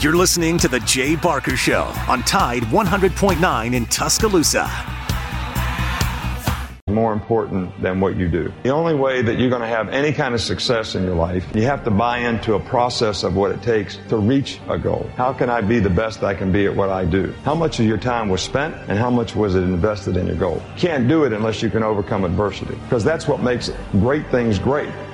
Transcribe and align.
You're 0.00 0.14
listening 0.14 0.58
to 0.58 0.68
The 0.68 0.80
Jay 0.80 1.16
Barker 1.16 1.56
Show 1.56 1.84
on 2.06 2.22
Tide 2.24 2.64
100.9 2.64 3.74
in 3.74 3.86
Tuscaloosa. 3.86 4.70
More 6.88 7.14
important 7.14 7.80
than 7.80 7.98
what 7.98 8.14
you 8.14 8.28
do. 8.28 8.52
The 8.62 8.68
only 8.68 8.94
way 8.94 9.22
that 9.22 9.38
you're 9.38 9.48
going 9.48 9.62
to 9.62 9.66
have 9.66 9.88
any 9.88 10.12
kind 10.12 10.34
of 10.34 10.42
success 10.42 10.96
in 10.96 11.04
your 11.04 11.14
life, 11.14 11.46
you 11.54 11.62
have 11.62 11.82
to 11.84 11.90
buy 11.90 12.18
into 12.18 12.54
a 12.54 12.60
process 12.60 13.22
of 13.22 13.36
what 13.36 13.52
it 13.52 13.62
takes 13.62 13.96
to 14.10 14.18
reach 14.18 14.60
a 14.68 14.78
goal. 14.78 15.10
How 15.16 15.32
can 15.32 15.48
I 15.48 15.62
be 15.62 15.78
the 15.78 15.90
best 15.90 16.22
I 16.22 16.34
can 16.34 16.52
be 16.52 16.66
at 16.66 16.76
what 16.76 16.90
I 16.90 17.06
do? 17.06 17.32
How 17.44 17.54
much 17.54 17.80
of 17.80 17.86
your 17.86 17.98
time 17.98 18.28
was 18.28 18.42
spent 18.42 18.74
and 18.88 18.98
how 18.98 19.08
much 19.08 19.34
was 19.34 19.54
it 19.54 19.62
invested 19.62 20.18
in 20.18 20.26
your 20.26 20.36
goal? 20.36 20.62
Can't 20.76 21.08
do 21.08 21.24
it 21.24 21.32
unless 21.32 21.62
you 21.62 21.70
can 21.70 21.82
overcome 21.82 22.24
adversity 22.24 22.74
because 22.84 23.02
that's 23.02 23.26
what 23.26 23.42
makes 23.42 23.70
great 23.92 24.26
things 24.30 24.58
great 24.58 24.92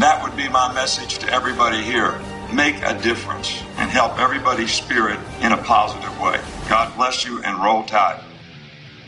That 0.00 0.22
would 0.22 0.34
be 0.34 0.48
my 0.48 0.72
message 0.72 1.18
to 1.18 1.30
everybody 1.30 1.82
here. 1.82 2.18
Make 2.54 2.76
a 2.82 2.98
difference 3.02 3.62
and 3.76 3.90
help 3.90 4.18
everybody's 4.18 4.72
spirit 4.72 5.20
in 5.42 5.52
a 5.52 5.58
positive 5.58 6.18
way. 6.18 6.40
God 6.70 6.96
bless 6.96 7.26
you 7.26 7.42
and 7.42 7.62
roll 7.62 7.84
tide. 7.84 8.29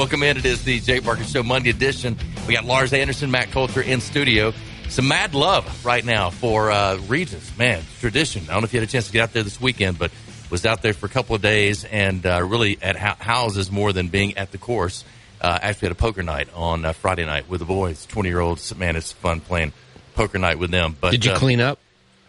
Welcome 0.00 0.22
in. 0.22 0.38
It 0.38 0.46
is 0.46 0.64
the 0.64 0.80
Jay 0.80 0.98
Barker 0.98 1.24
Show 1.24 1.42
Monday 1.42 1.68
edition. 1.68 2.16
We 2.48 2.54
got 2.54 2.64
Lars 2.64 2.94
Anderson, 2.94 3.30
Matt 3.30 3.50
Coulter 3.50 3.82
in 3.82 4.00
studio. 4.00 4.54
Some 4.88 5.08
mad 5.08 5.34
love 5.34 5.84
right 5.84 6.02
now 6.02 6.30
for 6.30 6.70
uh, 6.70 6.96
Regions. 7.06 7.54
Man, 7.58 7.82
tradition. 7.98 8.44
I 8.44 8.54
don't 8.54 8.62
know 8.62 8.64
if 8.64 8.72
you 8.72 8.80
had 8.80 8.88
a 8.88 8.90
chance 8.90 9.08
to 9.08 9.12
get 9.12 9.24
out 9.24 9.34
there 9.34 9.42
this 9.42 9.60
weekend, 9.60 9.98
but 9.98 10.10
was 10.48 10.64
out 10.64 10.80
there 10.80 10.94
for 10.94 11.04
a 11.04 11.10
couple 11.10 11.36
of 11.36 11.42
days 11.42 11.84
and 11.84 12.24
uh, 12.24 12.42
really 12.42 12.78
at 12.80 12.96
houses 12.96 13.70
more 13.70 13.92
than 13.92 14.08
being 14.08 14.38
at 14.38 14.52
the 14.52 14.56
course. 14.56 15.04
Uh, 15.38 15.58
actually 15.60 15.88
had 15.88 15.92
a 15.92 16.00
poker 16.00 16.22
night 16.22 16.48
on 16.54 16.86
uh, 16.86 16.94
Friday 16.94 17.26
night 17.26 17.50
with 17.50 17.60
the 17.60 17.66
boys, 17.66 18.06
20 18.06 18.26
year 18.26 18.40
olds. 18.40 18.74
Man, 18.74 18.96
it's 18.96 19.12
fun 19.12 19.42
playing 19.42 19.74
poker 20.14 20.38
night 20.38 20.58
with 20.58 20.70
them. 20.70 20.96
But 20.98 21.10
Did 21.10 21.26
you 21.26 21.32
uh, 21.32 21.38
clean 21.38 21.60
up? 21.60 21.78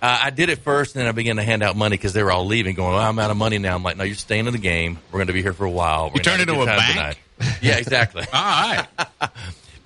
Uh, 0.01 0.19
I 0.23 0.29
did 0.31 0.49
it 0.49 0.59
first, 0.59 0.95
and 0.95 1.01
then 1.01 1.07
I 1.07 1.11
began 1.11 1.35
to 1.35 1.43
hand 1.43 1.61
out 1.61 1.75
money 1.75 1.95
because 1.95 2.13
they 2.13 2.23
were 2.23 2.31
all 2.31 2.45
leaving, 2.47 2.73
going, 2.75 2.95
well, 2.95 2.99
"I'm 2.99 3.19
out 3.19 3.29
of 3.29 3.37
money 3.37 3.59
now." 3.59 3.75
I'm 3.75 3.83
like, 3.83 3.97
"No, 3.97 4.03
you're 4.03 4.15
staying 4.15 4.47
in 4.47 4.53
the 4.53 4.59
game. 4.59 4.97
We're 5.11 5.19
going 5.19 5.27
to 5.27 5.33
be 5.33 5.43
here 5.43 5.53
for 5.53 5.65
a 5.65 5.69
while." 5.69 6.09
We're 6.09 6.15
you 6.15 6.23
turned 6.23 6.41
into 6.41 6.59
a 6.59 6.65
bank. 6.65 6.91
Tonight. 6.91 7.17
Yeah, 7.61 7.77
exactly. 7.77 8.23
all 8.33 8.41
right. 8.41 8.87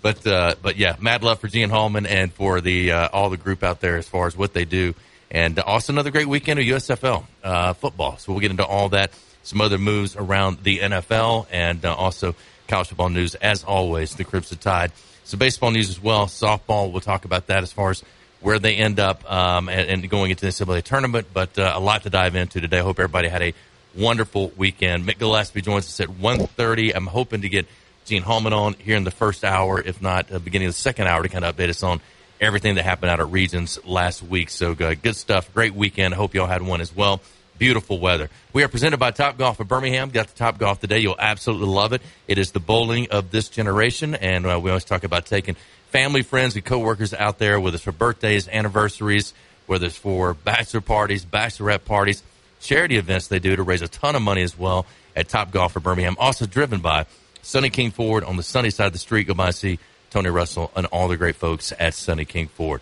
but 0.02 0.26
uh, 0.26 0.56
but 0.62 0.78
yeah, 0.78 0.96
mad 1.02 1.22
love 1.24 1.40
for 1.40 1.50
Gene 1.50 1.70
Hallman 1.70 2.06
and 2.06 2.31
for 2.31 2.62
the 2.62 2.94
uh, 2.94 3.09
all 3.12 3.30
the 3.30 3.38
group 3.38 3.62
out 3.62 3.81
there 3.81 3.98
as 3.98 4.08
far 4.08 4.28
as 4.28 4.38
what 4.38 4.53
they 4.53 4.64
do, 4.64 4.96
and 5.30 5.59
also 5.59 5.92
another 5.92 6.12
great 6.12 6.28
weekend 6.28 6.62
of 6.62 6.66
USFL 6.66 7.26
uh, 7.44 7.74
football. 7.74 8.18
So 8.18 8.32
we'll 8.32 8.42
get 8.42 8.52
into 8.52 8.66
all 8.66 8.90
that, 8.90 9.12
some 9.44 9.59
other 9.59 9.78
moves 9.78 10.16
around 10.16 10.64
the 10.64 10.80
NFL, 10.80 11.47
and 11.52 11.84
uh, 11.84 11.94
also 11.94 12.36
college 12.70 12.88
football 12.88 13.09
news 13.09 13.36
as 13.36 13.66
always. 13.66 14.16
The 14.16 14.24
Crimson 14.24 14.59
Tide. 14.59 14.94
So 15.26 15.38
baseball 15.38 15.72
news 15.72 15.90
as 15.90 16.02
well. 16.02 16.28
Softball. 16.28 16.92
We'll 16.92 17.02
talk 17.02 17.26
about 17.26 17.47
that 17.47 17.64
as 17.64 17.74
far 17.74 17.90
as 17.90 18.03
where 18.45 18.59
they 18.59 18.75
end 18.75 19.00
up 19.00 19.29
um, 19.29 19.69
and, 19.69 19.89
and, 19.89 20.07
going 20.07 20.29
into 20.29 20.45
the 20.45 20.51
NCAA 20.51 20.83
tournament. 20.83 21.25
But 21.33 21.57
uh, 21.57 21.73
a 21.73 21.79
lot 21.79 22.03
to 22.03 22.11
dive 22.11 22.35
into 22.35 22.61
today. 22.61 22.78
I 22.78 22.83
hope 22.83 23.00
everybody 23.00 23.28
had 23.28 23.41
a 23.41 23.56
wonderful 23.97 24.51
weekend. 24.56 25.03
Mick 25.03 25.17
Gillespie 25.17 25.63
joins 25.63 25.85
us 25.85 26.00
at 26.00 26.09
1.30. 26.09 26.95
I'm 26.95 27.07
hoping 27.07 27.41
to 27.41 27.50
get 27.50 27.66
Gene 28.05 28.22
Hallman 28.22 28.53
on 28.53 28.73
here 28.73 28.97
in 28.97 29.03
the 29.03 29.09
first 29.09 29.44
hour, 29.44 29.81
if 29.81 30.00
not 30.00 30.31
uh, 30.31 30.38
beginning 30.38 30.67
of 30.67 30.75
the 30.75 30.79
second 30.79 31.07
hour, 31.07 31.23
to 31.23 31.28
kind 31.28 31.44
of 31.44 31.55
update 31.55 31.69
us 31.69 31.81
on 31.81 32.01
everything 32.39 32.75
that 32.75 32.84
happened 32.84 33.09
out 33.09 33.19
at 33.19 33.31
Regions 33.31 33.84
last 33.84 34.22
week. 34.22 34.51
So 34.51 34.75
good, 34.75 35.01
good 35.01 35.16
stuff. 35.16 35.51
Great 35.51 35.73
weekend. 35.73 36.13
I 36.13 36.17
hope 36.17 36.35
y'all 36.35 36.45
had 36.45 36.61
one 36.61 36.81
as 36.81 36.95
well. 36.95 37.22
Beautiful 37.57 37.97
weather. 37.97 38.29
We 38.53 38.61
are 38.61 38.67
presented 38.67 38.97
by 38.97 39.09
Top 39.09 39.39
Golf 39.39 39.59
of 39.59 39.67
Birmingham. 39.67 40.11
Got 40.11 40.28
the 40.28 40.38
Top 40.38 40.59
Golf 40.59 40.79
today. 40.79 41.00
You'll 41.00 41.16
absolutely 41.17 41.69
love 41.69 41.94
it. 41.94 42.03
It 42.28 42.37
is 42.37 42.52
the 42.52 42.59
bowling 42.59 43.08
of 43.09 43.31
this 43.31 43.49
generation, 43.49 44.14
and 44.14 44.46
uh, 44.46 44.59
we 44.61 44.70
always 44.70 44.85
talk 44.85 45.03
about 45.03 45.25
taking– 45.25 45.55
family, 45.96 46.24
friends, 46.24 46.56
and 46.56 46.66
coworkers 46.66 47.14
out 47.14 47.40
there, 47.40 47.58
whether 47.58 47.76
it's 47.76 47.86
for 47.86 47.94
birthdays, 47.94 48.50
anniversaries, 48.50 49.34
whether 49.66 49.86
it's 49.86 49.96
for 49.96 50.34
bachelor 50.34 50.82
parties, 50.82 51.24
bachelorette 51.24 51.86
parties, 51.86 52.22
charity 52.59 52.97
events 52.97 53.28
they 53.30 53.40
do 53.40 53.56
to 53.56 53.64
raise 53.64 53.82
a 53.82 53.88
ton 53.88 54.14
of 54.14 54.22
money 54.22 54.42
as 54.42 54.59
well 54.59 54.86
at 55.16 55.30
Top 55.30 55.52
Golf 55.52 55.72
for 55.72 55.80
Birmingham. 55.80 56.18
Also 56.20 56.46
driven 56.46 56.82
by 56.82 57.06
Sunny 57.44 57.70
King 57.70 57.92
Ford 57.92 58.26
on 58.26 58.36
the 58.36 58.44
sunny 58.44 58.72
side 58.72 58.88
of 58.88 58.92
the 58.92 59.00
street. 59.00 59.26
Go 59.26 59.36
by 59.36 59.52
see 59.52 59.80
Tony 60.09 60.30
Russell 60.30 60.70
and 60.76 60.86
all 60.88 61.08
the 61.08 61.16
great 61.16 61.38
folks 61.38 61.72
at 61.80 61.94
Sunny 61.94 62.26
King 62.26 62.50
Ford. 62.50 62.82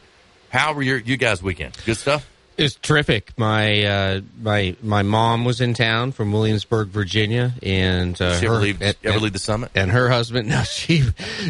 How 0.50 0.74
were 0.74 0.82
your 0.82 0.98
you 0.98 1.16
guys' 1.16 1.44
weekend? 1.44 1.78
Good 1.86 1.98
stuff. 1.98 2.28
It's 2.56 2.76
terrific. 2.76 3.32
My 3.38 3.84
uh, 3.84 4.22
my 4.42 4.76
my 4.84 5.02
mom 5.02 5.44
was 5.44 5.60
in 5.60 5.74
town 5.74 6.12
from 6.12 6.32
Williamsburg, 6.32 6.90
Virginia, 6.90 7.54
and 7.64 8.20
uh, 8.22 8.40
She 8.40 8.46
ever 8.46 8.56
her, 8.56 8.62
leave- 8.62 8.82
and- 8.82 8.96
ever 9.04 9.20
leave 9.20 9.34
the 9.34 9.40
summit? 9.40 9.72
And 9.74 9.90
her 9.92 10.08
husband, 10.10 10.50
no, 10.50 10.62
she 10.64 11.04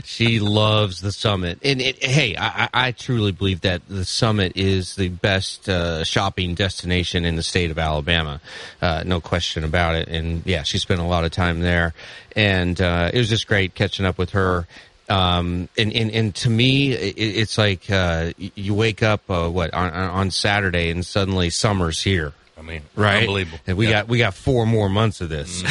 she 0.05 0.39
loves 0.39 1.01
the 1.01 1.11
summit. 1.11 1.59
And 1.63 1.81
it, 1.81 2.01
hey, 2.03 2.35
I, 2.38 2.63
I 2.63 2.69
I 2.88 2.91
truly 2.91 3.33
believe 3.33 3.61
that 3.61 3.81
the 3.89 4.05
summit 4.05 4.53
is 4.55 4.95
the 4.95 5.09
best 5.09 5.67
uh, 5.67 6.03
shopping 6.05 6.55
destination 6.55 7.25
in 7.25 7.35
the 7.35 7.44
state 7.44 7.69
of 7.69 7.77
Alabama, 7.77 8.39
uh, 8.81 9.03
no 9.05 9.19
question 9.19 9.63
about 9.65 9.95
it. 9.95 10.07
And 10.07 10.41
yeah, 10.45 10.63
she 10.63 10.77
spent 10.77 11.01
a 11.01 11.05
lot 11.05 11.25
of 11.25 11.31
time 11.31 11.59
there, 11.59 11.94
and 12.35 12.79
uh, 12.79 13.11
it 13.13 13.17
was 13.17 13.27
just 13.29 13.47
great 13.47 13.75
catching 13.75 14.05
up 14.05 14.17
with 14.17 14.29
her. 14.31 14.67
Um, 15.09 15.67
and, 15.77 15.91
and, 15.94 16.11
and 16.11 16.35
to 16.35 16.50
me, 16.50 16.91
it, 16.94 17.15
it's 17.17 17.57
like, 17.57 17.89
uh, 17.91 18.31
you 18.38 18.73
wake 18.73 19.03
up, 19.03 19.29
uh, 19.29 19.50
what, 19.50 19.73
on, 19.73 19.91
on 19.91 20.31
Saturday 20.31 20.89
and 20.89 21.05
suddenly 21.05 21.50
summer's 21.50 22.01
here. 22.01 22.33
I 22.57 22.61
mean, 22.61 22.81
Right. 22.95 23.21
unbelievable. 23.21 23.59
And 23.67 23.77
we 23.77 23.88
Yeah. 23.88 23.91
got, 24.01 24.07
we 24.07 24.17
got 24.19 24.33
four 24.33 24.65
more 24.65 24.88
months 24.89 25.19
of 25.21 25.27
this 25.29 25.61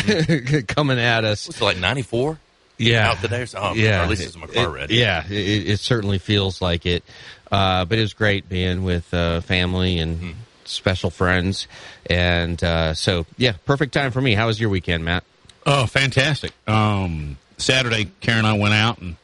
coming 0.68 0.98
at 0.98 1.24
us. 1.24 1.48
What's 1.48 1.60
it 1.60 1.64
like 1.64 1.78
ninety 1.78 2.02
four? 2.02 2.38
Yeah. 2.76 3.10
out 3.10 3.20
today 3.20 3.42
or 3.42 3.46
something. 3.46 3.82
Yeah. 3.82 4.00
or 4.00 4.02
at 4.04 4.08
least 4.10 4.22
it's 4.22 4.36
my 4.36 4.46
car 4.46 4.76
It- 4.78 4.90
Yeah. 4.90 5.24
It, 5.26 5.68
it 5.70 5.80
certainly 5.80 6.18
feels 6.18 6.60
like 6.60 6.84
it. 6.84 7.02
Uh, 7.50 7.84
but 7.86 7.98
it 7.98 8.02
was 8.02 8.12
great 8.14 8.48
being 8.48 8.82
with, 8.84 9.12
uh, 9.14 9.40
family 9.42 9.98
and 9.98 10.18
Hmm. 10.18 10.30
special 10.64 11.08
friends. 11.10 11.66
And, 12.06 12.62
uh, 12.62 12.92
so 12.94 13.24
yeah, 13.38 13.52
perfect 13.64 13.94
time 13.94 14.10
for 14.10 14.20
me. 14.20 14.34
How 14.34 14.46
was 14.48 14.60
your 14.60 14.68
weekend, 14.70 15.04
Matt? 15.04 15.24
Oh, 15.64 15.86
fantastic. 15.86 16.52
Um, 16.66 17.38
Saturday, 17.56 18.10
Karen 18.20 18.38
and 18.40 18.46
I 18.48 18.54
went 18.54 18.74
out 18.74 18.98
and 18.98 19.16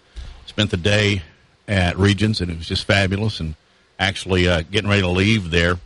spent 0.59 0.71
the 0.73 0.77
day 0.77 1.23
at 1.69 1.97
Regions, 1.97 2.41
and 2.41 2.51
it 2.51 2.59
was 2.59 2.67
just 2.67 2.85
fabulous. 2.85 3.39
And 3.39 3.55
actually, 3.97 4.49
uh, 4.49 4.63
getting 4.69 4.91
ready 4.91 5.03
to 5.03 5.09
leave 5.09 5.51
there 5.53 5.79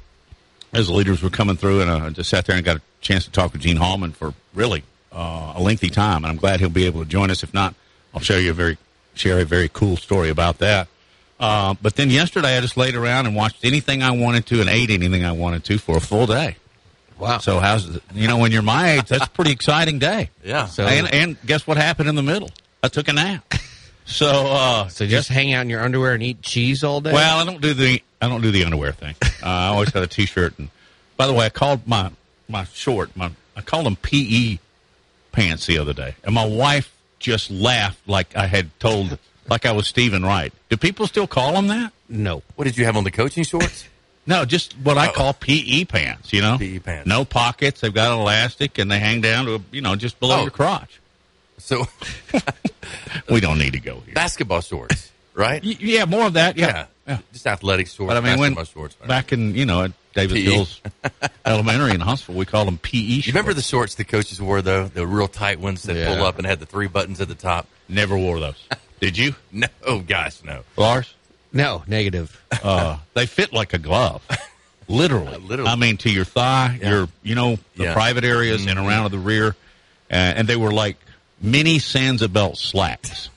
as 0.72 0.86
the 0.86 0.94
leaders 0.94 1.22
were 1.22 1.28
coming 1.28 1.56
through, 1.56 1.82
and 1.82 1.90
uh, 1.90 2.06
I 2.06 2.08
just 2.08 2.30
sat 2.30 2.46
there 2.46 2.56
and 2.56 2.64
got 2.64 2.78
a 2.78 2.82
chance 3.02 3.26
to 3.26 3.30
talk 3.30 3.52
with 3.52 3.60
Gene 3.60 3.76
Hallman 3.76 4.12
for 4.12 4.32
really 4.54 4.82
uh, 5.12 5.52
a 5.56 5.60
lengthy 5.62 5.90
time. 5.90 6.24
And 6.24 6.26
I'm 6.26 6.38
glad 6.38 6.60
he'll 6.60 6.70
be 6.70 6.86
able 6.86 7.00
to 7.04 7.06
join 7.08 7.30
us. 7.30 7.42
If 7.42 7.52
not, 7.52 7.74
I'll 8.14 8.22
show 8.22 8.38
you 8.38 8.52
a 8.52 8.54
very 8.54 8.78
share 9.12 9.40
a 9.40 9.44
very 9.44 9.68
cool 9.68 9.98
story 9.98 10.30
about 10.30 10.56
that. 10.60 10.88
Uh, 11.38 11.74
but 11.82 11.96
then 11.96 12.08
yesterday, 12.08 12.56
I 12.56 12.60
just 12.62 12.78
laid 12.78 12.94
around 12.94 13.26
and 13.26 13.36
watched 13.36 13.62
anything 13.62 14.02
I 14.02 14.12
wanted 14.12 14.46
to 14.46 14.62
and 14.62 14.70
ate 14.70 14.88
anything 14.88 15.22
I 15.22 15.32
wanted 15.32 15.64
to 15.64 15.76
for 15.76 15.98
a 15.98 16.00
full 16.00 16.24
day. 16.24 16.56
Wow. 17.18 17.38
So 17.38 17.58
how's 17.60 18.00
you 18.14 18.26
know 18.26 18.38
when 18.38 18.52
you're 18.52 18.62
my 18.62 18.92
age, 18.92 19.08
that's 19.08 19.26
a 19.26 19.30
pretty 19.30 19.50
exciting 19.50 19.98
day. 19.98 20.30
Yeah. 20.42 20.64
So- 20.64 20.86
and 20.86 21.12
and 21.12 21.36
guess 21.44 21.66
what 21.66 21.76
happened 21.76 22.08
in 22.08 22.14
the 22.14 22.22
middle? 22.22 22.48
I 22.82 22.88
took 22.88 23.08
a 23.08 23.12
nap. 23.12 23.52
So 24.12 24.28
uh, 24.46 24.88
So 24.88 25.06
just 25.06 25.28
hang 25.28 25.52
out 25.52 25.62
in 25.62 25.70
your 25.70 25.82
underwear 25.82 26.12
and 26.14 26.22
eat 26.22 26.42
cheese 26.42 26.84
all 26.84 27.00
day? 27.00 27.12
well, 27.12 27.38
I 27.40 27.44
don't 27.44 27.60
do 27.60 27.74
the 27.74 28.02
I 28.20 28.28
don't 28.28 28.40
do 28.42 28.50
the 28.50 28.64
underwear 28.64 28.92
thing. 28.92 29.14
Uh, 29.22 29.46
I 29.46 29.66
always 29.68 29.90
got 29.90 30.02
a 30.02 30.06
t-shirt. 30.06 30.58
And 30.58 30.68
by 31.16 31.26
the 31.26 31.32
way, 31.32 31.46
I 31.46 31.48
called 31.50 31.86
my 31.86 32.10
my 32.48 32.64
short 32.64 33.16
my 33.16 33.30
I 33.56 33.60
called 33.62 33.86
them 33.86 33.96
PE 33.96 34.58
pants 35.32 35.66
the 35.66 35.78
other 35.78 35.92
day, 35.92 36.14
and 36.24 36.34
my 36.34 36.44
wife 36.46 36.94
just 37.18 37.50
laughed 37.50 38.06
like 38.08 38.36
I 38.36 38.46
had 38.46 38.68
told 38.80 39.18
like 39.48 39.66
I 39.66 39.72
was 39.72 39.86
Steven 39.86 40.22
Wright. 40.24 40.52
Do 40.68 40.76
people 40.76 41.06
still 41.06 41.26
call 41.26 41.52
them 41.54 41.68
that? 41.68 41.92
no. 42.08 42.42
What 42.56 42.64
did 42.64 42.76
you 42.78 42.84
have 42.84 42.96
on 42.96 43.04
the 43.04 43.10
coaching 43.10 43.44
shorts? 43.44 43.88
No, 44.24 44.44
just 44.44 44.74
what 44.74 44.98
I 44.98 45.10
call 45.10 45.34
PE 45.34 45.84
pants. 45.86 46.32
You 46.32 46.42
know, 46.42 46.56
PE 46.56 46.78
pants. 46.78 47.08
No 47.08 47.24
pockets. 47.24 47.80
They've 47.80 47.92
got 47.92 48.12
elastic, 48.12 48.78
and 48.78 48.88
they 48.88 49.00
hang 49.00 49.20
down 49.20 49.46
to 49.46 49.60
you 49.72 49.80
know 49.80 49.96
just 49.96 50.20
below 50.20 50.36
Oh. 50.38 50.42
your 50.42 50.52
crotch. 50.52 51.00
So 51.62 51.86
We 53.28 53.40
don't 53.40 53.58
need 53.58 53.72
to 53.74 53.80
go 53.80 54.00
here. 54.04 54.14
basketball 54.14 54.60
shorts, 54.60 55.10
right? 55.34 55.62
Y- 55.64 55.76
yeah, 55.80 56.04
more 56.04 56.26
of 56.26 56.32
that. 56.34 56.56
Yeah. 56.56 56.86
yeah. 57.06 57.18
Just 57.32 57.46
athletic 57.46 57.86
shorts. 57.86 58.08
But 58.08 58.16
I 58.16 58.20
mean, 58.20 58.38
when 58.38 58.64
shorts. 58.66 58.94
back 59.06 59.32
in 59.32 59.54
you 59.54 59.64
know 59.64 59.82
at 59.84 59.92
David 60.14 60.34
PE. 60.36 60.42
Hills 60.42 60.80
Elementary 61.46 61.92
in 61.92 62.00
Huntsville, 62.00 62.34
we 62.34 62.44
called 62.44 62.68
them 62.68 62.78
PE. 62.78 62.98
You 62.98 63.22
remember 63.28 63.54
the 63.54 63.62
shorts 63.62 63.94
the 63.94 64.04
coaches 64.04 64.40
wore 64.40 64.60
though, 64.60 64.88
the 64.88 65.06
real 65.06 65.28
tight 65.28 65.60
ones 65.60 65.84
that 65.84 65.96
Yeah. 65.96 66.14
pull 66.14 66.24
up 66.24 66.38
and 66.38 66.46
had 66.46 66.58
the 66.60 66.66
three 66.66 66.88
buttons 66.88 67.20
at 67.20 67.28
the 67.28 67.34
top? 67.34 67.66
Never 67.88 68.16
wore 68.18 68.38
those. 68.40 68.62
Did 69.00 69.16
you, 69.18 69.34
No, 69.50 69.66
oh 69.84 70.00
gosh, 70.00 70.42
no. 70.44 70.62
Lars? 70.76 71.12
No, 71.52 71.82
negative. 71.86 72.40
Uh, 72.62 72.98
they 73.14 73.26
fit 73.26 73.52
like 73.52 73.72
a 73.74 73.78
glove. 73.78 74.22
Literally. 74.88 75.36
Literally. 75.46 75.70
I 75.70 75.76
mean, 75.76 75.96
to 75.98 76.10
your 76.10 76.24
thigh, 76.24 76.78
Yeah. 76.80 76.90
your 76.90 77.08
you 77.22 77.34
know 77.34 77.56
the 77.76 77.84
Yeah. 77.84 77.92
private 77.94 78.24
areas 78.24 78.66
and 78.66 78.78
Mhm. 78.78 78.86
around 78.86 79.04
to 79.04 79.08
the 79.10 79.18
rear, 79.18 79.48
uh, 80.10 80.14
and 80.14 80.46
they 80.48 80.56
were 80.56 80.72
like 80.72 80.96
mini 81.42 81.78
Sansa 81.78 82.56
slacks. 82.56 83.28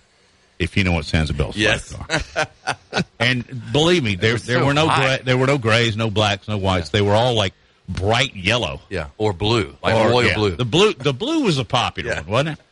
If 0.57 0.77
you 0.77 0.83
know 0.85 0.93
what 0.93 1.05
Sansa 1.05 1.53
Yes. 1.55 1.85
slacks 1.85 2.35
are. 2.65 2.73
and 3.19 3.71
believe 3.73 4.03
me, 4.03 4.15
there 4.15 4.33
were 4.33 4.39
there 4.39 4.59
so 4.59 4.65
were 4.65 4.73
no 4.73 4.87
gray, 4.87 5.19
there 5.23 5.37
were 5.37 5.47
no 5.47 5.57
grays, 5.57 5.97
no 5.97 6.09
blacks, 6.09 6.47
no 6.47 6.57
whites. 6.57 6.89
They 6.89 7.01
were 7.01 7.13
all 7.13 7.33
like 7.33 7.53
bright 7.89 8.35
yellow. 8.35 8.79
Yeah, 8.89 9.07
or 9.17 9.33
blue, 9.33 9.75
like 9.83 9.95
Or, 9.95 10.09
royal 10.09 10.27
yeah, 10.29 10.35
blue. 10.35 10.51
The 10.55 10.65
blue, 10.65 10.93
the 10.93 11.13
blue 11.13 11.43
was 11.43 11.57
a 11.57 11.65
popular 11.65 12.11
Yeah. 12.11 12.21
one, 12.21 12.29
wasn't 12.29 12.59
it? 12.59 12.65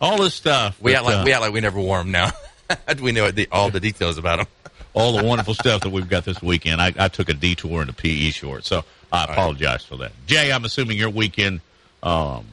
All 0.00 0.18
this 0.18 0.34
stuff. 0.34 0.76
we 0.80 0.92
but, 0.92 0.98
act 0.98 1.04
like 1.06 1.16
uh, 1.16 1.22
we 1.24 1.32
act 1.32 1.40
like 1.42 1.52
we 1.52 1.60
never 1.60 1.78
wore 1.80 1.98
them 1.98 2.10
now. 2.10 2.30
we 3.00 3.12
know 3.12 3.30
the, 3.30 3.48
all 3.52 3.70
the 3.70 3.80
details 3.80 4.18
about 4.18 4.38
them. 4.38 4.46
all 4.94 5.16
the 5.16 5.22
wonderful 5.24 5.54
stuff 5.54 5.82
that 5.82 5.90
we've 5.90 6.08
got 6.08 6.24
this 6.24 6.42
weekend. 6.42 6.80
I, 6.80 6.92
I 6.98 7.08
took 7.08 7.28
a 7.28 7.34
detour 7.34 7.82
in 7.82 7.88
into 7.88 7.94
PE 7.94 8.30
shorts, 8.30 8.68
so 8.68 8.84
I 9.12 9.24
apologize 9.24 9.84
for 9.84 9.96
that. 9.98 10.12
Jay, 10.26 10.52
I'm 10.52 10.64
assuming 10.64 10.98
your 10.98 11.10
weekend 11.10 11.60
um, 12.02 12.44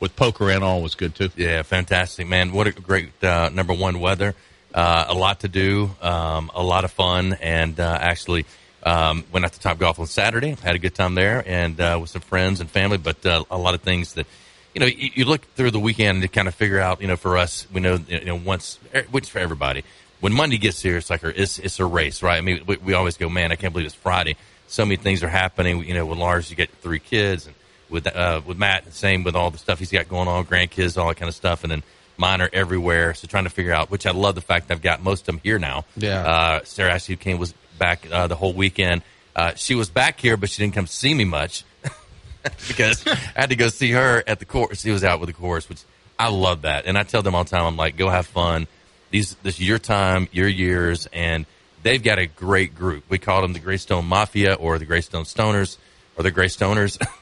with 0.00 0.16
poker 0.16 0.50
and 0.50 0.64
all 0.64 0.82
was 0.82 0.94
good 0.94 1.14
too. 1.14 1.30
Yeah, 1.36 1.62
fantastic, 1.62 2.26
man. 2.26 2.52
What 2.52 2.66
a 2.66 2.72
great 2.72 3.22
uh, 3.22 3.50
number 3.50 3.74
one 3.74 4.00
weather. 4.00 4.34
Uh, 4.74 5.06
a 5.08 5.14
lot 5.14 5.40
to 5.40 5.48
do, 5.48 5.90
um, 6.00 6.50
a 6.54 6.62
lot 6.62 6.84
of 6.84 6.92
fun, 6.92 7.34
and 7.40 7.78
uh, 7.78 7.98
actually 8.00 8.46
um, 8.82 9.24
went 9.32 9.44
out 9.44 9.52
to 9.52 9.60
Top 9.60 9.78
Golf 9.78 9.98
on 9.98 10.06
Saturday. 10.06 10.56
Had 10.62 10.74
a 10.74 10.78
good 10.78 10.94
time 10.94 11.14
there, 11.14 11.44
and 11.46 11.80
uh, 11.80 11.98
with 12.00 12.10
some 12.10 12.22
friends 12.22 12.60
and 12.60 12.70
family. 12.70 12.96
But 12.96 13.24
uh, 13.26 13.44
a 13.50 13.58
lot 13.58 13.74
of 13.74 13.82
things 13.82 14.14
that 14.14 14.26
you 14.74 14.80
know, 14.80 14.86
you, 14.86 15.10
you 15.14 15.24
look 15.24 15.42
through 15.54 15.72
the 15.72 15.80
weekend 15.80 16.22
to 16.22 16.28
kind 16.28 16.48
of 16.48 16.54
figure 16.54 16.78
out. 16.78 17.00
You 17.00 17.08
know, 17.08 17.16
for 17.16 17.36
us, 17.36 17.66
we 17.72 17.80
know 17.80 17.98
you 18.06 18.24
know 18.24 18.36
once, 18.36 18.78
er, 18.94 19.04
which 19.10 19.30
for 19.30 19.38
everybody, 19.38 19.84
when 20.20 20.32
Monday 20.32 20.58
gets 20.58 20.80
here, 20.80 20.96
it's 20.96 21.10
like 21.10 21.22
a, 21.22 21.40
it's 21.40 21.58
it's 21.58 21.80
a 21.80 21.84
race, 21.84 22.22
right? 22.22 22.38
I 22.38 22.40
mean, 22.40 22.62
we, 22.66 22.76
we 22.76 22.94
always 22.94 23.16
go, 23.16 23.28
man, 23.28 23.52
I 23.52 23.56
can't 23.56 23.72
believe 23.72 23.86
it's 23.86 23.94
Friday. 23.94 24.36
So 24.68 24.84
many 24.84 24.96
things 24.96 25.22
are 25.22 25.28
happening. 25.28 25.84
You 25.84 25.94
know, 25.94 26.06
with 26.06 26.18
Lars, 26.18 26.50
you 26.50 26.56
get 26.56 26.70
three 26.80 27.00
kids, 27.00 27.46
and 27.46 27.56
with 27.90 28.06
uh, 28.06 28.40
with 28.46 28.58
Matt, 28.58 28.92
same 28.92 29.24
with 29.24 29.36
all 29.36 29.50
the 29.50 29.58
stuff 29.58 29.78
he's 29.78 29.90
got 29.90 30.08
going 30.08 30.28
on, 30.28 30.46
grandkids, 30.46 30.96
all 31.00 31.08
that 31.08 31.16
kind 31.16 31.28
of 31.28 31.34
stuff, 31.34 31.64
and 31.64 31.70
then 31.70 31.82
mine 32.16 32.40
are 32.40 32.50
everywhere. 32.52 33.14
So 33.14 33.26
trying 33.26 33.44
to 33.44 33.50
figure 33.50 33.72
out, 33.72 33.90
which 33.90 34.06
I 34.06 34.12
love 34.12 34.34
the 34.34 34.40
fact 34.40 34.68
that 34.68 34.74
I've 34.74 34.82
got 34.82 35.02
most 35.02 35.22
of 35.22 35.26
them 35.26 35.40
here 35.42 35.58
now. 35.58 35.84
Yeah. 35.96 36.22
Uh, 36.22 36.60
Sarah 36.64 36.92
Ashley 36.92 37.16
came 37.16 37.38
was 37.38 37.54
back 37.78 38.06
uh, 38.10 38.26
the 38.26 38.36
whole 38.36 38.52
weekend. 38.52 39.02
Uh, 39.34 39.54
she 39.54 39.74
was 39.74 39.88
back 39.88 40.20
here, 40.20 40.36
but 40.36 40.50
she 40.50 40.62
didn't 40.62 40.74
come 40.74 40.86
see 40.86 41.14
me 41.14 41.24
much 41.24 41.64
because 42.68 43.06
I 43.06 43.14
had 43.34 43.50
to 43.50 43.56
go 43.56 43.68
see 43.68 43.92
her 43.92 44.22
at 44.26 44.38
the 44.38 44.44
course. 44.44 44.82
She 44.82 44.90
was 44.90 45.02
out 45.02 45.20
with 45.20 45.28
the 45.28 45.32
course, 45.32 45.68
which 45.68 45.82
I 46.18 46.28
love 46.28 46.62
that. 46.62 46.86
And 46.86 46.98
I 46.98 47.04
tell 47.04 47.22
them 47.22 47.34
all 47.34 47.44
the 47.44 47.50
time, 47.50 47.64
I'm 47.64 47.76
like, 47.76 47.96
go 47.96 48.10
have 48.10 48.26
fun. 48.26 48.66
These, 49.10 49.34
this 49.36 49.54
is 49.54 49.66
your 49.66 49.78
time, 49.78 50.28
your 50.30 50.46
years, 50.46 51.08
and 51.12 51.46
they've 51.82 52.02
got 52.02 52.18
a 52.18 52.26
great 52.26 52.74
group. 52.74 53.04
We 53.08 53.18
call 53.18 53.42
them 53.42 53.54
the 53.54 53.58
Greystone 53.58 54.04
Mafia 54.04 54.54
or 54.54 54.78
the 54.78 54.84
Greystone 54.84 55.24
Stoners 55.24 55.78
or 56.16 56.22
the 56.22 56.30
Greystoners. 56.30 57.00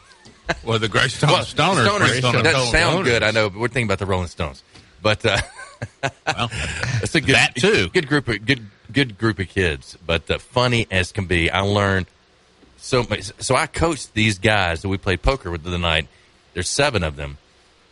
Well, 0.65 0.79
the 0.79 0.89
Greystone 0.89 1.31
Well, 1.31 1.45
Stoners. 1.45 1.87
Stoners 1.87 1.99
Greystone 2.09 2.43
doesn't 2.45 2.73
sound 2.73 3.05
good, 3.05 3.23
I 3.23 3.31
know, 3.31 3.51
but 3.51 3.59
we're 3.61 3.69
thinking 3.69 3.87
about 3.87 3.99
the 3.99 4.07
Rolling 4.07 4.29
Stones. 4.29 4.63
But 5.03 5.25
uh, 5.25 5.39
Well, 6.27 6.49
it's 7.03 7.15
a 7.15 7.21
good, 7.21 7.35
That 7.35 7.55
too. 7.55 7.89
good 7.91 8.09
group 8.09 8.29
of 8.29 8.45
good 8.45 8.67
good 8.91 9.19
group 9.19 9.39
of 9.39 9.49
kids, 9.49 9.97
but 10.07 10.31
uh, 10.31 10.39
funny 10.39 10.87
as 10.91 11.13
can 11.13 11.27
be. 11.27 11.51
I 11.51 11.61
learned 11.61 12.07
so 12.79 13.05
much. 13.09 13.31
So 13.39 13.55
I 13.55 13.67
coached 13.67 14.15
these 14.15 14.39
guys 14.39 14.83
that 14.83 14.89
we 14.89 14.97
played 14.99 15.23
poker 15.23 15.51
with 15.51 15.63
the 15.63 15.77
night. 15.79 16.09
There's 16.55 16.69
seven 16.69 17.03
of 17.05 17.17
them. 17.17 17.39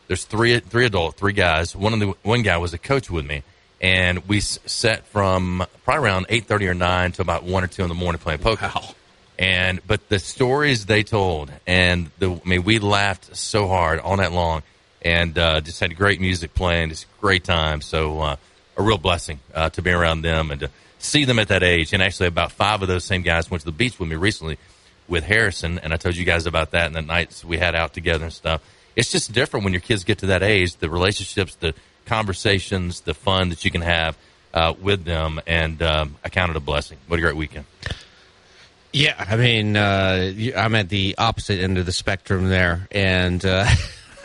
There's 0.09 0.25
three 0.25 0.59
three 0.61 0.87
adult, 0.87 1.17
three 1.17 1.33
guys. 1.35 1.77
One 1.77 1.93
of 1.93 2.01
the 2.01 2.15
one 2.23 2.43
guy 2.43 2.57
was 2.57 2.73
a 2.73 2.79
coach 2.79 3.11
with 3.11 3.27
me, 3.27 3.43
and 3.81 4.27
we 4.27 4.39
s- 4.39 4.59
sat 4.67 5.07
from 5.07 5.65
probably 5.85 6.05
around 6.05 6.27
eight 6.31 6.47
thirty 6.47 6.67
or 6.67 6.75
nine 6.75 7.13
to 7.13 7.23
about 7.23 7.45
one 7.45 7.63
or 7.63 7.67
two 7.69 7.83
in 7.83 7.89
the 7.89 7.95
morning 7.95 8.19
playing 8.21 8.39
poker. 8.41 8.71
Wow. 8.75 8.95
And 9.39 9.81
but 9.87 10.09
the 10.09 10.19
stories 10.19 10.87
they 10.87 11.03
told, 11.03 11.53
and 11.67 12.11
the 12.19 12.33
I 12.33 12.49
mean, 12.49 12.63
we 12.65 12.79
laughed 12.79 13.37
so 13.37 13.69
hard 13.69 13.99
all 13.99 14.17
night 14.17 14.33
long, 14.33 14.63
and 15.03 15.37
uh, 15.37 15.61
just 15.61 15.81
had 15.81 15.95
great 15.97 16.21
music 16.21 16.55
playing, 16.55 16.89
just 16.89 17.07
great 17.21 17.45
time. 17.45 17.83
So 17.83 18.21
uh, 18.21 18.37
a 18.77 18.83
real 18.83 18.99
blessing 18.99 19.41
uh, 19.55 19.71
to 19.71 19.83
be 19.83 19.91
around 19.91 20.23
them 20.23 20.51
and 20.51 20.61
to 20.61 20.71
see 20.99 21.25
them 21.25 21.39
at 21.39 21.49
that 21.49 21.63
age. 21.63 21.93
And 21.93 22.03
actually, 22.03 22.29
about 22.29 22.53
five 22.53 22.83
of 22.83 22.89
those 22.89 23.05
same 23.05 23.23
guys 23.23 23.51
went 23.51 23.61
to 23.61 23.67
the 23.67 23.73
beach 23.73 23.99
with 23.99 24.09
me 24.09 24.17
recently 24.17 24.59
with 25.09 25.25
Harrison, 25.25 25.79
and 25.79 25.93
I 25.93 25.97
told 25.97 26.17
you 26.17 26.25
guys 26.25 26.47
about 26.47 26.73
that 26.73 26.87
and 26.87 26.95
the 26.95 27.03
nights 27.03 27.45
we 27.45 27.59
had 27.59 27.75
out 27.75 27.95
together 27.95 28.25
and 28.25 28.33
stuff. 28.33 28.63
It's 28.97 29.11
just 29.11 29.33
different 29.33 29.65
when 29.65 29.73
your 29.73 29.81
kids 29.81 30.05
get 30.05 30.19
to 30.19 30.27
that 30.27 30.43
age. 30.43 30.77
The 30.77 30.89
relationships, 30.89 31.55
the 31.57 31.75
conversations, 32.07 33.03
the 33.03 33.15
fun 33.15 33.51
that 33.51 33.65
you 33.65 33.71
can 33.71 33.83
have 33.83 34.17
uh, 34.55 34.75
with 34.81 35.05
them, 35.05 35.41
and 35.47 35.81
um, 35.83 36.17
I 36.25 36.31
count 36.31 36.51
it 36.51 36.57
a 36.57 36.61
blessing. 36.61 36.99
What 37.07 37.19
a 37.19 37.23
great 37.23 37.37
weekend! 37.37 37.67
Yeah, 38.97 39.15
I 39.29 39.37
mean, 39.37 39.77
uh, 39.77 40.33
I'm 40.57 40.75
at 40.75 40.89
the 40.89 41.17
opposite 41.19 41.61
end 41.61 41.77
of 41.77 41.85
the 41.85 41.93
spectrum 41.93 42.49
there, 42.49 42.89
and 42.91 43.45
uh, 43.45 43.67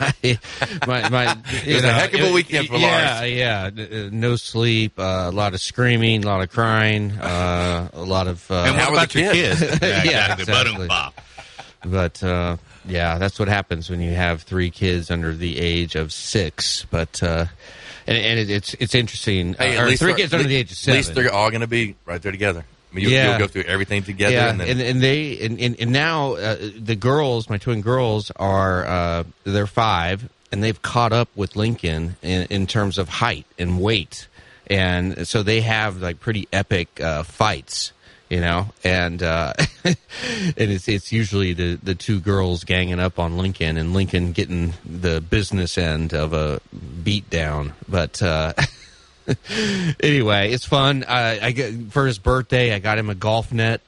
my, 0.00 1.10
my, 1.10 1.36
It 1.66 1.74
was 1.74 1.84
a 1.84 1.92
heck 1.92 2.14
of 2.14 2.20
a 2.20 2.32
weekend 2.32 2.68
for 2.68 2.78
yeah, 2.78 3.18
Lars. 3.18 3.30
Yeah, 3.30 3.70
uh, 3.76 4.08
no 4.10 4.36
sleep, 4.36 4.98
uh, 4.98 5.28
a 5.28 5.30
lot 5.30 5.52
of 5.52 5.60
screaming, 5.60 6.24
a 6.24 6.26
lot 6.26 6.40
of 6.40 6.50
crying, 6.50 7.10
uh, 7.12 7.90
a 7.92 8.02
lot 8.02 8.28
of. 8.28 8.50
Uh, 8.50 8.64
And 8.66 8.76
what 8.76 8.82
How 8.82 8.92
about 8.92 9.10
the 9.10 9.20
your 9.20 9.32
kids? 9.34 9.60
kids? 9.60 9.78
Yeah, 9.82 10.32
exactly. 10.38 10.88
But, 10.88 10.88
exactly. 10.88 11.24
But 11.84 12.22
uh, 12.24 12.56
yeah, 12.86 13.18
that's 13.18 13.38
what 13.38 13.48
happens 13.48 13.90
when 13.90 14.00
you 14.00 14.14
have 14.14 14.40
three 14.40 14.70
kids 14.70 15.10
under 15.10 15.34
the 15.34 15.58
age 15.58 15.96
of 15.96 16.14
six. 16.14 16.86
But 16.90 17.22
uh, 17.22 17.44
and, 18.06 18.16
and 18.16 18.38
it, 18.38 18.48
it's 18.48 18.72
it's 18.80 18.94
interesting. 18.94 19.52
Hey, 19.52 19.76
uh, 19.76 19.80
at 19.80 19.84
or 19.84 19.88
least 19.88 20.02
three 20.02 20.14
kids 20.14 20.32
under 20.32 20.48
the 20.48 20.56
age 20.56 20.70
of 20.70 20.78
seven. 20.78 20.94
At 20.94 20.96
least 20.96 21.14
they're 21.14 21.30
all 21.30 21.50
going 21.50 21.60
to 21.60 21.66
be 21.66 21.94
right 22.06 22.22
there 22.22 22.32
together. 22.32 22.64
I 22.92 22.94
mean, 22.94 23.04
you, 23.04 23.10
Yeah. 23.10 23.30
you'll 23.30 23.38
go 23.38 23.46
through 23.48 23.62
everything 23.64 24.02
together. 24.02 24.34
yeah, 24.34 24.50
and 24.50 24.60
then, 24.60 24.68
and, 24.68 24.80
and 24.82 25.00
they 25.02 25.38
and, 25.40 25.58
and, 25.58 25.80
and 25.80 25.92
now 25.92 26.34
uh, 26.34 26.56
the 26.78 26.94
girls, 26.94 27.48
my 27.48 27.56
twin 27.56 27.80
girls, 27.80 28.30
are 28.36 28.84
uh, 28.86 29.24
they're 29.44 29.66
five, 29.66 30.28
and 30.52 30.62
they've 30.62 30.80
caught 30.82 31.12
up 31.12 31.28
with 31.34 31.56
Lincoln 31.56 32.16
in, 32.22 32.46
in 32.50 32.66
terms 32.66 32.98
of 32.98 33.08
height 33.08 33.46
and 33.58 33.80
weight, 33.80 34.28
and 34.66 35.26
so 35.26 35.42
they 35.42 35.62
have 35.62 36.02
like 36.02 36.20
pretty 36.20 36.46
epic 36.52 37.00
uh, 37.00 37.22
fights, 37.22 37.92
you 38.28 38.40
know, 38.40 38.68
and 38.84 39.22
uh, 39.22 39.54
and 39.84 39.96
it's 40.56 40.86
it's 40.88 41.12
usually 41.12 41.54
the 41.54 41.78
the 41.82 41.94
two 41.94 42.20
girls 42.20 42.64
ganging 42.64 43.00
up 43.00 43.18
on 43.18 43.38
Lincoln, 43.38 43.78
and 43.78 43.94
Lincoln 43.94 44.32
getting 44.32 44.74
the 44.84 45.22
business 45.22 45.78
end 45.78 46.12
of 46.12 46.34
a 46.34 46.60
beat 47.02 47.30
down, 47.30 47.72
but. 47.88 48.22
Uh, 48.22 48.52
anyway, 50.00 50.50
it's 50.52 50.64
fun. 50.64 51.04
Uh, 51.04 51.38
I 51.42 51.52
get, 51.52 51.92
for 51.92 52.06
his 52.06 52.18
birthday, 52.18 52.74
I 52.74 52.78
got 52.78 52.98
him 52.98 53.10
a 53.10 53.14
golf 53.14 53.52
net, 53.52 53.80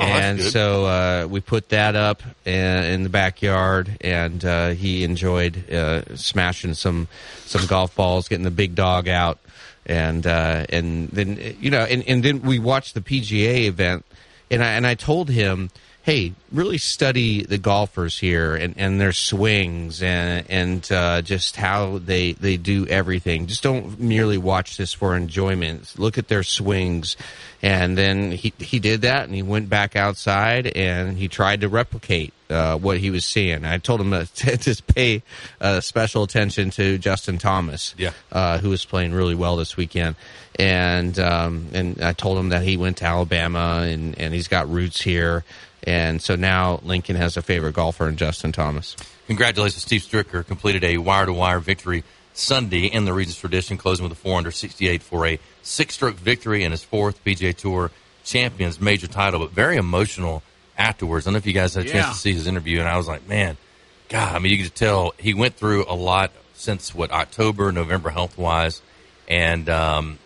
Oh, 0.00 0.02
and 0.02 0.40
so 0.40 0.86
uh, 0.86 1.26
we 1.28 1.40
put 1.40 1.68
that 1.70 1.94
up 1.94 2.22
in, 2.46 2.54
in 2.54 3.02
the 3.02 3.10
backyard, 3.10 3.98
and 4.00 4.42
uh, 4.42 4.70
he 4.70 5.04
enjoyed 5.04 5.70
uh, 5.70 6.16
smashing 6.16 6.72
some 6.72 7.06
some 7.44 7.66
golf 7.66 7.94
balls, 7.94 8.26
getting 8.26 8.44
the 8.44 8.50
big 8.50 8.74
dog 8.74 9.08
out, 9.08 9.38
and 9.84 10.26
uh, 10.26 10.64
and 10.70 11.08
then 11.10 11.56
you 11.60 11.70
know, 11.70 11.80
and, 11.80 12.02
and 12.08 12.22
then 12.22 12.40
we 12.40 12.58
watched 12.58 12.94
the 12.94 13.02
PGA 13.02 13.66
event, 13.66 14.06
and 14.50 14.64
I 14.64 14.72
and 14.72 14.86
I 14.86 14.94
told 14.94 15.28
him. 15.28 15.70
Hey, 16.02 16.32
really 16.50 16.78
study 16.78 17.42
the 17.44 17.58
golfers 17.58 18.18
here 18.18 18.56
and, 18.56 18.74
and 18.78 18.98
their 18.98 19.12
swings 19.12 20.02
and 20.02 20.46
and 20.48 20.90
uh, 20.90 21.20
just 21.20 21.56
how 21.56 21.98
they 21.98 22.32
they 22.32 22.56
do 22.56 22.86
everything. 22.86 23.46
Just 23.46 23.62
don't 23.62 24.00
merely 24.00 24.38
watch 24.38 24.78
this 24.78 24.94
for 24.94 25.14
enjoyment. 25.14 25.92
Look 25.98 26.16
at 26.16 26.28
their 26.28 26.42
swings, 26.42 27.18
and 27.60 27.98
then 27.98 28.32
he 28.32 28.54
he 28.58 28.78
did 28.78 29.02
that, 29.02 29.24
and 29.24 29.34
he 29.34 29.42
went 29.42 29.68
back 29.68 29.94
outside 29.94 30.68
and 30.68 31.18
he 31.18 31.28
tried 31.28 31.60
to 31.60 31.68
replicate 31.68 32.32
uh, 32.48 32.76
what 32.78 32.96
he 32.96 33.10
was 33.10 33.26
seeing. 33.26 33.66
I 33.66 33.76
told 33.76 34.00
him 34.00 34.10
to, 34.12 34.24
to 34.26 34.56
just 34.56 34.86
pay 34.86 35.22
uh, 35.60 35.80
special 35.80 36.22
attention 36.22 36.70
to 36.70 36.96
Justin 36.96 37.36
Thomas, 37.36 37.94
Yeah. 37.98 38.12
uh, 38.32 38.56
who 38.56 38.70
was 38.70 38.86
playing 38.86 39.12
really 39.12 39.34
well 39.34 39.56
this 39.56 39.76
weekend. 39.76 40.16
And 40.58 41.18
um, 41.18 41.68
and 41.74 42.02
I 42.02 42.14
told 42.14 42.38
him 42.38 42.48
that 42.48 42.62
he 42.62 42.78
went 42.78 42.96
to 42.98 43.04
Alabama 43.04 43.82
and, 43.86 44.18
and 44.18 44.32
he's 44.32 44.48
got 44.48 44.68
roots 44.70 45.00
here. 45.02 45.44
And 45.84 46.20
so 46.20 46.36
now 46.36 46.80
Lincoln 46.82 47.16
has 47.16 47.36
a 47.36 47.42
favorite 47.42 47.74
golfer 47.74 48.08
in 48.08 48.16
Justin 48.16 48.52
Thomas. 48.52 48.96
Congratulations, 49.26 49.82
Steve 49.82 50.02
Stricker 50.02 50.46
completed 50.46 50.84
a 50.84 50.98
wire-to-wire 50.98 51.60
victory 51.60 52.04
Sunday 52.34 52.86
in 52.86 53.04
the 53.04 53.12
Regions 53.12 53.38
tradition, 53.38 53.76
closing 53.78 54.02
with 54.02 54.12
a 54.12 54.16
468 54.16 55.02
for 55.02 55.26
a 55.26 55.38
six-stroke 55.62 56.16
victory 56.16 56.64
in 56.64 56.70
his 56.72 56.82
fourth 56.82 57.22
PGA 57.24 57.56
Tour 57.56 57.90
Champions 58.24 58.80
major 58.80 59.06
title. 59.06 59.40
But 59.40 59.50
very 59.50 59.76
emotional 59.76 60.42
afterwards. 60.78 61.26
I 61.26 61.28
don't 61.28 61.34
know 61.34 61.38
if 61.38 61.46
you 61.46 61.52
guys 61.52 61.74
had 61.74 61.86
a 61.86 61.88
chance 61.88 62.06
Yeah. 62.06 62.12
to 62.12 62.18
see 62.18 62.32
his 62.32 62.46
interview, 62.46 62.80
and 62.80 62.88
I 62.88 62.96
was 62.96 63.08
like, 63.08 63.26
man, 63.28 63.56
God, 64.08 64.34
I 64.34 64.38
mean, 64.38 64.52
you 64.56 64.62
could 64.64 64.74
tell 64.74 65.12
he 65.18 65.34
went 65.34 65.56
through 65.56 65.84
a 65.88 65.94
lot 65.94 66.32
since 66.54 66.94
what 66.94 67.10
October, 67.10 67.70
November, 67.72 68.10
health-wise, 68.10 68.82
and 69.28 69.68
um, 69.68 70.18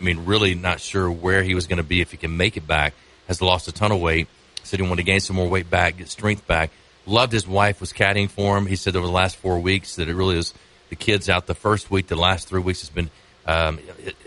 I 0.00 0.04
mean, 0.04 0.24
really 0.26 0.54
not 0.54 0.80
sure 0.80 1.10
where 1.10 1.42
he 1.42 1.54
was 1.54 1.66
going 1.66 1.76
to 1.78 1.82
be 1.82 2.00
if 2.00 2.10
he 2.10 2.16
can 2.16 2.36
make 2.36 2.56
it 2.56 2.66
back. 2.66 2.94
Has 3.26 3.42
lost 3.42 3.68
a 3.68 3.72
ton 3.72 3.92
of 3.92 4.00
weight. 4.00 4.26
Said 4.68 4.80
he 4.80 4.82
wanted 4.84 4.96
to 4.96 5.02
gain 5.04 5.20
some 5.20 5.36
more 5.36 5.48
weight 5.48 5.70
back, 5.70 5.96
get 5.96 6.08
strength 6.08 6.46
back. 6.46 6.70
Loved 7.06 7.32
his 7.32 7.48
wife 7.48 7.80
was 7.80 7.92
caddying 7.92 8.28
for 8.28 8.58
him. 8.58 8.66
He 8.66 8.76
said 8.76 8.94
over 8.94 9.06
the 9.06 9.12
last 9.12 9.36
four 9.36 9.58
weeks 9.58 9.96
that 9.96 10.10
it 10.10 10.14
really 10.14 10.36
is 10.36 10.52
the 10.90 10.96
kids 10.96 11.30
out 11.30 11.46
the 11.46 11.54
first 11.54 11.90
week. 11.90 12.08
The 12.08 12.16
last 12.16 12.48
three 12.48 12.60
weeks 12.60 12.82
has 12.82 12.90
been 12.90 13.08
um, 13.46 13.78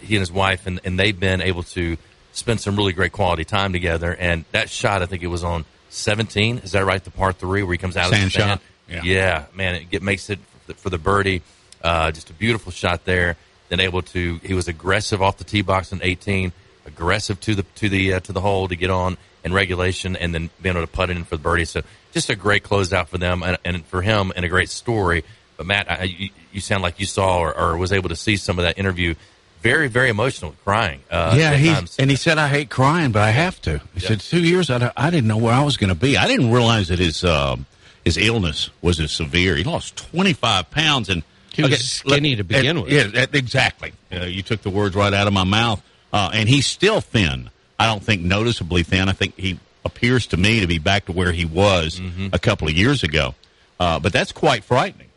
he 0.02 0.16
and 0.16 0.22
his 0.22 0.32
wife, 0.32 0.66
and, 0.66 0.80
and 0.84 1.00
they've 1.00 1.18
been 1.18 1.42
able 1.42 1.62
to 1.64 1.96
spend 2.34 2.60
some 2.60 2.76
really 2.76 2.92
great 2.92 3.12
quality 3.12 3.46
time 3.46 3.72
together. 3.72 4.16
And 4.16 4.46
that 4.52 4.68
shot, 4.68 5.04
I 5.04 5.06
think 5.06 5.22
it 5.22 5.28
was 5.28 5.44
on 5.44 5.64
17. 5.92 6.60
Is 6.60 6.72
that 6.72 6.84
right? 6.86 7.04
The 7.04 7.12
par 7.12 7.34
three 7.34 7.62
where 7.62 7.74
he 7.74 7.78
comes 7.78 7.96
out 7.96 8.06
of 8.06 8.12
the 8.12 8.18
sand. 8.18 8.32
shot. 8.32 8.62
Yeah. 8.90 9.02
Yeah, 9.04 9.46
man, 9.54 9.76
it 9.76 9.90
get, 9.92 10.02
makes 10.02 10.30
it 10.32 10.40
for 10.40 10.68
the, 10.68 10.74
for 10.74 10.90
the 10.90 10.98
birdie. 10.98 11.44
Uh, 11.84 12.12
just 12.12 12.32
a 12.32 12.34
beautiful 12.34 12.72
shot 12.72 13.06
there. 13.06 13.38
Then 13.70 13.80
able 13.80 14.02
to, 14.02 14.40
he 14.44 14.54
was 14.54 14.68
aggressive 14.68 15.22
off 15.22 15.38
the 15.38 15.44
tee 15.44 15.62
box 15.62 15.94
in 15.94 16.02
18, 16.02 16.52
aggressive 16.86 17.40
to 17.42 17.56
the 17.56 17.64
to 17.76 17.90
the 17.90 18.16
uh, 18.16 18.20
to 18.22 18.34
the 18.34 18.42
hole 18.42 18.68
to 18.68 18.76
get 18.76 18.90
on 18.90 19.18
in 19.44 19.54
regulation, 19.54 20.16
and 20.16 20.34
then 20.34 20.50
being 20.62 20.76
able 20.76 20.86
to 20.86 20.92
put 20.92 21.10
it 21.10 21.18
in 21.18 21.24
for 21.24 21.36
the 21.38 21.42
birdie. 21.44 21.66
So 21.66 21.82
just 22.14 22.30
a 22.30 22.36
great 22.36 22.64
closeout 22.64 23.08
for 23.08 23.18
them 23.18 23.42
and, 23.44 23.58
and 23.66 23.86
for 23.86 24.02
him, 24.02 24.32
and 24.36 24.46
a 24.46 24.50
great 24.50 24.70
story. 24.70 25.24
But 25.58 25.66
Matt, 25.66 25.90
I, 25.92 26.04
you, 26.04 26.30
you 26.52 26.62
sound 26.62 26.84
like 26.84 27.00
you 27.00 27.06
saw 27.06 27.40
or, 27.40 27.58
or 27.58 27.78
was 27.78 27.92
able 27.92 28.10
to 28.10 28.16
see 28.16 28.36
some 28.38 28.60
of 28.60 28.64
that 28.64 28.78
interview. 28.78 29.16
Very, 29.62 29.88
very 29.90 30.10
emotional, 30.10 30.56
crying. 30.64 31.02
Uh, 31.12 31.36
yeah, 31.38 31.54
he 31.56 31.70
and 32.00 32.10
he 32.10 32.16
said, 32.16 32.40
"I 32.40 32.48
hate 32.48 32.72
crying, 32.72 33.12
but 33.12 33.22
I 33.22 33.30
have 33.30 33.62
to." 33.62 33.78
He 33.94 34.00
Yeah. 34.02 34.08
said, 34.08 34.20
two 34.22 34.44
years, 34.44 34.72
I, 34.72 34.92
I 34.98 35.12
didn't 35.12 35.28
know 35.28 35.38
where 35.38 35.54
I 35.54 35.64
was 35.64 35.78
going 35.78 35.90
to 35.90 35.96
be. 36.00 36.18
I 36.18 36.26
didn't 36.26 36.52
realize 36.52 36.88
that 36.88 36.98
his 36.98 37.24
um, 37.24 37.68
his 38.04 38.18
illness 38.18 38.72
was 38.82 39.00
as 39.00 39.12
severe. 39.12 39.56
He 39.56 39.64
lost 39.64 39.98
twenty 39.98 40.34
five 40.34 40.72
pounds, 40.72 41.10
and 41.10 41.22
He 41.54 41.62
was 41.62 41.80
skinny 41.80 42.36
to 42.38 42.44
begin 42.44 42.78
and- 42.78 42.82
with. 42.86 42.92
Yeah, 42.92 43.04
that- 43.08 43.36
exactly. 43.36 43.94
Uh, 44.12 44.22
you 44.26 44.42
took 44.42 44.64
the 44.64 44.72
words 44.72 44.96
right 44.96 45.14
out 45.14 45.28
of 45.28 45.34
my 45.34 45.44
mouth. 45.44 45.84
Uh, 46.12 46.32
and 46.34 46.50
he's 46.50 46.66
still 46.66 47.00
thin. 47.00 47.52
I 47.82 47.88
don't 47.88 48.04
think 48.04 48.22
noticeably 48.22 48.84
thin. 48.84 49.10
I 49.10 49.14
think 49.14 49.38
he 49.38 49.60
appears 49.84 50.28
to 50.28 50.38
me 50.38 50.60
to 50.60 50.68
be 50.68 50.78
back 50.78 51.06
to 51.06 51.12
where 51.12 51.32
he 51.32 51.46
was 51.46 52.00
Mm-hmm. 52.00 52.28
a 52.34 52.40
couple 52.40 52.68
of 52.68 52.74
years 52.76 53.04
ago. 53.04 53.34
Uh, 53.80 54.00
but 54.00 54.14
that's 54.14 54.32
quite 54.32 54.64
frightening. 54.64 55.08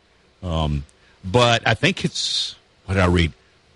Um, 0.41 0.83
but 1.23 1.67
I 1.67 1.73
think 1.75 2.03
it's 2.03 2.55
what 2.85 2.95
did 2.95 3.03
I 3.03 3.07
read? 3.07 3.31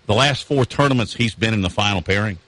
The 0.06 0.14
last 0.14 0.44
four 0.44 0.64
tournaments 0.64 1.14
he's 1.14 1.34
been 1.34 1.54
in 1.54 1.62
the 1.62 1.70
final 1.70 2.02
pairing. 2.02 2.38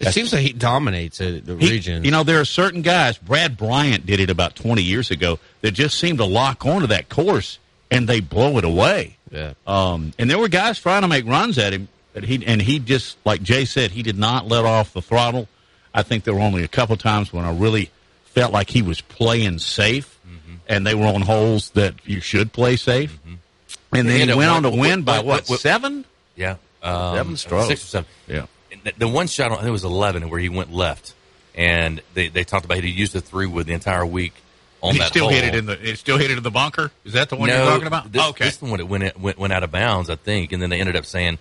It 0.00 0.12
seems 0.12 0.32
like 0.32 0.42
he 0.42 0.52
dominates 0.54 1.18
the 1.18 1.42
He- 1.60 1.70
region. 1.70 2.04
You 2.04 2.10
know, 2.10 2.22
there 2.22 2.40
are 2.40 2.44
certain 2.46 2.80
guys. 2.82 3.18
Brad 3.18 3.56
Bryant 3.58 4.06
did 4.06 4.18
it 4.20 4.30
about 4.30 4.56
20 4.56 4.82
years 4.82 5.10
ago 5.10 5.38
that 5.60 5.72
just 5.72 5.98
seem 5.98 6.16
to 6.16 6.24
lock 6.24 6.64
onto 6.64 6.86
that 6.86 7.10
course 7.10 7.58
and 7.90 8.08
they 8.08 8.20
blow 8.20 8.56
it 8.56 8.64
away. 8.64 9.16
Yeah. 9.30 9.52
Um, 9.66 10.12
and 10.18 10.30
there 10.30 10.38
were 10.38 10.48
guys 10.48 10.78
trying 10.78 11.02
to 11.02 11.08
make 11.08 11.26
runs 11.26 11.58
at 11.58 11.72
him, 11.74 11.88
but 12.12 12.24
he 12.24 12.44
and 12.46 12.60
he 12.62 12.78
just 12.78 13.16
like 13.24 13.42
Jay 13.42 13.64
said, 13.64 13.90
he 13.92 14.02
did 14.02 14.18
not 14.18 14.46
let 14.46 14.64
off 14.64 14.92
the 14.92 15.02
throttle. 15.02 15.48
I 15.94 16.02
think 16.02 16.24
there 16.24 16.34
were 16.34 16.40
only 16.40 16.62
a 16.64 16.68
couple 16.68 16.96
times 16.96 17.32
when 17.32 17.44
I 17.44 17.52
really 17.52 17.90
felt 18.24 18.52
like 18.52 18.70
he 18.70 18.82
was 18.82 19.00
playing 19.00 19.58
safe, 19.58 20.18
Mm-hmm. 20.26 20.54
and 20.68 20.86
they 20.86 20.94
were 20.94 21.06
on 21.06 21.22
holes 21.22 21.70
that 21.70 21.94
you 22.04 22.20
should 22.20 22.52
play 22.52 22.76
safe. 22.76 23.18
And 23.24 23.38
then 23.92 24.06
He 24.06 24.12
he, 24.12 24.20
had 24.20 24.30
a 24.30 24.36
went 24.36 24.50
on 24.50 24.62
to 24.62 24.70
win 24.70 25.02
by 25.02 25.18
what- 25.20 25.48
what, 25.48 25.58
seven? 25.60 26.04
Yeah. 26.36 26.56
Um, 26.82 27.16
Seven 27.16 27.36
strokes. 27.36 27.66
Six 27.68 27.82
or 27.84 27.86
seven. 27.88 28.08
Yeah. 28.28 28.46
The, 28.84 28.92
the 28.98 29.08
one 29.08 29.26
shot, 29.26 29.50
I 29.50 29.56
think 29.56 29.66
it 29.66 29.70
was 29.72 29.82
11, 29.84 30.30
where 30.30 30.38
he 30.40 30.48
went 30.48 30.72
left. 30.72 31.14
And 31.56 32.00
they, 32.14 32.28
they 32.28 32.44
talked 32.44 32.64
about 32.64 32.78
he 32.84 32.90
used 32.90 33.12
the 33.12 33.20
three 33.20 33.46
wood 33.46 33.66
the 33.66 33.72
entire 33.72 34.06
week 34.06 34.32
on 34.80 34.92
He 34.92 35.00
that 35.00 35.08
still 35.08 35.24
hole. 35.24 35.32
hit 35.32 35.44
it 35.44 35.54
in 35.56 35.66
the. 35.66 35.74
He 35.76 35.94
still 35.96 36.16
hit 36.16 36.30
it 36.30 36.36
in 36.38 36.42
the 36.44 36.50
bunker. 36.52 36.90
Is 37.04 37.14
that 37.14 37.28
the 37.28 37.36
one 37.36 37.48
no, 37.48 37.56
you're 37.56 37.66
talking 37.66 37.86
about? 37.88 38.12
This, 38.12 38.22
okay. 38.28 38.44
This 38.44 38.62
one 38.62 38.78
it 38.80 38.86
went, 38.88 39.18
went 39.20 39.36
went 39.38 39.52
out 39.52 39.64
of 39.64 39.72
bounds, 39.72 40.08
I 40.08 40.14
think, 40.14 40.52
and 40.52 40.62
then 40.62 40.70
they 40.70 40.78
ended 40.80 40.94
up 40.96 41.04
saying 41.04 41.38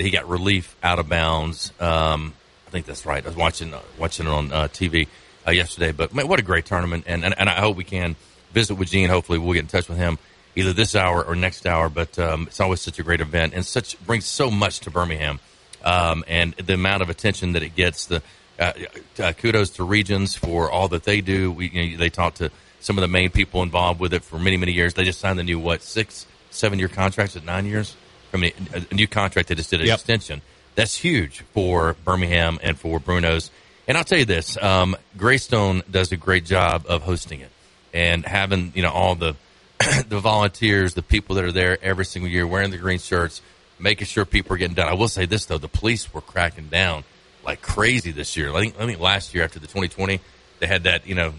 he 0.00 0.10
got 0.10 0.28
relief 0.28 0.76
out 0.82 0.98
of 0.98 1.08
bounds. 1.08 1.72
Um, 1.80 2.34
I 2.66 2.70
think 2.70 2.86
that's 2.86 3.04
right. 3.04 3.24
I 3.24 3.28
was 3.28 3.36
watching 3.36 3.74
uh, 3.74 3.80
watching 3.98 4.26
it 4.26 4.30
on 4.30 4.52
uh, 4.52 4.68
TV 4.68 5.08
uh, 5.46 5.50
yesterday, 5.50 5.92
but 5.92 6.14
man, 6.14 6.28
what 6.28 6.38
a 6.38 6.42
great 6.42 6.66
tournament! 6.66 7.04
And, 7.06 7.24
and 7.24 7.34
and 7.38 7.48
I 7.48 7.60
hope 7.60 7.76
we 7.76 7.84
can 7.84 8.16
visit 8.52 8.76
with 8.76 8.90
Gene. 8.90 9.08
Hopefully, 9.08 9.38
we'll 9.38 9.54
get 9.54 9.60
in 9.60 9.66
touch 9.66 9.88
with 9.88 9.98
him 9.98 10.18
either 10.56 10.72
this 10.72 10.94
hour 10.96 11.24
or 11.24 11.34
next 11.34 11.66
hour. 11.66 11.88
But 11.88 12.18
um, 12.18 12.46
it's 12.46 12.60
always 12.60 12.80
such 12.80 12.98
a 12.98 13.02
great 13.02 13.20
event 13.20 13.54
and 13.54 13.64
such 13.64 13.98
brings 14.06 14.26
so 14.26 14.50
much 14.50 14.80
to 14.80 14.90
Birmingham, 14.90 15.40
um, 15.84 16.24
and 16.28 16.54
the 16.54 16.74
amount 16.74 17.02
of 17.02 17.10
attention 17.10 17.52
that 17.52 17.62
it 17.62 17.74
gets. 17.74 18.06
The 18.06 18.22
uh, 18.58 18.72
uh, 19.18 19.32
kudos 19.32 19.70
to 19.70 19.84
Regions 19.84 20.36
for 20.36 20.70
all 20.70 20.88
that 20.88 21.04
they 21.04 21.22
do. 21.22 21.50
We 21.50 21.70
you 21.70 21.92
know, 21.92 21.96
they 21.96 22.10
talked 22.10 22.36
to 22.38 22.50
some 22.80 22.98
of 22.98 23.02
the 23.02 23.08
main 23.08 23.30
people 23.30 23.62
involved 23.62 24.00
with 24.00 24.12
it 24.12 24.22
for 24.22 24.38
many 24.38 24.56
many 24.56 24.72
years. 24.72 24.94
They 24.94 25.04
just 25.04 25.18
signed 25.18 25.38
the 25.38 25.44
new 25.44 25.58
what 25.58 25.82
six 25.82 26.26
seven 26.50 26.78
year 26.78 26.88
contracts 26.88 27.36
at 27.36 27.44
nine 27.44 27.66
years. 27.66 27.96
I 28.32 28.36
mean, 28.36 28.52
a, 28.74 28.82
a 28.90 28.94
new 28.94 29.06
contract 29.08 29.48
that 29.48 29.56
just 29.56 29.70
did 29.70 29.80
an 29.80 29.86
Yep. 29.86 29.94
extension. 29.98 30.42
That's 30.74 30.94
huge 30.96 31.40
for 31.52 31.96
Birmingham 32.04 32.58
and 32.62 32.78
for 32.78 32.98
Bruno's. 33.00 33.50
And 33.88 33.98
I'll 33.98 34.04
tell 34.04 34.18
you 34.18 34.24
this: 34.24 34.56
um, 34.62 34.96
Greystone 35.16 35.82
does 35.90 36.12
a 36.12 36.16
great 36.16 36.44
job 36.44 36.84
of 36.88 37.02
hosting 37.02 37.40
it 37.40 37.50
and 37.92 38.24
having 38.24 38.72
you 38.74 38.82
know 38.82 38.90
all 38.92 39.14
the 39.16 39.34
the 40.08 40.20
volunteers, 40.20 40.94
the 40.94 41.02
people 41.02 41.34
that 41.36 41.44
are 41.44 41.52
there 41.52 41.76
every 41.82 42.04
single 42.04 42.30
year 42.30 42.46
wearing 42.46 42.70
the 42.70 42.78
green 42.78 42.98
shirts, 43.00 43.42
making 43.78 44.06
sure 44.06 44.24
people 44.24 44.54
are 44.54 44.58
getting 44.58 44.74
done. 44.76 44.88
I 44.88 44.94
will 44.94 45.08
say 45.08 45.26
this 45.26 45.46
though: 45.46 45.58
the 45.58 45.68
police 45.68 46.12
were 46.14 46.20
cracking 46.20 46.68
down 46.68 47.02
like 47.44 47.62
crazy 47.62 48.12
this 48.12 48.36
year. 48.36 48.54
I 48.54 48.60
think, 48.60 48.78
I 48.78 48.86
think 48.86 49.00
last 49.00 49.34
year 49.34 49.42
after 49.44 49.58
the 49.58 49.66
2020, 49.66 50.20
they 50.60 50.66
had 50.66 50.84
that 50.84 51.06
you 51.06 51.14
know 51.16 51.32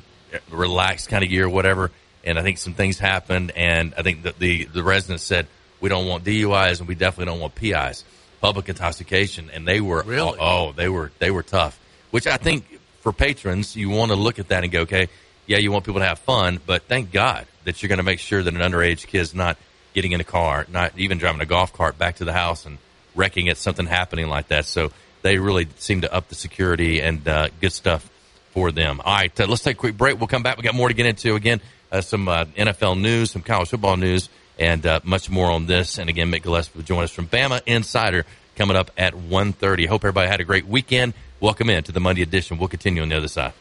relaxed 0.49 1.09
kind 1.09 1.23
of 1.23 1.31
year, 1.31 1.45
or 1.45 1.49
whatever. 1.49 1.91
and 2.23 2.37
I 2.37 2.43
think 2.43 2.57
some 2.57 2.73
things 2.73 2.99
happened, 2.99 3.51
and 3.55 3.93
I 3.97 4.01
think 4.01 4.23
that 4.23 4.39
the 4.39 4.65
the 4.65 4.83
residents 4.83 5.23
said 5.23 5.47
we 5.81 5.89
don't 5.89 6.07
want 6.07 6.23
DUIs 6.23 6.79
and 6.79 6.87
we 6.87 6.95
definitely 6.95 7.25
don't 7.31 7.39
want 7.39 7.55
PIs, 7.55 8.05
public 8.39 8.69
intoxication, 8.69 9.49
and 9.51 9.67
they 9.67 9.81
were 9.81 10.03
Really? 10.03 10.37
oh 10.39 10.71
they 10.71 10.87
were 10.89 11.11
they 11.19 11.31
were 11.31 11.43
tough. 11.43 11.79
Which 12.11 12.27
I 12.27 12.37
think 12.37 12.65
for 13.01 13.11
patrons 13.11 13.75
you 13.75 13.89
want 13.89 14.11
to 14.11 14.15
look 14.17 14.39
at 14.39 14.49
that 14.49 14.63
and 14.63 14.71
go 14.71 14.81
okay 14.81 15.07
yeah 15.47 15.57
you 15.57 15.71
want 15.71 15.85
people 15.85 15.99
to 16.01 16.05
have 16.07 16.19
fun, 16.19 16.59
but 16.65 16.83
thank 16.83 17.11
God 17.11 17.45
that 17.65 17.81
you're 17.81 17.89
going 17.89 17.97
to 17.97 18.03
make 18.03 18.19
sure 18.19 18.41
that 18.41 18.53
an 18.53 18.61
underage 18.61 19.07
kid's 19.07 19.33
not 19.35 19.57
getting 19.93 20.13
in 20.13 20.21
a 20.21 20.23
car, 20.23 20.65
not 20.69 20.97
even 20.97 21.17
driving 21.17 21.41
a 21.41 21.45
golf 21.45 21.73
cart 21.73 21.97
back 21.97 22.15
to 22.17 22.25
the 22.25 22.31
house 22.33 22.65
and 22.65 22.77
wrecking 23.15 23.47
it, 23.47 23.57
something 23.57 23.85
happening 23.85 24.27
like 24.29 24.47
that. 24.47 24.65
So 24.65 24.91
they 25.21 25.37
really 25.37 25.67
seem 25.77 26.01
to 26.01 26.13
up 26.13 26.29
the 26.29 26.35
security 26.35 27.01
and 27.01 27.27
uh, 27.27 27.49
good 27.59 27.73
stuff 27.73 28.09
for 28.51 28.71
them. 28.71 29.01
All 29.03 29.13
right, 29.15 29.39
uh, 29.39 29.47
let's 29.47 29.61
take 29.63 29.75
a 29.75 29.79
quick 29.79 29.97
break. 29.97 30.17
We'll 30.17 30.27
come 30.27 30.43
back. 30.43 30.57
We 30.57 30.63
got 30.63 30.75
more 30.75 30.87
to 30.87 30.93
get 30.93 31.05
into. 31.05 31.35
Again, 31.35 31.61
uh, 31.91 32.01
some 32.01 32.27
uh, 32.27 32.45
NFL 32.57 32.99
news, 32.99 33.31
some 33.31 33.41
college 33.41 33.69
football 33.69 33.97
news, 33.97 34.29
and 34.59 34.85
uh, 34.85 34.99
much 35.03 35.29
more 35.29 35.51
on 35.51 35.65
this. 35.65 35.97
And 35.97 36.09
again, 36.09 36.31
Mick 36.31 36.43
Gillespie 36.43 36.77
will 36.77 36.85
join 36.85 37.03
us 37.03 37.11
from 37.11 37.27
Bama 37.27 37.61
Insider 37.65 38.25
coming 38.55 38.77
up 38.77 38.91
at 38.97 39.13
1.30. 39.13 39.87
Hope 39.87 40.03
everybody 40.03 40.29
had 40.29 40.39
a 40.39 40.43
great 40.43 40.67
weekend. 40.67 41.13
Welcome 41.39 41.69
in 41.69 41.83
to 41.83 41.91
the 41.91 41.99
Monday 41.99 42.21
edition. 42.21 42.57
We'll 42.57 42.67
continue 42.69 43.01
on 43.01 43.09
the 43.09 43.17
other 43.17 43.27
side. 43.27 43.53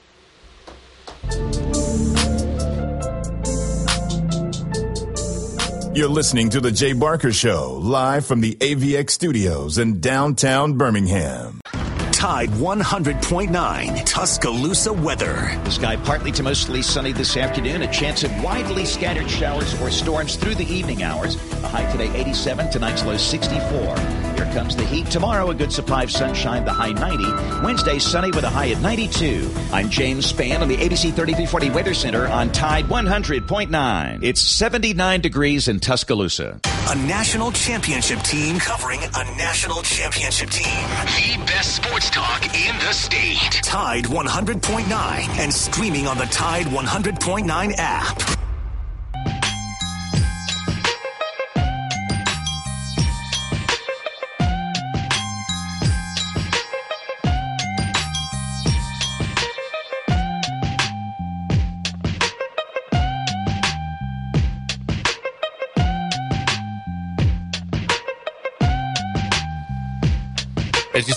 You're 5.92 6.08
listening 6.08 6.50
to 6.50 6.60
The 6.60 6.70
Jay 6.70 6.92
Barker 6.92 7.32
Show, 7.32 7.78
live 7.82 8.24
from 8.24 8.40
the 8.40 8.54
AVX 8.54 9.10
studios 9.10 9.76
in 9.76 10.00
downtown 10.00 10.78
Birmingham. 10.78 11.60
Tide 12.20 12.50
100.9 12.50 14.04
Tuscaloosa 14.04 14.92
weather. 14.92 15.58
The 15.64 15.70
sky 15.70 15.96
partly 15.96 16.30
to 16.32 16.42
mostly 16.42 16.82
sunny 16.82 17.12
this 17.12 17.34
afternoon. 17.38 17.80
A 17.80 17.90
chance 17.90 18.24
of 18.24 18.42
widely 18.42 18.84
scattered 18.84 19.30
showers 19.30 19.80
or 19.80 19.90
storms 19.90 20.36
through 20.36 20.56
the 20.56 20.70
evening 20.70 21.02
hours. 21.02 21.36
A 21.64 21.68
high 21.68 21.90
today 21.90 22.14
87, 22.14 22.70
tonight's 22.70 23.06
low 23.06 23.16
64. 23.16 24.29
Here 24.40 24.54
comes 24.54 24.74
the 24.74 24.86
heat. 24.86 25.04
Tomorrow, 25.10 25.50
a 25.50 25.54
good 25.54 25.70
supply 25.70 26.04
of 26.04 26.10
sunshine, 26.10 26.64
the 26.64 26.72
high 26.72 26.92
90. 26.92 27.62
Wednesday, 27.62 27.98
sunny 27.98 28.30
with 28.30 28.42
a 28.42 28.48
high 28.48 28.70
at 28.70 28.80
92. 28.80 29.50
I'm 29.70 29.90
James 29.90 30.32
Spann 30.32 30.62
on 30.62 30.68
the 30.68 30.78
ABC 30.78 31.12
3340 31.12 31.68
Weather 31.68 31.92
Center 31.92 32.26
on 32.26 32.50
Tide 32.50 32.86
100.9. 32.86 34.22
It's 34.22 34.40
79 34.40 35.20
degrees 35.20 35.68
in 35.68 35.78
Tuscaloosa. 35.78 36.58
A 36.64 36.94
national 36.94 37.52
championship 37.52 38.20
team 38.20 38.58
covering 38.58 39.00
a 39.02 39.24
national 39.36 39.82
championship 39.82 40.48
team. 40.48 40.64
The 40.64 41.44
best 41.44 41.76
sports 41.76 42.08
talk 42.08 42.42
in 42.46 42.74
the 42.78 42.92
state. 42.94 43.60
Tide 43.62 44.04
100.9 44.04 45.38
and 45.38 45.52
streaming 45.52 46.06
on 46.06 46.16
the 46.16 46.24
Tide 46.24 46.64
100.9 46.64 47.74
app. 47.76 48.39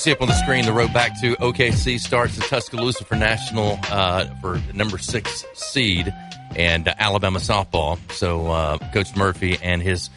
See 0.03 0.12
up 0.12 0.22
on 0.22 0.27
the 0.27 0.33
screen, 0.33 0.65
the 0.65 0.74
road 0.74 0.91
back 0.91 1.17
to 1.22 1.33
OKC 1.38 1.98
starts 1.98 2.36
in 2.36 2.43
Tuscaloosa 2.43 3.05
for 3.05 3.15
national 3.15 3.79
uh, 3.89 4.25
for 4.41 4.62
number 4.74 4.98
six 4.98 5.45
seed 5.53 6.13
and 6.57 6.89
uh, 6.89 6.93
Alabama 7.00 7.39
softball. 7.39 7.98
So 8.12 8.48
uh, 8.48 8.79
Coach 8.91 9.15
Murphy 9.15 9.57
and 9.63 9.81
his 9.81 10.10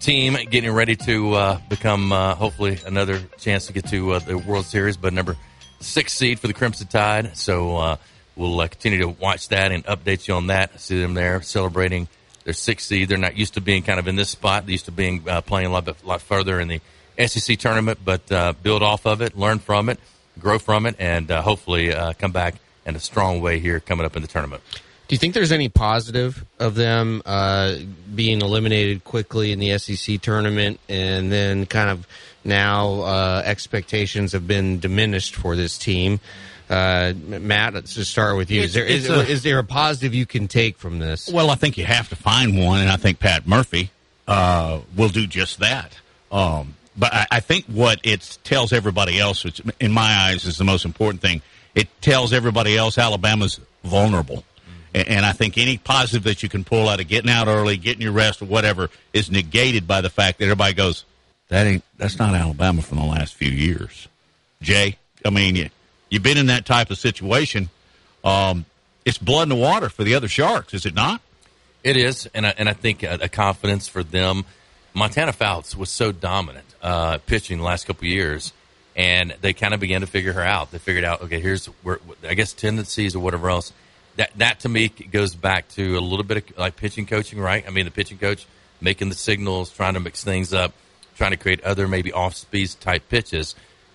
team 0.00 0.36
getting 0.50 0.72
ready 0.72 0.96
to 0.96 1.34
uh, 1.34 1.60
become 1.68 2.10
uh, 2.10 2.34
hopefully 2.34 2.80
another 2.84 3.20
chance 3.38 3.68
to 3.68 3.72
get 3.72 3.86
to 3.90 4.14
uh, 4.14 4.18
the 4.18 4.38
World 4.38 4.64
Series, 4.64 4.96
but 4.96 5.12
number 5.12 5.36
six 5.78 6.14
seed 6.14 6.40
for 6.40 6.48
the 6.48 6.54
Crimson 6.54 6.88
Tide. 6.88 7.36
So 7.36 7.76
uh, 7.76 7.96
we'll 8.34 8.58
continue 8.66 8.98
to 8.98 9.08
watch 9.08 9.50
that 9.50 9.70
and 9.70 9.84
update 9.84 10.26
you 10.26 10.34
on 10.34 10.48
that. 10.48 10.80
See 10.80 11.00
them 11.00 11.14
there 11.14 11.42
celebrating 11.42 12.08
their 12.42 12.54
sixth 12.54 12.88
seed. 12.88 13.08
They're 13.08 13.18
not 13.18 13.36
used 13.36 13.54
to 13.54 13.60
being 13.60 13.84
kind 13.84 14.00
of 14.00 14.08
in 14.08 14.16
this 14.16 14.30
spot. 14.30 14.66
They 14.66 14.72
used 14.72 14.86
to 14.86 14.92
being 14.92 15.20
playing 15.20 15.68
a 15.68 15.70
lot, 15.70 15.84
bit- 15.84 16.04
lot 16.04 16.22
further 16.22 16.58
in 16.58 16.66
the 16.66 16.80
SEC 17.26 17.58
tournament, 17.58 17.98
but 18.04 18.30
uh, 18.30 18.52
build 18.62 18.82
off 18.82 19.06
of 19.06 19.20
it, 19.20 19.36
learn 19.36 19.58
from 19.58 19.88
it, 19.88 19.98
grow 20.38 20.58
from 20.58 20.86
it, 20.86 20.94
and 20.98 21.30
uh, 21.30 21.42
hopefully 21.42 21.92
uh, 21.92 22.12
come 22.14 22.32
back 22.32 22.54
in 22.86 22.94
a 22.96 23.00
strong 23.00 23.40
way 23.40 23.58
here 23.58 23.80
coming 23.80 24.06
up 24.06 24.16
in 24.16 24.22
the 24.22 24.28
tournament. 24.28 24.62
Do 25.08 25.14
you 25.14 25.18
think 25.18 25.32
there's 25.34 25.52
any 25.52 25.68
positive 25.70 26.44
of 26.58 26.74
them 26.74 27.22
uh, 27.24 27.76
being 28.14 28.42
eliminated 28.42 29.04
quickly 29.04 29.52
in 29.52 29.58
the 29.58 29.78
SEC 29.78 30.20
tournament, 30.20 30.78
and 30.88 31.32
then 31.32 31.64
kind 31.66 31.88
of 31.90 32.06
now 32.44 33.00
uh, 33.00 33.42
expectations 33.44 34.32
have 34.32 34.46
been 34.46 34.78
diminished 34.80 35.34
for 35.34 35.56
this 35.56 35.78
team? 35.78 36.20
Uh, 36.68 37.14
Matt, 37.26 37.72
let's 37.72 37.94
just 37.94 38.10
start 38.10 38.36
with 38.36 38.50
you. 38.50 38.60
Is 38.60 38.74
there 38.74 38.84
is, 38.84 39.06
It's- 39.06 39.20
it's 39.20 39.28
a- 39.28 39.32
is 39.32 39.42
there 39.42 39.58
a 39.58 39.64
positive 39.64 40.14
you 40.14 40.26
can 40.26 40.46
take 40.46 40.76
from 40.76 40.98
this? 40.98 41.26
Well, 41.32 41.48
I 41.50 41.54
think 41.54 41.78
you 41.78 41.86
have 41.86 42.10
to 42.10 42.16
find 42.16 42.58
one, 42.62 42.80
and 42.82 42.90
I 42.90 42.96
think 42.96 43.18
Pat 43.18 43.46
Murphy 43.46 43.90
uh, 44.26 44.80
will 44.94 45.08
do 45.08 45.26
just 45.26 45.58
that. 45.60 45.92
Um, 46.30 46.74
but 46.98 47.14
I, 47.14 47.26
I 47.30 47.40
think 47.40 47.64
what 47.66 48.00
it 48.02 48.38
tells 48.44 48.72
everybody 48.72 49.18
else, 49.18 49.44
which 49.44 49.62
in 49.80 49.92
my 49.92 50.28
eyes 50.28 50.44
is 50.44 50.58
the 50.58 50.64
most 50.64 50.84
important 50.84 51.22
thing, 51.22 51.40
it 51.74 51.88
tells 52.02 52.32
everybody 52.32 52.76
else 52.76 52.98
Alabama's 52.98 53.60
vulnerable. 53.84 54.44
And, 54.94 55.24
I 55.24 55.32
think 55.32 55.58
any 55.58 55.76
positive 55.76 56.24
that 56.24 56.42
you 56.42 56.48
can 56.48 56.64
pull 56.64 56.88
out 56.88 56.98
of 56.98 57.06
getting 57.06 57.30
out 57.30 57.46
early, 57.46 57.76
getting 57.76 58.00
your 58.00 58.10
rest, 58.10 58.40
or 58.40 58.46
whatever, 58.46 58.88
is 59.12 59.30
negated 59.30 59.86
by 59.86 60.00
the 60.00 60.08
fact 60.08 60.38
that 60.38 60.44
everybody 60.44 60.72
goes, 60.72 61.04
"That 61.48 61.66
ain't 61.66 61.84
that's 61.98 62.18
not 62.18 62.34
Alabama 62.34 62.80
from 62.80 62.98
the 62.98 63.04
last 63.04 63.34
few 63.34 63.50
years." 63.50 64.08
Jay, 64.62 64.96
I 65.24 65.30
mean, 65.30 65.56
you, 65.56 65.70
you've 66.08 66.22
been 66.22 66.38
in 66.38 66.46
that 66.46 66.64
type 66.64 66.90
of 66.90 66.98
situation. 66.98 67.68
Um, 68.24 68.64
it's 69.04 69.18
blood 69.18 69.44
in 69.44 69.48
the 69.50 69.56
water 69.56 69.90
for 69.90 70.04
the 70.04 70.14
other 70.14 70.26
Sharks, 70.26 70.72
is 70.72 70.86
it 70.86 70.94
not? 70.94 71.20
It 71.84 71.96
is, 71.98 72.26
and 72.34 72.46
I, 72.46 72.54
and 72.56 72.68
I 72.68 72.72
think 72.72 73.02
a, 73.02 73.18
a 73.20 73.28
confidence 73.28 73.88
for 73.88 74.02
them. 74.02 74.46
Montana 74.94 75.32
Fouts 75.32 75.76
was 75.76 75.90
so 75.90 76.12
dominant 76.12 76.67
uh, 76.82 77.18
pitching 77.26 77.58
the 77.58 77.64
last 77.64 77.86
couple 77.86 78.06
years, 78.06 78.52
and 78.96 79.34
they 79.40 79.52
kind 79.52 79.74
of 79.74 79.80
began 79.80 80.00
to 80.02 80.06
figure 80.06 80.32
her 80.32 80.42
out. 80.42 80.70
They 80.70 80.78
figured 80.78 81.04
out, 81.04 81.22
okay, 81.22 81.40
here's 81.40 81.66
where 81.82 82.00
I 82.26 82.34
guess 82.34 82.52
tendencies 82.52 83.14
or 83.14 83.20
whatever 83.20 83.50
else. 83.50 83.72
That 84.16 84.30
that 84.38 84.60
to 84.60 84.68
me 84.68 84.88
goes 84.88 85.34
back 85.34 85.68
to 85.70 85.96
a 85.96 86.00
little 86.00 86.24
bit 86.24 86.50
of 86.50 86.58
like 86.58 86.76
pitching 86.76 87.06
coaching, 87.06 87.38
right? 87.40 87.64
I 87.66 87.70
mean, 87.70 87.84
the 87.84 87.90
pitching 87.90 88.18
coach 88.18 88.46
making 88.80 89.08
the 89.08 89.14
signals, 89.14 89.70
trying 89.70 89.94
to 89.94 90.00
mix 90.00 90.22
things 90.24 90.52
up, 90.52 90.72
trying 91.16 91.30
to 91.32 91.36
create 91.36 91.62
other 91.62 91.86
maybe 91.88 92.12
off 92.12 92.34
speed 92.34 92.70
type 92.80 93.08
pitches. 93.08 93.54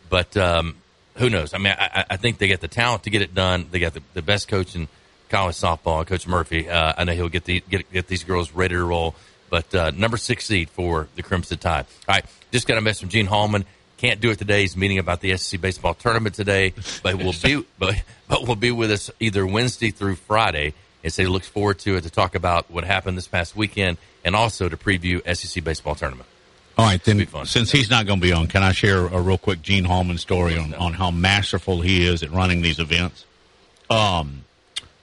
But 0.09 0.35
um, 0.37 0.75
who 1.15 1.29
knows? 1.29 1.53
I 1.53 1.57
mean, 1.57 1.73
I, 1.77 1.89
I- 2.01 2.05
I 2.11 2.17
think 2.17 2.37
they 2.37 2.47
got 2.47 2.61
the 2.61 2.67
talent 2.67 3.03
to 3.03 3.09
get 3.09 3.21
it 3.21 3.33
done. 3.33 3.67
They 3.71 3.79
got 3.79 3.93
the, 3.93 4.01
the 4.13 4.21
best 4.21 4.47
coach 4.47 4.75
in 4.75 4.87
college 5.29 5.55
softball, 5.55 6.05
Coach 6.05 6.27
Murphy. 6.27 6.69
Uh, 6.69 6.93
I 6.97 7.03
know 7.05 7.13
he'll 7.13 7.29
get 7.29 7.43
the 7.45 7.63
get, 7.69 7.91
get 7.91 8.07
these 8.07 8.23
girls 8.23 8.51
ready 8.51 8.75
to 8.75 8.83
roll. 8.83 9.15
But 9.53 9.75
uh, 9.75 9.91
number 9.91 10.17
six 10.17 10.45
seed 10.45 10.71
for 10.71 11.07
the 11.13 11.21
Crimson 11.21 11.59
Tide. 11.59 11.85
All 12.09 12.15
right, 12.15 12.25
just 12.51 12.65
got 12.65 12.79
a 12.79 12.81
message 12.81 13.01
from 13.01 13.09
Gene 13.09 13.27
Hallman. 13.27 13.65
Can't 13.97 14.19
do 14.19 14.31
it 14.31 14.39
today. 14.39 14.61
He's 14.61 14.75
meeting 14.75 14.97
about 14.97 15.21
the 15.21 15.37
SEC 15.37 15.61
baseball 15.61 15.93
tournament 15.93 16.33
today, 16.33 16.73
but 17.03 17.21
will 17.21 17.35
be 17.43 17.63
but 17.77 18.01
but 18.27 18.47
will 18.47 18.55
be 18.55 18.71
with 18.71 18.89
us 18.89 19.11
either 19.19 19.45
Wednesday 19.45 19.91
through 19.91 20.15
Friday. 20.15 20.73
And 21.03 21.13
say 21.13 21.21
he 21.23 21.29
looks 21.29 21.47
forward 21.47 21.77
to 21.79 21.97
it 21.97 22.01
to 22.01 22.09
talk 22.09 22.33
about 22.33 22.71
what 22.71 22.83
happened 22.83 23.15
this 23.15 23.27
past 23.27 23.55
weekend 23.55 23.99
and 24.25 24.35
also 24.35 24.69
to 24.69 24.75
preview 24.75 25.21
SEC 25.35 25.63
baseball 25.63 25.93
tournament. 25.93 26.27
All 26.75 26.87
right, 26.87 27.03
then, 27.03 27.27
since 27.45 27.71
he's 27.71 27.91
not 27.91 28.07
going 28.07 28.19
to 28.19 28.25
be 28.25 28.33
on, 28.33 28.47
can 28.47 28.63
I 28.63 28.71
share 28.71 29.05
a 29.05 29.21
real 29.21 29.37
quick 29.37 29.61
Gene 29.61 29.83
Hallman 29.83 30.17
story 30.17 30.57
on, 30.57 30.73
on 30.73 30.93
how 30.93 31.11
masterful 31.11 31.81
he 31.81 32.07
is 32.07 32.23
at 32.23 32.31
running 32.31 32.63
these 32.63 32.79
events? 32.79 33.27
Um, 33.87 34.45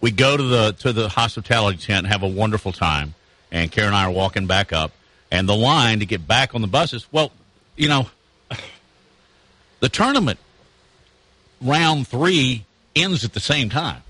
we 0.01 0.11
go 0.11 0.37
to 0.37 0.43
the 0.43 0.73
to 0.81 0.93
the 0.93 1.09
hospitality 1.09 1.79
tent, 1.79 2.09
have 2.09 2.25
a 2.25 2.29
wonderful 2.29 2.73
time, 2.73 3.15
and 3.51 3.71
Karen 3.71 3.89
and 3.89 3.97
I 3.97 4.05
are 4.05 4.11
walking 4.11 4.47
back 4.47 4.73
up, 4.73 4.93
and 5.31 5.49
the 5.49 5.57
line 5.57 6.01
to 6.01 6.07
get 6.07 6.27
back 6.27 6.55
on 6.55 6.61
the 6.61 6.67
buses. 6.67 7.07
Well, 7.13 7.33
you 7.77 7.89
know, 7.89 8.09
the 9.81 9.89
tournament 9.89 10.39
round 11.61 12.09
three 12.09 12.65
ends 12.95 13.25
at 13.25 13.33
the 13.33 13.41
same 13.41 13.71
time, 13.71 14.03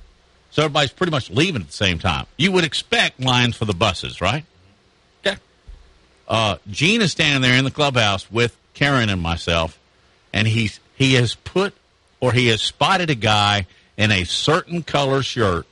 so 0.50 0.62
everybody's 0.62 0.92
pretty 0.92 1.10
much 1.10 1.30
leaving 1.30 1.62
at 1.62 1.68
the 1.68 1.72
same 1.72 1.98
time. 1.98 2.26
You 2.36 2.52
would 2.52 2.64
expect 2.64 3.20
lines 3.20 3.56
for 3.56 3.64
the 3.64 3.74
buses, 3.74 4.20
right? 4.20 4.44
Yeah. 5.24 5.36
Uh, 6.28 6.56
Gene 6.70 7.02
is 7.02 7.12
standing 7.12 7.42
there 7.42 7.58
in 7.58 7.64
the 7.64 7.70
clubhouse 7.70 8.30
with 8.30 8.56
Karen 8.74 9.08
and 9.08 9.20
myself, 9.20 9.78
and 10.32 10.46
he's 10.46 10.80
he 10.94 11.14
has 11.14 11.34
put 11.34 11.74
or 12.20 12.32
he 12.32 12.48
has 12.48 12.60
spotted 12.60 13.10
a 13.10 13.14
guy 13.14 13.66
in 13.96 14.10
a 14.10 14.24
certain 14.24 14.82
color 14.82 15.22
shirt, 15.22 15.66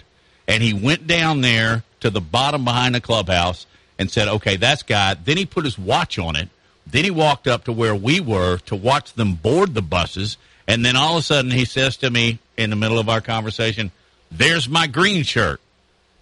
and 0.47 0.63
he 0.63 0.73
went 0.73 1.07
down 1.07 1.41
there 1.41 1.85
to 2.01 2.11
the 2.11 2.21
bottom 2.21 2.65
behind 2.65 2.95
the 2.95 3.01
clubhouse 3.01 3.67
and 3.99 4.11
said, 4.11 4.29
"Okay, 4.29 4.57
that's 4.57 4.83
guy." 4.83 5.15
Then 5.15 5.37
he 5.37 5.47
put 5.47 5.65
his 5.65 5.79
watch 5.79 6.19
on 6.19 6.37
it. 6.37 6.49
Then 6.87 7.05
he 7.05 7.11
walked 7.11 7.47
up 7.47 7.65
to 7.65 7.73
where 7.73 7.95
we 7.95 8.21
were 8.21 8.59
to 8.67 8.77
watch 8.77 9.13
them 9.15 9.35
board 9.35 9.75
the 9.75 9.83
buses, 9.83 10.37
and 10.67 10.85
then 10.85 10.97
all 10.97 11.17
of 11.17 11.21
a 11.21 11.27
sudden 11.27 11.51
he 11.51 11.65
says 11.65 11.97
to 11.99 12.11
me 12.11 12.39
in 12.57 12.71
the 12.71 12.77
middle 12.77 12.99
of 12.99 13.09
our 13.09 13.21
conversation, 13.21 13.91
"There's 14.31 14.69
my 14.69 14.87
green 14.87 15.23
shirt." 15.23 15.61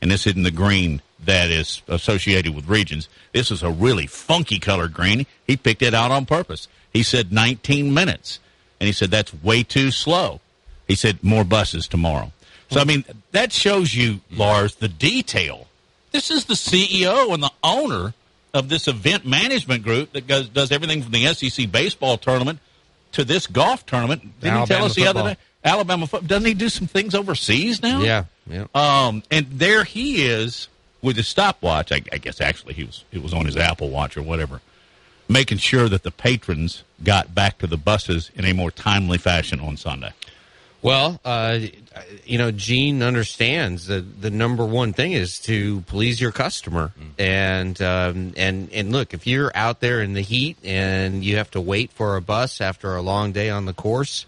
and 0.03 0.11
this 0.11 0.27
isn't 0.27 0.43
the 0.43 0.51
green. 0.51 1.03
that 1.25 1.51
is 1.51 1.81
associated 1.89 2.55
with 2.55 2.69
regions. 2.69 3.09
This 3.33 3.51
is 3.51 3.63
a 3.63 3.71
really 3.71 4.07
funky 4.07 4.59
colored 4.59 4.93
green. 4.93 5.25
He 5.47 5.57
picked 5.57 5.81
it 5.81 5.95
out 5.95 6.11
on 6.11 6.27
purpose. 6.27 6.69
He 6.93 7.03
said 7.03 7.33
19 7.33 7.93
minutes, 7.93 8.39
and 8.79 8.87
he 8.87 8.93
said 8.93 9.11
that's 9.11 9.33
way 9.43 9.63
too 9.63 9.91
slow. 9.91 10.41
He 10.87 10.95
said 10.95 11.25
more 11.25 11.43
buses 11.43 11.89
tomorrow. 11.89 12.33
So 12.71 12.81
I 12.81 12.85
mean 12.85 13.05
that 13.33 13.51
shows 13.51 13.95
you, 13.95 14.21
Lars, 14.31 14.77
the 14.77 14.89
detail. 14.89 15.66
This 16.17 16.31
is 16.31 16.47
the 16.47 16.55
CEO 16.55 17.35
and 17.35 17.43
the 17.43 17.53
owner 17.63 18.15
of 18.55 18.71
this 18.71 18.89
event 18.89 19.27
management 19.27 19.83
group 19.83 20.15
that 20.15 20.27
goes, 20.27 20.49
does 20.49 20.73
everything 20.73 21.03
from 21.03 21.13
the 21.13 21.27
SEC 21.35 21.71
baseball 21.71 22.17
tournament 22.17 22.59
to 23.13 23.23
this 23.23 23.47
golf 23.47 23.85
tournament. 23.85 24.23
Didn't 24.41 24.61
he 24.61 24.65
tell 24.65 24.79
Alabama 24.79 24.87
us 24.87 24.95
the 24.95 25.05
football. 25.05 25.23
other 25.23 25.35
day? 25.35 25.41
Alabama 25.63 26.07
football. 26.07 26.27
Doesn't 26.27 26.47
he 26.47 26.55
do 26.55 26.71
some 26.71 26.87
things 26.87 27.15
overseas 27.15 27.83
now? 27.83 28.01
Yeah, 28.01 28.25
yeah. 28.47 28.65
Um, 28.75 29.25
and 29.31 29.47
there 29.51 29.85
he 29.85 30.25
is 30.25 30.69
with 31.03 31.19
his 31.19 31.29
stopwatch. 31.29 31.93
I, 31.93 32.01
I 32.11 32.17
guess 32.17 32.41
actually 32.41 32.73
he 32.73 32.85
was 32.85 33.05
it 33.13 33.23
was 33.23 33.35
on 33.35 33.45
his 33.45 33.59
Apple 33.59 33.91
Watch 33.91 34.17
or 34.17 34.23
whatever, 34.23 34.63
making 35.29 35.59
sure 35.59 35.87
that 35.91 36.03
the 36.03 36.11
patrons 36.11 36.83
got 37.05 37.35
back 37.35 37.59
to 37.59 37.67
the 37.67 37.77
buses 37.77 38.31
in 38.35 38.47
a 38.47 38.55
more 38.55 38.71
timely 38.71 39.19
fashion 39.19 39.61
on 39.61 39.77
Sunday. 39.77 40.15
Well, 40.83 41.21
uh, 41.25 41.59
you 42.25 42.39
know, 42.39 42.51
Gene 42.51 43.03
understands 43.03 43.87
that 43.87 44.21
the 44.21 44.31
number 44.31 44.65
one 44.65 44.93
thing 44.93 45.13
is 45.13 45.41
to 45.41 45.81
please 45.83 46.21
your 46.21 46.33
customer, 46.33 46.93
and 47.19 47.81
um, 47.81 48.35
and 48.37 48.71
and 48.73 48.93
look, 48.93 49.15
if 49.15 49.27
you're 49.27 49.51
out 49.55 49.81
there 49.81 50.01
in 50.01 50.13
the 50.13 50.21
heat 50.21 50.59
and 50.63 51.25
you 51.25 51.37
have 51.39 51.51
to 51.53 51.61
wait 51.61 51.91
for 51.93 52.17
a 52.17 52.21
bus 52.21 52.61
after 52.61 52.95
a 52.95 53.03
long 53.03 53.33
day 53.33 53.51
on 53.51 53.65
the 53.65 53.73
course, 53.73 54.27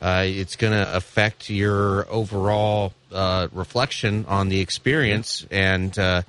uh, 0.00 0.24
it's 0.26 0.56
going 0.56 0.72
to 0.72 0.96
affect 0.96 1.50
your 1.50 2.10
overall 2.10 2.92
uh, 3.12 3.48
reflection 3.52 4.24
on 4.26 4.48
the 4.48 4.60
experience, 4.60 5.46
and 5.50 5.98
uh, 5.98 6.22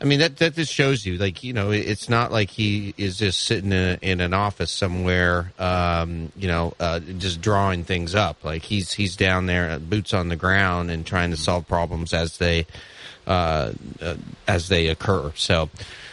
I 0.00 0.04
mean 0.04 0.20
that 0.20 0.36
that 0.36 0.54
just 0.54 0.72
shows 0.72 1.04
you, 1.04 1.18
like 1.18 1.42
you 1.42 1.52
know, 1.52 1.72
it's 1.72 2.08
not 2.08 2.30
like 2.30 2.50
he 2.50 2.94
is 2.96 3.18
just 3.18 3.40
sitting 3.40 3.72
in, 3.72 3.98
in 4.00 4.20
an 4.20 4.32
office 4.32 4.70
somewhere, 4.70 5.52
um, 5.58 6.30
you 6.36 6.46
know, 6.46 6.74
uh, 6.78 7.00
just 7.00 7.40
drawing 7.40 7.82
things 7.82 8.14
up. 8.14 8.44
Like 8.44 8.62
he's 8.62 8.92
he's 8.92 9.16
down 9.16 9.46
there, 9.46 9.70
uh, 9.70 9.78
boots 9.80 10.14
on 10.14 10.28
the 10.28 10.36
ground, 10.36 10.92
and 10.92 11.04
trying 11.04 11.30
to 11.32 11.36
solve 11.36 11.66
problems 11.66 12.12
as 12.14 12.38
they 12.38 12.66
uh, 13.26 13.72
uh, 14.00 14.14
as 14.46 14.68
they 14.68 14.88
occur. 14.88 15.32
So. 15.36 15.68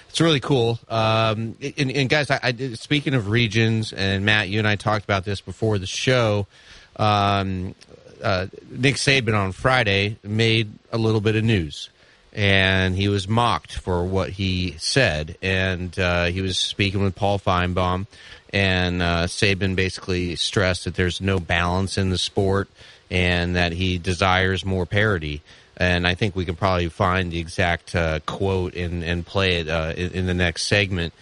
It's 0.10 0.22
really 0.22 0.40
cool. 0.40 0.80
Um, 0.88 1.58
and, 1.78 1.92
and 1.92 2.08
guys, 2.08 2.32
I, 2.32 2.40
I, 2.42 2.54
speaking 2.76 3.16
of 3.16 3.28
regions, 3.28 3.92
and 3.92 4.24
Matt, 4.24 4.48
you 4.48 4.60
and 4.60 4.66
I 4.66 4.78
talked 4.78 5.04
about 5.04 5.26
this 5.26 5.42
before 5.42 5.78
the 5.78 5.86
show. 5.86 6.48
Um, 6.96 7.76
uh, 8.24 8.48
Nick 8.70 8.96
Saban 8.96 9.38
on 9.38 9.52
Friday 9.52 10.16
made 10.24 10.72
a 10.94 10.98
little 10.98 11.20
bit 11.20 11.36
of 11.36 11.44
news 11.44 11.90
and 12.36 12.98
he 12.98 13.08
was 13.08 13.30
mocked 13.30 13.74
for 13.78 14.04
what 14.04 14.32
he 14.32 14.76
said. 14.78 15.38
And 15.42 15.98
uh, 15.98 16.26
he 16.26 16.42
was 16.42 16.58
speaking 16.58 17.02
with 17.02 17.16
Paul 17.16 17.40
Finebaum, 17.40 18.08
and 18.52 19.02
uh, 19.02 19.28
Saban 19.28 19.76
basically 19.76 20.36
stressed 20.36 20.84
that 20.84 20.96
there's 20.96 21.22
no 21.22 21.40
balance 21.40 21.98
in 21.98 22.10
the 22.10 22.18
sport 22.18 22.68
and 23.10 23.56
that 23.56 23.72
he 23.72 23.98
desires 23.98 24.66
more 24.66 24.86
parity. 24.86 25.42
And 25.78 26.06
I 26.06 26.16
think 26.16 26.36
we 26.36 26.46
can 26.46 26.56
probably 26.56 26.90
find 26.90 27.32
the 27.32 27.40
exact 27.40 27.96
uh, 27.96 28.20
quote 28.26 28.76
and, 28.76 29.04
and 29.04 29.26
play 29.26 29.58
it 29.58 29.70
uh, 29.70 29.94
in, 29.96 30.12
in 30.12 30.26
the 30.26 30.34
next 30.34 30.64
segment. 30.68 31.14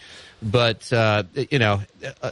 But 0.42 0.92
uh, 0.92 1.24
you 1.36 1.60
know, 1.60 1.82
uh, 2.22 2.32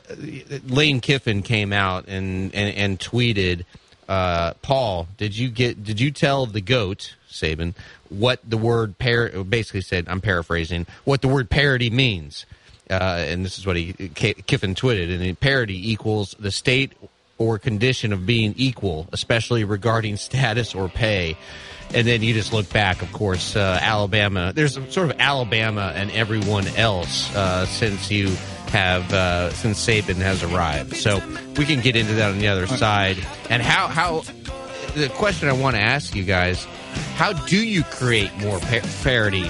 Lane 0.67 1.00
Kiffin 1.00 1.44
came 1.44 1.72
out 1.72 2.08
and 2.08 2.54
and, 2.54 2.76
and 2.76 3.00
tweeted, 3.00 3.63
"Paul, 4.08 5.08
did 5.17 5.38
you 5.38 5.50
get? 5.50 5.84
Did 5.84 6.02
you 6.02 6.12
tell 6.12 6.46
the 6.46 6.60
goat 6.60 7.15
Saban 7.32 7.74
what 8.10 8.39
the 8.48 8.58
word 8.58 8.98
par? 8.98 9.30
Basically 9.44 9.82
said, 9.82 10.08
I'm 10.08 10.22
paraphrasing 10.22 10.86
what 11.06 11.22
the 11.22 11.28
word 11.28 11.50
parity 11.50 11.89
means." 11.89 12.46
Uh, 12.89 13.24
and 13.26 13.46
this 13.46 13.58
is 13.58 13.65
what 13.65 13.78
he 13.78 13.94
Kiffin 13.94 14.76
tweeted, 14.76 15.22
and 15.22 15.39
parity 15.39 15.91
equals 15.91 16.36
the 16.38 16.52
state 16.52 16.91
or 17.38 17.58
condition 17.58 18.13
of 18.13 18.26
being 18.26 18.54
equal, 18.58 19.08
especially 19.12 19.63
regarding 19.63 20.17
status 20.17 20.76
or 20.76 20.89
pay. 20.89 21.36
And 21.94 22.08
then 22.08 22.22
you 22.22 22.34
just 22.34 22.54
look 22.54 22.72
back, 22.72 23.02
of 23.02 23.12
course, 23.12 23.56
uh, 23.56 23.80
Alabama. 23.82 24.54
There's 24.54 24.76
sort 24.94 25.10
of 25.10 25.20
Alabama 25.20 25.91
and 25.96 26.12
everyone 26.12 26.67
else 26.67 27.34
uh, 27.36 27.65
since 27.65 28.12
you 28.12 28.28
have 28.70 29.12
uh, 29.12 29.50
since 29.52 29.86
Saban 29.86 30.15
has 30.15 30.44
arrived. 30.44 30.96
So 30.96 31.22
we 31.58 31.65
can 31.65 31.82
get 31.82 31.96
into 31.96 32.13
that 32.13 32.32
on 32.32 32.39
the 32.39 32.48
other 32.48 32.67
side. 32.67 33.17
And 33.50 33.62
how 33.62 33.88
how 33.88 34.24
the 34.96 35.10
question 35.10 35.50
I 35.50 35.54
want 35.54 35.76
to 35.76 35.82
ask 35.82 36.15
you 36.15 36.24
guys: 36.24 36.65
How 37.16 37.34
do 37.34 37.64
you 37.64 37.84
create 37.84 38.36
more 38.38 38.60
par- 38.60 38.82
parity? 39.04 39.50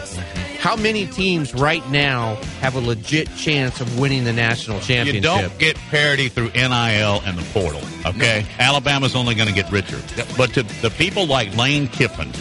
How 0.60 0.76
many 0.76 1.08
teams 1.08 1.54
right 1.54 1.88
now 1.90 2.36
have 2.60 2.76
a 2.76 2.80
legit 2.80 3.34
chance 3.36 3.82
of 3.82 4.00
winning 4.00 4.26
the 4.26 4.34
national 4.34 4.80
championship? 4.80 5.16
You 5.16 5.22
don't 5.22 5.58
get 5.58 5.76
parity 5.90 6.30
through 6.30 6.50
NIL 6.52 7.22
and 7.26 7.38
the 7.38 7.48
portal. 7.54 7.82
Okay, 8.06 8.46
Alabama's 8.60 9.16
only 9.16 9.36
going 9.36 9.48
to 9.48 9.56
get 9.56 9.72
richer. 9.72 10.00
But 10.38 10.54
to 10.54 10.64
the 10.82 10.92
people 10.92 11.26
like 11.26 11.56
Lane 11.56 11.88
Kiffin 11.88 12.32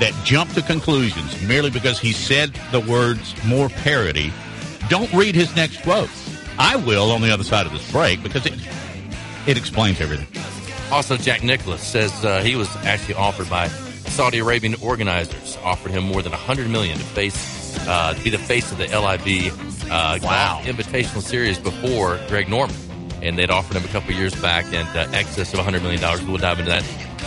that 0.00 0.12
jump 0.24 0.52
to 0.54 0.62
conclusions 0.62 1.40
merely 1.42 1.70
because 1.70 2.00
he 2.00 2.12
said 2.12 2.52
the 2.72 2.80
words 2.80 3.34
"more 3.44 3.68
parity," 3.68 4.32
don't 4.88 5.12
read 5.12 5.34
his 5.34 5.54
next 5.54 5.82
quote. 5.82 6.10
I 6.58 6.76
will 6.76 7.10
on 7.10 7.22
the 7.22 7.30
other 7.30 7.44
side 7.44 7.66
of 7.66 7.72
this 7.72 7.90
break 7.92 8.22
because 8.22 8.46
it 8.46 8.54
it 9.46 9.56
explains 9.56 10.00
everything. 10.00 10.26
Also, 10.90 11.16
Jack 11.16 11.42
Nicklaus 11.42 11.82
says 11.82 12.24
uh, 12.24 12.42
he 12.42 12.56
was 12.56 12.68
actually 12.78 13.14
offered 13.14 13.48
by 13.48 13.68
Saudi 14.06 14.38
Arabian 14.38 14.74
organizers, 14.82 15.56
offered 15.64 15.90
him 15.92 16.04
more 16.04 16.22
than 16.22 16.32
100 16.32 16.68
million 16.70 16.96
to 16.98 17.04
face 17.04 17.76
uh, 17.88 18.14
to 18.14 18.22
be 18.22 18.30
the 18.30 18.38
face 18.38 18.70
of 18.72 18.78
the 18.78 18.84
LIV 18.86 19.90
uh, 19.90 20.18
Wow. 20.22 20.60
Invitational 20.64 21.20
Series 21.22 21.58
before 21.58 22.18
Greg 22.28 22.48
Norman, 22.48 22.76
and 23.22 23.36
they'd 23.36 23.50
offered 23.50 23.76
him 23.76 23.84
a 23.84 23.88
couple 23.88 24.12
years 24.14 24.34
back 24.40 24.64
and 24.72 24.88
uh, 24.96 25.08
excess 25.16 25.52
of 25.52 25.58
100 25.58 25.82
million 25.82 26.00
dollars. 26.00 26.22
We'll 26.24 26.38
dive 26.38 26.58
into 26.58 26.70
that 26.70 26.84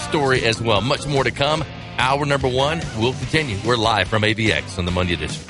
story 0.09 0.43
as 0.45 0.61
well. 0.61 0.81
Much 0.81 1.05
more 1.07 1.23
to 1.23 1.31
come. 1.31 1.63
Hour 1.97 2.25
number 2.25 2.47
one 2.47 2.81
will 2.97 3.13
continue. 3.13 3.57
We're 3.65 3.75
live 3.75 4.07
from 4.07 4.21
AVX 4.21 4.77
on 4.77 4.85
the 4.85 4.91
Monday 4.91 5.13
edition. 5.13 5.43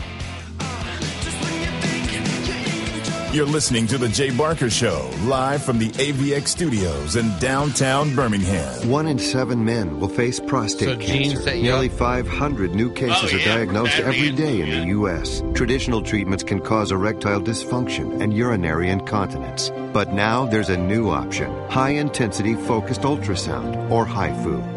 You're 3.34 3.46
listening 3.46 3.88
to 3.88 3.98
The 3.98 4.08
Jay 4.08 4.30
Barker 4.32 4.70
Show, 4.70 5.12
live 5.24 5.62
from 5.62 5.78
the 5.80 5.90
AVX 5.90 6.48
studios 6.48 7.18
in 7.18 7.38
downtown 7.40 8.16
Birmingham. 8.16 8.90
One 8.90 9.06
in 9.06 9.20
seven 9.20 9.64
men 9.66 10.00
will 10.00 10.08
face 10.08 10.40
prostate 10.40 10.88
So 10.88 10.98
cancer. 11.06 11.42
set 11.42 11.58
you 11.58 11.64
Nearly 11.64 11.90
up. 11.90 11.96
500 11.98 12.74
new 12.74 12.92
cases 12.92 13.32
Oh, 13.34 13.36
are 13.36 13.40
yeah, 13.40 13.56
diagnosed 13.56 13.92
that'd 13.98 14.06
every 14.08 14.32
be 14.32 14.36
day 14.36 14.62
in 14.62 14.70
the 14.70 14.88
U.S. 14.94 15.44
Traditional 15.54 16.02
treatments 16.02 16.44
can 16.44 16.62
cause 16.62 16.92
erectile 16.92 17.42
dysfunction 17.42 18.22
and 18.22 18.34
urinary 18.34 18.90
incontinence. 18.90 19.72
But 19.94 20.14
now 20.14 20.46
there's 20.46 20.70
a 20.70 20.78
new 20.78 21.10
option 21.10 21.52
high 21.70 21.92
intensity 21.92 22.56
focused 22.56 23.02
ultrasound, 23.02 23.92
or 23.92 24.06
HIFU. 24.06 24.77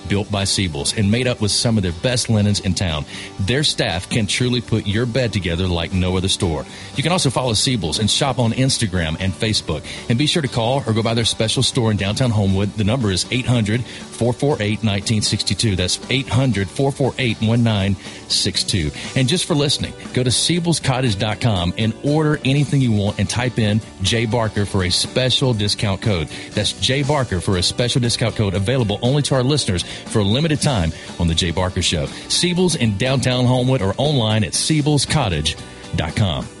built 0.11 0.29
by 0.29 0.43
Siebel's 0.43 0.97
and 0.97 1.09
made 1.09 1.25
up 1.25 1.39
with 1.39 1.51
some 1.51 1.77
of 1.77 1.83
their 1.83 1.93
best 2.03 2.29
linens 2.29 2.59
in 2.59 2.73
town. 2.73 3.05
Their 3.39 3.63
staff 3.63 4.09
can 4.09 4.27
truly 4.27 4.59
put 4.59 4.85
your 4.85 5.05
bed 5.05 5.31
together 5.31 5.67
like 5.67 5.93
no 5.93 6.17
other 6.17 6.27
store. 6.27 6.65
You 6.97 7.01
can 7.01 7.13
also 7.13 7.29
follow 7.29 7.53
Siebel's 7.53 7.97
and 7.97 8.11
shop 8.11 8.37
on 8.37 8.51
Instagram 8.51 9.15
and 9.21 9.31
Facebook. 9.31 9.85
And 10.09 10.19
be 10.19 10.27
sure 10.27 10.41
to 10.41 10.49
call 10.49 10.83
or 10.85 10.91
go 10.91 11.01
by 11.01 11.13
their 11.13 11.23
special 11.23 11.63
store 11.63 11.91
in 11.91 11.95
downtown 11.95 12.29
Homewood. 12.29 12.73
The 12.73 12.83
number 12.83 13.09
is 13.09 13.25
800 13.31 13.85
448 14.21 14.83
1962. 14.83 15.75
That's 15.75 15.99
800 16.11 16.69
448 16.69 17.41
1962. 17.41 18.91
And 19.19 19.27
just 19.27 19.45
for 19.45 19.55
listening, 19.55 19.95
go 20.13 20.21
to 20.21 20.29
Siebel'sCottage.com 20.29 21.73
and 21.79 21.95
order 22.03 22.39
anything 22.45 22.81
you 22.81 22.91
want 22.91 23.17
and 23.17 23.27
type 23.27 23.57
in 23.57 23.81
J 24.03 24.27
Barker 24.27 24.67
for 24.67 24.83
a 24.83 24.91
special 24.91 25.55
discount 25.55 26.03
code. 26.03 26.27
That's 26.51 26.73
J 26.73 27.01
Barker 27.01 27.41
for 27.41 27.57
a 27.57 27.63
special 27.63 27.99
discount 27.99 28.35
code 28.35 28.53
available 28.53 28.99
only 29.01 29.23
to 29.23 29.33
our 29.33 29.41
listeners 29.41 29.81
for 29.81 30.19
a 30.19 30.23
limited 30.23 30.61
time 30.61 30.91
on 31.19 31.27
the 31.27 31.33
J 31.33 31.49
Barker 31.49 31.81
Show. 31.81 32.05
Siebel's 32.05 32.75
in 32.75 32.99
downtown 32.99 33.45
Homewood 33.45 33.81
or 33.81 33.95
online 33.97 34.43
at 34.43 34.51
Siebel'sCottage.com. 34.51 36.60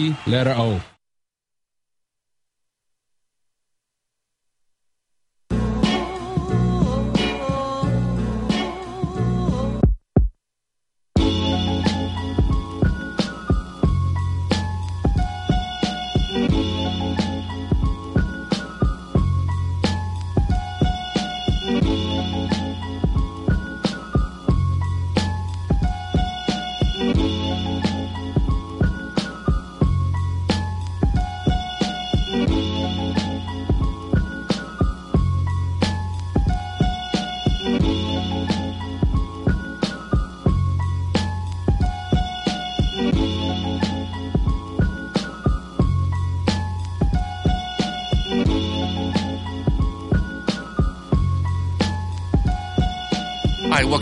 C 0.01 0.15
letter 0.25 0.55
O. 0.57 0.90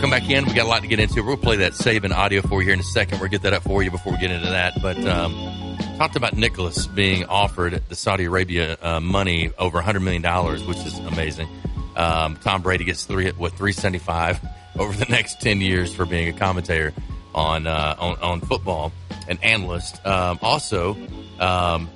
welcome 0.00 0.18
back 0.18 0.30
in. 0.30 0.46
We 0.46 0.54
got 0.54 0.64
a 0.64 0.68
lot 0.68 0.80
to 0.80 0.88
get 0.88 0.98
into. 0.98 1.22
We'll 1.22 1.36
play 1.36 1.56
that 1.56 1.72
Saban 1.72 2.10
audio 2.10 2.40
for 2.40 2.62
you 2.62 2.68
here 2.68 2.72
in 2.72 2.80
a 2.80 2.82
second. 2.82 3.20
We'll 3.20 3.28
get 3.28 3.42
that 3.42 3.52
up 3.52 3.64
for 3.64 3.82
you 3.82 3.90
before 3.90 4.14
we 4.14 4.18
get 4.18 4.30
into 4.30 4.48
that. 4.48 4.80
But 4.80 4.96
um, 5.04 5.76
talked 5.98 6.16
about 6.16 6.34
Nicklaus 6.34 6.86
being 6.86 7.26
offered 7.26 7.82
the 7.90 7.94
Saudi 7.94 8.24
Arabia 8.24 8.78
uh, 8.80 9.00
money 9.00 9.50
over 9.58 9.78
$100 9.78 10.00
million, 10.02 10.22
which 10.66 10.78
is 10.86 10.98
amazing. 11.00 11.48
Um, 11.96 12.36
Tom 12.36 12.62
Brady 12.62 12.84
gets 12.84 13.04
three 13.04 13.28
what 13.32 13.50
375 13.50 14.40
over 14.78 14.96
the 14.96 15.04
next 15.10 15.42
10 15.42 15.60
years 15.60 15.94
for 15.94 16.06
being 16.06 16.34
a 16.34 16.38
commentator 16.38 16.94
on 17.34 17.66
uh, 17.66 17.94
on, 17.98 18.18
on 18.22 18.40
football, 18.40 18.92
an 19.28 19.38
analyst. 19.42 20.04
Um, 20.06 20.38
also, 20.40 20.96
um, 21.38 21.90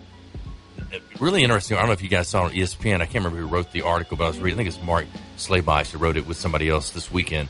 really 1.21 1.43
interesting. 1.43 1.79
I 1.79 1.81
don't 1.81 1.89
know 1.89 1.95
if 1.95 2.03
you 2.03 2.11
guys 2.11 2.29
saw 2.29 2.43
on 2.43 2.51
ESPN. 2.51 2.97
I 2.97 3.07
can't 3.07 3.25
remember 3.25 3.39
who 3.39 3.47
wrote 3.47 3.73
the 3.73 3.81
article, 3.81 4.19
but 4.19 4.25
I 4.25 4.29
was 4.29 4.41
reading. 4.41 4.61
I 4.61 4.65
think 4.65 4.77
it's 4.77 4.85
Mark 4.85 5.07
Schlabach 5.39 5.91
who 5.91 5.97
wrote 5.97 6.19
it 6.19 6.27
with 6.27 6.37
somebody 6.37 6.69
else 6.69 6.91
this 6.91 7.11
weekend. 7.11 7.49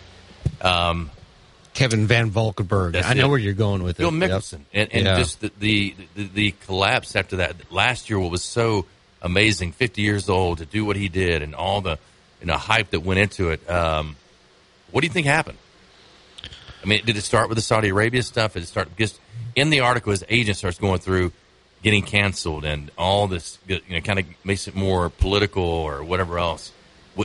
Um, 0.62 1.10
Kevin 1.74 2.06
Van 2.06 2.30
Valkenburg. 2.30 2.94
I 2.96 3.14
know 3.14 3.26
it. 3.26 3.30
where 3.30 3.38
you're 3.38 3.52
going 3.52 3.82
with 3.82 3.96
Phil 3.96 4.08
it. 4.08 4.12
Yep. 4.18 4.30
Mickelson, 4.30 4.60
and, 4.72 4.92
and 4.92 5.04
Yeah. 5.06 5.18
just 5.18 5.40
the, 5.40 5.50
the, 5.58 5.94
the 6.14 6.24
the 6.28 6.50
collapse 6.66 7.16
after 7.16 7.36
that 7.36 7.56
last 7.72 8.08
year. 8.08 8.18
What 8.20 8.30
was 8.30 8.44
so 8.44 8.86
amazing, 9.20 9.72
fifty 9.72 10.02
years 10.02 10.28
old 10.28 10.58
to 10.58 10.66
do 10.66 10.84
what 10.84 10.94
he 10.96 11.08
did, 11.08 11.42
and 11.42 11.54
all 11.54 11.80
the 11.80 11.98
you 12.40 12.46
know 12.46 12.56
hype 12.56 12.90
that 12.90 13.00
went 13.00 13.18
into 13.18 13.50
it. 13.50 13.68
Um, 13.68 14.16
what 14.92 15.00
do 15.00 15.08
you 15.08 15.12
think 15.12 15.26
happened? 15.26 15.58
I 16.82 16.86
mean, 16.86 17.04
did 17.04 17.16
it 17.16 17.22
start 17.22 17.48
with 17.48 17.56
the 17.56 17.62
Saudi 17.62 17.88
Arabia 17.88 18.22
stuff? 18.22 18.52
Did 18.54 18.62
it 18.62 18.66
start 18.66 18.94
just 18.96 19.18
in 19.56 19.70
the 19.70 19.80
article? 19.80 20.10
His 20.12 20.24
agent 20.28 20.56
starts 20.58 20.78
going 20.78 21.00
through 21.00 21.32
getting 21.82 22.02
canceled 22.02 22.64
and 22.64 22.90
all 22.96 23.26
this, 23.26 23.58
you 23.66 23.80
know, 23.90 24.00
kind 24.00 24.18
of 24.20 24.26
makes 24.44 24.68
it 24.68 24.74
more 24.76 25.10
political 25.10 25.64
or 25.64 26.04
whatever 26.04 26.38
else. 26.38 26.70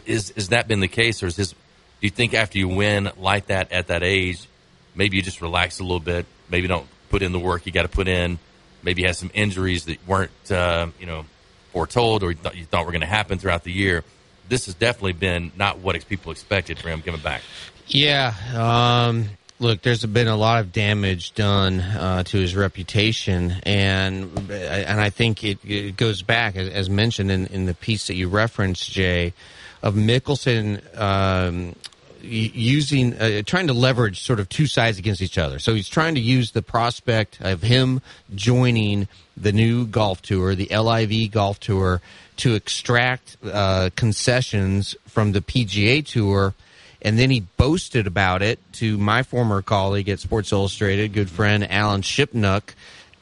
Is 0.05 0.31
is 0.31 0.49
that 0.49 0.67
been 0.67 0.79
the 0.79 0.87
case, 0.87 1.21
or 1.21 1.27
is 1.27 1.35
his? 1.35 1.53
Do 2.01 2.07
you 2.07 2.11
think 2.11 2.33
after 2.33 2.57
you 2.57 2.67
win 2.67 3.11
like 3.17 3.47
that 3.47 3.71
at 3.71 3.87
that 3.87 4.03
age, 4.03 4.47
maybe 4.95 5.17
you 5.17 5.23
just 5.23 5.41
relax 5.41 5.79
a 5.79 5.83
little 5.83 5.99
bit, 5.99 6.25
maybe 6.49 6.67
don't 6.67 6.87
put 7.09 7.21
in 7.21 7.31
the 7.31 7.39
work 7.39 7.65
you 7.65 7.71
got 7.71 7.83
to 7.83 7.89
put 7.89 8.07
in, 8.07 8.39
maybe 8.83 9.01
you 9.01 9.07
had 9.07 9.15
some 9.15 9.31
injuries 9.33 9.85
that 9.85 10.05
weren't, 10.07 10.51
uh, 10.51 10.87
you 10.99 11.05
know, 11.05 11.25
foretold 11.73 12.23
or 12.23 12.31
you 12.31 12.37
thought, 12.37 12.55
you 12.55 12.65
thought 12.65 12.85
were 12.85 12.91
going 12.91 13.01
to 13.01 13.07
happen 13.07 13.37
throughout 13.37 13.63
the 13.63 13.71
year. 13.71 14.03
This 14.47 14.65
has 14.65 14.75
definitely 14.75 15.13
been 15.13 15.51
not 15.55 15.79
what 15.79 16.07
people 16.07 16.31
expected 16.31 16.79
for 16.79 16.89
him 16.89 17.01
coming 17.01 17.21
back. 17.21 17.41
Yeah. 17.87 18.33
Um, 18.55 19.25
look, 19.59 19.81
there's 19.81 20.05
been 20.05 20.27
a 20.27 20.35
lot 20.35 20.61
of 20.61 20.71
damage 20.71 21.33
done 21.33 21.79
uh, 21.81 22.23
to 22.23 22.37
his 22.37 22.55
reputation, 22.55 23.55
and 23.63 24.49
and 24.49 24.99
I 24.99 25.09
think 25.09 25.43
it, 25.43 25.59
it 25.63 25.97
goes 25.97 26.21
back, 26.21 26.55
as, 26.55 26.69
as 26.69 26.89
mentioned 26.89 27.29
in, 27.29 27.45
in 27.47 27.65
the 27.65 27.73
piece 27.73 28.07
that 28.07 28.15
you 28.15 28.29
referenced, 28.29 28.91
Jay, 28.91 29.33
of 29.81 29.95
Mickelson 29.95 30.81
um, 30.99 31.75
using 32.21 33.13
uh, 33.13 33.41
trying 33.45 33.67
to 33.67 33.73
leverage 33.73 34.21
sort 34.21 34.39
of 34.39 34.49
two 34.49 34.67
sides 34.67 34.97
against 34.97 35.21
each 35.21 35.37
other. 35.37 35.59
So 35.59 35.73
he's 35.73 35.89
trying 35.89 36.15
to 36.15 36.21
use 36.21 36.51
the 36.51 36.61
prospect 36.61 37.39
of 37.41 37.61
him 37.61 38.01
joining 38.35 39.07
the 39.37 39.51
new 39.51 39.85
golf 39.85 40.21
tour, 40.21 40.55
the 40.55 40.67
LIV 40.75 41.31
golf 41.31 41.59
tour, 41.59 42.01
to 42.37 42.55
extract 42.55 43.37
uh, 43.43 43.89
concessions 43.95 44.95
from 45.07 45.31
the 45.31 45.41
PGA 45.41 46.05
tour. 46.05 46.53
And 47.01 47.17
then 47.17 47.29
he 47.29 47.41
boasted 47.55 48.07
about 48.07 48.41
it 48.41 48.59
to 48.73 48.97
my 48.97 49.23
former 49.23 49.61
colleague 49.61 50.09
at 50.09 50.19
Sports 50.19 50.51
Illustrated, 50.51 51.13
good 51.13 51.29
friend 51.29 51.69
Alan 51.71 52.01
Shipnuck. 52.01 52.73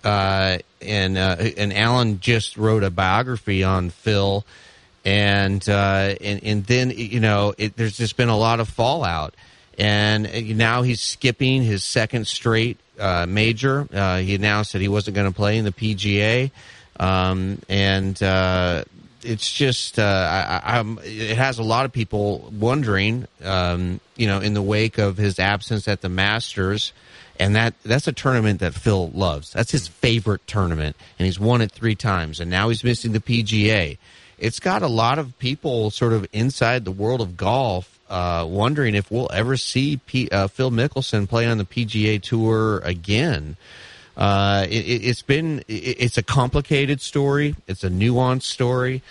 Uh, 0.04 0.58
and 0.82 1.18
uh, 1.18 1.36
and 1.58 1.74
Alan 1.74 2.20
just 2.20 2.56
wrote 2.56 2.84
a 2.84 2.90
biography 2.90 3.64
on 3.64 3.90
Phil 3.90 4.46
and 5.08 5.70
uh, 5.70 6.16
and 6.20 6.44
and 6.44 6.66
then 6.66 6.90
you 6.90 7.22
know 7.22 7.54
it, 7.58 7.78
there's 7.78 7.96
just 7.96 8.18
been 8.18 8.28
a 8.28 8.38
lot 8.38 8.60
of 8.60 8.68
fallout, 8.68 9.36
and 9.78 10.28
uh, 10.28 10.42
now 10.54 10.82
he's 10.82 11.02
skipping 11.02 11.64
his 11.64 11.82
second 11.82 12.28
straight 12.28 12.78
uh, 13.00 13.26
major. 13.26 13.88
Uh, 13.94 14.18
he 14.18 14.36
announced 14.36 14.74
that 14.74 14.82
he 14.82 14.90
wasn't 14.90 15.16
going 15.16 15.32
to 15.32 15.34
play 15.34 15.58
in 15.58 15.64
the 15.64 15.72
PGA, 15.72 16.52
um, 17.00 17.62
and 17.70 18.22
uh, 18.22 18.84
it's 19.24 19.50
just 19.50 19.98
uh, 19.98 20.60
I, 20.62 20.84
it 21.06 21.38
has 21.38 21.58
a 21.58 21.64
lot 21.64 21.86
of 21.86 21.94
people 21.94 22.52
wondering, 22.52 23.28
um, 23.46 24.02
you 24.18 24.28
know, 24.28 24.42
in 24.42 24.56
the 24.56 24.62
wake 24.62 24.98
of 24.98 25.16
his 25.16 25.40
absence 25.40 25.88
at 25.88 26.02
the 26.02 26.10
Masters. 26.10 26.92
And 27.40 27.56
that 27.56 27.76
that's 27.84 28.08
a 28.08 28.12
tournament 28.12 28.62
that 28.62 28.74
Phil 28.74 29.12
loves. 29.12 29.54
That's 29.54 29.70
his 29.70 29.88
favorite 29.88 30.48
tournament, 30.48 30.96
and 31.20 31.28
he's 31.28 31.40
won 31.40 31.62
it 31.62 31.72
three 31.72 31.94
times. 31.94 32.40
And 32.40 32.50
now 32.50 32.70
he's 32.70 32.84
missing 32.84 33.12
the 33.12 33.20
PGA 33.20 34.00
it's 34.38 34.60
got 34.60 34.82
a 34.82 34.88
lot 34.88 35.20
of 35.20 35.38
people 35.40 35.90
sort 35.90 36.14
of 36.14 36.28
inside 36.32 36.86
the 36.86 36.92
world 36.92 37.22
of 37.22 37.38
golf 37.38 37.98
uh, 38.10 38.46
wondering 38.48 38.96
if 38.96 39.12
we'll 39.12 39.30
ever 39.34 39.58
see 39.58 39.98
P- 39.98 40.30
uh, 40.30 40.48
Phil 40.48 40.72
Mickelson 40.72 41.28
play 41.28 41.46
on 41.46 41.58
the 41.58 41.66
PGA 41.66 42.22
Tour 42.22 42.80
again. 42.80 43.58
Uh, 44.16 44.66
it, 44.70 45.04
has 45.04 45.22
been 45.22 45.60
it, 45.68 45.74
it's 45.74 46.18
a 46.18 46.24
complicated 46.24 47.02
story. 47.02 47.56
It's 47.68 47.84
a 47.84 47.90
nuanced 47.90 48.44
story, 48.44 49.02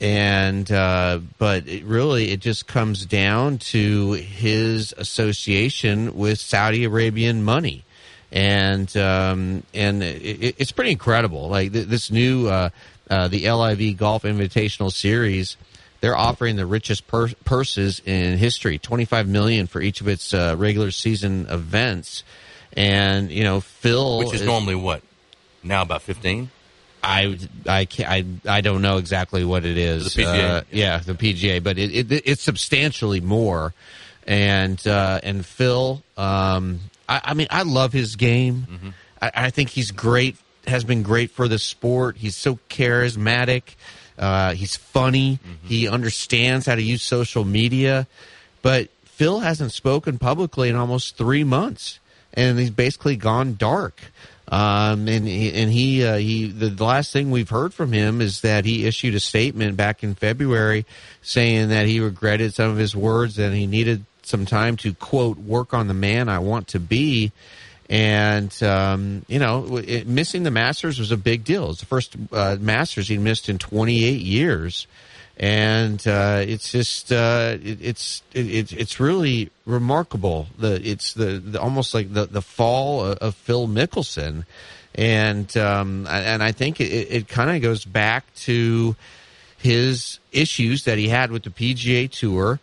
and 0.00 0.70
uh, 0.70 1.20
but 1.38 1.66
it 1.66 1.84
really 1.84 2.30
it 2.30 2.40
just 2.40 2.66
comes 2.66 3.06
down 3.06 3.58
to 3.58 4.12
his 4.12 4.94
association 4.98 6.14
with 6.16 6.38
Saudi 6.38 6.84
Arabian 6.84 7.42
money 7.42 7.84
and 8.32 8.96
um, 8.96 9.62
and 9.74 10.02
it, 10.02 10.56
it's 10.58 10.72
pretty 10.72 10.90
incredible. 10.90 11.48
Like 11.48 11.72
th- 11.72 11.86
this 11.86 12.10
new 12.10 12.48
uh, 12.48 12.70
uh, 13.12 13.28
the 13.28 13.50
LIV 13.50 13.98
Golf 13.98 14.22
Invitational 14.22 14.90
Series, 14.90 15.58
they're 16.00 16.16
offering 16.16 16.56
the 16.56 16.64
richest 16.64 17.06
pur- 17.06 17.34
purses 17.44 18.00
in 18.06 18.38
history, 18.38 18.78
twenty 18.78 19.04
five 19.04 19.28
million 19.28 19.66
for 19.66 19.82
each 19.82 20.00
of 20.00 20.08
its 20.08 20.32
uh, 20.32 20.56
regular 20.58 20.90
season 20.90 21.46
events. 21.50 22.24
And 22.74 23.30
you 23.30 23.44
know, 23.44 23.60
Phil, 23.60 24.18
which 24.18 24.32
is, 24.32 24.40
is 24.40 24.46
normally 24.46 24.76
what 24.76 25.02
now 25.62 25.82
about 25.82 26.00
fifteen. 26.00 26.50
I 27.02 27.38
I 27.66 27.86
I 27.98 28.24
I 28.48 28.60
don't 28.62 28.80
know 28.80 28.96
exactly 28.96 29.44
what 29.44 29.66
it 29.66 29.76
is. 29.76 30.14
The 30.14 30.22
PGA, 30.22 30.50
uh, 30.50 30.62
yeah, 30.70 30.98
the 30.98 31.12
PGA, 31.12 31.62
but 31.62 31.78
it, 31.78 32.10
it, 32.10 32.22
it's 32.24 32.42
substantially 32.42 33.20
more. 33.20 33.74
And 34.26 34.84
uh, 34.86 35.20
and 35.22 35.44
Phil, 35.44 36.02
um, 36.16 36.80
I, 37.08 37.20
I, 37.24 37.34
mean, 37.34 37.48
I 37.50 37.62
love 37.62 37.92
his 37.92 38.16
game. 38.16 38.66
Mm-hmm. 38.70 38.88
I, 39.20 39.30
I, 39.34 39.50
think 39.50 39.68
he's 39.68 39.90
great. 39.90 40.36
Has 40.66 40.84
been 40.84 41.02
great 41.02 41.30
for 41.30 41.48
the 41.48 41.58
sport. 41.58 42.16
He's 42.16 42.36
so 42.36 42.58
charismatic. 42.68 43.74
Uh, 44.18 44.54
he's 44.54 44.76
funny. 44.76 45.38
Mm-hmm. 45.38 45.66
He 45.66 45.88
understands 45.88 46.66
how 46.66 46.74
to 46.74 46.82
use 46.82 47.02
social 47.02 47.44
media. 47.44 48.06
But 48.62 48.90
Phil 49.04 49.40
hasn't 49.40 49.72
spoken 49.72 50.18
publicly 50.18 50.68
in 50.68 50.76
almost 50.76 51.16
three 51.16 51.44
months, 51.44 51.98
and 52.32 52.58
he's 52.58 52.70
basically 52.70 53.16
gone 53.16 53.56
dark. 53.56 54.00
Um, 54.48 55.08
and 55.08 55.26
and 55.26 55.72
he, 55.72 56.04
uh, 56.04 56.16
he, 56.16 56.50
the 56.50 56.70
last 56.84 57.12
thing 57.12 57.30
we've 57.30 57.48
heard 57.48 57.72
from 57.72 57.92
him 57.92 58.20
is 58.20 58.42
that 58.42 58.64
he 58.64 58.84
issued 58.84 59.14
a 59.14 59.20
statement 59.20 59.76
back 59.76 60.02
in 60.02 60.14
February 60.14 60.84
saying 61.22 61.70
that 61.70 61.86
he 61.86 62.00
regretted 62.00 62.52
some 62.52 62.70
of 62.70 62.76
his 62.76 62.94
words 62.94 63.38
and 63.38 63.54
he 63.54 63.66
needed 63.66 64.04
some 64.22 64.44
time 64.44 64.76
to 64.78 64.92
quote 64.94 65.38
work 65.38 65.72
on 65.72 65.88
the 65.88 65.94
man 65.94 66.28
I 66.28 66.38
want 66.38 66.68
to 66.68 66.80
be. 66.80 67.32
And 67.92 68.62
um, 68.62 69.22
you 69.28 69.38
know, 69.38 69.76
it, 69.76 70.06
missing 70.06 70.44
the 70.44 70.50
Masters 70.50 70.98
was 70.98 71.12
a 71.12 71.16
big 71.18 71.44
deal. 71.44 71.68
It's 71.68 71.80
the 71.80 71.86
first 71.86 72.16
uh, 72.32 72.56
Masters 72.58 73.08
he 73.08 73.18
missed 73.18 73.50
in 73.50 73.58
28 73.58 74.18
years, 74.18 74.86
and 75.36 76.02
uh, 76.06 76.42
it's 76.42 76.72
just 76.72 77.12
uh, 77.12 77.58
it, 77.62 77.82
it's 77.82 78.22
it, 78.32 78.72
it's 78.72 78.98
really 78.98 79.50
remarkable. 79.66 80.46
The 80.58 80.80
it's 80.82 81.12
the, 81.12 81.38
the 81.38 81.60
almost 81.60 81.92
like 81.92 82.14
the 82.14 82.24
the 82.24 82.40
fall 82.40 83.04
of, 83.04 83.18
of 83.18 83.34
Phil 83.34 83.68
Mickelson, 83.68 84.46
and 84.94 85.54
um, 85.58 86.06
and 86.08 86.42
I 86.42 86.52
think 86.52 86.80
it, 86.80 86.84
it 86.84 87.28
kind 87.28 87.54
of 87.54 87.60
goes 87.60 87.84
back 87.84 88.24
to 88.36 88.96
his 89.58 90.18
issues 90.32 90.84
that 90.84 90.96
he 90.96 91.08
had 91.08 91.30
with 91.30 91.42
the 91.42 91.50
PGA 91.50 92.10
Tour 92.10 92.58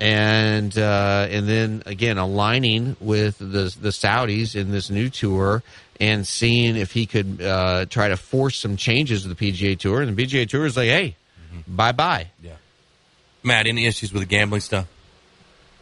and 0.00 0.76
uh, 0.78 1.28
and 1.30 1.46
then 1.46 1.82
again 1.86 2.16
aligning 2.18 2.96
with 3.00 3.38
the 3.38 3.74
the 3.80 3.90
Saudis 3.90 4.56
in 4.56 4.70
this 4.72 4.88
new 4.90 5.10
tour 5.10 5.62
and 6.00 6.26
seeing 6.26 6.76
if 6.76 6.92
he 6.92 7.04
could 7.04 7.42
uh, 7.42 7.84
try 7.84 8.08
to 8.08 8.16
force 8.16 8.58
some 8.58 8.76
changes 8.76 9.22
to 9.22 9.28
the 9.28 9.34
PGA 9.34 9.78
Tour. 9.78 10.00
And 10.00 10.16
the 10.16 10.26
PGA 10.26 10.48
Tour 10.48 10.64
is 10.64 10.76
like, 10.76 10.88
hey, 10.88 11.16
mm-hmm. 11.52 11.76
bye 11.76 11.92
bye. 11.92 12.28
Yeah. 12.42 12.52
Matt, 13.42 13.66
any 13.66 13.86
issues 13.86 14.12
with 14.12 14.22
the 14.22 14.26
gambling 14.26 14.62
stuff? 14.62 14.86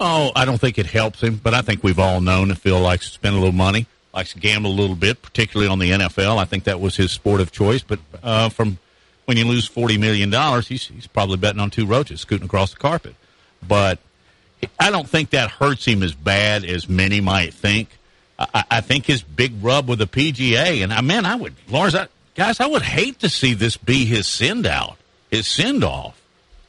Oh, 0.00 0.32
I 0.34 0.44
don't 0.44 0.58
think 0.58 0.78
it 0.78 0.86
helps 0.86 1.20
him, 1.20 1.40
but 1.42 1.54
I 1.54 1.62
think 1.62 1.82
we've 1.82 1.98
all 1.98 2.20
known 2.20 2.48
that 2.48 2.58
Phil 2.58 2.80
likes 2.80 3.06
to 3.06 3.12
spend 3.12 3.34
a 3.34 3.38
little 3.38 3.54
money, 3.54 3.86
likes 4.14 4.32
to 4.32 4.38
gamble 4.38 4.70
a 4.70 4.72
little 4.72 4.94
bit, 4.94 5.22
particularly 5.22 5.68
on 5.68 5.78
the 5.78 5.90
NFL. 5.90 6.38
I 6.38 6.44
think 6.44 6.64
that 6.64 6.80
was 6.80 6.96
his 6.96 7.10
sport 7.10 7.40
of 7.40 7.50
choice. 7.50 7.82
But 7.82 8.00
uh, 8.22 8.48
from 8.48 8.78
when 9.24 9.36
you 9.36 9.44
lose 9.44 9.66
forty 9.66 9.98
million 9.98 10.30
dollars, 10.30 10.68
he's, 10.68 10.86
he's 10.86 11.06
probably 11.06 11.36
betting 11.36 11.60
on 11.60 11.70
two 11.70 11.86
roaches 11.86 12.20
scooting 12.20 12.46
across 12.46 12.72
the 12.72 12.78
carpet. 12.78 13.14
But 13.66 13.98
I 14.78 14.90
don't 14.90 15.08
think 15.08 15.30
that 15.30 15.50
hurts 15.50 15.84
him 15.84 16.02
as 16.02 16.14
bad 16.14 16.64
as 16.64 16.88
many 16.88 17.20
might 17.20 17.54
think. 17.54 17.88
I, 18.38 18.64
I 18.70 18.80
think 18.80 19.06
his 19.06 19.22
big 19.22 19.52
rub 19.62 19.88
with 19.88 19.98
the 19.98 20.06
PGA, 20.06 20.82
and 20.82 20.92
I 20.92 21.00
man, 21.00 21.26
I 21.26 21.34
would, 21.34 21.54
Lars, 21.68 21.94
I, 21.94 22.08
guys, 22.34 22.60
I 22.60 22.66
would 22.66 22.82
hate 22.82 23.20
to 23.20 23.28
see 23.28 23.54
this 23.54 23.76
be 23.76 24.04
his 24.04 24.26
send 24.26 24.66
out, 24.66 24.96
his 25.30 25.46
send 25.46 25.82
off. 25.84 26.20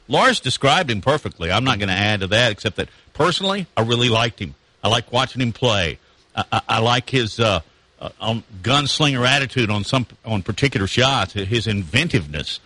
Lars 0.08 0.40
described 0.40 0.90
him 0.90 1.00
perfectly. 1.00 1.52
I'm 1.52 1.62
not 1.62 1.78
going 1.78 1.88
to 1.88 1.94
add 1.94 2.20
to 2.20 2.26
that, 2.28 2.50
except 2.50 2.76
that 2.76 2.88
personally, 3.14 3.66
I 3.76 3.82
really 3.82 4.08
liked 4.08 4.40
him. 4.40 4.56
I 4.82 4.88
like 4.88 5.12
watching 5.12 5.40
him 5.40 5.52
play. 5.52 5.98
I, 6.34 6.44
I, 6.50 6.60
I 6.68 6.78
like 6.80 7.08
his 7.08 7.38
uh, 7.38 7.60
uh, 8.00 8.10
um, 8.20 8.42
gunslinger 8.62 9.24
attitude 9.26 9.70
on 9.70 9.84
some 9.84 10.06
on 10.24 10.42
particular 10.42 10.88
shots. 10.88 11.34
His 11.34 11.68
inventiveness. 11.68 12.58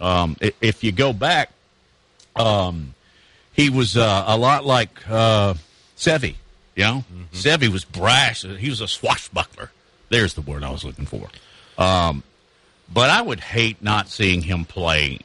Um, 0.00 0.36
if 0.60 0.84
you 0.84 0.92
go 0.92 1.12
back, 1.12 1.50
um, 2.36 2.94
he 3.52 3.70
was 3.70 3.96
uh, 3.96 4.24
a 4.26 4.36
lot 4.36 4.64
like 4.64 5.08
uh, 5.08 5.54
Seve. 5.96 6.34
You 6.74 6.84
know, 6.84 7.04
mm-hmm. 7.12 7.22
Seve 7.32 7.68
was 7.68 7.84
brash. 7.84 8.42
He 8.42 8.70
was 8.70 8.80
a 8.80 8.88
swashbuckler. 8.88 9.70
There's 10.08 10.34
the 10.34 10.40
word 10.40 10.62
I 10.62 10.70
was 10.70 10.84
looking 10.84 11.06
for. 11.06 11.28
Um, 11.76 12.22
but 12.92 13.10
I 13.10 13.22
would 13.22 13.40
hate 13.40 13.82
not 13.82 14.08
seeing 14.08 14.42
him 14.42 14.64
play 14.64 15.20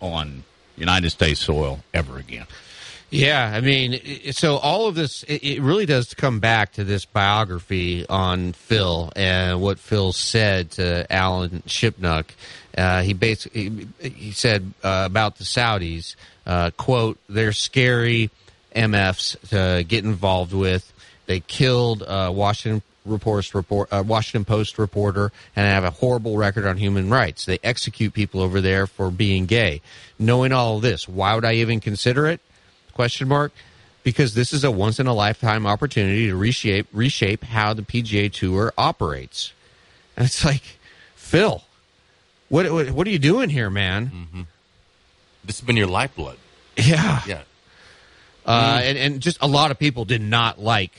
on 0.00 0.44
United 0.76 1.10
States 1.10 1.40
soil 1.40 1.80
ever 1.92 2.18
again. 2.18 2.46
Yeah, 3.10 3.52
I 3.54 3.60
mean, 3.60 4.00
so 4.32 4.56
all 4.56 4.88
of 4.88 4.96
this, 4.96 5.22
it 5.28 5.62
really 5.62 5.86
does 5.86 6.14
come 6.14 6.40
back 6.40 6.72
to 6.72 6.84
this 6.84 7.04
biography 7.04 8.04
on 8.08 8.54
Phil 8.54 9.12
and 9.14 9.60
what 9.60 9.78
Phil 9.78 10.12
said 10.12 10.72
to 10.72 11.06
Alan 11.12 11.62
Shipnuck. 11.66 12.30
Uh, 12.76 13.02
he 13.02 13.12
basically 13.12 13.86
he 14.00 14.32
said 14.32 14.72
uh, 14.82 15.04
about 15.06 15.36
the 15.36 15.44
Saudis 15.44 16.16
uh, 16.46 16.70
quote, 16.76 17.18
they're 17.28 17.52
scary 17.52 18.30
MFs 18.74 19.36
to 19.50 19.84
get 19.84 20.04
involved 20.04 20.52
with. 20.52 20.92
They 21.26 21.40
killed 21.40 22.02
uh, 22.02 22.30
Washington 22.34 22.82
Reports 23.06 23.54
report, 23.54 23.92
uh, 23.92 24.02
Washington 24.06 24.46
Post 24.46 24.78
reporter, 24.78 25.30
and 25.54 25.66
have 25.66 25.84
a 25.84 25.90
horrible 25.90 26.38
record 26.38 26.64
on 26.64 26.78
human 26.78 27.10
rights. 27.10 27.44
They 27.44 27.58
execute 27.62 28.14
people 28.14 28.40
over 28.40 28.62
there 28.62 28.86
for 28.86 29.10
being 29.10 29.44
gay. 29.44 29.82
Knowing 30.18 30.52
all 30.52 30.80
this, 30.80 31.06
why 31.06 31.34
would 31.34 31.44
I 31.44 31.54
even 31.54 31.80
consider 31.80 32.26
it? 32.26 32.40
Question 32.94 33.28
mark. 33.28 33.52
Because 34.04 34.34
this 34.34 34.52
is 34.54 34.64
a 34.64 34.70
once 34.70 34.98
in 35.00 35.06
a 35.06 35.14
lifetime 35.14 35.66
opportunity 35.66 36.28
to 36.28 36.36
reshape 36.36 36.86
reshape 36.92 37.42
how 37.44 37.72
the 37.72 37.82
PGA 37.82 38.32
Tour 38.32 38.72
operates. 38.76 39.52
And 40.16 40.26
it's 40.26 40.44
like, 40.44 40.62
Phil, 41.14 41.62
what 42.54 42.70
what, 42.72 42.90
what 42.90 43.06
are 43.06 43.10
you 43.10 43.18
doing 43.18 43.50
here, 43.50 43.68
man? 43.70 44.06
Mm-hmm. 44.06 44.42
This 45.44 45.60
has 45.60 45.66
been 45.66 45.76
your 45.76 45.88
lifeblood. 45.88 46.38
Yeah. 46.76 47.20
Yeah. 47.26 47.42
Uh, 48.46 48.80
and, 48.82 48.98
and 48.98 49.20
just 49.20 49.38
a 49.40 49.46
lot 49.48 49.70
of 49.70 49.78
people 49.78 50.04
did 50.04 50.20
not 50.22 50.58
like 50.60 50.92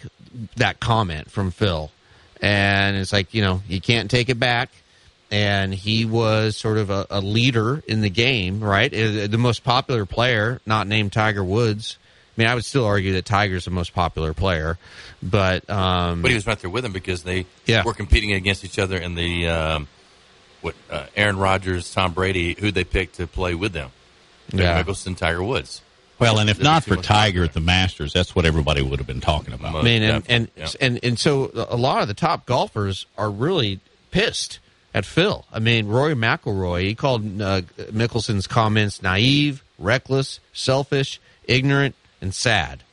that 0.57 0.79
comment 0.79 1.29
from 1.31 1.51
Phil. 1.51 1.91
And 2.41 2.97
it's 2.97 3.13
like, 3.13 3.33
you 3.33 3.41
know, 3.41 3.61
you 3.67 3.79
can't 3.81 4.09
take 4.09 4.29
it 4.29 4.39
back. 4.39 4.69
And 5.31 5.73
he 5.73 6.05
was 6.05 6.55
sort 6.57 6.77
of 6.77 6.89
a, 6.89 7.07
a 7.09 7.21
leader 7.21 7.83
in 7.87 8.01
the 8.01 8.09
game, 8.09 8.59
right? 8.63 8.91
Uh, 8.93 9.27
the 9.27 9.37
most 9.37 9.63
popular 9.63 10.05
player, 10.05 10.59
not 10.65 10.87
named 10.87 11.11
Tiger 11.13 11.43
Woods, 11.43 11.97
I 12.37 12.41
mean, 12.41 12.47
I 12.49 12.55
would 12.55 12.65
still 12.65 12.85
argue 12.85 13.13
that 13.13 13.25
Tiger's 13.25 13.65
the 13.65 13.71
most 13.71 13.93
popular 13.93 14.33
player, 14.33 14.77
but 15.23 15.69
um, 15.69 16.21
But 16.21 16.31
he 16.31 16.35
was 16.35 16.45
right 16.45 16.59
there 16.59 16.69
with 16.69 16.83
him 16.83 16.91
because 16.91 17.23
they 17.23 17.45
Yeah. 17.65 17.83
were 17.83 17.93
competing 17.93 18.33
against 18.33 18.65
each 18.65 18.77
other 18.77 18.97
in 18.97 19.15
the 19.15 19.47
um, 19.47 19.87
what 20.65 20.75
uh, 20.89 21.05
Aaron 21.15 21.37
Rodgers, 21.37 21.93
Tom 21.93 22.11
Brady, 22.11 22.55
who 22.59 22.71
they 22.71 22.83
picked 22.83 23.15
to 23.15 23.27
play 23.27 23.55
with 23.55 23.71
them. 23.71 23.91
Yeah. 24.51 24.83
Mickelson, 24.83 25.15
Tiger 25.15 25.43
Woods. 25.43 25.81
Well, 26.17 26.39
and 26.39 26.49
if 26.49 26.57
Those 26.57 26.63
not 26.63 26.83
for 26.83 26.95
Tiger 26.95 27.43
at 27.43 27.53
the 27.53 27.59
Masters, 27.59 28.13
that's 28.13 28.35
what 28.35 28.45
everybody 28.45 28.81
would 28.81 28.99
have 28.99 29.07
been 29.07 29.21
talking 29.21 29.53
about. 29.53 29.75
I 29.75 29.81
mean, 29.81 30.01
and 30.01 30.23
and, 30.29 30.49
and 30.79 30.99
and 31.03 31.19
so 31.19 31.51
a 31.53 31.75
lot 31.75 32.01
of 32.01 32.07
the 32.07 32.13
top 32.13 32.45
golfers 32.45 33.05
are 33.17 33.29
really 33.29 33.79
pissed 34.11 34.59
at 34.93 35.05
Phil. 35.05 35.45
I 35.51 35.59
mean, 35.59 35.87
Rory 35.87 36.15
McIlroy 36.15 36.83
he 36.83 36.95
called 36.95 37.41
uh, 37.41 37.61
Mickelson's 37.91 38.47
comments 38.47 39.01
naive, 39.01 39.61
reckless, 39.77 40.39
selfish, 40.53 41.19
ignorant, 41.43 41.95
and 42.21 42.33
sad. 42.33 42.83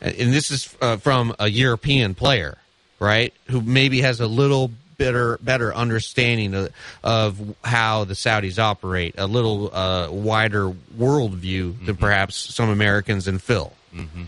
And, 0.00 0.16
and 0.16 0.32
this 0.32 0.50
is 0.50 0.74
uh, 0.80 0.96
from 0.96 1.34
a 1.38 1.48
European 1.48 2.14
player, 2.14 2.56
right? 2.98 3.34
Who 3.50 3.60
maybe 3.60 4.00
has 4.00 4.20
a 4.20 4.26
little 4.26 4.70
better 4.98 5.38
better 5.40 5.74
understanding 5.74 6.54
of, 6.54 6.70
of 7.02 7.56
how 7.64 8.04
the 8.04 8.14
Saudis 8.14 8.58
operate, 8.58 9.14
a 9.16 9.26
little 9.26 9.74
uh, 9.74 10.10
wider 10.10 10.70
worldview 10.98 11.86
than 11.86 11.96
perhaps 11.96 12.36
some 12.36 12.68
Americans 12.68 13.26
and 13.26 13.40
Phil. 13.40 13.72
Mm-hmm. 13.94 14.24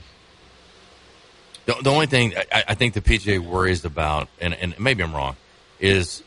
The, 1.67 1.75
the 1.83 1.91
only 1.91 2.07
thing 2.07 2.35
I, 2.51 2.65
I 2.69 2.75
think 2.75 2.95
the 2.95 3.03
PGA 3.03 3.39
worries 3.41 3.85
about, 3.85 4.29
and, 4.41 4.55
and 4.55 4.79
maybe 4.79 5.03
I'm 5.03 5.15
wrong, 5.15 5.37
is 5.79 6.23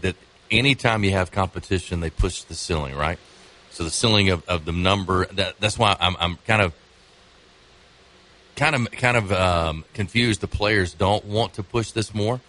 that 0.00 0.16
anytime 0.50 1.04
you 1.04 1.10
have 1.10 1.30
competition, 1.30 2.00
they 2.00 2.10
push 2.10 2.42
the 2.42 2.54
ceiling, 2.54 2.94
right? 2.94 3.18
So 3.70 3.84
the 3.84 3.90
ceiling 3.90 4.30
of, 4.30 4.48
of 4.48 4.64
the 4.64 4.72
number. 4.72 5.26
That, 5.26 5.58
that's 5.58 5.76
why 5.76 5.96
I'm, 5.98 6.16
I'm 6.20 6.36
kind 6.46 6.62
of 6.62 6.72
kind 8.54 8.76
of 8.76 8.90
kind 8.92 9.16
of 9.16 9.32
um, 9.32 9.84
confused. 9.94 10.40
The 10.40 10.46
players 10.46 10.94
don't 10.94 11.24
want 11.24 11.54
to 11.54 11.64
push 11.64 11.90
this 11.90 12.14
more 12.14 12.40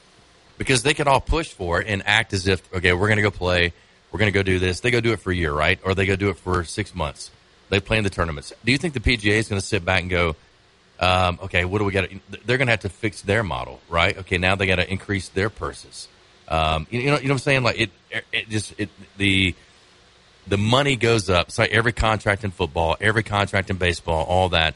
because 0.58 0.84
they 0.84 0.94
could 0.94 1.08
all 1.08 1.22
push 1.22 1.50
for 1.50 1.82
it 1.82 1.88
and 1.88 2.04
act 2.06 2.34
as 2.34 2.48
if 2.48 2.62
okay, 2.74 2.94
we're 2.94 3.08
going 3.08 3.18
to 3.18 3.24
go 3.24 3.32
play, 3.32 3.74
we're 4.12 4.20
going 4.20 4.32
to 4.32 4.38
go 4.38 4.44
do 4.44 4.60
this. 4.60 4.80
They 4.80 4.92
go 4.92 5.02
do 5.02 5.12
it 5.12 5.20
for 5.20 5.32
a 5.32 5.36
year, 5.36 5.52
right? 5.52 5.80
Or 5.84 5.96
they 5.96 6.06
go 6.06 6.16
do 6.16 6.30
it 6.30 6.38
for 6.38 6.64
six 6.64 6.96
months. 6.96 7.32
They 7.70 7.80
play 7.80 7.98
in 7.98 8.04
the 8.04 8.10
tournaments. 8.10 8.54
Do 8.64 8.72
you 8.72 8.78
think 8.78 8.94
the 8.94 9.00
PGA 9.00 9.34
is 9.34 9.50
going 9.50 9.60
to 9.60 9.66
sit 9.66 9.84
back 9.84 10.02
and 10.02 10.10
go, 10.10 10.36
um, 11.00 11.40
okay, 11.44 11.66
what 11.66 11.80
do 11.80 11.86
we 11.86 11.92
got? 11.92 12.08
They're 12.46 12.58
going 12.58 12.68
to 12.68 12.72
have 12.72 12.82
to 12.82 12.90
fix 12.90 13.22
their 13.22 13.44
model, 13.44 13.82
right? 13.90 14.18
Okay, 14.20 14.38
now 14.38 14.56
they 14.56 14.68
got 14.68 14.78
to 14.78 14.90
increase 14.90 15.30
their 15.30 15.50
purses. 15.50 16.08
Um, 16.48 16.88
you, 16.90 17.02
you 17.02 17.12
know, 17.12 17.18
you 17.18 17.24
know 17.28 17.34
what 17.34 17.36
I'm 17.36 17.40
saying? 17.40 17.64
Like 17.64 17.80
it, 17.80 17.90
it 18.32 18.50
just 18.50 18.74
it 18.78 18.90
the 19.18 19.56
the 20.48 20.58
money 20.58 20.96
goes 20.96 21.30
up. 21.30 21.52
So 21.52 21.66
every 21.70 21.92
contract 21.92 22.44
in 22.44 22.52
football, 22.52 22.96
every 23.02 23.24
contract 23.24 23.70
in 23.70 23.78
baseball, 23.78 24.26
all 24.26 24.50
that. 24.50 24.76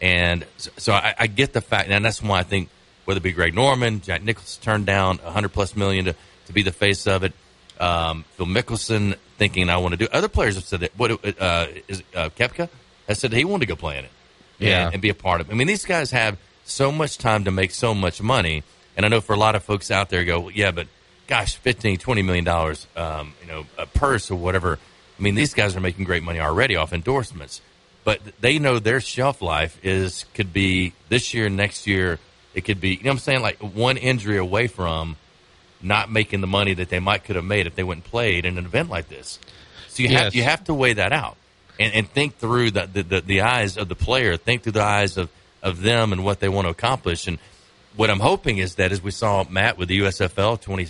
And 0.00 0.46
so, 0.56 0.70
so 0.78 0.92
I, 0.94 1.14
I 1.18 1.26
get 1.26 1.52
the 1.52 1.60
fact, 1.60 1.90
and 1.90 2.04
that's 2.04 2.22
why 2.22 2.38
I 2.38 2.42
think 2.42 2.70
whether 3.10 3.18
it 3.18 3.22
be 3.24 3.32
Greg 3.32 3.54
Norman, 3.54 4.00
Jack 4.02 4.22
Nicklaus 4.22 4.56
turned 4.56 4.86
down 4.86 5.16
100 5.18 5.48
plus 5.48 5.74
million 5.74 6.04
to, 6.04 6.14
to 6.46 6.52
be 6.52 6.62
the 6.62 6.70
face 6.70 7.08
of 7.08 7.24
it. 7.24 7.32
Um, 7.80 8.24
Phil 8.36 8.46
Mickelson 8.46 9.16
thinking 9.36 9.68
I 9.68 9.78
want 9.78 9.92
to 9.92 9.96
do. 9.96 10.06
Other 10.12 10.28
players 10.28 10.54
have 10.54 10.62
said 10.64 10.80
that. 10.80 10.96
What 10.96 11.10
uh, 11.40 11.66
is 11.88 12.04
uh, 12.14 12.28
Koepka 12.30 12.68
has 13.08 13.18
said 13.18 13.32
he 13.32 13.44
wanted 13.44 13.66
to 13.66 13.66
go 13.66 13.74
play 13.76 13.98
in 13.98 14.04
it, 14.04 14.10
Yeah. 14.60 14.84
and, 14.86 14.94
and 14.94 15.02
be 15.02 15.08
a 15.08 15.14
part 15.14 15.40
of. 15.40 15.48
it. 15.48 15.52
I 15.52 15.56
mean, 15.56 15.66
these 15.66 15.84
guys 15.84 16.12
have 16.12 16.38
so 16.64 16.92
much 16.92 17.18
time 17.18 17.44
to 17.44 17.50
make 17.50 17.72
so 17.72 17.94
much 17.94 18.22
money, 18.22 18.62
and 18.96 19.04
I 19.04 19.08
know 19.08 19.20
for 19.20 19.32
a 19.32 19.38
lot 19.38 19.56
of 19.56 19.64
folks 19.64 19.90
out 19.90 20.08
there 20.10 20.24
go, 20.24 20.38
well, 20.40 20.50
yeah, 20.52 20.70
but 20.70 20.86
gosh, 21.26 21.56
15, 21.56 21.98
20 21.98 22.22
million 22.22 22.44
dollars, 22.44 22.86
um, 22.96 23.32
you 23.42 23.48
know, 23.48 23.66
a 23.76 23.86
purse 23.86 24.30
or 24.30 24.36
whatever. 24.36 24.78
I 25.18 25.22
mean, 25.22 25.34
these 25.34 25.52
guys 25.54 25.74
are 25.74 25.80
making 25.80 26.04
great 26.04 26.22
money 26.22 26.38
already 26.38 26.76
off 26.76 26.92
endorsements, 26.92 27.60
but 28.04 28.20
they 28.40 28.58
know 28.58 28.78
their 28.78 29.00
shelf 29.00 29.42
life 29.42 29.78
is 29.82 30.24
could 30.34 30.52
be 30.52 30.92
this 31.08 31.34
year, 31.34 31.48
next 31.48 31.86
year. 31.86 32.18
It 32.54 32.62
could 32.62 32.80
be, 32.80 32.90
you 32.90 32.96
know, 32.96 33.10
what 33.10 33.14
I'm 33.14 33.18
saying, 33.18 33.42
like 33.42 33.58
one 33.58 33.96
injury 33.96 34.38
away 34.38 34.66
from 34.66 35.16
not 35.82 36.10
making 36.10 36.40
the 36.40 36.46
money 36.46 36.74
that 36.74 36.88
they 36.88 36.98
might 36.98 37.24
could 37.24 37.36
have 37.36 37.44
made 37.44 37.66
if 37.66 37.74
they 37.74 37.82
went 37.84 37.98
and 37.98 38.04
played 38.04 38.44
in 38.44 38.58
an 38.58 38.64
event 38.64 38.90
like 38.90 39.08
this. 39.08 39.38
So 39.88 40.02
you 40.02 40.10
have 40.10 40.34
you 40.34 40.42
have 40.42 40.64
to 40.64 40.74
weigh 40.74 40.94
that 40.94 41.12
out 41.12 41.36
and, 41.78 41.94
and 41.94 42.08
think 42.08 42.36
through 42.36 42.72
the, 42.72 42.86
the, 42.86 43.02
the, 43.02 43.20
the 43.22 43.40
eyes 43.40 43.76
of 43.76 43.88
the 43.88 43.94
player, 43.94 44.36
think 44.36 44.62
through 44.62 44.72
the 44.72 44.82
eyes 44.82 45.16
of, 45.16 45.30
of 45.62 45.80
them 45.80 46.12
and 46.12 46.24
what 46.24 46.40
they 46.40 46.48
want 46.48 46.66
to 46.66 46.70
accomplish. 46.70 47.26
And 47.26 47.38
what 47.96 48.10
I'm 48.10 48.20
hoping 48.20 48.58
is 48.58 48.76
that 48.76 48.92
as 48.92 49.02
we 49.02 49.10
saw 49.10 49.44
Matt 49.48 49.78
with 49.78 49.88
the 49.88 50.00
USFL 50.00 50.60
20, 50.60 50.84
20 50.84 50.88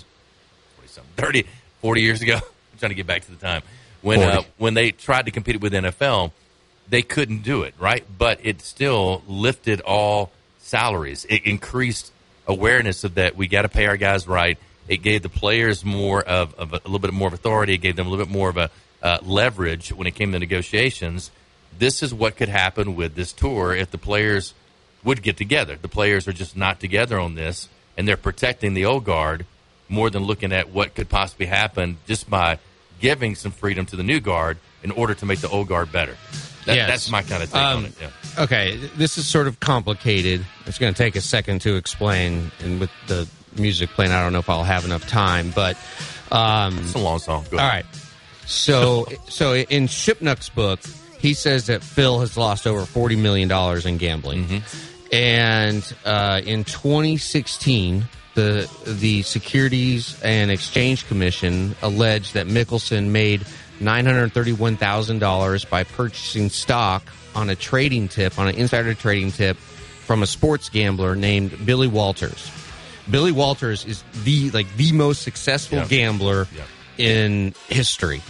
something, 0.86 1.12
30, 1.16 1.46
40 1.80 2.02
years 2.02 2.22
ago, 2.22 2.34
I'm 2.72 2.78
trying 2.78 2.90
to 2.90 2.96
get 2.96 3.06
back 3.06 3.24
to 3.24 3.30
the 3.30 3.36
time 3.36 3.62
when 4.02 4.20
uh, 4.20 4.42
when 4.58 4.74
they 4.74 4.90
tried 4.90 5.26
to 5.26 5.30
compete 5.30 5.60
with 5.60 5.72
NFL, 5.72 6.32
they 6.88 7.02
couldn't 7.02 7.42
do 7.42 7.62
it, 7.62 7.74
right? 7.78 8.04
But 8.18 8.40
it 8.42 8.60
still 8.62 9.22
lifted 9.28 9.80
all 9.82 10.32
salaries. 10.70 11.26
It 11.28 11.44
increased 11.44 12.12
awareness 12.46 13.04
of 13.04 13.16
that 13.16 13.36
we 13.36 13.48
got 13.48 13.62
to 13.62 13.68
pay 13.68 13.86
our 13.86 13.96
guys 13.96 14.26
right. 14.26 14.56
It 14.88 14.98
gave 14.98 15.22
the 15.22 15.28
players 15.28 15.84
more 15.84 16.22
of, 16.22 16.54
of 16.54 16.72
a, 16.72 16.76
a 16.76 16.86
little 16.86 17.00
bit 17.00 17.12
more 17.12 17.28
of 17.28 17.34
authority. 17.34 17.74
It 17.74 17.78
gave 17.78 17.96
them 17.96 18.06
a 18.06 18.10
little 18.10 18.24
bit 18.24 18.32
more 18.32 18.48
of 18.48 18.56
a 18.56 18.70
uh, 19.02 19.18
leverage 19.22 19.92
when 19.92 20.06
it 20.06 20.14
came 20.14 20.32
to 20.32 20.38
negotiations. 20.38 21.30
This 21.78 22.02
is 22.02 22.14
what 22.14 22.36
could 22.36 22.48
happen 22.48 22.96
with 22.96 23.14
this 23.14 23.32
tour 23.32 23.74
if 23.74 23.90
the 23.90 23.98
players 23.98 24.54
would 25.04 25.22
get 25.22 25.36
together. 25.36 25.76
The 25.76 25.88
players 25.88 26.28
are 26.28 26.32
just 26.32 26.56
not 26.56 26.80
together 26.80 27.18
on 27.18 27.34
this, 27.34 27.68
and 27.96 28.06
they're 28.06 28.16
protecting 28.16 28.74
the 28.74 28.84
old 28.84 29.04
guard 29.04 29.46
more 29.88 30.10
than 30.10 30.24
looking 30.24 30.52
at 30.52 30.70
what 30.70 30.94
could 30.94 31.08
possibly 31.08 31.46
happen 31.46 31.98
just 32.06 32.30
by 32.30 32.58
giving 33.00 33.34
some 33.34 33.50
freedom 33.50 33.86
to 33.86 33.96
the 33.96 34.02
new 34.02 34.20
guard 34.20 34.58
in 34.82 34.90
order 34.90 35.14
to 35.14 35.26
make 35.26 35.40
the 35.40 35.48
old 35.48 35.68
guard 35.68 35.90
better. 35.90 36.16
That, 36.66 36.76
Yes. 36.76 36.88
That's 36.88 37.10
my 37.10 37.22
kind 37.22 37.42
of 37.42 37.50
take 37.50 37.56
on 37.60 37.76
Um, 37.78 37.84
it. 37.86 37.92
Yeah. 38.00 38.42
Okay, 38.44 38.76
this 38.96 39.16
is 39.18 39.26
sort 39.26 39.46
of 39.46 39.58
complicated. 39.60 40.44
It's 40.66 40.78
going 40.78 40.92
to 40.94 40.98
take 40.98 41.16
a 41.16 41.20
second 41.20 41.60
to 41.62 41.76
explain, 41.76 42.50
and 42.62 42.78
with 42.80 42.90
the 43.06 43.26
music 43.56 43.90
playing, 43.90 44.12
I 44.12 44.22
don't 44.22 44.32
know 44.32 44.38
if 44.38 44.48
I'll 44.50 44.62
have 44.64 44.84
enough 44.84 45.06
time. 45.08 45.50
But 45.54 45.76
um, 46.30 46.78
It's 46.78 46.94
a 46.94 46.98
long 46.98 47.18
song. 47.18 47.44
All 47.52 47.58
right. 47.58 47.84
So, 48.46 49.06
so 49.28 49.54
in 49.54 49.86
Shipnuck's 49.86 50.48
book, 50.48 50.80
he 51.18 51.34
says 51.34 51.66
that 51.66 51.82
Phil 51.82 52.20
has 52.20 52.36
lost 52.36 52.66
over 52.66 52.84
forty 52.84 53.16
million 53.16 53.48
dollars 53.48 53.86
in 53.86 53.96
gambling, 53.96 54.44
Mm-hmm. 54.46 55.14
and 55.14 55.94
uh, 56.04 56.40
in 56.44 56.64
2016, 56.64 58.04
the 58.34 58.68
the 58.86 59.22
Securities 59.22 60.20
and 60.22 60.50
Exchange 60.50 61.06
Commission 61.08 61.74
alleged 61.82 62.34
that 62.34 62.46
Mickelson 62.46 63.08
made 63.08 63.44
nine 63.80 64.06
hundred 64.06 64.32
thirty-one 64.32 64.76
thousand 64.76 65.18
dollars 65.18 65.64
by 65.64 65.84
purchasing 65.84 66.48
stock 66.50 67.02
on 67.34 67.48
a 67.50 67.54
trading 67.54 68.08
tip, 68.08 68.38
on 68.38 68.48
an 68.48 68.54
insider 68.56 68.94
trading 68.94 69.32
tip, 69.32 69.56
from 69.56 70.22
a 70.22 70.26
sports 70.26 70.68
gambler 70.68 71.14
named 71.16 71.64
Billy 71.64 71.88
Walters. 71.88 72.50
Billy 73.10 73.32
Walters 73.32 73.84
is 73.86 74.04
the 74.24 74.50
like 74.50 74.66
the 74.76 74.92
most 74.92 75.22
successful 75.22 75.78
Yeah. 75.78 75.86
gambler 75.86 76.46
in 76.98 77.54
history, 77.68 78.20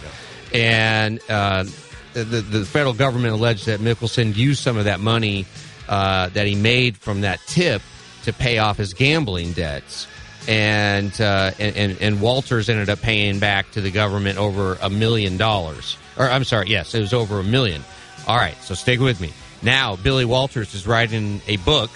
and 0.53 1.19
uh, 1.29 1.65
the, 2.13 2.23
the 2.23 2.65
federal 2.65 2.93
government 2.93 3.33
alleged 3.33 3.65
that 3.65 3.79
Mickelson 3.79 4.35
used 4.35 4.61
some 4.63 4.77
of 4.77 4.85
that 4.85 4.99
money 4.99 5.45
uh, 5.89 6.29
that 6.29 6.47
he 6.47 6.55
made 6.55 6.97
from 6.97 7.21
that 7.21 7.39
tip 7.47 7.81
to 8.23 8.31
pay 8.33 8.59
off 8.59 8.77
his 8.77 8.93
gambling 8.93 9.51
debts. 9.53 10.07
And, 10.47 11.21
uh, 11.21 11.51
and 11.59 11.75
and 11.75 11.97
and 12.01 12.21
Walters 12.21 12.67
ended 12.67 12.89
up 12.89 12.99
paying 13.01 13.37
back 13.37 13.69
to 13.71 13.81
the 13.81 13.91
government 13.91 14.39
over 14.39 14.75
a 14.81 14.89
million 14.89 15.37
dollars. 15.37 15.97
Or 16.17 16.27
I'm 16.29 16.43
sorry, 16.45 16.69
yes, 16.69 16.95
it 16.95 16.99
was 16.99 17.13
over 17.13 17.39
a 17.39 17.43
million. 17.43 17.83
All 18.27 18.37
right, 18.37 18.57
so 18.63 18.73
stick 18.73 18.99
with 18.99 19.21
me. 19.21 19.33
Now 19.61 19.95
Billy 19.97 20.25
Walters 20.25 20.73
is 20.73 20.87
writing 20.87 21.41
a 21.47 21.57
book 21.57 21.91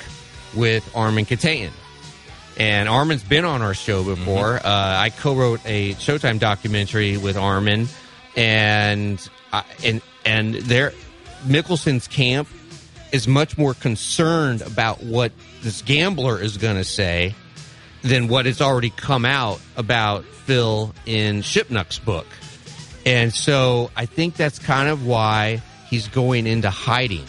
with 0.56 0.88
Armen 0.96 1.26
Keteyian. 1.26 1.72
And 2.58 2.88
Armen's 2.88 3.24
been 3.24 3.46
on 3.46 3.62
our 3.62 3.74
show 3.74 4.04
before. 4.04 4.58
Uh, 4.58 4.62
I 4.64 5.10
co-wrote 5.10 5.60
a 5.66 5.93
Showtime 5.96 6.39
documentary 6.39 7.18
with 7.18 7.36
Armin, 7.36 7.88
and 8.36 9.28
I, 9.52 9.64
and 9.84 10.02
and 10.24 10.56
there, 10.56 10.93
Mickelson's 11.46 12.08
camp 12.08 12.48
is 13.12 13.28
much 13.28 13.58
more 13.58 13.74
concerned 13.74 14.62
about 14.62 15.04
what 15.04 15.32
this 15.64 15.82
gambler 15.82 16.39
is 16.39 16.58
going 16.58 16.78
to 16.78 16.84
say 16.84 17.36
than 18.06 18.28
what 18.28 18.45
has 18.45 18.62
already 18.62 18.91
come 18.91 19.26
out 19.26 19.60
about 19.76 20.24
Phil 20.24 20.93
in 21.08 21.41
Shipnuck's 21.41 21.97
book. 21.97 22.28
And 23.03 23.34
so 23.34 23.89
I 23.95 24.06
think 24.06 24.36
that's 24.36 24.60
kind 24.60 24.89
of 24.89 25.08
why 25.08 25.64
he's 25.89 26.08
going 26.08 26.45
into 26.45 26.70
hiding. 26.70 27.26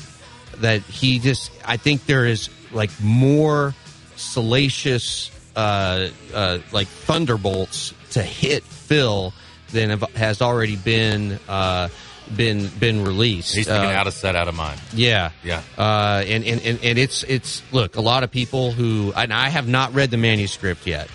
That 0.58 0.82
he 0.82 1.18
just, 1.18 1.50
I 1.64 1.78
think 1.78 2.04
there 2.04 2.26
is 2.26 2.50
like 2.72 2.90
more 3.02 3.74
salacious, 4.16 5.30
uh, 5.56 6.08
uh, 6.34 6.58
like 6.72 6.88
thunderbolts 6.88 7.94
to 8.10 8.22
hit 8.22 8.62
Phil 8.62 9.32
than 9.72 9.90
have, 9.90 10.02
has 10.14 10.42
already 10.42 10.76
been 10.76 11.38
uh, 11.48 11.88
been 12.34 12.68
been 12.80 13.04
released. 13.04 13.54
He's 13.54 13.66
thinking 13.66 13.90
Uh, 13.90 13.94
out 13.94 14.06
of 14.06 14.14
sight, 14.14 14.34
out 14.34 14.48
of 14.48 14.54
mind. 14.54 14.80
yeah, 14.92 15.30
Yeah. 15.44 15.62
uh, 15.78 16.24
and, 16.26 16.44
and, 16.44 16.60
and, 16.62 16.78
and 16.82 16.98
it's 16.98 17.22
it's 17.24 17.62
look 17.72 17.96
a 17.96 18.00
lot 18.00 18.22
of 18.24 18.30
people 18.30 18.72
who 18.72 19.12
and 19.14 19.32
I 19.32 19.48
have 19.50 19.68
not 19.68 19.94
read 19.94 20.10
the 20.10 20.16
manuscript 20.16 20.86
yet, 20.86 21.08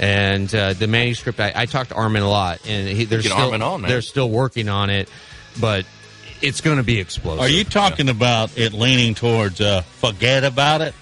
and 0.00 0.52
uh, 0.54 0.72
the 0.72 0.86
manuscript 0.86 1.38
I, 1.40 1.52
I 1.54 1.66
talked 1.66 1.90
to 1.90 1.96
Armen 1.96 2.22
a 2.22 2.28
lot, 2.28 2.60
and 2.66 2.88
he, 2.88 3.04
they're 3.04 3.22
still 3.22 3.62
on, 3.62 3.82
they're 3.82 4.02
still 4.02 4.30
working 4.30 4.68
on 4.68 4.90
it, 4.90 5.08
but 5.60 5.84
it's 6.42 6.60
going 6.60 6.76
to 6.78 6.82
be 6.82 6.98
explosive. 7.00 7.40
Are 7.40 7.48
you 7.48 7.64
talking 7.64 8.08
about 8.08 8.56
it 8.58 8.72
leaning 8.72 9.14
towards 9.14 9.60
uh, 9.60 9.82
forget 9.82 10.44
about 10.44 10.80
it 10.82 10.94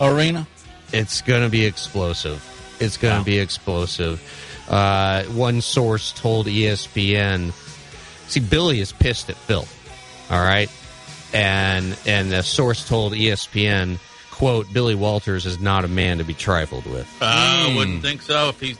arena? 0.00 0.46
It's 0.92 1.20
going 1.20 1.42
to 1.42 1.48
be 1.50 1.64
explosive. 1.66 2.42
It's 2.80 2.96
going 2.96 3.18
to 3.18 3.24
be 3.24 3.38
explosive. 3.38 4.20
Uh, 4.68 5.22
one 5.24 5.60
source 5.60 6.12
told 6.12 6.46
ESPN. 6.46 7.52
See, 8.30 8.40
Billy 8.40 8.80
is 8.80 8.92
pissed 8.92 9.28
at 9.30 9.36
Phil. 9.36 9.66
All 10.30 10.40
right, 10.40 10.70
and 11.32 11.96
and 12.06 12.30
the 12.30 12.42
source 12.42 12.86
told 12.88 13.12
ESPN, 13.12 13.98
"quote 14.30 14.72
Billy 14.72 14.94
Walters 14.94 15.46
is 15.46 15.58
not 15.60 15.84
a 15.84 15.88
man 15.88 16.18
to 16.18 16.24
be 16.24 16.34
trifled 16.34 16.86
with." 16.86 17.08
I 17.20 17.72
wouldn't 17.76 18.02
think 18.02 18.22
so. 18.22 18.50
If 18.50 18.60
he's 18.60 18.78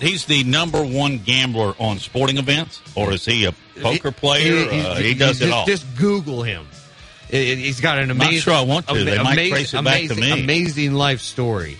he's 0.00 0.26
the 0.26 0.44
number 0.44 0.82
one 0.84 1.18
gambler 1.18 1.74
on 1.78 1.98
sporting 1.98 2.36
events, 2.38 2.80
or 2.94 3.12
is 3.12 3.24
he 3.24 3.46
a 3.46 3.52
poker 3.80 4.12
player? 4.12 4.68
He- 4.70 4.80
he- 4.80 4.86
uh, 4.86 4.94
he 4.96 5.14
does 5.14 5.38
just, 5.38 5.42
it 5.48 5.52
all. 5.52 5.64
Just 5.66 5.86
Google 5.96 6.42
him. 6.42 6.66
I- 7.32 7.36
I- 7.36 7.40
He's 7.54 7.80
got 7.80 7.98
an 7.98 8.08
Not 8.08 8.16
amazing. 8.26 8.40
sure 8.42 8.52
I 8.54 8.60
want 8.60 8.86
to. 8.88 9.02
They 9.04 9.16
might 9.22 9.48
trace 9.48 9.72
it 9.72 9.82
back 9.82 10.02
to 10.08 10.14
me. 10.14 10.30
Amazing 10.42 10.92
life 10.92 11.22
story. 11.22 11.78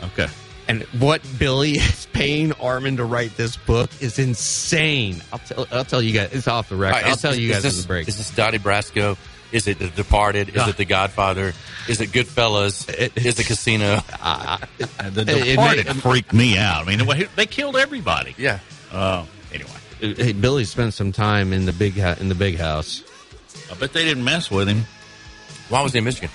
Okay. 0.00 0.28
And 0.68 0.82
what 1.00 1.20
Billy 1.38 1.72
is 1.78 2.06
paying 2.12 2.52
Armen 2.54 2.96
to 2.98 3.04
write 3.04 3.36
this 3.36 3.56
book 3.56 3.90
is 4.00 4.18
insane. 4.18 5.22
I'll 5.32 5.38
tell. 5.40 5.66
I'll 5.72 5.84
tell 5.84 6.00
you 6.02 6.12
guys. 6.12 6.30
It's 6.32 6.48
off 6.48 6.68
the 6.68 6.76
record. 6.76 6.94
All 6.94 7.00
right, 7.02 7.08
I'll 7.08 7.14
is- 7.16 7.22
tell 7.22 7.34
you 7.34 7.52
guys 7.52 7.62
this, 7.62 7.76
in 7.76 7.82
the 7.82 7.88
break. 7.88 8.08
Is 8.08 8.16
this 8.16 8.30
Donnie 8.30 8.58
Brasco? 8.58 9.16
Is 9.50 9.66
it 9.66 9.78
The 9.78 9.88
Departed? 9.88 10.48
Is 10.50 10.56
Ah. 10.58 10.68
it 10.70 10.76
The 10.78 10.86
Godfather? 10.86 11.52
Is 11.86 12.00
it 12.00 12.08
Goodfellas? 12.10 12.88
is 13.16 13.38
it 13.38 13.46
Casino? 13.46 13.96
the 13.96 15.24
it 15.28 15.44
Departed 15.56 15.86
may- 15.86 15.92
freaked 15.92 16.32
me 16.32 16.56
out. 16.56 16.88
I 16.88 16.96
mean, 16.96 17.28
they 17.36 17.44
killed 17.46 17.76
everybody. 17.76 18.34
Yeah. 18.38 18.60
Uh, 18.90 19.26
anyway, 19.52 19.70
Hey, 20.00 20.32
Billy 20.32 20.64
spent 20.64 20.94
some 20.94 21.12
time 21.12 21.52
in 21.52 21.66
the 21.66 21.72
big 21.72 21.98
in 21.98 22.28
the 22.30 22.34
big 22.34 22.56
house. 22.58 23.02
I 23.70 23.74
bet 23.74 23.92
they 23.92 24.04
didn't 24.04 24.24
mess 24.24 24.50
with 24.50 24.68
him. 24.68 24.84
Why 25.68 25.82
was 25.82 25.92
he 25.92 25.98
in 25.98 26.04
Michigan? 26.04 26.30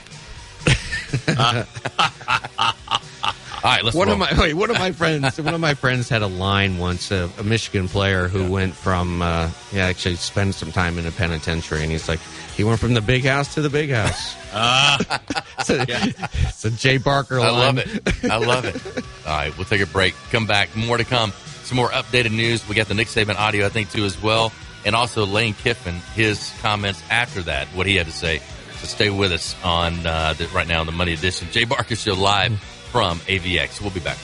All 3.68 3.74
right, 3.74 3.84
let's 3.84 3.97
one 3.97 4.07
roll. 4.07 4.13
of 4.13 4.20
my 4.20 4.41
wait, 4.41 4.53
one 4.53 4.70
of 4.70 4.80
my 4.80 4.93
friends 4.93 5.41
one 5.41 5.53
of 5.53 5.59
my 5.59 5.74
friends 5.74 6.07
had 6.07 6.22
a 6.22 6.28
line 6.28 6.78
once 6.78 7.11
a, 7.11 7.30
a 7.38 7.43
Michigan 7.43 7.89
player 7.89 8.30
who 8.30 8.49
went 8.49 8.74
from 8.74 9.22
uh, 9.22 9.49
he 9.72 9.80
actually 9.82 10.15
spent 10.15 10.55
some 10.55 10.72
time 10.72 10.97
in 10.97 11.05
a 11.05 11.11
penitentiary 11.11 11.84
and 11.84 11.91
he's 11.91 12.07
like 12.07 12.22
he 12.55 12.63
went 12.63 12.80
from 12.80 12.93
the 12.93 13.01
big 13.01 13.26
house 13.26 13.55
to 13.55 13.61
the 13.61 13.70
big 13.70 13.89
house. 13.89 14.38
Ah, 14.53 14.97
so, 15.65 15.84
it's 15.86 16.63
a 16.63 16.72
Jay 16.72 16.95
Barker 16.97 17.41
I 17.41 17.49
love 17.49 17.78
it. 17.78 18.24
I 18.24 18.38
love 18.38 18.63
it. 18.63 18.82
All 19.28 19.38
right, 19.38 19.57
we'll 19.57 19.65
take 19.65 19.82
a 19.82 19.86
break. 19.86 20.15
Come 20.32 20.47
back. 20.47 20.74
More 20.74 20.95
to 20.95 21.03
come. 21.03 21.34
Some 21.63 21.76
more 21.76 21.89
updated 21.89 22.32
news. 22.32 22.65
We 22.70 22.76
got 22.76 22.88
the 22.88 22.93
Nick 22.93 23.09
Saban 23.09 23.36
audio, 23.36 23.65
I 23.65 23.70
think, 23.70 23.91
too, 23.91 24.05
as 24.05 24.24
well. 24.24 24.53
And 24.86 24.95
also 24.95 25.26
Lane 25.26 25.53
Kiffin, 25.53 25.95
his 26.15 26.53
comments 26.61 27.03
after 27.09 27.41
that, 27.41 27.68
what 27.76 27.86
he 27.86 27.97
had 27.97 28.05
to 28.05 28.13
say. 28.13 28.38
So 28.80 28.88
stay 28.88 29.09
with 29.09 29.34
us 29.34 29.57
on 29.61 30.07
uh, 30.07 30.34
the, 30.38 30.47
right 30.47 30.68
now 30.68 30.80
on 30.80 30.86
the 30.86 30.93
Money 30.93 31.11
Edition. 31.11 31.49
Jay 31.51 31.65
Barker 31.65 31.97
Show 31.97 32.13
live 32.13 32.53
from 32.92 33.20
AVX. 33.20 33.82
We'll 33.82 33.92
be 33.92 34.00
back. 34.00 34.18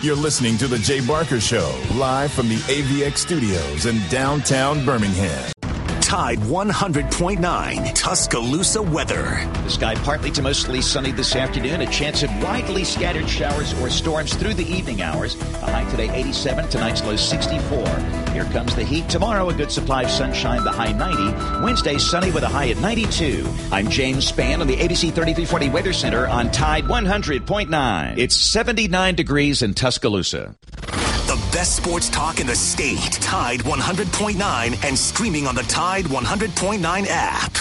You're 0.00 0.16
listening 0.16 0.58
to 0.58 0.68
The 0.68 0.78
Jay 0.78 1.04
Barker 1.04 1.40
Show, 1.40 1.76
live 1.94 2.30
from 2.32 2.48
the 2.48 2.54
AVX 2.54 3.18
studios 3.18 3.86
in 3.86 3.98
downtown 4.08 4.84
Birmingham. 4.84 5.50
Tide 6.08 6.38
100.9 6.38 7.94
Tuscaloosa 7.94 8.80
weather. 8.80 9.46
The 9.64 9.68
sky 9.68 9.94
partly 9.96 10.30
to 10.30 10.40
mostly 10.40 10.80
sunny 10.80 11.12
this 11.12 11.36
afternoon. 11.36 11.82
A 11.82 11.86
chance 11.86 12.22
of 12.22 12.30
widely 12.42 12.82
scattered 12.82 13.28
showers 13.28 13.78
or 13.78 13.90
storms 13.90 14.32
through 14.32 14.54
the 14.54 14.64
evening 14.64 15.02
hours. 15.02 15.34
A 15.34 15.70
high 15.70 15.84
today 15.90 16.08
87, 16.10 16.66
tonight's 16.70 17.04
low 17.04 17.14
64. 17.14 17.86
Here 18.32 18.44
comes 18.44 18.74
the 18.74 18.84
heat. 18.84 19.06
Tomorrow, 19.10 19.50
a 19.50 19.54
good 19.54 19.70
supply 19.70 20.04
of 20.04 20.10
sunshine, 20.10 20.64
the 20.64 20.72
high 20.72 20.92
90. 20.92 21.62
Wednesday, 21.62 21.98
sunny 21.98 22.30
with 22.30 22.42
a 22.42 22.48
high 22.48 22.70
at 22.70 22.80
92. 22.80 23.46
I'm 23.70 23.90
James 23.90 24.32
Spann 24.32 24.60
on 24.60 24.66
the 24.66 24.76
ABC 24.76 25.12
3340 25.12 25.68
Weather 25.68 25.92
Center 25.92 26.26
on 26.26 26.50
Tide 26.50 26.84
100.9. 26.84 28.16
It's 28.16 28.34
79 28.34 29.14
degrees 29.14 29.60
in 29.60 29.74
Tuscaloosa. 29.74 30.56
The 30.80 31.47
best 31.58 31.74
sports 31.74 32.08
talk 32.08 32.38
in 32.38 32.46
the 32.46 32.54
state. 32.54 33.14
Tide 33.14 33.58
100.9 33.62 34.84
and 34.84 34.96
streaming 34.96 35.48
on 35.48 35.56
the 35.56 35.64
Tide 35.64 36.04
100.9 36.04 37.06
app. 37.08 37.52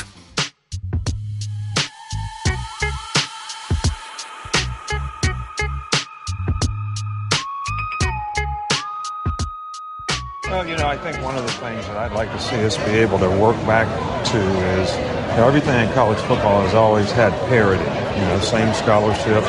Well, 10.44 10.68
you 10.68 10.78
know, 10.78 10.86
I 10.86 10.96
think 10.98 11.24
one 11.24 11.36
of 11.36 11.42
the 11.42 11.52
things 11.54 11.88
that 11.88 11.98
I'd 11.98 12.12
like 12.12 12.32
to 12.32 12.40
see 12.40 12.64
us 12.64 12.78
be 12.78 12.92
able 12.92 13.18
to 13.18 13.30
work 13.30 13.56
back 13.66 13.88
to 14.28 14.38
is, 14.38 14.96
you 14.96 15.38
know, 15.38 15.48
everything 15.48 15.88
in 15.88 15.92
college 15.96 16.20
football 16.20 16.62
has 16.62 16.76
always 16.76 17.12
had 17.12 17.32
parity. 17.50 17.82
You 17.82 18.28
know, 18.28 18.40
same 18.42 18.72
scholarship, 18.76 19.44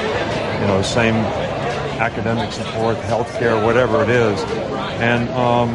you 0.62 0.66
know, 0.68 0.80
same 0.80 1.22
academic 1.99 2.53
support, 2.53 2.96
health 2.99 3.32
care, 3.38 3.62
whatever 3.64 4.03
it 4.03 4.09
is. 4.09 4.40
And, 5.01 5.28
um, 5.30 5.72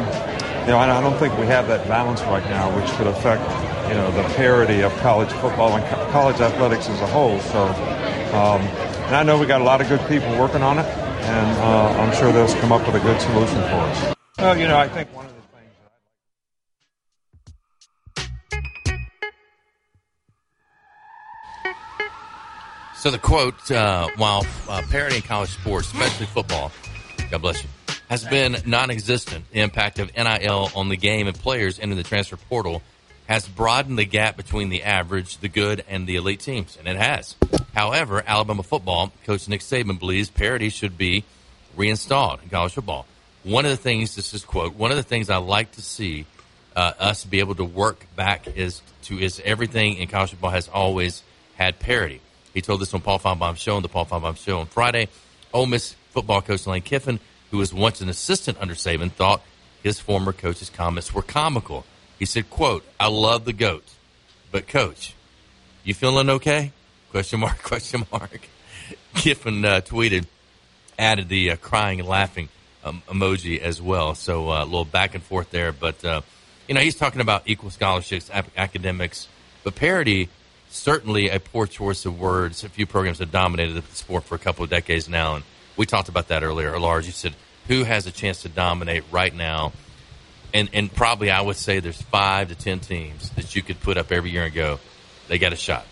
you 0.64 0.70
know, 0.70 0.78
I 0.78 0.90
I 0.96 1.00
don't 1.00 1.18
think 1.18 1.36
we 1.38 1.46
have 1.46 1.68
that 1.68 1.86
balance 1.86 2.22
right 2.22 2.44
now, 2.44 2.74
which 2.76 2.90
could 2.92 3.06
affect, 3.06 3.42
you 3.88 3.94
know, 3.94 4.10
the 4.12 4.22
parity 4.34 4.82
of 4.82 4.94
college 4.98 5.30
football 5.32 5.76
and 5.76 5.84
co- 5.86 6.10
college 6.10 6.40
athletics 6.40 6.88
as 6.88 7.00
a 7.00 7.06
whole. 7.08 7.38
So, 7.40 7.66
um, 8.34 8.62
and 9.06 9.16
I 9.16 9.22
know 9.22 9.38
we 9.38 9.46
got 9.46 9.60
a 9.60 9.64
lot 9.64 9.80
of 9.82 9.88
good 9.88 10.00
people 10.08 10.30
working 10.38 10.62
on 10.62 10.78
it, 10.78 10.86
and 10.86 11.58
uh, 11.58 12.00
I'm 12.00 12.14
sure 12.16 12.32
they'll 12.32 12.48
come 12.60 12.72
up 12.72 12.86
with 12.86 12.96
a 12.96 13.00
good 13.00 13.20
solution 13.20 13.60
for 13.62 13.80
us. 13.84 14.14
Well, 14.38 14.58
you 14.58 14.66
know, 14.66 14.78
I 14.78 14.88
think 14.88 15.14
one 15.14 15.26
of 15.26 15.33
So 23.04 23.10
the 23.10 23.18
quote, 23.18 23.70
uh, 23.70 24.08
while 24.16 24.46
uh, 24.66 24.80
parity 24.88 25.16
in 25.16 25.22
college 25.22 25.50
sports, 25.50 25.92
especially 25.92 26.24
football, 26.24 26.72
God 27.30 27.42
bless 27.42 27.62
you, 27.62 27.68
has 28.08 28.24
been 28.24 28.56
non-existent. 28.64 29.44
The 29.50 29.60
impact 29.60 29.98
of 29.98 30.10
NIL 30.16 30.70
on 30.74 30.88
the 30.88 30.96
game 30.96 31.26
and 31.26 31.38
players 31.38 31.78
entering 31.78 31.98
the 31.98 32.02
transfer 32.02 32.38
portal 32.38 32.80
has 33.26 33.46
broadened 33.46 33.98
the 33.98 34.06
gap 34.06 34.38
between 34.38 34.70
the 34.70 34.84
average, 34.84 35.36
the 35.36 35.50
good, 35.50 35.84
and 35.86 36.06
the 36.06 36.16
elite 36.16 36.40
teams, 36.40 36.78
and 36.78 36.88
it 36.88 36.96
has. 36.96 37.36
However, 37.74 38.24
Alabama 38.26 38.62
football 38.62 39.12
coach 39.26 39.48
Nick 39.48 39.60
Saban 39.60 39.98
believes 39.98 40.30
parity 40.30 40.70
should 40.70 40.96
be 40.96 41.24
reinstalled 41.76 42.42
in 42.42 42.48
college 42.48 42.72
football. 42.72 43.04
One 43.42 43.66
of 43.66 43.70
the 43.70 43.76
things, 43.76 44.16
this 44.16 44.32
is 44.32 44.46
quote, 44.46 44.76
one 44.76 44.92
of 44.92 44.96
the 44.96 45.02
things 45.02 45.28
I 45.28 45.36
like 45.36 45.72
to 45.72 45.82
see 45.82 46.24
uh, 46.74 46.94
us 46.98 47.26
be 47.26 47.40
able 47.40 47.56
to 47.56 47.64
work 47.64 48.06
back 48.16 48.48
is 48.56 48.80
to 49.02 49.18
is 49.18 49.42
everything 49.44 49.98
in 49.98 50.08
college 50.08 50.30
football 50.30 50.52
has 50.52 50.68
always 50.68 51.22
had 51.56 51.78
parity. 51.78 52.22
He 52.54 52.62
told 52.62 52.80
this 52.80 52.94
on 52.94 53.00
Paul 53.00 53.18
Finebaum 53.18 53.56
show 53.56 53.76
on 53.76 53.82
the 53.82 53.88
Paul 53.88 54.06
Finebaum 54.06 54.36
show 54.36 54.60
on 54.60 54.66
Friday. 54.66 55.08
Ole 55.52 55.66
Miss 55.66 55.94
football 56.10 56.40
coach 56.40 56.66
Lane 56.66 56.82
Kiffin, 56.82 57.18
who 57.50 57.58
was 57.58 57.74
once 57.74 58.00
an 58.00 58.08
assistant 58.08 58.56
under 58.60 58.74
Saban, 58.74 59.10
thought 59.10 59.42
his 59.82 59.98
former 60.00 60.32
coach's 60.32 60.70
comments 60.70 61.12
were 61.12 61.22
comical. 61.22 61.84
He 62.18 62.24
said, 62.24 62.48
"quote 62.48 62.84
I 62.98 63.08
love 63.08 63.44
the 63.44 63.52
goat, 63.52 63.84
but 64.52 64.68
coach, 64.68 65.14
you 65.82 65.92
feeling 65.92 66.30
okay?" 66.30 66.72
Question 67.10 67.40
mark. 67.40 67.58
Question 67.62 68.06
mark. 68.10 68.48
Kiffin 69.14 69.64
uh, 69.64 69.80
tweeted, 69.80 70.26
added 70.98 71.28
the 71.28 71.52
uh, 71.52 71.56
crying 71.56 72.00
and 72.00 72.08
laughing 72.08 72.48
um, 72.84 73.02
emoji 73.08 73.58
as 73.60 73.80
well. 73.80 74.14
So 74.14 74.50
uh, 74.50 74.62
a 74.62 74.64
little 74.64 74.84
back 74.84 75.14
and 75.14 75.22
forth 75.22 75.50
there, 75.50 75.72
but 75.72 76.04
uh, 76.04 76.20
you 76.68 76.74
know 76.74 76.80
he's 76.80 76.96
talking 76.96 77.20
about 77.20 77.42
equal 77.46 77.70
scholarships, 77.70 78.30
ap- 78.32 78.50
academics, 78.56 79.28
but 79.64 79.74
parity 79.74 80.28
certainly 80.74 81.28
a 81.28 81.40
poor 81.40 81.66
choice 81.66 82.04
of 82.04 82.18
words. 82.18 82.64
A 82.64 82.68
few 82.68 82.86
programs 82.86 83.18
have 83.18 83.30
dominated 83.30 83.74
the 83.74 83.94
sport 83.94 84.24
for 84.24 84.34
a 84.34 84.38
couple 84.38 84.64
of 84.64 84.70
decades 84.70 85.08
now, 85.08 85.36
and 85.36 85.44
we 85.76 85.86
talked 85.86 86.08
about 86.08 86.28
that 86.28 86.42
earlier. 86.42 86.78
Large, 86.78 87.06
you 87.06 87.12
said 87.12 87.34
who 87.68 87.84
has 87.84 88.06
a 88.06 88.12
chance 88.12 88.42
to 88.42 88.48
dominate 88.48 89.04
right 89.10 89.34
now? 89.34 89.72
And 90.52 90.68
and 90.72 90.92
probably 90.92 91.30
I 91.30 91.40
would 91.40 91.56
say 91.56 91.80
there's 91.80 92.00
five 92.00 92.48
to 92.48 92.54
ten 92.54 92.80
teams 92.80 93.30
that 93.30 93.56
you 93.56 93.62
could 93.62 93.80
put 93.80 93.96
up 93.96 94.12
every 94.12 94.30
year 94.30 94.44
and 94.44 94.54
go, 94.54 94.78
they 95.28 95.38
got 95.38 95.52
a 95.52 95.56
shot. 95.56 95.86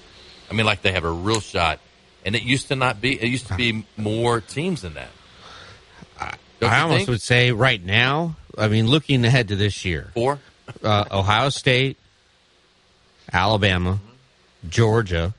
I 0.50 0.54
mean, 0.54 0.66
like 0.66 0.82
they 0.82 0.92
have 0.92 1.04
a 1.04 1.10
real 1.10 1.40
shot. 1.40 1.80
And 2.24 2.36
it 2.36 2.42
used 2.42 2.68
to 2.68 2.76
not 2.76 3.00
be. 3.00 3.20
It 3.20 3.28
used 3.28 3.48
to 3.48 3.56
be 3.56 3.84
more 3.96 4.40
teams 4.40 4.82
than 4.82 4.94
that. 4.94 5.08
Don't 6.62 6.70
I 6.70 6.82
almost 6.82 6.98
think? 6.98 7.08
would 7.08 7.20
say 7.20 7.50
right 7.50 7.84
now. 7.84 8.36
I 8.56 8.68
mean, 8.68 8.86
looking 8.86 9.24
ahead 9.24 9.48
to 9.48 9.56
this 9.56 9.84
year, 9.84 10.12
four, 10.14 10.38
uh, 10.84 11.06
Ohio 11.10 11.48
State, 11.48 11.96
Alabama, 13.32 13.98
Georgia. 14.68 15.34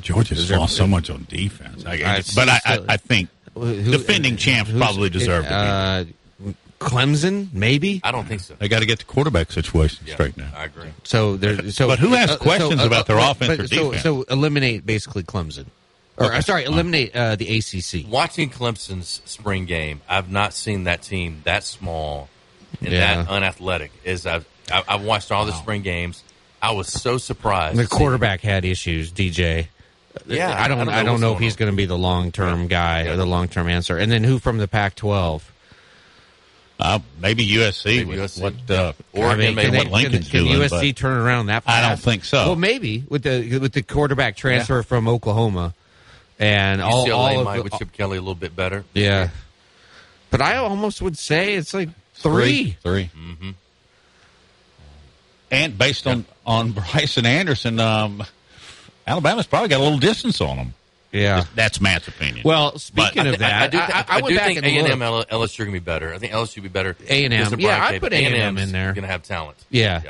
Georgia's 0.00 0.48
there- 0.48 0.58
lost 0.58 0.76
so 0.76 0.86
much 0.86 1.08
on 1.10 1.26
defense. 1.28 1.84
I, 1.86 2.02
Uh, 2.02 2.22
but 2.34 2.48
I, 2.48 2.60
I, 2.66 2.78
I 2.90 2.96
think 2.96 3.28
Who- 3.54 3.90
defending 3.90 4.36
champs 4.36 4.70
probably 4.70 5.08
deserve 5.10 5.44
to 5.44 5.50
be. 5.50 5.54
uh, 5.54 6.04
Clemson, 6.78 7.48
maybe. 7.54 8.02
I 8.04 8.12
don't 8.12 8.26
think 8.28 8.42
so. 8.42 8.54
They 8.58 8.68
got 8.68 8.80
to 8.80 8.86
get 8.86 8.98
the 8.98 9.06
quarterback 9.06 9.50
situation 9.50 10.06
straight 10.08 10.36
now. 10.36 10.50
I 10.54 10.64
agree. 10.64 10.90
So 11.04 11.36
there. 11.38 11.56
So, 11.70 11.86
But 11.88 11.98
who 11.98 12.08
has 12.08 12.30
uh, 12.32 12.36
questions 12.36 12.82
about 12.82 13.06
their 13.06 13.16
but- 13.16 13.30
offense 13.30 13.56
but 13.56 13.60
or 13.60 13.66
so, 13.68 13.84
defense? 13.92 14.02
So 14.02 14.22
eliminate 14.24 14.84
basically 14.84 15.22
Clemson, 15.22 15.66
or 16.18 16.26
Okay. 16.26 16.36
uh, 16.36 16.40
sorry, 16.42 16.64
eliminate 16.64 17.16
uh, 17.16 17.34
the 17.36 17.48
ACC. 17.58 18.06
Watching 18.06 18.50
Clemson's 18.50 19.22
spring 19.24 19.64
game, 19.64 20.02
I've 20.06 20.30
not 20.30 20.52
seen 20.52 20.84
that 20.84 21.00
team 21.00 21.40
that 21.44 21.64
small 21.64 22.28
and 22.82 22.92
Yeah. 22.92 23.22
that 23.22 23.28
unathletic 23.30 23.90
as 24.04 24.26
I've 24.26 24.44
I, 24.70 24.82
I 24.86 24.96
watched 24.96 25.32
all 25.32 25.46
the 25.46 25.52
spring 25.52 25.80
games. 25.80 26.22
I 26.62 26.72
was 26.72 26.88
so 26.88 27.18
surprised. 27.18 27.78
The 27.78 27.86
quarterback 27.86 28.40
had 28.40 28.64
issues, 28.64 29.12
DJ. 29.12 29.68
Yeah, 30.26 30.54
I 30.60 30.68
don't. 30.68 30.88
I 30.88 31.02
don't 31.02 31.20
know, 31.20 31.34
if 31.34 31.40
he's 31.40 31.56
going 31.56 31.70
to 31.70 31.76
be 31.76 31.84
the 31.86 31.98
long 31.98 32.32
term 32.32 32.68
guy 32.68 33.02
or 33.02 33.16
the 33.16 33.26
long 33.26 33.48
term 33.48 33.68
answer. 33.68 33.98
And 33.98 34.10
then 34.10 34.24
who 34.24 34.38
from 34.38 34.58
the 34.58 34.66
Pac-12? 34.66 35.42
Uh, 36.78 36.98
maybe 37.20 37.46
USC. 37.46 37.84
Maybe 37.86 38.04
with 38.04 38.18
USC. 38.20 38.42
What 38.42 38.70
uh, 38.70 38.92
Oregon, 39.12 39.30
I 39.30 39.46
mean, 39.46 39.54
maybe. 39.56 39.70
can, 39.70 39.76
what 39.76 39.92
Lincoln's 40.02 40.28
can, 40.28 40.46
can 40.46 40.54
doing, 40.56 40.68
USC 40.68 40.94
but 40.94 40.96
turn 40.96 41.16
around 41.18 41.46
that? 41.46 41.62
I 41.66 41.80
don't 41.88 41.98
think 41.98 42.24
so. 42.24 42.46
Well, 42.46 42.56
maybe 42.56 43.04
with 43.08 43.22
the 43.22 43.58
with 43.58 43.72
the 43.72 43.82
quarterback 43.82 44.36
transfer 44.36 44.82
from 44.82 45.08
Oklahoma 45.08 45.74
and 46.38 46.82
all, 46.82 47.06
UCLA 47.06 47.14
all 47.14 47.38
of 47.40 47.44
might 47.44 47.56
the- 47.58 47.62
with 47.64 47.72
Chip 47.74 47.92
Kelly 47.92 48.18
a 48.18 48.20
little 48.20 48.34
bit 48.34 48.54
better. 48.54 48.84
yeah. 48.94 49.30
But 50.28 50.42
I 50.42 50.56
almost 50.56 51.00
would 51.00 51.16
say 51.16 51.54
it's 51.54 51.72
like 51.72 51.88
three. 52.14 52.76
three. 52.82 53.10
Mm-hmm. 53.16 53.50
And 55.50 55.78
based 55.78 56.06
on 56.06 56.24
on 56.44 56.72
Bryson 56.72 57.26
Anderson, 57.26 57.78
um, 57.80 58.22
Alabama's 59.06 59.46
probably 59.46 59.68
got 59.68 59.80
a 59.80 59.84
little 59.84 59.98
distance 59.98 60.40
on 60.40 60.56
them. 60.56 60.74
Yeah, 61.12 61.44
that's 61.54 61.80
Matt's 61.80 62.08
opinion. 62.08 62.42
Well, 62.44 62.78
speaking 62.78 63.26
of 63.26 63.38
that, 63.38 63.62
I 63.62 63.66
do, 63.68 63.78
I, 63.78 63.80
I, 63.80 63.86
I 63.86 64.04
I 64.08 64.20
do 64.20 64.36
back 64.36 64.46
think 64.48 64.64
A 64.64 64.68
and 64.68 64.88
M 64.88 64.98
LSU 65.00 65.58
going 65.58 65.68
to 65.68 65.72
be 65.72 65.78
better. 65.78 66.12
I 66.12 66.18
think 66.18 66.32
LSU 66.32 66.56
will 66.56 66.64
be 66.64 66.68
better. 66.68 66.96
A&M. 67.08 67.32
Yeah, 67.58 67.84
I'd 67.84 68.00
put 68.00 68.12
A&M 68.12 68.34
A&M's 68.34 68.62
in 68.62 68.72
there. 68.72 68.92
Going 68.92 69.02
to 69.02 69.08
have 69.08 69.22
talent. 69.22 69.56
Yeah. 69.70 70.02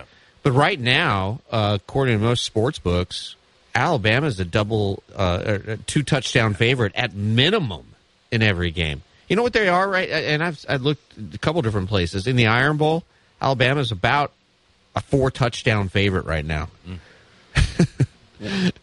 But 0.43 0.53
right 0.53 0.79
now, 0.79 1.41
uh, 1.51 1.79
according 1.81 2.19
to 2.19 2.25
most 2.25 2.45
sports 2.45 2.79
books, 2.79 3.37
Alabama's 3.75 4.41
a 4.41 4.45
double, 4.45 5.03
uh, 5.15 5.59
a 5.67 5.77
two 5.77 6.03
touchdown 6.03 6.55
favorite 6.55 6.93
at 6.95 7.15
minimum 7.15 7.95
in 8.31 8.43
every 8.43 8.71
game. 8.71 9.03
You 9.29 9.37
know 9.37 9.43
what 9.43 9.53
they 9.53 9.69
are, 9.69 9.89
right? 9.89 10.09
And 10.09 10.43
I've 10.43 10.65
I 10.69 10.77
looked 10.77 11.03
a 11.35 11.39
couple 11.39 11.61
different 11.63 11.89
places 11.89 12.27
in 12.27 12.37
the 12.37 12.47
Iron 12.47 12.77
Bowl. 12.77 13.05
Alabama's 13.41 13.93
about 13.93 14.33
a 14.97 15.01
four 15.01 15.31
touchdown 15.31 15.89
favorite 15.89 16.27
right 16.27 16.45
now. 16.45 16.69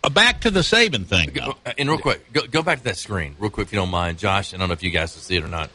Uh, 0.04 0.10
back 0.10 0.42
to 0.42 0.50
the 0.50 0.62
Saban 0.62 1.06
thing. 1.06 1.30
Go- 1.32 1.56
And 1.78 1.88
real 1.88 2.00
quick, 2.00 2.34
go, 2.34 2.42
go 2.48 2.64
back 2.64 2.80
to 2.80 2.84
that 2.86 2.98
screen, 2.98 3.36
real 3.38 3.52
quick, 3.52 3.68
if 3.68 3.72
you 3.74 3.78
don't 3.78 3.92
mind, 3.92 4.18
Josh. 4.18 4.52
I 4.52 4.58
don't 4.58 4.68
know 4.68 4.74
if 4.74 4.82
you 4.82 4.90
guys 4.90 5.14
can 5.14 5.22
see 5.22 5.36
it 5.38 5.44
or 5.44 5.48
not. 5.48 5.70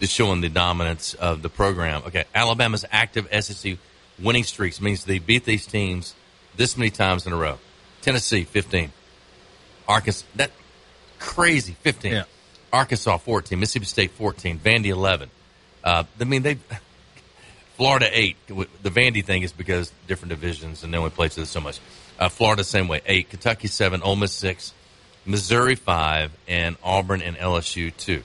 Just 0.00 0.14
showing 0.14 0.40
the 0.40 0.48
dominance 0.48 1.12
of 1.12 1.42
the 1.42 1.50
program. 1.50 2.02
Okay, 2.06 2.24
Alabama's 2.34 2.86
active 2.90 3.28
SEC 3.44 3.76
winning 4.18 4.44
streaks 4.44 4.80
means 4.80 5.04
they 5.04 5.18
beat 5.18 5.44
these 5.44 5.66
teams 5.66 6.14
this 6.56 6.78
many 6.78 6.90
times 6.90 7.26
in 7.26 7.34
a 7.34 7.36
row. 7.36 7.58
Tennessee, 8.00 8.44
fifteen. 8.44 8.92
Arkansas, 9.86 10.24
that 10.36 10.50
crazy, 11.18 11.74
fifteen. 11.82 12.12
Yeah. 12.12 12.24
Arkansas, 12.72 13.18
fourteen. 13.18 13.60
Mississippi 13.60 13.84
State, 13.84 14.10
fourteen. 14.12 14.58
Vandy, 14.58 14.86
eleven. 14.86 15.28
Uh, 15.84 16.04
I 16.18 16.24
mean, 16.24 16.42
they. 16.42 16.56
Florida 17.76 18.08
eight. 18.12 18.36
The 18.46 18.90
Vandy 18.90 19.24
thing 19.24 19.42
is 19.42 19.52
because 19.52 19.92
different 20.06 20.30
divisions 20.30 20.82
and 20.82 20.92
they 20.92 20.98
only 20.98 21.10
play 21.10 21.26
each 21.26 21.38
other 21.38 21.46
so 21.46 21.60
much. 21.60 21.78
Uh, 22.18 22.28
Florida 22.28 22.64
same 22.64 22.88
way 22.88 23.00
eight. 23.06 23.30
Kentucky 23.30 23.68
seven. 23.68 24.02
Ole 24.02 24.16
Miss 24.16 24.32
six. 24.32 24.72
Missouri 25.26 25.74
five, 25.74 26.30
and 26.46 26.76
Auburn 26.82 27.20
and 27.20 27.36
LSU 27.36 27.94
two. 27.96 28.22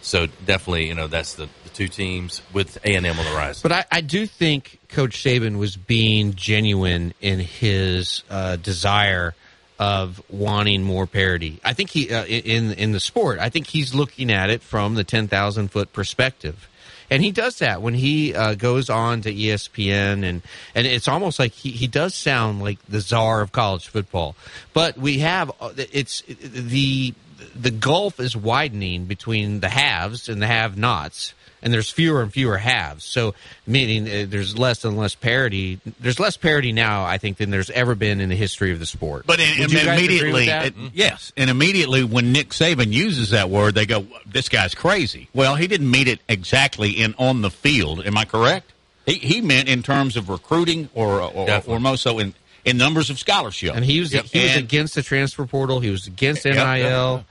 So 0.00 0.26
definitely, 0.44 0.88
you 0.88 0.94
know, 0.94 1.06
that's 1.06 1.34
the, 1.34 1.48
the 1.62 1.70
two 1.70 1.88
teams 1.88 2.42
with 2.52 2.76
A 2.84 2.94
and 2.94 3.06
M 3.06 3.18
on 3.18 3.24
the 3.24 3.32
rise. 3.32 3.62
But 3.62 3.72
I, 3.72 3.84
I 3.90 4.00
do 4.00 4.26
think 4.26 4.78
Coach 4.88 5.22
Saban 5.22 5.58
was 5.58 5.76
being 5.76 6.34
genuine 6.34 7.14
in 7.20 7.40
his 7.40 8.22
uh, 8.28 8.56
desire 8.56 9.34
of 9.78 10.22
wanting 10.28 10.82
more 10.82 11.06
parity. 11.06 11.60
I 11.64 11.72
think 11.72 11.90
he 11.90 12.12
uh, 12.12 12.24
in 12.26 12.72
in 12.72 12.92
the 12.92 13.00
sport. 13.00 13.38
I 13.38 13.48
think 13.48 13.66
he's 13.66 13.94
looking 13.94 14.30
at 14.30 14.50
it 14.50 14.62
from 14.62 14.94
the 14.94 15.04
ten 15.04 15.28
thousand 15.28 15.68
foot 15.68 15.92
perspective. 15.92 16.68
And 17.14 17.22
he 17.22 17.30
does 17.30 17.60
that 17.60 17.80
when 17.80 17.94
he 17.94 18.34
uh, 18.34 18.56
goes 18.56 18.90
on 18.90 19.20
to 19.20 19.32
ESPN, 19.32 20.24
and, 20.24 20.42
and 20.74 20.84
it's 20.84 21.06
almost 21.06 21.38
like 21.38 21.52
he, 21.52 21.70
he 21.70 21.86
does 21.86 22.12
sound 22.12 22.60
like 22.60 22.84
the 22.88 22.98
czar 22.98 23.40
of 23.40 23.52
college 23.52 23.86
football. 23.86 24.34
But 24.72 24.98
we 24.98 25.20
have 25.20 25.52
uh, 25.60 25.70
it's 25.76 26.22
the 26.26 27.14
the 27.54 27.70
gulf 27.70 28.18
is 28.18 28.36
widening 28.36 29.04
between 29.04 29.60
the 29.60 29.68
haves 29.68 30.28
and 30.28 30.42
the 30.42 30.48
have-nots, 30.48 31.34
and 31.64 31.72
there's 31.72 31.90
fewer 31.90 32.22
and 32.22 32.32
fewer 32.32 32.56
haves. 32.58 33.02
So, 33.04 33.34
meaning 33.66 34.06
uh, 34.06 34.26
there's 34.28 34.56
less 34.56 34.84
and 34.84 34.96
less 34.96 35.16
parity. 35.16 35.80
There's 35.98 36.20
less 36.20 36.36
parity 36.36 36.70
now, 36.70 37.04
I 37.04 37.18
think, 37.18 37.38
than 37.38 37.50
there's 37.50 37.70
ever 37.70 37.96
been 37.96 38.20
in 38.20 38.28
the 38.28 38.36
history 38.36 38.70
of 38.70 38.78
the 38.78 38.86
sport. 38.86 39.24
But 39.26 39.40
in, 39.40 39.58
Would 39.58 39.72
you 39.72 39.78
guys 39.78 40.00
agree 40.00 40.32
with 40.32 40.42
immediately, 40.44 40.48
it- 40.86 40.92
yes, 40.94 41.32
and 41.36 41.50
immediately 41.50 42.04
when 42.04 42.30
Nick 42.30 42.50
Saban 42.50 42.92
uses 42.92 43.30
that 43.30 43.50
word, 43.50 43.74
they 43.74 43.86
go, 43.86 44.06
"This 44.24 44.48
guy's 44.48 44.74
crazy." 44.76 45.28
Well, 45.34 45.56
he 45.56 45.66
didn't 45.66 45.90
mean 45.90 46.06
it 46.06 46.20
exactly 46.28 46.90
in 46.90 47.14
on 47.18 47.42
the 47.42 47.50
field. 47.50 48.06
Am 48.06 48.16
I 48.16 48.24
correct? 48.26 48.70
He, 49.06 49.14
he 49.14 49.40
meant 49.40 49.68
in 49.68 49.82
terms 49.82 50.16
of 50.16 50.28
recruiting, 50.28 50.88
or 50.94 51.20
or, 51.20 51.62
or 51.66 51.80
more 51.80 51.96
so 51.96 52.18
in, 52.18 52.34
in 52.64 52.76
numbers 52.76 53.10
of 53.10 53.18
scholarship. 53.18 53.74
and 53.74 53.84
he 53.84 54.00
was 54.00 54.12
Yep. 54.14 54.26
he 54.26 54.42
was 54.42 54.50
And- 54.52 54.60
against 54.60 54.94
the 54.94 55.02
transfer 55.02 55.44
portal. 55.46 55.80
He 55.80 55.90
was 55.90 56.06
against 56.06 56.44
NIL. 56.44 56.54
Yep, 56.54 56.78
yep. 56.78 57.24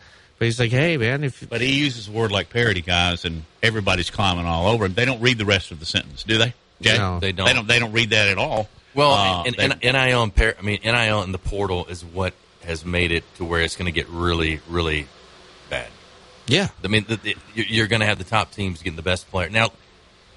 But 0.44 0.48
he's 0.48 0.60
like, 0.60 0.72
hey 0.72 0.98
man, 0.98 1.24
if 1.24 1.50
But 1.50 1.62
he 1.62 1.72
uses 1.80 2.10
a 2.10 2.12
word 2.12 2.30
like 2.34 2.50
parody, 2.50 2.82
guys, 2.82 3.24
and 3.24 3.44
everybody's 3.62 4.10
climbing 4.10 4.46
all 4.46 4.68
over 4.68 4.84
him. 4.84 4.94
They 4.94 5.06
don't 5.06 5.22
read 5.22 5.38
the 5.38 5.46
rest 5.46 5.72
of 5.72 5.80
the 5.80 5.86
sentence, 5.86 6.24
do 6.24 6.38
they? 6.38 6.54
Jay? 6.82 6.98
No. 6.98 7.18
They 7.22 7.32
don't. 7.32 7.46
They 7.46 7.54
don't. 7.54 7.66
They 7.70 7.80
don't 7.80 7.94
read 7.94 8.10
that 8.10 8.28
at 8.28 8.38
all. 8.38 8.68
Well, 8.94 9.14
Uh, 9.14 9.44
and, 9.46 9.56
they- 9.56 9.88
and, 9.88 9.96
NIL 9.96 10.22
and 10.22 10.36
par- 10.36 10.56
I 10.60 10.62
mean 10.62 10.80
NIL 10.84 11.22
and 11.22 11.34
the 11.34 11.38
portal 11.38 11.86
is 11.86 12.04
what 12.04 12.34
has 12.66 12.84
made 12.84 13.14
it 13.14 13.24
to 13.38 13.46
where 13.46 13.62
it's 13.62 13.78
going 13.78 13.86
to 13.86 13.94
get 13.94 14.10
really, 14.10 14.60
really 14.68 15.08
bad. 15.70 15.88
Yeah, 16.46 16.68
I 16.84 16.88
mean, 16.90 17.06
the, 17.08 17.16
the, 17.16 17.38
you're- 17.56 17.70
you're 17.72 17.88
going 17.88 18.02
to 18.02 18.06
have 18.06 18.18
the 18.18 18.26
top 18.26 18.52
teams 18.52 18.80
getting 18.80 18.98
the 18.98 19.02
best 19.02 19.32
player. 19.32 19.48
Now, 19.50 19.72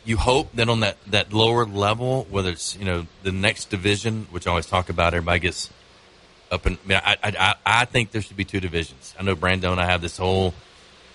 you 0.05 0.19
hope 0.19 0.53
that 0.55 0.69
on 0.69 0.79
that, 0.81 0.99
that 1.09 1.33
lower 1.33 1.67
level, 1.67 2.29
whether 2.31 2.51
it's 2.51 2.77
you 2.77 2.85
know 2.85 3.07
the 3.25 3.33
next 3.33 3.71
division, 3.71 4.29
which 4.31 4.47
I 4.47 4.51
always 4.51 4.67
talk 4.67 4.89
about, 4.89 5.15
everybody 5.15 5.41
gets 5.41 5.69
up 6.51 6.67
and. 6.67 6.79
I, 6.85 6.89
mean, 6.89 7.01
I, 7.05 7.17
I, 7.23 7.55
I 7.65 7.85
think 7.85 8.11
there 8.11 8.23
should 8.23 8.37
be 8.37 8.45
two 8.45 8.61
divisions. 8.61 9.15
I 9.19 9.23
know 9.23 9.37
Brando 9.37 9.71
and 9.73 9.81
I 9.81 9.87
have 9.87 10.01
this 10.01 10.17
whole 10.17 10.55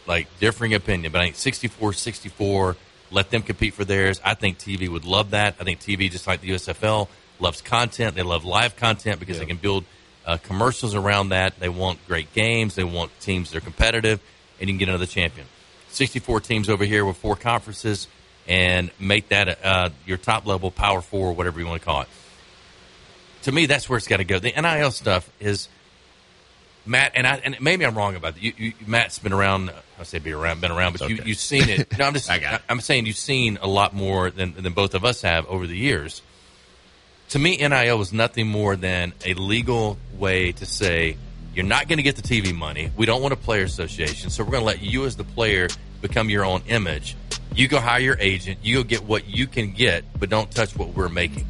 like 0.07 0.27
differing 0.39 0.73
opinion, 0.73 1.11
but 1.11 1.21
I 1.21 1.25
think 1.25 1.36
64 1.36 1.93
64, 1.93 2.75
let 3.11 3.29
them 3.29 3.41
compete 3.41 3.73
for 3.73 3.86
theirs. 3.86 4.19
I 4.23 4.34
think 4.34 4.57
TV 4.57 4.88
would 4.89 5.05
love 5.05 5.32
that. 5.32 5.55
I 5.59 5.63
think 5.63 5.79
TV, 5.79 6.09
just 6.09 6.27
like 6.27 6.41
the 6.41 6.51
USFL, 6.51 7.07
loves 7.39 7.61
content. 7.61 8.15
They 8.15 8.23
love 8.23 8.45
live 8.45 8.75
content 8.75 9.19
because 9.19 9.39
they 9.39 9.45
can 9.45 9.57
build 9.57 9.86
uh, 10.25 10.38
commercials 10.38 10.95
around 10.95 11.29
that. 11.29 11.59
They 11.59 11.69
want 11.69 12.05
great 12.07 12.34
games. 12.34 12.75
They 12.75 12.84
want 12.84 13.11
teams 13.19 13.51
that 13.51 13.57
are 13.57 13.61
competitive, 13.61 14.21
and 14.59 14.69
you 14.69 14.73
can 14.73 14.79
get 14.79 14.89
another 14.89 15.05
champion. 15.05 15.47
64 15.89 16.39
teams 16.41 16.69
over 16.69 16.86
here 16.86 17.03
with 17.05 17.17
four 17.17 17.36
conferences 17.36 18.07
and 18.47 18.91
make 18.99 19.29
that 19.29 19.63
uh, 19.63 19.89
your 20.05 20.17
top 20.17 20.45
level 20.45 20.71
power 20.71 21.01
four, 21.01 21.34
whatever 21.34 21.59
you 21.59 21.67
want 21.67 21.82
to 21.82 21.86
call 21.86 22.01
it. 22.01 22.07
To 23.44 23.52
me, 23.52 23.66
that's 23.66 23.89
where 23.89 23.98
it's 23.98 24.08
got 24.08 24.18
to 24.18 24.24
go. 24.24 24.39
The 24.39 24.52
NIL 24.52 24.92
stuff 24.92 25.30
is 25.39 25.68
Matt, 26.86 27.14
and 27.16 27.28
I, 27.28 27.36
and 27.38 27.60
maybe 27.62 27.86
I'm 27.86 27.96
wrong 27.96 28.16
about 28.16 28.36
that. 28.36 28.44
You, 28.44 28.54
you, 28.58 28.74
Matt's 28.86 29.20
been 29.20 29.34
around. 29.34 29.72
I 30.00 30.04
say 30.04 30.20
be 30.20 30.32
around, 30.32 30.62
been 30.62 30.72
around, 30.72 30.98
but 30.98 31.10
you, 31.10 31.20
you've 31.26 31.38
seen 31.38 31.70
it. 31.70 31.98
No, 31.98 32.06
I'm 32.06 32.14
just. 32.16 32.30
I 32.30 32.60
am 32.70 32.82
saying 32.82 33.06
you've 33.06 33.18
seen 33.18 33.60
a 33.62 33.68
lot 33.68 33.94
more 33.94 34.32
than 34.32 34.54
than 34.54 34.74
both 34.74 34.94
of 34.96 35.06
us 35.06 35.22
have 35.22 35.46
over 35.48 35.68
the 35.68 35.78
years. 35.78 36.22
To 37.30 37.39
me, 37.39 37.58
NIL 37.58 37.98
was 37.98 38.12
nothing 38.12 38.48
more 38.48 38.76
than 38.76 39.14
a 39.26 39.34
legal 39.36 39.98
way 40.18 40.52
to 40.54 40.66
say 40.66 41.18
you're 41.54 41.66
not 41.66 41.88
going 41.88 41.98
to 41.98 42.04
get 42.04 42.16
the 42.16 42.22
TV 42.22 42.54
money. 42.54 42.92
We 42.96 43.06
don't 43.06 43.22
want 43.22 43.34
a 43.34 43.38
player 43.38 43.64
association, 43.64 44.30
so 44.30 44.44
we're 44.44 44.52
going 44.52 44.62
to 44.62 44.68
let 44.68 44.82
you 44.82 45.06
as 45.06 45.16
the 45.16 45.24
player 45.24 45.68
become 46.02 46.30
your 46.30 46.46
own 46.46 46.62
image. 46.68 47.16
You 47.54 47.68
go 47.68 47.80
hire 47.80 48.00
your 48.00 48.18
agent. 48.20 48.60
You 48.64 48.78
go 48.78 48.84
get 48.84 49.04
what 49.04 49.28
you 49.28 49.48
can 49.48 49.72
get, 49.72 50.04
but 50.18 50.30
don't 50.30 50.50
touch 50.52 50.76
what 50.76 50.89
we're 50.89 51.10
making. 51.10 51.48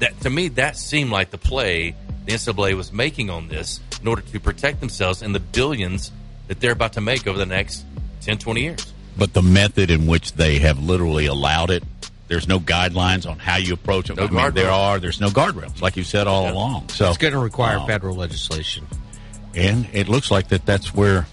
That 0.00 0.18
to 0.22 0.30
me, 0.30 0.48
that 0.48 0.76
seemed 0.76 1.10
like 1.10 1.30
the 1.30 1.38
play 1.38 1.94
the 2.26 2.32
NCAA 2.32 2.74
was 2.74 2.92
making 2.92 3.28
on 3.30 3.48
this 3.48 3.80
in 4.00 4.08
order 4.08 4.22
to 4.22 4.40
protect 4.40 4.80
themselves 4.80 5.20
and 5.22 5.34
the 5.34 5.40
billions 5.40 6.10
that 6.48 6.58
they're 6.60 6.72
about 6.72 6.94
to 6.94 7.00
make 7.00 7.26
over 7.26 7.38
the 7.38 7.46
next 7.46 7.84
10, 8.22 8.38
20 8.38 8.60
years. 8.62 8.92
but 9.16 9.32
the 9.34 9.42
method 9.42 9.90
in 9.90 10.06
which 10.06 10.32
they 10.32 10.58
have 10.58 10.78
literally 10.82 11.26
allowed 11.26 11.70
it, 11.70 11.82
there's 12.28 12.48
no 12.48 12.58
guidelines 12.58 13.28
on 13.28 13.38
how 13.38 13.56
you 13.56 13.74
approach 13.74 14.08
it. 14.10 14.16
No 14.16 14.24
I 14.24 14.30
mean, 14.30 14.54
there 14.54 14.70
are. 14.70 14.98
There's 14.98 15.20
no 15.20 15.28
guardrails, 15.28 15.80
like 15.82 15.96
you 15.98 16.04
said 16.04 16.26
all 16.26 16.50
along. 16.50 16.88
So 16.88 17.08
it's 17.08 17.18
going 17.18 17.34
to 17.34 17.38
require 17.38 17.78
uh, 17.78 17.86
federal 17.86 18.16
legislation. 18.16 18.86
and 19.54 19.86
it 19.92 20.08
looks 20.08 20.30
like 20.30 20.48
that. 20.48 20.64
That's 20.64 20.94
where, 20.94 21.26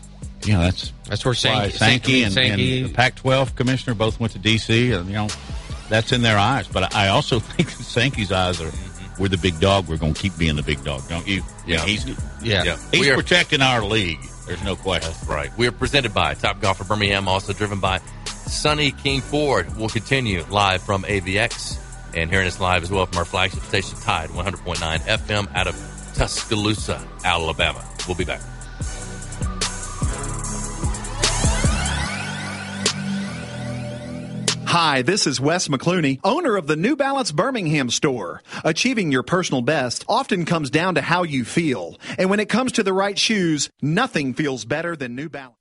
you 0.43 0.53
know, 0.53 0.59
that's 0.61 0.91
That's 1.07 1.23
where 1.23 1.31
why 1.33 1.69
Sankey- 1.69 1.77
Sankey 1.77 2.23
and, 2.23 2.33
Sankey- 2.33 2.81
and 2.81 2.89
the 2.89 2.93
Pac-12 2.93 3.55
commissioner 3.55 3.93
both 3.95 4.19
went 4.19 4.33
to 4.33 4.39
D.C. 4.39 4.91
and 4.91 5.07
you 5.07 5.13
know, 5.13 5.27
that's 5.91 6.11
in 6.11 6.21
their 6.21 6.37
eyes. 6.37 6.67
But 6.67 6.95
I 6.95 7.09
also 7.09 7.39
think 7.51 7.69
Sankey's 7.69 8.31
eyes 8.31 8.61
are. 8.61 8.71
We're 9.19 9.27
the 9.27 9.37
big 9.37 9.59
dog. 9.59 9.87
We're 9.87 9.97
going 9.97 10.13
to 10.15 10.19
keep 10.21 10.35
being 10.37 10.55
the 10.55 10.63
big 10.63 10.83
dog, 10.83 11.07
don't 11.07 11.27
you? 11.27 11.43
Yeah. 11.67 11.85
he's 11.85 12.05
Yeah. 12.41 12.77
he's 12.91 13.01
We 13.01 13.11
are- 13.11 13.15
protecting 13.15 13.61
our 13.61 13.83
league. 13.83 14.19
There's 14.47 14.63
no 14.63 14.75
question. 14.75 15.11
That's 15.11 15.27
right. 15.27 15.55
We 15.57 15.67
are 15.67 15.71
presented 15.71 16.13
by 16.13 16.33
Top 16.33 16.59
Golf 16.59 16.81
of 16.81 16.87
Birmingham, 16.87 17.27
also 17.27 17.53
driven 17.53 17.79
by 17.79 17.99
Sunny 18.25 18.91
King 18.91 19.21
Ford. 19.21 19.77
We'll 19.77 19.89
continue 19.89 20.43
live 20.49 20.81
from 20.81 21.03
AVX 21.03 21.77
and 22.15 22.29
hearing 22.31 22.47
us 22.47 22.59
live 22.59 22.81
as 22.83 22.89
well 22.89 23.05
from 23.05 23.19
our 23.19 23.25
flagship 23.25 23.61
station, 23.63 23.97
Tide 23.99 24.29
100.9 24.29 24.77
FM 25.01 25.53
out 25.55 25.67
of 25.67 25.75
Tuscaloosa, 26.15 27.05
Alabama. 27.23 27.85
We'll 28.07 28.17
be 28.17 28.25
back. 28.25 28.41
Hi, 34.71 35.01
this 35.01 35.27
is 35.27 35.41
Wes 35.41 35.67
McClooney, 35.67 36.21
owner 36.23 36.55
of 36.55 36.65
the 36.65 36.77
New 36.77 36.95
Balance 36.95 37.33
Birmingham 37.33 37.89
store. 37.89 38.41
Achieving 38.63 39.11
your 39.11 39.21
personal 39.21 39.61
best 39.61 40.05
often 40.07 40.45
comes 40.45 40.69
down 40.69 40.95
to 40.95 41.01
how 41.01 41.23
you 41.23 41.43
feel. 41.43 41.97
And 42.17 42.29
when 42.29 42.39
it 42.39 42.47
comes 42.47 42.71
to 42.71 42.81
the 42.81 42.93
right 42.93 43.19
shoes, 43.19 43.69
nothing 43.81 44.33
feels 44.33 44.63
better 44.63 44.95
than 44.95 45.13
New 45.13 45.27
Balance. 45.27 45.60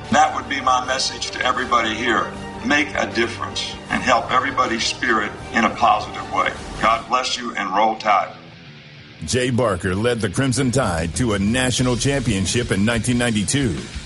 That 0.11 0.35
would 0.35 0.49
be 0.49 0.59
my 0.59 0.85
message 0.85 1.31
to 1.31 1.45
everybody 1.45 1.95
here. 1.95 2.29
Make 2.65 2.89
a 2.95 3.09
difference 3.15 3.73
and 3.89 4.03
help 4.03 4.29
everybody's 4.29 4.83
spirit 4.83 5.31
in 5.53 5.63
a 5.63 5.69
positive 5.69 6.31
way. 6.33 6.51
God 6.81 7.07
bless 7.07 7.37
you 7.37 7.55
and 7.55 7.73
roll 7.73 7.95
tide. 7.95 8.35
Jay 9.25 9.51
Barker 9.51 9.95
led 9.95 10.19
the 10.19 10.29
Crimson 10.29 10.69
Tide 10.69 11.15
to 11.15 11.33
a 11.33 11.39
national 11.39 11.95
championship 11.95 12.71
in 12.71 12.85
1992, 12.85 13.77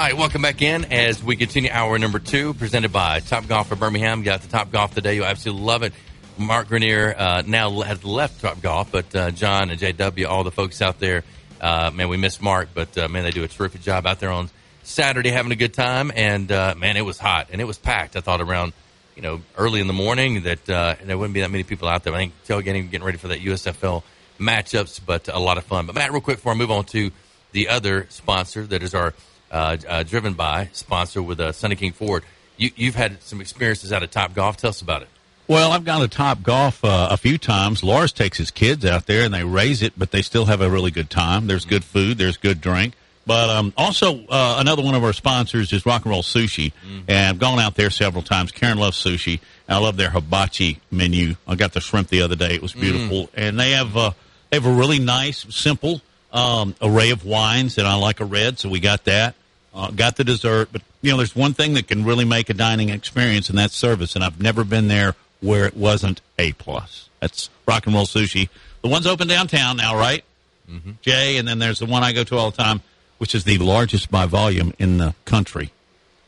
Hi, 0.00 0.12
welcome 0.12 0.42
back 0.42 0.62
in 0.62 0.84
as 0.92 1.24
we 1.24 1.34
continue 1.34 1.70
hour 1.72 1.98
number 1.98 2.20
two, 2.20 2.54
presented 2.54 2.92
by 2.92 3.18
Top 3.18 3.48
Golf 3.48 3.66
for 3.66 3.74
Birmingham. 3.74 4.20
You 4.20 4.26
Got 4.26 4.42
the 4.42 4.48
Top 4.48 4.70
Golf 4.70 4.94
today. 4.94 5.16
You'll 5.16 5.24
absolutely 5.24 5.64
love 5.64 5.82
it. 5.82 5.92
Mark 6.38 6.68
Grenier 6.68 7.12
uh, 7.18 7.42
now 7.44 7.80
has 7.80 8.04
left 8.04 8.40
Top 8.40 8.62
Golf, 8.62 8.92
but 8.92 9.12
uh, 9.16 9.32
John 9.32 9.70
and 9.70 9.80
JW, 9.80 10.28
all 10.28 10.44
the 10.44 10.52
folks 10.52 10.80
out 10.82 11.00
there, 11.00 11.24
uh, 11.60 11.90
man, 11.92 12.08
we 12.08 12.16
miss 12.16 12.40
Mark, 12.40 12.68
but 12.74 12.96
uh, 12.96 13.08
man, 13.08 13.24
they 13.24 13.32
do 13.32 13.42
a 13.42 13.48
terrific 13.48 13.80
job 13.80 14.06
out 14.06 14.20
there 14.20 14.30
on 14.30 14.50
Saturday 14.84 15.30
having 15.30 15.50
a 15.50 15.56
good 15.56 15.74
time. 15.74 16.12
And 16.14 16.52
uh, 16.52 16.76
man, 16.76 16.96
it 16.96 17.04
was 17.04 17.18
hot 17.18 17.48
and 17.50 17.60
it 17.60 17.64
was 17.64 17.76
packed. 17.76 18.14
I 18.14 18.20
thought 18.20 18.40
around, 18.40 18.74
you 19.16 19.22
know, 19.22 19.40
early 19.56 19.80
in 19.80 19.88
the 19.88 19.92
morning 19.92 20.44
that 20.44 20.70
uh, 20.70 20.94
there 21.02 21.18
wouldn't 21.18 21.34
be 21.34 21.40
that 21.40 21.50
many 21.50 21.64
people 21.64 21.88
out 21.88 22.04
there. 22.04 22.14
I 22.14 22.18
think 22.18 22.34
tailgating, 22.46 22.64
getting 22.64 22.88
getting 22.90 23.04
ready 23.04 23.18
for 23.18 23.28
that 23.28 23.40
USFL 23.40 24.04
matchups, 24.38 25.00
but 25.04 25.26
a 25.26 25.40
lot 25.40 25.58
of 25.58 25.64
fun. 25.64 25.86
But 25.86 25.96
Matt, 25.96 26.12
real 26.12 26.20
quick 26.20 26.36
before 26.36 26.52
I 26.52 26.54
move 26.54 26.70
on 26.70 26.84
to 26.84 27.10
the 27.50 27.66
other 27.66 28.06
sponsor 28.10 28.64
that 28.64 28.84
is 28.84 28.94
our 28.94 29.12
driven 29.50 30.34
by 30.34 30.68
sponsor 30.72 31.22
with 31.22 31.40
uh, 31.40 31.52
Sunny 31.52 31.76
King 31.76 31.92
Ford. 31.92 32.24
You, 32.56 32.70
you've 32.76 32.96
had 32.96 33.22
some 33.22 33.40
experiences 33.40 33.92
out 33.92 34.02
of 34.02 34.10
Top 34.10 34.34
Golf. 34.34 34.56
Tell 34.56 34.70
us 34.70 34.82
about 34.82 35.02
it. 35.02 35.08
Well, 35.46 35.72
I've 35.72 35.84
gone 35.84 36.02
to 36.02 36.08
Top 36.08 36.42
Golf 36.42 36.84
uh, 36.84 37.08
a 37.10 37.16
few 37.16 37.38
times. 37.38 37.82
Lars 37.82 38.12
takes 38.12 38.36
his 38.36 38.50
kids 38.50 38.84
out 38.84 39.06
there 39.06 39.24
and 39.24 39.32
they 39.32 39.44
raise 39.44 39.80
it, 39.80 39.94
but 39.96 40.10
they 40.10 40.20
still 40.20 40.44
have 40.44 40.60
a 40.60 40.68
really 40.68 40.90
good 40.90 41.08
time. 41.08 41.46
There's 41.46 41.64
good 41.64 41.84
food, 41.84 42.18
there's 42.18 42.36
good 42.36 42.60
drink. 42.60 42.94
But 43.28 43.50
um, 43.50 43.74
also, 43.76 44.26
uh, 44.26 44.56
another 44.58 44.82
one 44.82 44.94
of 44.94 45.04
our 45.04 45.12
sponsors 45.12 45.70
is 45.72 45.84
Rock 45.84 46.04
and 46.04 46.10
Roll 46.10 46.22
Sushi, 46.22 46.72
mm-hmm. 46.72 47.00
and 47.08 47.28
I've 47.28 47.38
gone 47.38 47.58
out 47.58 47.74
there 47.74 47.90
several 47.90 48.22
times. 48.22 48.52
Karen 48.52 48.78
loves 48.78 49.02
sushi. 49.02 49.40
I 49.68 49.76
love 49.76 49.98
their 49.98 50.08
hibachi 50.08 50.80
menu. 50.90 51.34
I 51.46 51.54
got 51.54 51.74
the 51.74 51.80
shrimp 51.80 52.08
the 52.08 52.22
other 52.22 52.36
day; 52.36 52.54
it 52.54 52.62
was 52.62 52.72
mm. 52.72 52.80
beautiful, 52.80 53.24
mm. 53.24 53.30
and 53.34 53.60
they 53.60 53.72
have 53.72 53.94
uh, 53.98 54.12
they 54.48 54.56
have 54.56 54.64
a 54.64 54.72
really 54.72 54.98
nice, 54.98 55.44
simple 55.54 56.00
um, 56.32 56.74
array 56.80 57.10
of 57.10 57.24
wines, 57.24 57.78
and 57.78 57.86
I 57.86 57.94
like 57.94 58.20
a 58.20 58.24
red, 58.24 58.58
so 58.58 58.68
we 58.68 58.80
got 58.80 59.04
that. 59.04 59.34
Uh, 59.74 59.90
got 59.90 60.16
the 60.16 60.24
dessert, 60.24 60.70
but 60.72 60.82
you 61.02 61.10
know, 61.10 61.18
there's 61.18 61.36
one 61.36 61.54
thing 61.54 61.74
that 61.74 61.86
can 61.86 62.04
really 62.04 62.24
make 62.24 62.50
a 62.50 62.54
dining 62.54 62.88
experience, 62.88 63.48
and 63.48 63.58
that's 63.58 63.76
service. 63.76 64.14
And 64.14 64.24
I've 64.24 64.40
never 64.40 64.64
been 64.64 64.88
there 64.88 65.14
where 65.40 65.66
it 65.66 65.76
wasn't 65.76 66.20
a 66.38 66.52
plus. 66.54 67.08
That's 67.20 67.50
Rock 67.66 67.86
and 67.86 67.94
Roll 67.94 68.06
Sushi. 68.06 68.48
The 68.82 68.88
one's 68.88 69.06
open 69.06 69.28
downtown 69.28 69.76
now, 69.76 69.96
right? 69.96 70.24
Mm-hmm. 70.70 70.92
Jay, 71.02 71.36
and 71.36 71.46
then 71.46 71.58
there's 71.58 71.78
the 71.78 71.86
one 71.86 72.02
I 72.02 72.12
go 72.12 72.24
to 72.24 72.36
all 72.36 72.50
the 72.50 72.56
time, 72.56 72.80
which 73.18 73.34
is 73.34 73.44
the 73.44 73.58
largest 73.58 74.10
by 74.10 74.26
volume 74.26 74.72
in 74.78 74.98
the 74.98 75.14
country. 75.24 75.70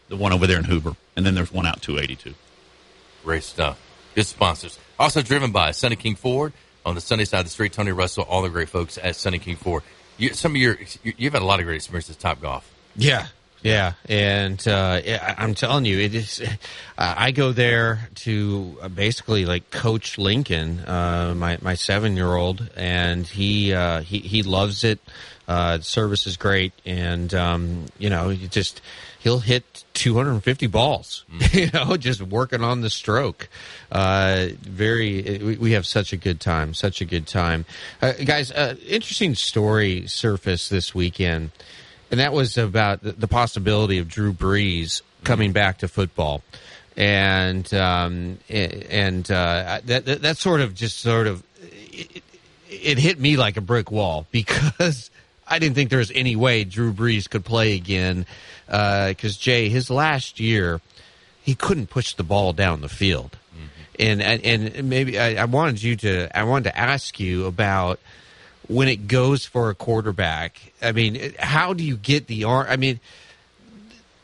The 0.08 0.16
one 0.16 0.32
over 0.32 0.46
there 0.46 0.58
in 0.58 0.64
Hoover, 0.64 0.96
and 1.16 1.24
then 1.24 1.34
there's 1.34 1.52
one 1.52 1.66
out 1.66 1.82
282. 1.82 2.34
Great 3.24 3.42
stuff. 3.42 3.80
Good 4.14 4.26
sponsors. 4.26 4.78
Also 4.98 5.22
driven 5.22 5.52
by 5.52 5.70
Sunny 5.70 5.96
King 5.96 6.14
Ford 6.14 6.52
on 6.84 6.94
the 6.94 7.00
sunny 7.00 7.24
side 7.24 7.40
of 7.40 7.46
the 7.46 7.50
street. 7.50 7.72
Tony 7.72 7.92
Russell, 7.92 8.24
all 8.24 8.42
the 8.42 8.50
great 8.50 8.68
folks 8.68 8.98
at 9.02 9.16
Sunny 9.16 9.38
King 9.38 9.56
Ford. 9.56 9.82
You, 10.18 10.34
some 10.34 10.52
of 10.52 10.56
your, 10.56 10.78
you've 11.02 11.32
had 11.32 11.42
a 11.42 11.46
lot 11.46 11.60
of 11.60 11.66
great 11.66 11.76
experiences 11.76 12.16
Top 12.16 12.40
Golf. 12.40 12.70
Yeah, 12.96 13.28
yeah, 13.62 13.92
and 14.08 14.66
uh, 14.66 15.00
I'm 15.36 15.54
telling 15.54 15.84
you, 15.84 15.98
it 15.98 16.14
is. 16.14 16.42
I 16.98 17.30
go 17.30 17.52
there 17.52 18.08
to 18.16 18.78
uh, 18.80 18.88
basically 18.88 19.44
like 19.44 19.70
coach 19.70 20.16
Lincoln, 20.16 20.80
uh, 20.80 21.34
my 21.36 21.58
my 21.60 21.74
seven 21.74 22.16
year 22.16 22.34
old, 22.34 22.70
and 22.76 23.26
he 23.26 23.74
uh, 23.74 24.00
he 24.00 24.20
he 24.20 24.42
loves 24.42 24.82
it. 24.84 24.98
Uh, 25.46 25.80
service 25.80 26.26
is 26.26 26.36
great, 26.36 26.72
and 26.86 27.34
um, 27.34 27.86
you 27.98 28.08
know, 28.08 28.30
you 28.30 28.48
just 28.48 28.80
he'll 29.20 29.38
hit 29.38 29.84
250 29.94 30.66
balls. 30.66 31.24
Mm. 31.30 31.54
you 31.54 31.70
know, 31.72 31.96
just 31.96 32.22
working 32.22 32.62
on 32.62 32.80
the 32.80 32.90
stroke. 32.90 33.48
Uh, 33.92 34.48
very, 34.60 35.38
we, 35.42 35.56
we, 35.56 35.72
have 35.72 35.86
such 35.86 36.12
a 36.12 36.16
good 36.16 36.40
time, 36.40 36.74
such 36.74 37.00
a 37.00 37.04
good 37.04 37.26
time, 37.26 37.64
uh, 38.02 38.12
guys. 38.24 38.50
Uh, 38.50 38.74
interesting 38.86 39.34
story 39.34 40.06
surfaced 40.06 40.70
this 40.70 40.94
weekend 40.94 41.50
and 42.10 42.18
that 42.20 42.32
was 42.32 42.58
about 42.58 43.00
the 43.02 43.28
possibility 43.28 43.98
of 43.98 44.08
Drew 44.08 44.32
Brees 44.32 45.02
coming 45.22 45.52
back 45.52 45.78
to 45.78 45.88
football, 45.88 46.42
and 46.96 47.72
um, 47.72 48.38
and 48.48 49.30
uh, 49.30 49.80
that, 49.84 50.04
that, 50.06 50.22
that 50.22 50.36
sort 50.36 50.60
of 50.60 50.74
just 50.74 50.98
sort 50.98 51.28
of 51.28 51.42
it, 51.60 52.22
it 52.68 52.98
hit 52.98 53.20
me 53.20 53.36
like 53.36 53.56
a 53.56 53.60
brick 53.60 53.90
wall 53.90 54.26
because 54.32 55.10
I 55.50 55.58
didn't 55.58 55.74
think 55.74 55.90
there 55.90 55.98
was 55.98 56.12
any 56.14 56.36
way 56.36 56.64
Drew 56.64 56.92
Brees 56.92 57.28
could 57.28 57.44
play 57.44 57.74
again 57.74 58.24
because 58.66 59.36
uh, 59.36 59.40
Jay 59.40 59.68
his 59.68 59.90
last 59.90 60.38
year 60.38 60.80
he 61.42 61.54
couldn't 61.54 61.88
push 61.90 62.14
the 62.14 62.22
ball 62.22 62.52
down 62.52 62.80
the 62.80 62.88
field. 62.88 63.36
And, 63.98 64.22
and 64.22 64.42
and 64.44 64.88
maybe 64.88 65.18
I, 65.18 65.42
I 65.42 65.44
wanted 65.44 65.82
you 65.82 65.94
to 65.96 66.38
I 66.38 66.44
wanted 66.44 66.70
to 66.70 66.78
ask 66.78 67.20
you 67.20 67.44
about 67.44 68.00
when 68.66 68.88
it 68.88 69.08
goes 69.08 69.44
for 69.44 69.68
a 69.68 69.74
quarterback. 69.74 70.72
I 70.80 70.92
mean, 70.92 71.34
how 71.38 71.74
do 71.74 71.84
you 71.84 71.98
get 71.98 72.26
the 72.26 72.44
arm? 72.44 72.66
I 72.70 72.76
mean, 72.76 72.98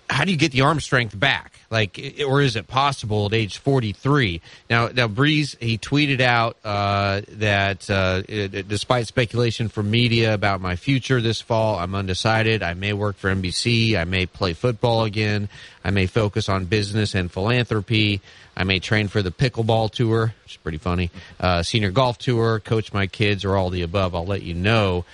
how 0.08 0.24
do 0.24 0.30
you 0.30 0.38
get 0.38 0.52
the 0.52 0.62
arm 0.62 0.80
strength 0.80 1.18
back? 1.18 1.55
Like, 1.70 2.16
or 2.26 2.40
is 2.42 2.56
it 2.56 2.68
possible 2.68 3.26
at 3.26 3.34
age 3.34 3.58
43? 3.58 4.40
Now, 4.70 4.88
now 4.88 5.08
Brees, 5.08 5.60
he 5.60 5.78
tweeted 5.78 6.20
out 6.20 6.56
uh, 6.64 7.22
that 7.28 7.90
uh, 7.90 8.22
it, 8.28 8.68
despite 8.68 9.06
speculation 9.06 9.68
from 9.68 9.90
media 9.90 10.34
about 10.34 10.60
my 10.60 10.76
future 10.76 11.20
this 11.20 11.40
fall, 11.40 11.78
I'm 11.78 11.94
undecided. 11.94 12.62
I 12.62 12.74
may 12.74 12.92
work 12.92 13.16
for 13.16 13.34
NBC. 13.34 13.96
I 13.96 14.04
may 14.04 14.26
play 14.26 14.52
football 14.52 15.04
again. 15.04 15.48
I 15.84 15.90
may 15.90 16.06
focus 16.06 16.48
on 16.48 16.66
business 16.66 17.14
and 17.14 17.30
philanthropy. 17.30 18.20
I 18.56 18.64
may 18.64 18.78
train 18.78 19.08
for 19.08 19.22
the 19.22 19.30
pickleball 19.30 19.90
tour, 19.90 20.34
which 20.44 20.54
is 20.54 20.56
pretty 20.58 20.78
funny, 20.78 21.10
uh, 21.38 21.62
senior 21.62 21.90
golf 21.90 22.18
tour, 22.18 22.60
coach 22.60 22.92
my 22.92 23.06
kids, 23.06 23.44
or 23.44 23.56
all 23.56 23.70
the 23.70 23.82
above. 23.82 24.14
I'll 24.14 24.24
let 24.24 24.42
you 24.42 24.54
know. 24.54 25.04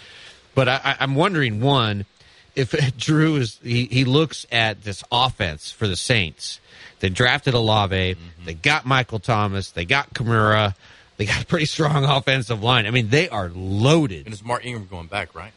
But 0.54 0.68
I, 0.68 0.96
I'm 1.00 1.14
wondering, 1.14 1.60
one, 1.60 2.04
if 2.54 2.96
Drew 2.96 3.36
is 3.36 3.58
he, 3.62 3.86
he 3.86 4.04
looks 4.04 4.46
at 4.52 4.82
this 4.82 5.04
offense 5.10 5.70
for 5.70 5.86
the 5.86 5.96
Saints. 5.96 6.60
They 7.00 7.08
drafted 7.08 7.54
Olave, 7.54 8.14
mm-hmm. 8.14 8.44
they 8.44 8.54
got 8.54 8.86
Michael 8.86 9.18
Thomas, 9.18 9.72
they 9.72 9.84
got 9.84 10.14
Kamara, 10.14 10.74
they 11.16 11.26
got 11.26 11.42
a 11.42 11.46
pretty 11.46 11.66
strong 11.66 12.04
offensive 12.08 12.62
line. 12.62 12.86
I 12.86 12.90
mean, 12.90 13.08
they 13.08 13.28
are 13.28 13.50
loaded. 13.54 14.26
And 14.26 14.32
it's 14.32 14.44
Mark 14.44 14.64
Ingram 14.64 14.86
going 14.86 15.08
back, 15.08 15.34
right? 15.34 15.52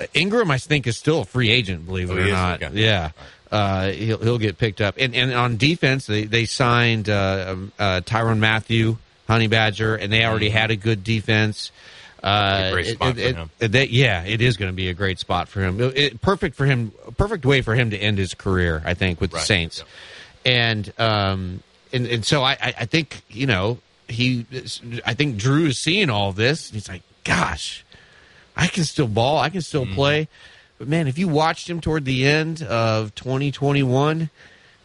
Uh, 0.00 0.06
Ingram, 0.14 0.50
I 0.50 0.58
think, 0.58 0.86
is 0.86 0.96
still 0.96 1.20
a 1.20 1.24
free 1.24 1.50
agent. 1.50 1.86
Believe 1.86 2.10
it 2.10 2.14
oh, 2.14 2.22
or 2.22 2.28
not, 2.28 2.62
okay. 2.62 2.74
yeah. 2.74 3.10
Uh, 3.50 3.90
he'll 3.92 4.18
he'll 4.18 4.38
get 4.38 4.58
picked 4.58 4.80
up. 4.80 4.96
And 4.98 5.14
and 5.14 5.32
on 5.32 5.56
defense, 5.56 6.06
they 6.06 6.24
they 6.24 6.44
signed 6.44 7.08
uh, 7.08 7.46
um, 7.48 7.72
uh, 7.78 8.00
Tyrann 8.04 8.38
Mathieu, 8.38 8.98
Honey 9.26 9.46
Badger, 9.46 9.94
and 9.94 10.12
they 10.12 10.24
already 10.24 10.48
mm-hmm. 10.48 10.58
had 10.58 10.70
a 10.70 10.76
good 10.76 11.02
defense. 11.02 11.72
Uh, 12.22 12.72
great 12.72 12.86
spot 12.86 13.18
it, 13.18 13.34
for 13.34 13.40
him. 13.40 13.50
It, 13.60 13.90
yeah, 13.90 14.24
it 14.24 14.40
is 14.40 14.56
going 14.56 14.70
to 14.70 14.76
be 14.76 14.88
a 14.88 14.94
great 14.94 15.18
spot 15.18 15.48
for 15.48 15.60
him. 15.60 15.80
It, 15.80 16.20
perfect 16.20 16.56
for 16.56 16.66
him. 16.66 16.92
Perfect 17.16 17.46
way 17.46 17.62
for 17.62 17.74
him 17.74 17.90
to 17.90 17.96
end 17.96 18.18
his 18.18 18.34
career, 18.34 18.82
I 18.84 18.94
think, 18.94 19.20
with 19.20 19.32
right. 19.32 19.40
the 19.40 19.46
Saints. 19.46 19.84
Yeah. 20.44 20.52
And 20.52 20.92
um, 20.98 21.62
and 21.92 22.06
and 22.06 22.24
so 22.24 22.42
I 22.42 22.56
I 22.60 22.84
think 22.86 23.22
you 23.28 23.46
know 23.46 23.78
he 24.08 24.46
I 25.04 25.14
think 25.14 25.36
Drew 25.36 25.66
is 25.66 25.78
seeing 25.78 26.10
all 26.10 26.32
this. 26.32 26.70
he's 26.70 26.88
like, 26.88 27.02
gosh, 27.24 27.84
I 28.56 28.66
can 28.66 28.84
still 28.84 29.08
ball. 29.08 29.38
I 29.38 29.50
can 29.50 29.60
still 29.60 29.86
mm. 29.86 29.94
play. 29.94 30.28
But 30.78 30.88
man, 30.88 31.08
if 31.08 31.18
you 31.18 31.28
watched 31.28 31.68
him 31.68 31.80
toward 31.80 32.04
the 32.04 32.26
end 32.26 32.62
of 32.62 33.14
2021, 33.14 34.30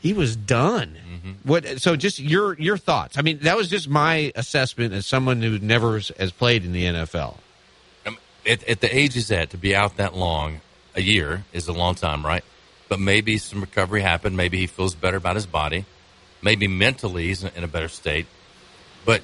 he 0.02 0.14
was 0.14 0.36
done. 0.36 0.98
Mm-hmm. 1.24 1.48
What? 1.48 1.82
So, 1.82 1.96
just 1.96 2.20
your 2.20 2.60
your 2.60 2.78
thoughts. 2.78 3.18
I 3.18 3.22
mean, 3.22 3.40
that 3.40 3.56
was 3.56 3.70
just 3.70 3.88
my 3.88 4.32
assessment 4.36 4.94
as 4.94 5.06
someone 5.06 5.42
who 5.42 5.58
never 5.60 5.94
has 6.18 6.32
played 6.32 6.66
in 6.66 6.74
the 6.74 6.84
NFL. 6.86 7.38
Um, 8.06 8.18
at, 8.46 8.68
at 8.68 8.82
the 8.82 8.96
age 8.96 9.14
he's 9.14 9.32
at, 9.32 9.50
to 9.52 9.58
be 9.58 9.76
out 9.76 9.98
that 9.98 10.16
long, 10.16 10.62
a 10.96 11.02
year 11.02 11.46
is 11.54 11.68
a 11.68 11.74
long 11.74 11.96
time, 11.96 12.26
right? 12.26 12.44
But 12.90 13.00
maybe 13.00 13.38
some 13.38 13.62
recovery 13.62 14.02
happened. 14.02 14.36
Maybe 14.36 14.58
he 14.58 14.68
feels 14.68 14.96
better 14.96 15.18
about 15.18 15.36
his 15.36 15.46
body. 15.46 15.86
Maybe 16.42 16.68
mentally 16.68 17.28
he's 17.28 17.44
in 17.44 17.64
a 17.64 17.68
better 17.68 17.88
state. 17.88 18.26
But 19.06 19.22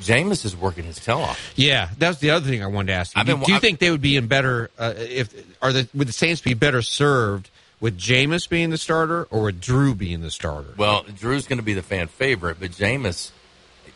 Jameis 0.00 0.44
is 0.44 0.54
working 0.54 0.84
his 0.84 0.98
tail 0.98 1.18
off. 1.18 1.52
Yeah, 1.56 1.90
that's 1.98 2.18
the 2.18 2.30
other 2.30 2.48
thing 2.48 2.62
I 2.62 2.66
wanted 2.66 2.88
to 2.88 2.92
ask 2.92 3.16
you. 3.16 3.24
Do, 3.24 3.32
been, 3.32 3.42
do, 3.44 3.52
you 3.52 3.56
I've, 3.56 3.62
think 3.62 3.78
they 3.78 3.90
would 3.90 4.02
be 4.02 4.16
in 4.16 4.26
better 4.26 4.70
uh, 4.78 4.94
if 4.96 5.32
are 5.62 5.72
the 5.72 5.88
would 5.94 6.08
the 6.08 6.12
Saints 6.12 6.40
be 6.40 6.54
better 6.54 6.82
served 6.82 7.50
with 7.80 7.98
Jameis 7.98 8.48
being 8.48 8.70
the 8.70 8.78
starter 8.78 9.24
or 9.30 9.44
with 9.44 9.60
Drew 9.60 9.94
being 9.94 10.20
the 10.20 10.30
starter? 10.30 10.74
Well, 10.76 11.04
Drew's 11.04 11.46
going 11.46 11.58
to 11.58 11.64
be 11.64 11.74
the 11.74 11.82
fan 11.82 12.08
favorite, 12.08 12.58
but 12.60 12.70
Jameis. 12.72 13.30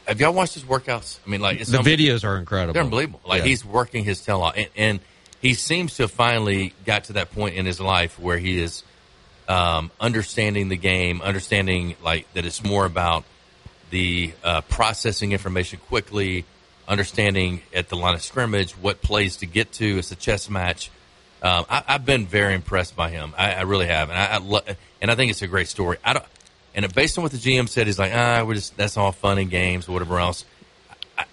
Have 0.06 0.20
y'all 0.20 0.32
watched 0.32 0.54
his 0.54 0.64
workouts? 0.64 1.20
I 1.24 1.30
mean, 1.30 1.40
like 1.40 1.64
the 1.64 1.78
videos 1.78 2.24
are 2.24 2.36
incredible. 2.36 2.74
They're 2.74 2.82
unbelievable. 2.82 3.20
Like 3.24 3.42
yeah. 3.42 3.48
he's 3.48 3.64
working 3.64 4.02
his 4.02 4.20
tail 4.24 4.42
off, 4.42 4.56
and, 4.56 4.68
and, 4.76 5.00
he 5.40 5.54
seems 5.54 5.96
to 5.96 6.04
have 6.04 6.12
finally 6.12 6.72
got 6.86 7.04
to 7.04 7.14
that 7.14 7.32
point 7.32 7.56
in 7.56 7.66
his 7.66 7.80
life 7.80 8.16
where 8.16 8.38
he 8.38 8.60
is 8.60 8.84
um, 9.48 9.90
understanding 10.00 10.68
the 10.68 10.76
game, 10.76 11.20
understanding 11.20 11.96
like 12.02 12.32
that 12.34 12.46
it's 12.46 12.62
more 12.62 12.84
about 12.84 13.24
the 13.90 14.32
uh, 14.44 14.60
processing 14.62 15.32
information 15.32 15.80
quickly, 15.88 16.44
understanding 16.86 17.60
at 17.74 17.88
the 17.88 17.96
line 17.96 18.14
of 18.14 18.22
scrimmage 18.22 18.72
what 18.72 19.02
plays 19.02 19.38
to 19.38 19.46
get 19.46 19.72
to. 19.72 19.98
It's 19.98 20.12
a 20.12 20.16
chess 20.16 20.48
match. 20.48 20.90
Um, 21.42 21.66
I, 21.68 21.82
have 21.86 22.06
been 22.06 22.26
very 22.26 22.54
impressed 22.54 22.94
by 22.94 23.10
him. 23.10 23.34
I, 23.36 23.54
I 23.54 23.60
really 23.62 23.86
have, 23.86 24.10
and 24.10 24.18
I, 24.18 24.26
I 24.26 24.36
lo- 24.38 24.60
and 25.00 25.10
I 25.10 25.16
think 25.16 25.30
it's 25.30 25.42
a 25.42 25.48
great 25.48 25.68
story. 25.68 25.98
I 26.04 26.12
don't, 26.12 26.24
and 26.74 26.94
based 26.94 27.18
on 27.18 27.22
what 27.22 27.32
the 27.32 27.38
GM 27.38 27.68
said, 27.68 27.86
he's 27.86 27.98
like, 27.98 28.12
ah, 28.14 28.44
we're 28.46 28.54
just 28.54 28.76
that's 28.76 28.96
all 28.96 29.12
fun 29.12 29.38
and 29.38 29.50
games 29.50 29.88
or 29.88 29.92
whatever 29.92 30.18
else. 30.18 30.44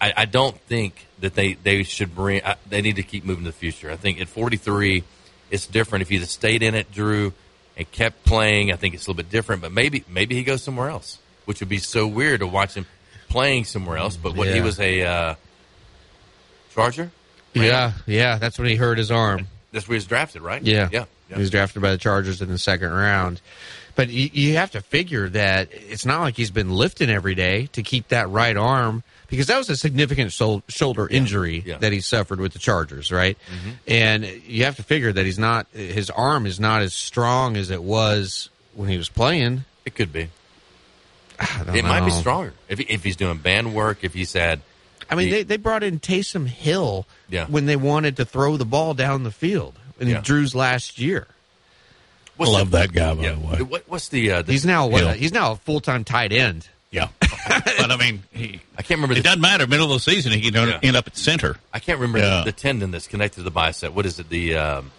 I, 0.01 0.14
I 0.18 0.26
don't 0.26 0.57
think 0.62 1.05
that 1.20 1.36
they 1.36 1.53
they 1.53 1.84
should 1.84 2.16
bring. 2.16 2.41
they 2.68 2.82
need 2.82 2.95
to 2.95 3.03
keep 3.03 3.24
moving 3.24 3.43
to 3.45 3.51
the 3.51 3.57
future. 3.57 3.91
I 3.91 3.95
think 3.95 4.20
at 4.20 4.28
43, 4.28 5.03
it's 5.51 5.68
different. 5.68 6.01
If 6.01 6.10
he 6.10 6.20
stayed 6.20 6.64
in 6.64 6.74
it, 6.74 6.91
Drew, 6.91 7.34
and 7.78 7.89
kept 7.91 8.26
playing, 8.26 8.72
I 8.72 8.76
think 8.76 8.95
it's 8.95 9.05
a 9.05 9.12
little 9.12 9.24
bit 9.24 9.30
different. 9.30 9.62
But 9.62 9.72
maybe 9.72 10.03
maybe 10.10 10.36
he 10.36 10.43
goes 10.43 10.64
somewhere 10.64 10.89
else 10.89 11.20
which 11.49 11.62
would 11.62 11.68
be 11.68 11.80
so 11.80 12.05
weird 12.05 12.41
to 12.41 12.45
watch 12.45 12.76
him 12.76 12.86
playing 13.28 13.66
somewhere 13.66 13.97
else. 13.97 14.16
But 14.16 14.36
what 14.36 14.49
yeah. 14.49 14.53
he 14.53 14.62
was 14.62 14.80
a 14.80 15.01
uh, 15.01 15.36
Charger. 16.76 17.10
Yeah, 17.55 17.93
yeah, 18.05 18.38
that's 18.38 18.60
when 18.60 18.68
he 18.68 18.76
hurt 18.76 18.99
his 18.99 19.10
arm. 19.10 19.47
That's 19.72 19.88
where 19.88 19.95
he 19.95 19.97
was 19.97 20.05
drafted, 20.05 20.41
right? 20.41 20.61
Yeah, 20.61 20.89
yeah. 20.91 21.05
yeah. 21.30 21.36
He 21.36 21.41
was 21.41 21.49
drafted 21.49 21.82
by 21.82 21.91
the 21.91 21.97
Chargers 21.97 22.41
in 22.41 22.49
the 22.49 22.57
second 22.57 22.91
round. 22.91 23.41
But 23.95 24.09
you, 24.09 24.30
you 24.32 24.55
have 24.55 24.72
to 24.72 24.82
figure 24.82 25.28
that 25.30 25.70
it's 25.72 26.05
not 26.05 26.22
like 26.22 26.36
he's 26.36 26.51
been 26.51 26.72
lifting 26.72 27.09
every 27.09 27.36
day 27.36 27.67
to 27.74 27.84
keep 27.84 28.07
that 28.09 28.30
right 28.30 28.55
arm 28.55 29.03
because 29.28 29.47
that 29.47 29.57
was 29.57 29.70
a 29.70 29.76
significant 29.76 30.32
shoulder 30.32 31.07
injury 31.07 31.61
yeah. 31.65 31.78
that 31.80 31.91
he 31.91 31.99
suffered 31.99 32.39
with 32.39 32.53
the 32.53 32.59
Chargers, 32.59 33.11
right? 33.11 33.38
Mm-hmm. 33.38 33.70
And 33.88 34.26
you 34.47 34.63
have 34.65 34.78
to 34.78 34.84
figure 34.84 35.11
that 35.11 35.26
he's 35.26 35.39
not 35.39 35.67
his 35.74 36.09
arm 36.09 36.45
is 36.45 36.59
not 36.59 36.82
as 36.82 36.93
strong 36.93 37.57
as 37.57 37.72
it 37.72 37.84
was 37.84 38.49
when 38.74 38.89
he 38.89 38.97
was 38.97 39.09
playing. 39.09 39.65
It 39.86 39.95
could 39.95 40.13
be 40.13 40.30
it 41.39 41.67
know. 41.67 41.82
might 41.84 42.05
be 42.05 42.11
stronger 42.11 42.53
if, 42.67 42.80
if 42.80 43.03
he's 43.03 43.15
doing 43.15 43.38
band 43.38 43.74
work. 43.74 44.03
If 44.03 44.13
he's 44.13 44.34
had, 44.34 44.61
I 45.10 45.16
mean, 45.16 45.28
he, 45.28 45.34
they, 45.34 45.43
they 45.43 45.57
brought 45.57 45.84
in 45.84 45.99
Taysom 45.99 46.47
Hill 46.47 47.05
yeah. 47.30 47.45
when 47.47 47.66
they 47.66 47.76
wanted 47.76 48.18
to 48.18 48.26
throw 48.26 48.57
the 48.57 48.66
ball 48.66 48.93
down 48.93 49.24
the 49.24 49.32
field 49.32 49.78
in 49.99 50.07
yeah. 50.07 50.22
Drew's 50.22 50.53
last 50.53 50.99
year. 50.99 51.28
What's 52.38 52.51
I 52.51 52.53
love 52.55 52.72
the, 52.72 52.78
that 52.78 52.93
guy, 52.93 53.14
by 53.14 53.22
yeah. 53.22 53.34
the 53.34 53.39
way. 53.39 53.62
What, 53.64 53.84
what's 53.88 54.10
the, 54.10 54.32
uh, 54.32 54.41
the 54.43 54.51
he's 54.51 54.66
now 54.66 54.88
what, 54.88 55.18
he's 55.18 55.34
now 55.34 55.53
a 55.53 55.55
full 55.57 55.82
time 55.82 56.03
tight 56.03 56.32
end. 56.32 56.70
Yeah, 56.91 57.10
but 57.20 57.91
I 57.91 57.97
mean, 57.97 58.24
he, 58.32 58.62
I 58.76 58.82
can't 58.82 58.99
remember. 58.99 59.16
It 59.16 59.24
doesn't 59.24 59.41
matter. 59.41 59.68
Middle 59.68 59.88
of 59.88 59.91
the 59.91 60.12
season, 60.12 60.32
he 60.32 60.49
can 60.49 60.53
yeah. 60.53 60.80
end 60.82 60.95
up 60.95 61.05
at 61.05 61.16
center. 61.16 61.57
I 61.72 61.80
can't 61.80 61.99
remember 61.99 62.20
yeah. 62.20 62.39
the, 62.39 62.45
the, 62.45 62.51
tendon 62.51 62.89
that's 62.89 63.07
connected 63.07 63.41
to 63.41 63.43
the 63.43 63.51
bicep. 63.51 63.93
What 63.93 64.07
is 64.07 64.20
it? 64.20 64.30
The 64.30 64.55
um, 64.55 64.91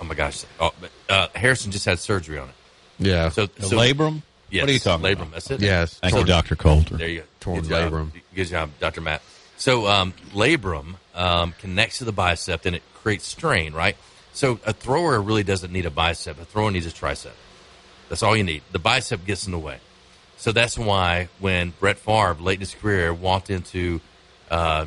oh 0.00 0.04
my 0.04 0.14
gosh, 0.14 0.44
oh, 0.58 0.72
uh, 1.10 1.28
Harrison 1.34 1.70
just 1.70 1.84
had 1.84 1.98
surgery 1.98 2.38
on 2.38 2.48
it. 2.48 2.54
Yeah. 2.98 3.28
So, 3.28 3.46
so 3.58 3.76
labrum. 3.76 4.22
Yes. 4.52 4.62
What 4.62 4.68
are 4.68 4.72
you 4.72 4.78
talking 4.78 5.06
labrum, 5.06 5.12
about? 5.14 5.32
That's 5.32 5.50
it. 5.50 5.60
Yes. 5.62 5.98
Thank 5.98 6.12
torn, 6.12 6.26
you, 6.26 6.32
Dr. 6.32 6.56
Coulter. 6.56 6.96
There 6.98 7.08
you 7.08 7.20
go. 7.20 7.26
Torn 7.40 7.62
Good 7.62 7.70
labrum. 7.70 8.12
Job. 8.12 8.22
Good 8.34 8.44
job, 8.44 8.70
Dr. 8.80 9.00
Matt. 9.00 9.22
So 9.56 9.86
um, 9.86 10.12
labrum 10.32 10.96
um, 11.14 11.54
connects 11.58 11.98
to 11.98 12.04
the 12.04 12.12
bicep 12.12 12.66
and 12.66 12.76
it 12.76 12.82
creates 12.94 13.26
strain, 13.26 13.72
right? 13.72 13.96
So 14.34 14.60
a 14.66 14.74
thrower 14.74 15.20
really 15.22 15.42
doesn't 15.42 15.72
need 15.72 15.86
a 15.86 15.90
bicep. 15.90 16.38
A 16.38 16.44
thrower 16.44 16.70
needs 16.70 16.84
a 16.84 16.90
tricep. 16.90 17.32
That's 18.10 18.22
all 18.22 18.36
you 18.36 18.44
need. 18.44 18.62
The 18.72 18.78
bicep 18.78 19.24
gets 19.24 19.46
in 19.46 19.52
the 19.52 19.58
way. 19.58 19.78
So 20.36 20.52
that's 20.52 20.76
why 20.76 21.28
when 21.38 21.72
Brett 21.80 21.98
Favre, 21.98 22.34
late 22.34 22.54
in 22.54 22.60
his 22.60 22.74
career, 22.74 23.14
walked 23.14 23.48
into 23.48 24.02
uh, 24.50 24.84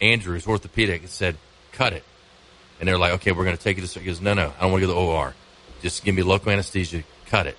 Andrews 0.00 0.46
Orthopedic 0.46 1.00
and 1.02 1.10
said, 1.10 1.36
cut 1.72 1.92
it. 1.92 2.04
And 2.78 2.88
they're 2.88 2.98
like, 2.98 3.14
okay, 3.14 3.32
we're 3.32 3.44
going 3.44 3.56
to 3.56 3.62
take 3.62 3.78
it 3.78 3.86
to, 3.86 3.98
he 3.98 4.06
goes, 4.06 4.20
no, 4.20 4.34
no, 4.34 4.52
I 4.56 4.62
don't 4.62 4.70
want 4.70 4.82
to 4.82 4.86
go 4.86 4.94
to 4.94 5.00
the 5.00 5.06
OR. 5.06 5.34
Just 5.82 6.04
give 6.04 6.14
me 6.14 6.22
local 6.22 6.52
anesthesia, 6.52 7.02
cut 7.26 7.48
it. 7.48 7.56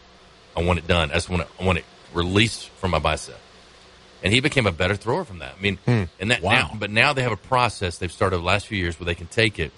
I 0.55 0.63
want 0.63 0.79
it 0.79 0.87
done. 0.87 1.11
I 1.11 1.15
just 1.15 1.29
want 1.29 1.43
it, 1.43 1.47
I 1.59 1.65
want 1.65 1.77
it 1.77 1.85
released 2.13 2.69
from 2.69 2.91
my 2.91 2.99
bicep. 2.99 3.39
And 4.21 4.33
he 4.33 4.41
became 4.41 4.67
a 4.67 4.71
better 4.71 4.95
thrower 4.95 5.23
from 5.23 5.39
that. 5.39 5.55
I 5.57 5.61
mean, 5.61 5.77
hmm. 5.85 6.03
and 6.19 6.31
that 6.31 6.41
wow. 6.41 6.51
now, 6.51 6.71
but 6.77 6.89
now 6.89 7.13
they 7.13 7.21
have 7.21 7.31
a 7.31 7.37
process 7.37 7.97
they've 7.97 8.11
started 8.11 8.37
the 8.37 8.43
last 8.43 8.67
few 8.67 8.77
years 8.77 8.99
where 8.99 9.05
they 9.05 9.15
can 9.15 9.27
take 9.27 9.59
it 9.59 9.71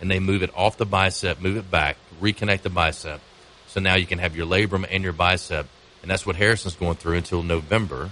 and 0.00 0.10
they 0.10 0.20
move 0.20 0.42
it 0.42 0.50
off 0.54 0.76
the 0.76 0.86
bicep, 0.86 1.40
move 1.40 1.56
it 1.56 1.70
back, 1.70 1.96
reconnect 2.20 2.62
the 2.62 2.70
bicep. 2.70 3.20
So 3.66 3.80
now 3.80 3.96
you 3.96 4.06
can 4.06 4.18
have 4.18 4.36
your 4.36 4.46
labrum 4.46 4.86
and 4.88 5.02
your 5.02 5.12
bicep, 5.12 5.66
and 6.02 6.10
that's 6.10 6.24
what 6.24 6.36
Harrison's 6.36 6.76
going 6.76 6.94
through 6.94 7.16
until 7.16 7.42
November, 7.42 8.10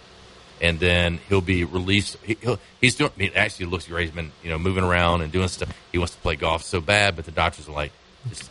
and 0.61 0.79
then 0.79 1.19
he'll 1.29 1.41
be 1.41 1.65
released. 1.65 2.17
He, 2.23 2.37
he's 2.81 2.97
doing. 2.97 3.11
Mean, 3.17 3.33
actually, 3.35 3.67
looks 3.67 3.87
great. 3.89 4.07
He's 4.07 4.15
been 4.15 4.33
you 4.43 4.51
know 4.51 4.59
moving 4.59 4.85
around 4.85 5.23
and 5.23 5.33
doing 5.33 5.49
stuff. 5.49 5.73
He 5.93 5.99
wants 5.99 6.15
to 6.15 6.21
play 6.21 6.37
golf 6.37 6.63
so 6.63 6.81
bad, 6.81 7.17
but 7.17 7.25
the 7.25 7.31
doctors 7.31 7.69
are 7.69 7.73
like, 7.73 7.93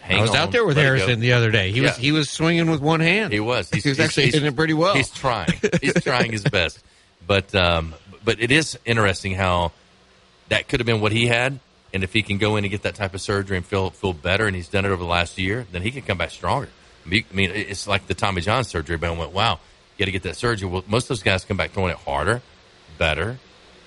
I 0.07 0.21
was 0.21 0.31
on, 0.31 0.37
out 0.37 0.51
there 0.51 0.65
with 0.65 0.77
Harrison 0.77 1.19
the 1.19 1.33
other 1.33 1.51
day. 1.51 1.71
He 1.71 1.81
yeah. 1.81 1.87
was 1.87 1.97
he 1.97 2.11
was 2.11 2.29
swinging 2.29 2.69
with 2.69 2.81
one 2.81 2.99
hand. 2.99 3.33
He 3.33 3.39
was. 3.39 3.69
He's, 3.69 3.83
he 3.83 3.89
was 3.89 3.99
actually 3.99 4.27
hitting 4.27 4.45
it 4.45 4.55
pretty 4.55 4.73
well. 4.73 4.95
He's 4.95 5.09
trying. 5.09 5.53
He's 5.81 6.01
trying 6.03 6.31
his 6.31 6.43
best. 6.43 6.83
But 7.25 7.53
um, 7.55 7.95
but 8.23 8.39
it 8.39 8.51
is 8.51 8.77
interesting 8.85 9.33
how 9.33 9.71
that 10.49 10.67
could 10.67 10.79
have 10.79 10.87
been 10.87 11.01
what 11.01 11.11
he 11.11 11.27
had, 11.27 11.59
and 11.93 12.03
if 12.03 12.13
he 12.13 12.21
can 12.21 12.37
go 12.37 12.55
in 12.55 12.63
and 12.63 12.71
get 12.71 12.83
that 12.83 12.95
type 12.95 13.13
of 13.13 13.21
surgery 13.21 13.57
and 13.57 13.65
feel 13.65 13.89
feel 13.89 14.13
better, 14.13 14.47
and 14.47 14.55
he's 14.55 14.69
done 14.69 14.85
it 14.85 14.89
over 14.89 15.03
the 15.03 15.09
last 15.09 15.37
year, 15.37 15.65
then 15.71 15.81
he 15.81 15.91
can 15.91 16.01
come 16.03 16.17
back 16.17 16.31
stronger. 16.31 16.69
I 17.05 17.23
mean, 17.31 17.51
it's 17.53 17.87
like 17.87 18.07
the 18.07 18.15
Tommy 18.15 18.41
John 18.41 18.63
surgery, 18.63 18.97
but 18.97 19.09
I 19.09 19.17
went, 19.17 19.31
wow, 19.31 19.59
You 19.95 19.99
got 19.99 20.05
to 20.05 20.11
get 20.11 20.23
that 20.23 20.35
surgery. 20.35 20.67
Well, 20.67 20.83
most 20.87 21.05
of 21.05 21.09
those 21.09 21.23
guys 21.23 21.45
come 21.45 21.55
back 21.55 21.71
throwing 21.71 21.91
it 21.91 21.97
harder, 21.97 22.41
better. 22.97 23.37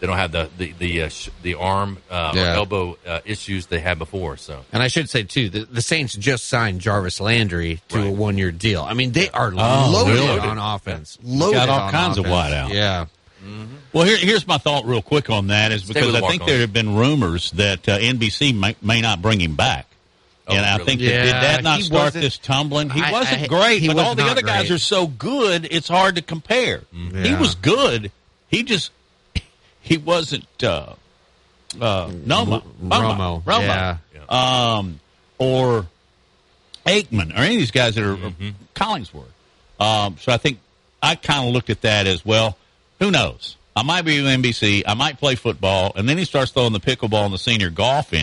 They 0.00 0.06
don't 0.06 0.16
have 0.16 0.30
the 0.32 0.48
the 0.56 0.72
the 0.78 1.02
uh, 1.02 1.08
sh- 1.08 1.28
the 1.42 1.54
arm 1.54 1.98
uh, 2.10 2.32
or 2.36 2.40
elbow 2.40 2.96
uh, 3.06 3.20
issues 3.24 3.66
they 3.66 3.80
had 3.80 3.98
before. 3.98 4.36
So 4.36 4.64
And 4.72 4.82
I 4.82 4.88
should 4.88 5.10
say 5.10 5.24
too, 5.24 5.48
the, 5.50 5.64
the 5.64 5.82
Saints 5.82 6.14
just 6.14 6.46
signed 6.46 6.80
Jarvis 6.80 7.20
Landry 7.20 7.80
to 7.88 8.02
a 8.06 8.10
one-year 8.12 8.52
deal. 8.52 8.82
I 8.82 8.94
mean, 8.94 9.10
they 9.12 9.28
are 9.30 9.52
Oh, 9.56 9.90
loaded 9.92 10.14
really? 10.14 10.38
on 10.38 10.56
offense. 10.58 11.18
Loaded 11.24 11.54
Got 11.56 11.68
all 11.68 11.80
on 11.80 11.90
kinds 11.90 12.18
of 12.18 12.26
offense. 12.26 12.70
wideouts. 12.70 12.72
Yeah. 12.74 13.06
Well, 13.92 14.04
here, 14.04 14.16
here's 14.18 14.46
my 14.46 14.58
thought, 14.58 14.84
real 14.84 15.00
quick, 15.02 15.30
on 15.30 15.46
that 15.48 15.72
is 15.72 15.84
because 15.84 16.14
I 16.14 16.20
think 16.20 16.42
walk-ons. 16.42 16.46
there 16.50 16.60
have 16.60 16.72
been 16.72 16.96
rumors 16.96 17.50
that 17.52 17.88
uh, 17.88 17.98
NBC 17.98 18.54
may, 18.54 18.76
may 18.82 19.00
not 19.00 19.22
bring 19.22 19.40
him 19.40 19.54
back. 19.56 19.86
Oh, 20.46 20.54
and 20.54 20.64
I 20.64 20.74
really? 20.74 20.84
think 20.86 21.00
that, 21.02 21.06
did 21.24 21.32
that 21.34 21.62
not 21.62 21.78
he 21.78 21.84
start 21.84 22.12
this 22.14 22.36
tumbling? 22.38 22.90
He 22.90 23.00
I- 23.02 23.12
wasn't 23.12 23.42
I- 23.42 23.46
great, 23.46 23.80
he 23.80 23.88
but 23.88 23.96
was 23.96 24.04
all 24.04 24.14
the 24.14 24.22
not 24.22 24.32
other 24.32 24.42
guys 24.42 24.70
are 24.70 24.78
so 24.78 25.06
good, 25.06 25.68
it's 25.70 25.88
hard 25.88 26.16
to 26.16 26.22
compare. 26.22 26.82
Mm-hmm. 26.94 27.22
He 27.24 27.34
was 27.34 27.54
good. 27.54 28.10
He 28.48 28.62
just 28.64 28.90
he 29.80 29.96
wasn't 29.98 30.46
uh, 30.62 30.94
uh, 31.80 32.10
Noma, 32.24 32.62
Romo, 32.82 33.42
Romo, 33.42 33.98
yeah. 34.14 34.76
um, 34.78 35.00
or 35.38 35.86
Aikman, 36.86 37.32
or 37.34 37.38
any 37.42 37.54
of 37.56 37.60
these 37.60 37.70
guys 37.70 37.94
that 37.94 38.04
are 38.04 38.16
Mm-hmm. 38.16 38.48
Collingsworth. 38.74 39.24
Um, 39.80 40.16
so 40.18 40.32
I 40.32 40.36
think 40.38 40.58
I 41.02 41.14
kind 41.14 41.46
of 41.48 41.52
looked 41.54 41.70
at 41.70 41.82
that 41.82 42.06
as 42.06 42.24
well. 42.24 42.56
Who 43.00 43.10
knows? 43.10 43.56
I 43.76 43.82
might 43.82 44.02
be 44.02 44.20
with 44.20 44.30
NBC. 44.42 44.82
I 44.86 44.94
might 44.94 45.18
play 45.18 45.34
football, 45.36 45.92
and 45.94 46.08
then 46.08 46.18
he 46.18 46.24
starts 46.24 46.50
throwing 46.50 46.72
the 46.72 46.80
pickleball 46.80 47.24
and 47.26 47.34
the 47.34 47.38
senior 47.38 47.70
golf 47.70 48.12
in. 48.12 48.20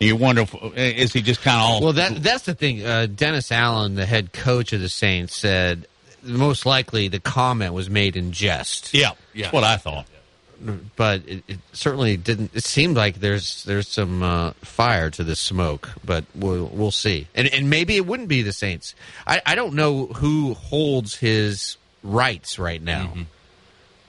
And 0.00 0.08
you 0.08 0.16
wonder, 0.16 0.42
if, 0.42 0.54
is 0.76 1.12
he 1.12 1.22
just 1.22 1.42
kind 1.42 1.58
of 1.58 1.62
all? 1.62 1.80
Well, 1.82 1.92
that 1.92 2.22
that's 2.22 2.44
the 2.44 2.54
thing. 2.54 2.84
Uh, 2.84 3.06
Dennis 3.06 3.52
Allen, 3.52 3.94
the 3.94 4.06
head 4.06 4.32
coach 4.32 4.72
of 4.72 4.80
the 4.80 4.88
Saints, 4.88 5.36
said 5.36 5.86
most 6.22 6.66
likely 6.66 7.08
the 7.08 7.20
comment 7.20 7.72
was 7.74 7.88
made 7.90 8.16
in 8.16 8.32
jest. 8.32 8.92
yeah, 8.94 9.10
Yeah. 9.32 9.44
that's 9.44 9.52
what 9.54 9.64
I 9.64 9.76
thought. 9.76 10.06
But 10.96 11.22
it, 11.26 11.42
it 11.48 11.58
certainly 11.72 12.16
didn't. 12.16 12.50
It 12.54 12.64
seemed 12.64 12.96
like 12.96 13.16
there's 13.20 13.64
there's 13.64 13.88
some 13.88 14.22
uh, 14.22 14.52
fire 14.62 15.10
to 15.10 15.24
this 15.24 15.40
smoke, 15.40 15.90
but 16.04 16.24
we'll 16.34 16.66
we'll 16.66 16.90
see. 16.90 17.26
And 17.34 17.48
and 17.48 17.70
maybe 17.70 17.96
it 17.96 18.06
wouldn't 18.06 18.28
be 18.28 18.42
the 18.42 18.52
Saints. 18.52 18.94
I, 19.26 19.40
I 19.46 19.54
don't 19.54 19.74
know 19.74 20.06
who 20.06 20.54
holds 20.54 21.16
his 21.16 21.76
rights 22.02 22.58
right 22.58 22.82
now. 22.82 23.06
Mm-hmm. 23.06 23.22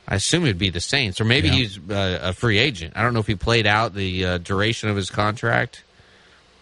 I 0.08 0.16
assume 0.16 0.44
it'd 0.44 0.58
be 0.58 0.70
the 0.70 0.82
Saints, 0.82 1.22
or 1.22 1.26
maybe 1.26 1.48
Yeah. 1.48 1.54
he's 1.54 1.78
uh, 1.90 2.20
a 2.22 2.34
free 2.34 2.58
agent. 2.58 2.94
I 2.98 3.02
don't 3.04 3.14
know 3.14 3.22
if 3.22 3.28
he 3.28 3.36
played 3.36 3.66
out 3.68 3.94
the 3.94 4.26
uh, 4.26 4.38
duration 4.40 4.90
of 4.90 4.96
his 4.98 5.10
contract. 5.10 5.84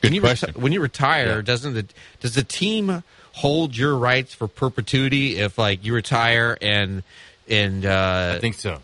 Good 0.02 0.10
when 0.10 0.14
you 0.16 0.22
question. 0.22 0.54
when 0.56 0.72
you 0.72 0.82
retire, 0.82 1.38
Yeah. 1.38 1.42
doesn't 1.42 1.74
the 1.74 1.86
does 2.20 2.36
the 2.36 2.44
team 2.44 3.04
hold 3.34 3.76
your 3.76 3.96
rights 3.96 4.34
for 4.34 4.48
perpetuity 4.48 5.38
if 5.38 5.58
like 5.58 5.84
you 5.84 5.94
retire 5.94 6.58
and 6.62 7.04
and 7.48 7.86
uh, 7.86 8.34
I 8.36 8.40
think 8.40 8.56
so. 8.56 8.80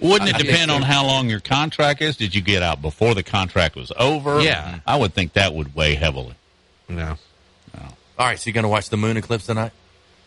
Wouldn't 0.00 0.30
it 0.30 0.36
depend 0.36 0.70
on 0.70 0.82
how 0.82 1.06
long 1.06 1.28
your 1.30 1.40
contract 1.40 2.02
is? 2.02 2.16
Did 2.16 2.34
you 2.34 2.40
get 2.42 2.62
out 2.62 2.82
before 2.82 3.14
the 3.14 3.22
contract 3.22 3.76
was 3.76 3.92
over? 3.98 4.40
Yeah. 4.40 4.80
I 4.86 4.96
would 4.96 5.14
think 5.14 5.32
that 5.34 5.54
would 5.54 5.74
weigh 5.74 5.94
heavily. 5.94 6.34
no. 6.88 7.16
All 8.18 8.26
right, 8.26 8.38
so 8.38 8.48
you're 8.48 8.54
going 8.54 8.62
to 8.62 8.68
watch 8.70 8.88
the 8.88 8.96
moon 8.96 9.18
eclipse 9.18 9.44
tonight? 9.44 9.72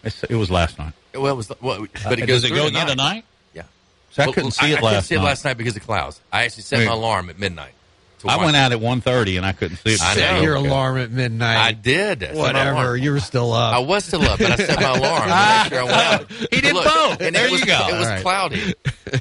It's, 0.03 0.23
it 0.25 0.35
was 0.35 0.51
last 0.51 0.77
night. 0.77 0.93
Well, 1.15 1.33
it 1.33 1.35
was, 1.35 1.49
well, 1.59 1.87
but 2.03 2.19
it 2.19 2.23
Uh, 2.23 2.25
goes 2.27 2.43
does 2.43 2.51
it 2.51 2.53
go 2.53 2.67
again 2.67 2.85
tonight? 2.85 3.25
Yeah. 3.55 3.63
So 4.11 4.21
I 4.21 4.25
Well, 4.27 4.33
couldn't 4.33 4.51
see 4.51 4.67
I, 4.67 4.69
it 4.69 4.71
I 4.73 4.75
couldn't 4.75 4.93
last 4.93 5.07
see 5.07 5.15
it 5.15 5.17
night. 5.17 5.23
last 5.23 5.45
night 5.45 5.57
because 5.57 5.75
of 5.75 5.81
clouds. 5.83 6.21
I 6.31 6.43
actually 6.43 6.63
set 6.63 6.85
my 6.85 6.93
alarm 6.93 7.31
at 7.31 7.39
midnight. 7.39 7.71
To 8.19 8.27
I 8.29 8.37
went 8.37 8.55
out 8.55 8.71
at 8.71 8.79
1.30 8.79 9.37
and 9.37 9.45
I 9.45 9.51
couldn't 9.53 9.77
see 9.77 9.93
it. 9.93 10.01
I 10.01 10.15
Set 10.15 10.35
know. 10.35 10.41
your 10.41 10.55
alarm 10.55 10.97
at 10.97 11.11
midnight. 11.11 11.57
I 11.57 11.71
did. 11.71 12.23
I 12.23 12.33
Whatever. 12.33 12.95
You 12.97 13.11
were 13.11 13.19
still 13.19 13.53
up. 13.53 13.73
I 13.73 13.79
was 13.79 14.05
still 14.05 14.21
up, 14.23 14.39
but 14.39 14.51
I 14.51 14.55
set 14.55 14.79
my 14.81 14.89
alarm 14.97 15.23
to 15.23 15.63
make 15.63 15.69
sure 15.69 15.79
I 15.79 15.83
went 15.83 15.95
out. 15.95 16.31
He 16.51 16.61
did 16.61 16.73
Look, 16.73 16.85
both. 16.85 17.21
And 17.21 17.35
There 17.35 17.45
it 17.47 17.51
was, 17.51 17.61
you 17.61 17.67
go. 17.67 17.87
It 17.89 17.97
was 17.97 18.07
All 18.07 18.13
right. 18.13 18.21
cloudy, 18.21 18.73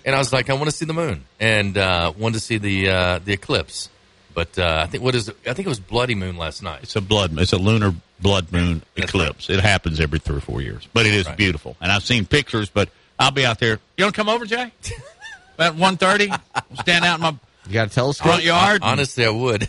and 0.05 0.14
I 0.14 0.18
was 0.18 0.32
like, 0.32 0.51
I 0.51 0.55
want 0.55 0.66
to 0.66 0.72
see 0.72 0.84
the 0.84 0.92
moon, 0.94 1.24
and 1.40 1.76
uh, 1.78 2.12
wanted 2.18 2.34
to 2.34 2.40
see 2.40 2.59
the 2.59 2.88
uh, 2.90 3.18
the 3.24 3.32
eclipse. 3.32 3.88
But 4.34 4.59
uh, 4.59 4.82
I 4.84 4.86
think 4.86 5.03
what 5.03 5.14
is 5.14 5.28
it? 5.28 5.36
I 5.46 5.53
think 5.55 5.66
it 5.66 5.68
was 5.68 5.80
bloody 5.80 6.14
moon 6.14 6.36
last 6.36 6.62
night. 6.62 6.80
It's 6.84 6.94
a 6.96 7.01
blood. 7.01 7.36
It's 7.38 7.53
a 7.53 7.59
lunar 7.59 7.94
blood 8.20 8.53
moon 8.53 8.82
That's 8.96 9.09
eclipse. 9.11 9.51
It 9.51 9.61
happens 9.61 10.01
every 10.01 10.18
three 10.18 10.36
or 10.36 10.40
four 10.40 10.61
years, 10.62 10.86
but 10.92 11.07
it 11.07 11.14
is 11.14 11.26
Right. 11.26 11.36
beautiful. 11.36 11.76
And 11.80 11.90
I've 11.90 12.05
seen 12.05 12.24
pictures. 12.26 12.68
But 12.70 12.88
I'll 13.18 13.30
be 13.32 13.44
out 13.46 13.59
there. 13.59 13.80
You 13.96 14.05
want 14.05 14.14
to 14.14 14.18
come 14.20 14.28
over, 14.28 14.44
Jay? 14.44 14.70
At 15.59 15.74
1.30? 15.74 16.40
stand 16.80 17.05
out 17.05 17.16
in 17.16 17.20
my 17.22 17.34
you 17.69 17.75
got 17.75 17.87
a 17.89 17.91
telescope. 17.91 18.27
front 18.27 18.43
yard. 18.45 18.81
Honestly, 18.83 19.25
I 19.25 19.31
would. 19.31 19.69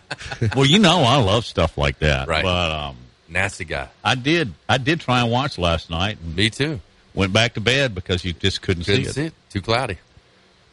well, 0.56 0.64
you 0.64 0.78
know 0.78 1.00
I 1.02 1.16
love 1.16 1.44
stuff 1.44 1.76
like 1.76 1.98
that. 1.98 2.28
Right. 2.28 2.44
But 2.44 2.70
um, 2.70 2.96
Nasty 3.28 3.64
guy. 3.64 3.88
I 4.04 4.14
did. 4.14 4.54
I 4.68 4.78
did 4.78 5.00
try 5.00 5.20
and 5.20 5.30
watch 5.30 5.58
last 5.58 5.90
night. 5.90 6.18
And 6.24 6.34
Me 6.36 6.48
too. 6.50 6.80
went 7.14 7.32
back 7.32 7.54
to 7.54 7.60
bed 7.60 7.94
because 7.94 8.24
you 8.24 8.32
just 8.32 8.62
couldn't, 8.62 8.84
Couldn't 8.84 9.04
see 9.04 9.10
it. 9.10 9.14
see 9.14 9.24
it. 9.26 9.34
Too 9.50 9.60
cloudy. 9.60 9.98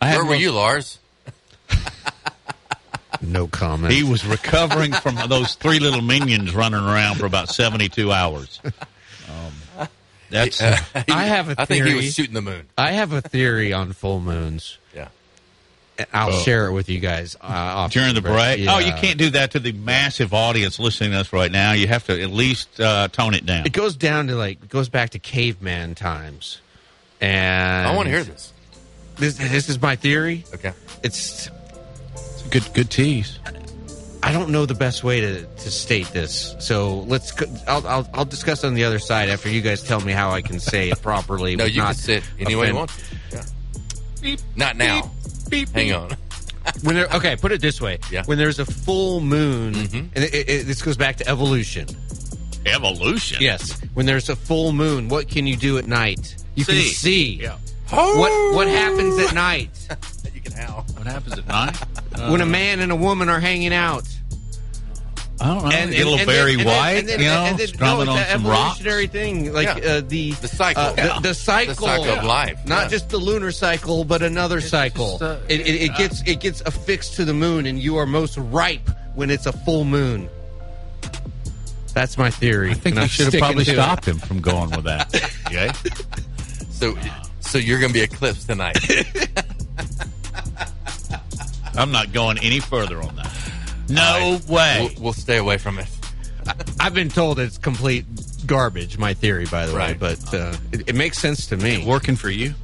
I 0.01 0.11
Where 0.15 0.23
were 0.23 0.29
one- 0.31 0.39
you, 0.39 0.51
Lars? 0.51 0.99
No 3.21 3.47
comment. 3.47 3.91
He 3.93 4.03
was 4.03 4.23
recovering 4.25 4.93
from 4.93 5.15
those 5.27 5.55
three 5.55 5.79
little 5.79 6.01
minions 6.01 6.53
running 6.53 6.79
around 6.79 7.15
for 7.15 7.25
about 7.25 7.49
72 7.49 8.11
hours. 8.11 8.61
Um, 8.63 9.87
that's 10.29 10.61
Uh, 10.61 10.77
I 11.09 11.25
have 11.25 11.49
a 11.49 11.55
I 11.59 11.65
think 11.65 11.85
he 11.85 11.95
was 11.95 12.13
shooting 12.13 12.35
the 12.35 12.43
moon. 12.43 12.67
I 12.77 12.91
have 12.91 13.13
a 13.13 13.21
theory 13.21 13.73
on 13.73 13.93
full 13.93 14.19
moons. 14.19 14.77
Yeah. 15.97 16.05
And 16.05 16.07
I'll 16.13 16.33
Oh. 16.33 16.41
share 16.43 16.67
it 16.67 16.73
with 16.73 16.89
you 16.89 16.99
guys 16.99 17.35
uh, 17.41 17.87
during 17.87 18.13
the 18.13 18.21
break. 18.21 18.67
Oh, 18.67 18.79
you 18.79 18.93
can't 18.93 19.17
do 19.17 19.29
that 19.31 19.51
to 19.51 19.59
the 19.59 19.71
massive 19.71 20.33
audience 20.33 20.79
listening 20.79 21.11
to 21.11 21.17
us 21.19 21.33
right 21.33 21.51
now. 21.51 21.71
You 21.73 21.87
have 21.87 22.05
to 22.05 22.21
at 22.21 22.29
least 22.29 22.79
uh, 22.79 23.07
tone 23.09 23.33
it 23.33 23.45
down. 23.45 23.65
It 23.65 23.73
goes 23.73 23.95
down 23.95 24.27
to 24.27 24.35
like 24.35 24.61
it 24.63 24.69
goes 24.69 24.89
back 24.89 25.11
to 25.11 25.19
caveman 25.19 25.95
times, 25.95 26.61
and 27.21 27.87
I 27.87 27.95
want 27.95 28.07
to 28.07 28.11
hear 28.11 28.23
this. 28.23 28.53
This, 29.17 29.37
this 29.37 29.69
is 29.69 29.81
my 29.81 29.95
theory. 29.95 30.43
Okay. 30.53 30.73
It's 31.03 31.49
It's 32.13 32.45
a 32.45 32.49
good, 32.49 32.69
good 32.75 32.89
tease. 32.91 33.39
I 34.21 34.31
don't 34.31 34.49
know 34.49 34.65
the 34.65 34.75
best 34.75 35.03
way 35.03 35.21
to, 35.21 35.43
to 35.45 35.71
state 35.71 36.07
this, 36.07 36.55
so 36.59 36.99
let's. 37.07 37.31
go- 37.31 37.45
I'll, 37.67 37.87
I'll 37.87 38.09
I'll 38.13 38.25
discuss 38.25 38.63
on 38.63 38.73
the 38.73 38.83
other 38.83 38.99
side 38.99 39.29
after 39.29 39.47
you 39.49 39.61
guys 39.61 39.81
tell 39.83 40.01
me 40.01 40.11
how 40.11 40.31
I 40.31 40.41
can 40.41 40.59
say 40.59 40.89
it 40.89 41.01
properly. 41.01 41.55
No, 41.55 41.65
you 41.65 41.77
not 41.81 41.93
can 41.93 41.95
sit 41.95 42.23
any 42.39 42.55
way 42.55 42.67
you 42.67 42.75
want. 42.75 42.91
to. 43.31 43.45
Yeah. 44.21 44.35
Not 44.55 44.75
now. 44.75 45.11
Hang 45.73 45.93
on. 45.93 46.11
When 46.83 46.95
there, 46.95 47.07
okay, 47.13 47.37
put 47.37 47.53
it 47.53 47.61
this 47.61 47.79
way: 47.79 47.97
Yeah. 48.11 48.19
Mm-hmm. 48.21 48.27
when 48.29 48.37
there's 48.37 48.59
a 48.59 48.65
full 48.65 49.21
moon, 49.21 49.73
and 49.73 50.11
it, 50.15 50.33
it, 50.33 50.67
this 50.67 50.81
goes 50.81 50.97
back 50.97 51.15
to 51.15 51.27
evolution. 51.27 51.87
Evolution. 52.65 53.37
Yes, 53.39 53.79
when 53.93 54.05
there's 54.05 54.27
a 54.29 54.35
full 54.35 54.73
moon, 54.73 55.07
what 55.07 55.29
can 55.29 55.47
you 55.47 55.55
do 55.55 55.77
at 55.77 55.87
night? 55.87 56.35
You 56.55 56.65
can 56.65 56.75
See. 56.75 56.89
see. 56.89 57.33
Yeah. 57.41 57.57
What 57.89 58.53
what 58.55 58.67
happens 58.67 59.17
at 59.17 59.33
night 59.33 59.69
You 60.35 60.41
can 60.41 60.51
howl. 60.51 60.85
What 60.97 61.07
happens 61.07 61.39
at 61.39 61.47
night? 61.47 61.77
when 62.29 62.41
a 62.41 62.45
man 62.45 62.81
and 62.81 62.91
a 62.91 62.95
woman 62.97 63.29
are 63.29 63.39
hanging 63.39 63.73
out? 63.73 64.05
I 65.39 65.45
don't 65.53 65.63
know. 65.65 65.69
And, 65.69 65.91
Get 65.91 66.01
a 66.01 66.03
little 66.09 66.17
and 66.19 66.25
Barry 66.27 66.55
then- 66.55 66.59
and 66.61 66.67
then- 66.69 66.77
White, 66.77 66.97
and 66.97 67.07
then- 67.09 67.19
you 67.19 67.25
know, 67.27 67.43
and 67.45 67.57
then- 67.59 67.67
strumming 67.67 68.05
no, 68.07 68.11
on 68.13 68.17
it's 68.19 68.31
an 68.31 68.39
some 68.41 68.47
rocks. 68.51 68.79
evolutionary 68.79 69.07
thing, 69.07 69.53
like 69.53 69.67
Yeah. 69.83 69.89
uh, 69.91 70.01
the 70.07 70.31
The 70.31 70.47
cycle. 70.47 70.81
uh, 70.83 70.93
Yeah. 70.97 71.07
the, 71.15 71.19
the 71.29 71.33
cycle, 71.35 71.75
The 71.75 71.81
cycle 71.81 72.09
of 72.17 72.23
life. 72.23 72.57
not 72.65 72.83
Yeah. 72.83 72.87
just 72.89 73.09
the 73.09 73.17
lunar 73.17 73.51
cycle, 73.51 74.03
but 74.03 74.21
another 74.23 74.61
cycle. 74.61 75.19
just, 75.19 75.21
uh, 75.23 75.37
it, 75.47 75.59
it, 75.61 75.81
it 75.83 75.95
gets 75.95 76.21
it 76.25 76.39
gets 76.39 76.61
affixed 76.65 77.15
to 77.17 77.25
the 77.25 77.33
moon, 77.35 77.65
and 77.67 77.79
you 77.79 77.97
are 77.97 78.05
most 78.07 78.35
ripe 78.37 78.89
when 79.15 79.29
it's 79.29 79.45
a 79.45 79.51
full 79.53 79.83
moon. 79.83 80.27
That's 81.93 82.17
my 82.17 82.29
theory. 82.31 82.71
I 82.71 82.73
think 82.73 82.85
and 82.87 82.95
we 82.97 83.01
I'm 83.03 83.07
should 83.07 83.25
have 83.33 83.39
probably 83.39 83.63
to 83.65 83.71
it. 83.71 83.73
stopped 83.75 84.07
him 84.07 84.19
from 84.19 84.39
going 84.41 84.69
with 84.71 84.85
that. 84.85 85.13
Okay? 85.47 85.71
So, 86.71 86.95
so 87.39 87.57
you're 87.57 87.79
going 87.79 87.91
to 87.91 87.93
be 87.93 88.01
eclipsed 88.03 88.47
tonight. 88.47 88.77
I'm 91.75 91.91
not 91.91 92.11
going 92.11 92.37
any 92.39 92.59
further 92.59 93.01
on 93.01 93.15
that. 93.15 93.31
No 93.89 94.39
way. 94.47 94.91
We'll, 94.95 95.03
we'll 95.03 95.13
stay 95.13 95.37
away 95.37 95.57
from 95.57 95.79
it. 95.79 95.87
I've 96.79 96.93
been 96.93 97.09
told 97.09 97.39
it's 97.39 97.57
complete 97.57 98.05
garbage. 98.45 98.97
My 98.97 99.13
theory, 99.13 99.45
by 99.45 99.65
the 99.65 99.75
way, 99.75 99.95
but 99.99 100.33
uh, 100.33 100.55
it, 100.71 100.89
it 100.89 100.95
makes 100.95 101.17
sense 101.19 101.47
to 101.47 101.57
me. 101.57 101.83
Working 101.85 102.15
for 102.15 102.29
you? 102.29 102.53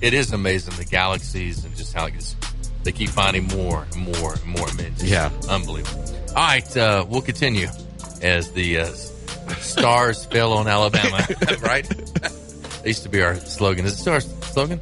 It 0.00 0.12
is 0.12 0.32
amazing 0.32 0.74
the 0.74 0.84
galaxies 0.84 1.64
and 1.64 1.76
just 1.76 1.92
how 1.92 2.06
it 2.06 2.12
gets, 2.12 2.34
they 2.82 2.90
keep 2.90 3.10
finding 3.10 3.46
more 3.46 3.86
and 3.94 4.18
more 4.20 4.32
and 4.32 4.44
more. 4.44 4.66
I 4.68 4.72
mean, 4.74 4.92
Yeah. 4.98 5.30
unbelievable. 5.48 6.04
All 6.30 6.34
right, 6.34 6.76
uh, 6.76 7.04
we'll 7.08 7.20
continue 7.22 7.68
as 8.20 8.50
the 8.52 8.78
uh, 8.80 8.86
stars 9.60 10.24
fell 10.32 10.52
on 10.54 10.66
Alabama. 10.66 11.18
right? 11.62 11.88
That 11.88 12.82
used 12.84 13.04
to 13.04 13.08
be 13.08 13.22
our 13.22 13.36
slogan. 13.36 13.86
Is 13.86 13.92
it 13.92 13.96
still 13.98 14.14
our 14.14 14.20
slogan? 14.20 14.80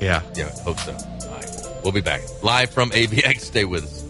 Yeah. 0.00 0.22
Yeah, 0.34 0.48
hope 0.62 0.78
so. 0.80 0.92
All 0.92 1.34
right, 1.36 1.68
we'll 1.84 1.92
be 1.92 2.00
back 2.00 2.22
live 2.42 2.70
from 2.70 2.90
AVX. 2.90 3.40
Stay 3.42 3.64
with 3.64 3.84
us. 3.84 4.01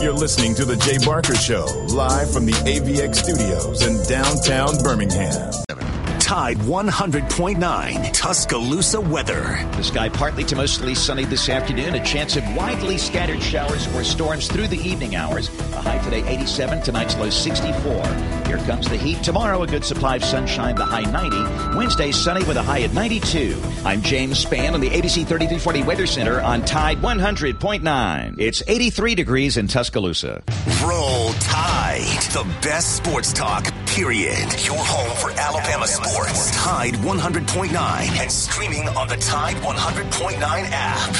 You're 0.00 0.12
listening 0.12 0.54
to 0.54 0.64
The 0.64 0.76
Jay 0.76 1.04
Barker 1.04 1.34
Show, 1.34 1.64
live 1.88 2.32
from 2.32 2.46
the 2.46 2.52
AVX 2.52 3.16
studios 3.16 3.82
in 3.82 4.00
downtown 4.06 4.78
Birmingham. 4.80 5.52
Tide 6.18 6.58
100.9 6.58 8.12
Tuscaloosa 8.12 9.00
weather. 9.00 9.66
The 9.76 9.82
sky 9.82 10.08
partly 10.08 10.44
to 10.44 10.56
mostly 10.56 10.94
sunny 10.94 11.24
this 11.24 11.48
afternoon. 11.48 11.94
A 11.94 12.04
chance 12.04 12.36
of 12.36 12.44
widely 12.54 12.98
scattered 12.98 13.42
showers 13.42 13.86
or 13.94 14.04
storms 14.04 14.48
through 14.48 14.68
the 14.68 14.78
evening 14.78 15.16
hours. 15.16 15.48
A 15.72 15.80
high 15.80 15.98
today 15.98 16.26
87, 16.26 16.82
tonight's 16.82 17.16
low 17.16 17.30
64. 17.30 18.04
Here 18.46 18.58
comes 18.66 18.88
the 18.88 18.96
heat. 18.96 19.22
Tomorrow, 19.22 19.62
a 19.62 19.66
good 19.66 19.84
supply 19.84 20.16
of 20.16 20.24
sunshine, 20.24 20.74
the 20.74 20.84
high 20.84 21.02
90. 21.02 21.76
Wednesday, 21.76 22.12
sunny 22.12 22.44
with 22.44 22.56
a 22.56 22.62
high 22.62 22.82
at 22.82 22.92
92. 22.92 23.60
I'm 23.84 24.02
James 24.02 24.44
Spann 24.44 24.74
on 24.74 24.80
the 24.80 24.90
ABC 24.90 25.26
3340 25.26 25.82
Weather 25.82 26.06
Center 26.06 26.40
on 26.40 26.64
Tide 26.64 26.98
100.9. 26.98 28.34
It's 28.38 28.62
83 28.66 29.14
degrees 29.14 29.56
in 29.56 29.68
Tuscaloosa. 29.68 30.42
Roll 30.84 31.32
Tide. 31.34 32.22
The 32.32 32.46
best 32.62 32.96
sports 32.96 33.32
talk, 33.32 33.66
period. 33.98 34.48
Your 34.64 34.76
home 34.78 35.16
for 35.16 35.30
Alabama 35.40 35.86
sports. 35.88 36.52
Tide 36.54 36.94
100.9 36.94 37.72
and 38.20 38.30
streaming 38.30 38.88
on 38.90 39.08
the 39.08 39.16
Tide 39.16 39.56
100.9 39.56 40.38
app. 40.40 41.16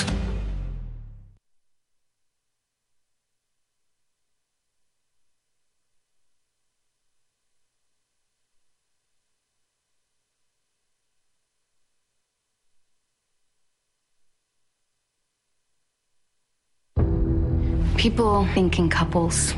People 17.97 18.47
think 18.55 18.79
in 18.79 18.89
couples. 18.89 19.53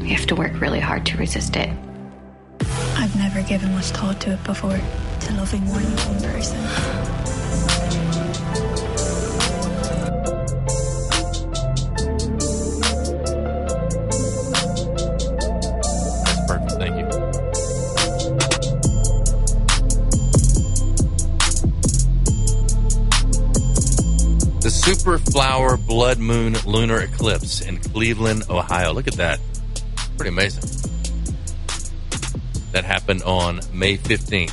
You 0.00 0.14
have 0.16 0.26
to 0.26 0.34
work 0.34 0.60
really 0.60 0.80
hard 0.80 1.04
to 1.06 1.16
resist 1.18 1.56
it. 1.56 1.70
I've 2.96 3.14
never 3.16 3.42
given 3.42 3.72
much 3.74 3.86
thought 3.86 4.20
to 4.22 4.32
it 4.32 4.44
before, 4.44 4.72
to 4.72 5.32
loving 5.34 5.64
more 5.64 5.78
than 5.78 5.96
one 5.96 6.22
person. 6.22 6.58
That's 16.24 16.46
perfect. 16.46 16.72
Thank 16.72 16.96
you. 16.96 17.06
The 24.60 24.70
Super 24.70 25.18
Flower 25.18 25.76
Blood 25.76 26.18
Moon 26.18 26.56
Lunar 26.66 27.00
Eclipse 27.00 27.60
in 27.60 27.78
Cleveland, 27.78 28.44
Ohio. 28.50 28.92
Look 28.92 29.06
at 29.06 29.14
that. 29.14 29.38
Pretty 30.18 30.28
amazing. 30.30 30.62
That 32.72 32.84
happened 32.84 33.22
on 33.22 33.60
May 33.72 33.96
15th. 33.96 34.52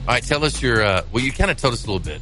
All 0.00 0.06
right, 0.08 0.22
tell 0.22 0.44
us 0.44 0.60
your. 0.60 0.82
Uh, 0.82 1.02
well, 1.12 1.22
you 1.24 1.32
kind 1.32 1.50
of 1.50 1.56
told 1.56 1.72
us 1.74 1.84
a 1.84 1.86
little 1.90 2.00
bit, 2.04 2.20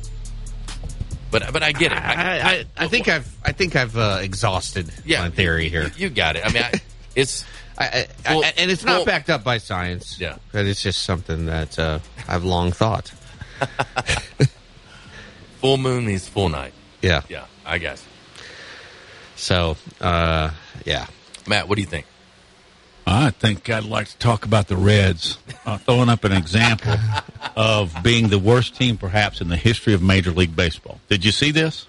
but 1.31 1.51
but 1.53 1.63
I 1.63 1.73
get 1.73 1.93
it. 1.93 1.99
I, 1.99 2.41
I, 2.59 2.65
I 2.77 2.89
think 2.89 3.09
I've 3.09 3.35
I 3.43 3.53
think 3.53 3.75
I've 3.75 3.97
uh, 3.97 4.19
exhausted 4.21 4.91
Yeah, 5.05 5.23
my 5.23 5.31
theory 5.31 5.71
here. 5.71 5.91
You 5.97 6.11
got 6.11 6.37
it. 6.37 6.45
I 6.47 6.53
mean, 6.53 6.63
I, 6.63 6.73
it's 7.17 7.45
I, 7.79 8.07
I, 8.27 8.33
Full- 8.33 8.45
I- 8.45 8.53
and 8.59 8.71
it's 8.71 8.85
not 8.85 8.97
full- 8.97 9.07
backed 9.07 9.31
up 9.31 9.43
by 9.43 9.57
science. 9.59 10.21
Yeah. 10.21 10.37
but 10.53 10.67
it's 10.67 10.83
just 10.83 11.03
something 11.05 11.47
that 11.47 11.79
uh, 11.79 12.01
I've 12.29 12.45
long 12.45 12.71
thought. 12.71 13.11
full 15.61 15.79
moon 15.79 16.05
means 16.07 16.29
full 16.29 16.49
night. 16.51 16.75
Yeah. 17.03 17.23
Yeah, 17.31 17.47
I 17.65 17.79
guess. 17.79 18.05
So, 19.41 19.77
uh, 20.01 20.51
yeah. 20.85 21.07
Matt, 21.47 21.69
what 21.69 21.77
do 21.77 21.81
you 21.81 21.89
think? 21.89 22.07
I 23.07 23.31
think 23.31 23.69
I'd 23.71 23.85
like 23.85 24.09
to 24.09 24.19
talk 24.19 24.45
about 24.45 24.69
the 24.69 24.77
Reds, 24.77 25.39
uh, 25.65 25.79
throwing 25.79 26.09
up 26.09 26.25
an 26.25 26.33
example 26.33 26.95
of 27.57 27.95
being 28.03 28.29
the 28.29 28.39
worst 28.39 28.77
team 28.77 28.99
perhaps 28.99 29.41
in 29.41 29.49
the 29.49 29.57
history 29.57 29.95
of 29.95 30.03
Major 30.03 30.31
League 30.31 30.55
Baseball. 30.55 31.01
Did 31.09 31.25
you 31.25 31.33
see 31.33 31.51
this? 31.51 31.87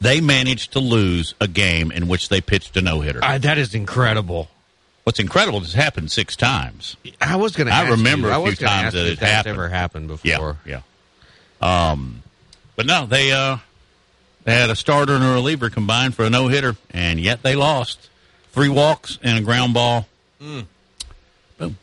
They 0.00 0.20
managed 0.20 0.72
to 0.72 0.80
lose 0.80 1.34
a 1.40 1.48
game 1.48 1.90
in 1.90 2.08
which 2.08 2.28
they 2.28 2.40
pitched 2.40 2.76
a 2.76 2.82
no 2.82 3.00
hitter. 3.00 3.20
Uh, 3.22 3.38
that 3.38 3.58
is 3.58 3.74
incredible. 3.74 4.48
What's 5.04 5.18
incredible 5.18 5.58
is 5.60 5.68
it's 5.68 5.74
happened 5.74 6.12
six 6.12 6.36
times. 6.36 6.96
I 7.20 7.36
was 7.36 7.56
going 7.56 7.66
to. 7.66 7.72
I 7.72 7.88
remember 7.88 8.28
you, 8.28 8.34
I 8.34 8.36
a 8.36 8.40
was 8.40 8.58
few 8.58 8.66
times 8.66 8.92
that 8.92 9.06
it 9.06 9.12
if 9.14 9.20
that's 9.20 9.32
happened. 9.32 9.54
ever 9.54 9.68
happened 9.68 10.08
before. 10.08 10.58
Yeah, 10.64 10.82
yeah. 11.62 11.90
Um, 11.90 12.22
but 12.76 12.86
no, 12.86 13.06
they 13.06 13.32
uh, 13.32 13.58
they 14.44 14.54
had 14.54 14.70
a 14.70 14.76
starter 14.76 15.14
and 15.14 15.24
a 15.24 15.28
reliever 15.28 15.70
combined 15.70 16.14
for 16.14 16.24
a 16.24 16.30
no 16.30 16.48
hitter, 16.48 16.76
and 16.90 17.20
yet 17.20 17.42
they 17.42 17.54
lost 17.54 18.08
three 18.52 18.68
walks 18.68 19.18
and 19.22 19.38
a 19.38 19.40
ground 19.42 19.74
ball. 19.74 20.06
Mm. 20.40 20.66
Boom. 21.58 21.76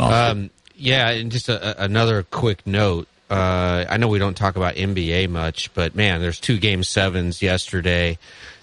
Um, 0.00 0.50
yeah, 0.74 1.10
and 1.10 1.30
just 1.32 1.48
a, 1.48 1.80
a- 1.80 1.84
another 1.84 2.22
quick 2.22 2.66
note. 2.66 3.08
Uh, 3.30 3.84
I 3.88 3.98
know 3.98 4.08
we 4.08 4.18
don't 4.18 4.36
talk 4.36 4.56
about 4.56 4.74
NBA 4.76 5.28
much, 5.28 5.72
but 5.74 5.94
man, 5.94 6.20
there's 6.20 6.40
two 6.40 6.56
game 6.58 6.82
sevens 6.82 7.42
yesterday, 7.42 8.16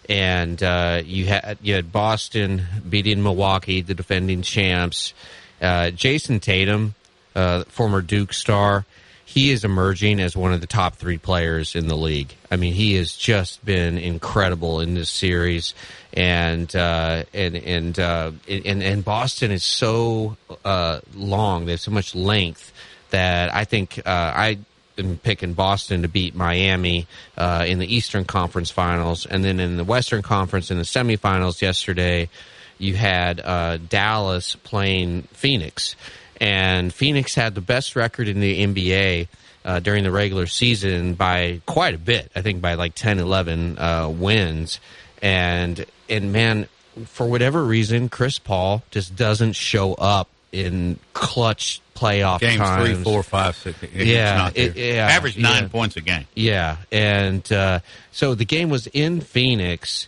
and 0.09 0.61
uh, 0.63 1.01
you 1.05 1.25
had 1.25 1.57
you 1.61 1.75
had 1.75 1.91
Boston 1.91 2.63
beating 2.87 3.21
Milwaukee, 3.21 3.81
the 3.81 3.93
defending 3.93 4.41
champs. 4.41 5.13
Uh, 5.61 5.91
Jayson 5.91 6.39
Tatum, 6.41 6.95
uh, 7.35 7.63
former 7.65 8.01
Duke 8.01 8.33
star, 8.33 8.85
he 9.25 9.51
is 9.51 9.65
emerging 9.65 10.19
as 10.19 10.37
one 10.37 10.53
of 10.53 10.61
the 10.61 10.67
top 10.67 10.95
three 10.95 11.17
players 11.17 11.75
in 11.75 11.87
the 11.87 11.97
league. 11.97 12.33
I 12.51 12.57
mean, 12.57 12.73
he 12.73 12.93
has 12.95 13.13
just 13.13 13.65
been 13.65 13.97
incredible 13.97 14.79
in 14.79 14.93
this 14.93 15.09
series, 15.09 15.73
and 16.13 16.73
uh, 16.75 17.23
and 17.33 17.55
and, 17.55 17.99
uh, 17.99 18.31
and 18.47 18.83
and 18.83 19.03
Boston 19.03 19.51
is 19.51 19.63
so 19.63 20.37
uh, 20.63 20.99
long. 21.15 21.65
They 21.65 21.71
have 21.71 21.81
so 21.81 21.91
much 21.91 22.13
length 22.13 22.71
that 23.09 23.53
I 23.53 23.65
think 23.65 23.97
uh, 23.99 24.01
I 24.05 24.59
am 24.97 25.17
picking 25.17 25.53
Boston 25.53 26.03
to 26.03 26.07
beat 26.07 26.35
Miami 26.35 27.07
uh, 27.35 27.65
in 27.67 27.79
the 27.79 27.93
Eastern 27.93 28.25
Conference 28.25 28.69
Finals, 28.69 29.25
and 29.25 29.43
then 29.43 29.59
in 29.59 29.77
the 29.77 29.83
Western 29.83 30.21
Conference 30.21 30.69
in 30.69 30.77
the 30.77 30.83
semifinals 30.83 31.61
yesterday, 31.61 32.29
you 32.77 32.95
had 32.95 33.39
uh, 33.39 33.77
Dallas 33.77 34.55
playing 34.55 35.23
Phoenix, 35.33 35.95
and 36.41 36.93
Phoenix 36.93 37.35
had 37.35 37.55
the 37.55 37.61
best 37.61 37.95
record 37.95 38.27
in 38.27 38.39
the 38.39 38.65
NBA. 38.65 39.27
Uh, 39.63 39.79
during 39.79 40.03
the 40.03 40.11
regular 40.11 40.45
season 40.45 41.15
by 41.15 41.59
quite 41.65 41.95
a 41.95 41.97
bit, 41.97 42.31
I 42.35 42.43
think 42.43 42.61
by 42.61 42.75
like 42.75 42.93
10, 42.93 43.17
11 43.17 43.79
uh, 43.79 44.07
wins, 44.09 44.79
and 45.23 45.83
and 46.07 46.31
man, 46.31 46.67
for 47.05 47.25
whatever 47.25 47.63
reason, 47.63 48.07
Chris 48.07 48.37
Paul 48.37 48.83
just 48.91 49.15
doesn't 49.15 49.53
show 49.53 49.95
up 49.95 50.29
in 50.51 50.99
clutch 51.13 51.81
playoff 51.95 52.41
Games 52.41 52.57
times. 52.59 52.83
three, 52.95 53.03
four, 53.03 53.23
five, 53.23 53.55
six. 53.55 53.81
Yeah, 53.91 54.51
it- 54.53 54.75
yeah, 54.75 55.07
average 55.07 55.35
nine 55.35 55.63
yeah. 55.63 55.69
points 55.69 55.95
a 55.97 56.01
game. 56.01 56.27
Yeah, 56.35 56.77
and 56.91 57.51
uh, 57.51 57.79
so 58.11 58.35
the 58.35 58.45
game 58.45 58.69
was 58.69 58.85
in 58.87 59.19
Phoenix, 59.19 60.07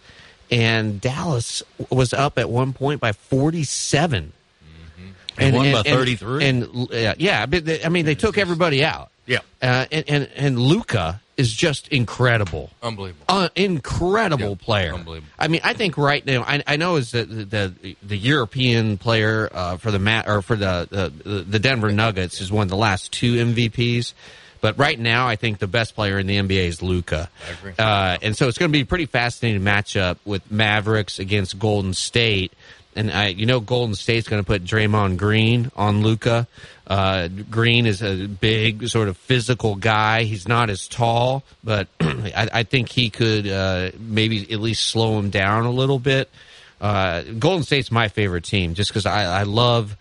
and 0.52 1.02
Dallas 1.02 1.64
was 1.90 2.14
up 2.14 2.38
at 2.38 2.48
one 2.49 2.74
point 2.74 3.02
by 3.02 3.12
forty-seven. 3.12 4.34
They 5.38 5.51
won 5.51 5.72
by 5.72 5.84
33. 5.84 6.45
And, 6.45 6.91
uh, 6.91 7.15
yeah, 7.18 7.45
but 7.45 7.65
they, 7.65 7.84
I 7.84 7.89
mean, 7.89 8.05
they 8.05 8.15
took 8.15 8.38
everybody 8.38 8.84
out. 8.84 9.11
Yeah. 9.26 9.39
Uh, 9.61 9.85
and 9.91 10.05
and, 10.07 10.30
and 10.35 10.59
Luka 10.59 11.22
is 11.35 11.53
just 11.53 11.88
incredible. 11.89 12.72
Unbelievable. 12.81 13.26
Uh, 13.30 13.49
incredible 13.55 14.55
player. 14.55 14.93
unbelievable. 14.93 15.31
I 15.38 15.47
mean, 15.47 15.61
I 15.64 15.73
think 15.73 15.97
right 15.97 16.26
now, 16.26 16.41
I, 16.43 16.64
I 16.65 16.77
know 16.77 16.95
is 16.95 17.11
the, 17.11 17.26
the 17.26 17.95
the 18.01 18.18
European 18.18 18.97
player 18.97 19.49
uh, 19.51 19.77
for 19.77 19.91
the 19.91 19.99
mat 19.99 20.27
or 20.27 20.41
for 20.41 20.55
the, 20.55 20.88
the 21.23 21.43
the 21.43 21.59
Denver 21.59 21.91
Nuggets 21.91 22.41
is 22.41 22.51
one 22.51 22.64
of 22.64 22.69
the 22.69 22.77
last 22.77 23.11
two 23.11 23.35
MVPs. 23.35 24.14
But 24.59 24.80
right 24.80 24.99
now, 24.99 25.27
I 25.27 25.35
think 25.35 25.59
the 25.59 25.68
best 25.68 25.93
player 25.93 26.18
in 26.18 26.26
the 26.26 26.38
NBA 26.38 26.68
is 26.68 26.81
Luka. 26.81 27.30
Agree. 27.59 27.73
Uh, 27.77 28.18
and 28.23 28.35
so 28.35 28.47
it's 28.47 28.57
going 28.57 28.72
to 28.72 28.76
be 28.76 28.81
a 28.81 28.85
pretty 28.85 29.05
fascinating 29.05 29.61
matchup 29.61 30.18
with 30.26 30.49
Mavericks 30.51 31.19
against 31.19 31.59
Golden 31.59 31.93
State. 31.93 32.51
And 32.98 33.11
I, 33.11 33.28
you 33.28 33.45
know, 33.45 33.60
Golden 33.60 33.95
State's 33.95 34.28
going 34.28 34.41
to 34.41 34.45
put 34.45 34.64
Draymond 34.64 35.18
Green 35.18 35.72
on 35.76 36.02
Luka. 36.02 36.48
Uh, 36.88 37.28
Green 37.28 37.86
is 37.86 38.02
a 38.02 38.28
big, 38.28 38.88
sort 38.88 39.07
of 39.07 39.15
physical 39.18 39.76
guy. 39.76 40.24
He's 40.24 40.48
not 40.48 40.69
as 40.69 40.88
tall, 40.88 41.44
but 41.64 41.88
I, 41.99 42.49
I 42.52 42.64
think 42.64 42.90
he 42.90 43.10
could 43.10 43.48
uh, 43.48 43.91
maybe 43.99 44.52
at 44.52 44.60
least 44.60 44.88
slow 44.88 45.19
him 45.19 45.30
down 45.30 45.65
a 45.65 45.72
little 45.72 45.99
bit. 45.99 46.30
Uh, 46.82 47.22
Golden 47.22 47.64
State's 47.64 47.91
my 47.91 48.07
favorite 48.07 48.44
team 48.44 48.74
just 48.74 48.90
because 48.90 49.06
I, 49.06 49.41
I 49.41 49.44
love, 49.44 49.95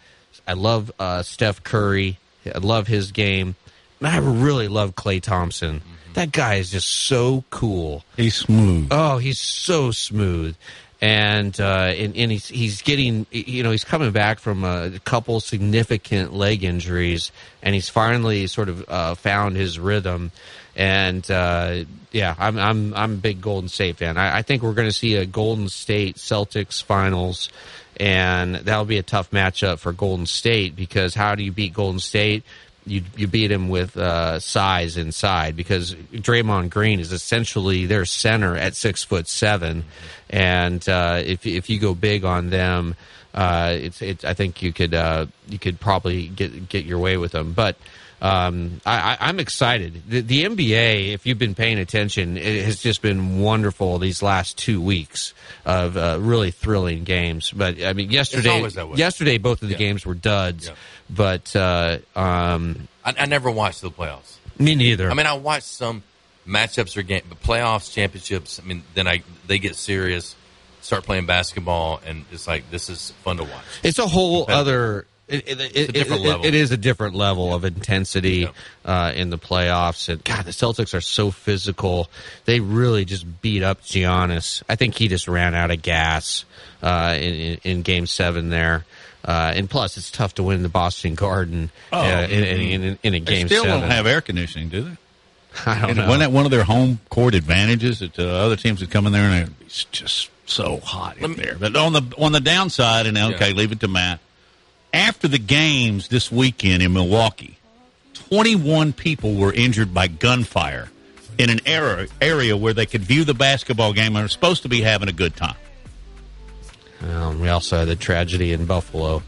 I 0.48 0.54
love 0.54 0.90
uh, 0.98 1.22
Steph 1.22 1.62
Curry. 1.62 2.18
I 2.46 2.58
love 2.58 2.86
his 2.86 3.12
game. 3.12 3.56
And 4.00 4.08
I 4.08 4.18
really 4.18 4.68
love 4.68 4.94
Klay 4.94 5.20
Thompson. 5.20 5.82
That 6.14 6.32
guy 6.32 6.54
is 6.54 6.70
just 6.70 6.88
so 6.88 7.44
cool. 7.50 8.02
He's 8.16 8.36
smooth. 8.36 8.88
Oh, 8.90 9.18
he's 9.18 9.38
so 9.38 9.90
smooth, 9.90 10.56
and 11.00 11.58
uh, 11.60 11.92
and, 11.96 12.16
and 12.16 12.32
he's 12.32 12.48
he's 12.48 12.82
getting 12.82 13.26
you 13.30 13.62
know 13.62 13.70
he's 13.70 13.84
coming 13.84 14.12
back 14.12 14.38
from 14.38 14.64
a 14.64 14.92
couple 15.04 15.40
significant 15.40 16.32
leg 16.32 16.64
injuries, 16.64 17.32
and 17.62 17.74
he's 17.74 17.88
finally 17.88 18.46
sort 18.46 18.68
of 18.68 18.84
uh, 18.88 19.14
found 19.14 19.56
his 19.56 19.78
rhythm. 19.78 20.32
And 20.74 21.28
uh, 21.30 21.84
yeah, 22.12 22.34
I'm 22.38 22.58
I'm 22.58 22.94
I'm 22.94 23.12
a 23.14 23.16
big 23.16 23.40
Golden 23.40 23.68
State 23.68 23.96
fan. 23.96 24.16
I, 24.16 24.38
I 24.38 24.42
think 24.42 24.62
we're 24.62 24.74
going 24.74 24.88
to 24.88 24.92
see 24.92 25.16
a 25.16 25.26
Golden 25.26 25.68
State 25.68 26.16
Celtics 26.16 26.82
finals, 26.82 27.50
and 27.98 28.54
that'll 28.54 28.84
be 28.84 28.98
a 28.98 29.02
tough 29.02 29.30
matchup 29.30 29.78
for 29.78 29.92
Golden 29.92 30.26
State 30.26 30.76
because 30.76 31.14
how 31.14 31.34
do 31.34 31.42
you 31.42 31.52
beat 31.52 31.74
Golden 31.74 32.00
State? 32.00 32.42
You 32.86 33.02
you 33.16 33.26
beat 33.26 33.50
him 33.50 33.68
with 33.68 33.96
uh, 33.96 34.38
size 34.38 34.96
inside 34.96 35.56
because 35.56 35.94
Draymond 35.94 36.70
Green 36.70 37.00
is 37.00 37.12
essentially 37.12 37.86
their 37.86 38.04
center 38.04 38.56
at 38.56 38.76
six 38.76 39.02
foot 39.02 39.26
seven, 39.26 39.84
and 40.30 40.88
uh, 40.88 41.20
if 41.24 41.44
if 41.44 41.68
you 41.68 41.80
go 41.80 41.94
big 41.94 42.24
on 42.24 42.50
them, 42.50 42.94
uh, 43.34 43.76
it's 43.76 44.00
it's 44.00 44.24
I 44.24 44.34
think 44.34 44.62
you 44.62 44.72
could 44.72 44.94
uh, 44.94 45.26
you 45.48 45.58
could 45.58 45.80
probably 45.80 46.28
get 46.28 46.68
get 46.68 46.84
your 46.84 46.98
way 46.98 47.16
with 47.16 47.32
them, 47.32 47.52
but. 47.52 47.76
Um, 48.20 48.80
I, 48.86 49.18
I'm 49.20 49.38
excited. 49.38 50.02
The, 50.08 50.20
the 50.22 50.44
NBA, 50.44 51.12
if 51.12 51.26
you've 51.26 51.38
been 51.38 51.54
paying 51.54 51.78
attention, 51.78 52.36
it 52.38 52.64
has 52.64 52.80
just 52.80 53.02
been 53.02 53.40
wonderful 53.40 53.98
these 53.98 54.22
last 54.22 54.56
two 54.56 54.80
weeks 54.80 55.34
of 55.66 55.96
uh, 55.96 56.18
really 56.20 56.50
thrilling 56.50 57.04
games. 57.04 57.50
But 57.50 57.82
I 57.82 57.92
mean, 57.92 58.10
yesterday, 58.10 58.50
always 58.50 58.74
that 58.74 58.88
way. 58.88 58.96
yesterday 58.96 59.38
both 59.38 59.62
of 59.62 59.68
the 59.68 59.74
games 59.74 60.06
were 60.06 60.14
duds. 60.14 60.70
But 61.10 61.54
uh, 61.54 61.98
um, 62.14 62.88
I, 63.04 63.14
I 63.18 63.26
never 63.26 63.50
watched 63.50 63.82
the 63.82 63.90
playoffs. 63.90 64.36
me 64.58 64.74
neither. 64.74 65.10
I 65.10 65.14
mean, 65.14 65.26
I 65.26 65.34
watched 65.34 65.66
some 65.66 66.02
matchups 66.46 66.96
or 66.96 67.02
game, 67.02 67.22
but 67.28 67.42
playoffs, 67.42 67.92
championships. 67.92 68.60
I 68.60 68.66
mean, 68.66 68.82
then 68.94 69.06
I 69.06 69.22
they 69.46 69.58
get 69.58 69.76
serious, 69.76 70.34
start 70.80 71.04
playing 71.04 71.26
basketball, 71.26 72.00
and 72.04 72.24
it's 72.32 72.46
like 72.46 72.70
this 72.70 72.88
is 72.88 73.12
fun 73.22 73.36
to 73.36 73.44
watch. 73.44 73.64
It's 73.82 73.98
a 73.98 74.06
whole 74.06 74.50
other. 74.50 75.06
It, 75.28 75.48
it, 75.48 75.60
it, 75.96 76.10
a 76.10 76.14
it- 76.14 76.44
it 76.44 76.54
is 76.54 76.70
a 76.70 76.76
different 76.76 77.16
level 77.16 77.52
of 77.52 77.64
intensity 77.64 78.48
uh, 78.84 79.12
in 79.14 79.30
the 79.30 79.38
playoffs, 79.38 80.08
and 80.08 80.22
God, 80.22 80.44
the 80.44 80.52
Celtics 80.52 80.94
are 80.94 81.00
so 81.00 81.32
physical. 81.32 82.08
They 82.44 82.60
really 82.60 83.04
just 83.04 83.42
beat 83.42 83.64
up 83.64 83.82
Giannis. 83.82 84.62
I 84.68 84.76
think 84.76 84.94
he 84.94 85.08
just 85.08 85.26
ran 85.26 85.54
out 85.56 85.72
of 85.72 85.82
gas 85.82 86.44
uh, 86.82 87.16
in, 87.18 87.34
in, 87.34 87.58
in 87.64 87.82
Game 87.82 88.06
Seven 88.06 88.50
there. 88.50 88.84
Uh, 89.24 89.52
and 89.56 89.68
plus, 89.68 89.96
it's 89.96 90.12
tough 90.12 90.34
to 90.36 90.44
win 90.44 90.62
the 90.62 90.68
Boston 90.68 91.16
Garden 91.16 91.70
Oh, 91.92 91.98
uh, 92.00 92.22
in, 92.30 92.44
in, 92.44 92.82
in, 92.84 92.98
in 93.02 93.14
a 93.14 93.18
They 93.18 93.20
game 93.20 93.48
still 93.48 93.64
seven. 93.64 93.80
don't 93.80 93.90
have 93.90 94.06
air 94.06 94.20
conditioning, 94.20 94.68
do 94.68 94.82
they? 94.82 94.96
I 95.66 95.80
don't 95.80 95.90
And 95.90 95.98
know. 95.98 96.04
Wasn't 96.06 96.20
that 96.20 96.30
one 96.30 96.44
of 96.44 96.52
their 96.52 96.62
home 96.62 97.00
court 97.08 97.34
advantages 97.34 97.98
that 97.98 98.16
uh, 98.16 98.22
other 98.22 98.54
teams 98.54 98.80
would 98.80 98.90
come 98.92 99.04
in 99.08 99.12
there 99.12 99.22
and 99.28 99.54
it's 99.62 99.82
just 99.86 100.30
so 100.44 100.78
hot 100.78 101.16
in 101.18 101.34
there? 101.34 101.56
But 101.58 101.74
on 101.74 101.92
the 101.94 102.02
on 102.16 102.30
the 102.30 102.38
downside, 102.40 103.06
and 103.08 103.18
okay, 103.18 103.52
leave 103.52 103.72
it 103.72 103.80
to 103.80 103.88
Matt. 103.88 104.20
After 104.96 105.28
the 105.28 105.38
games 105.38 106.08
this 106.08 106.32
weekend 106.32 106.82
in 106.82 106.94
Milwaukee, 106.94 107.58
21 108.14 108.94
people 108.94 109.34
were 109.34 109.52
injured 109.52 109.92
by 109.92 110.06
gunfire 110.06 110.88
in 111.36 111.50
an 111.50 111.60
area, 111.66 112.08
area 112.18 112.56
where 112.56 112.72
they 112.72 112.86
could 112.86 113.02
view 113.02 113.24
the 113.24 113.34
basketball 113.34 113.92
game 113.92 114.16
and 114.16 114.24
are 114.24 114.28
supposed 114.28 114.62
to 114.62 114.70
be 114.70 114.80
having 114.80 115.10
a 115.10 115.12
good 115.12 115.36
time. 115.36 115.56
Um, 117.02 117.40
we 117.40 117.50
also 117.50 117.80
had 117.80 117.88
the 117.88 117.96
tragedy 117.96 118.54
in 118.54 118.64
Buffalo. 118.64 119.22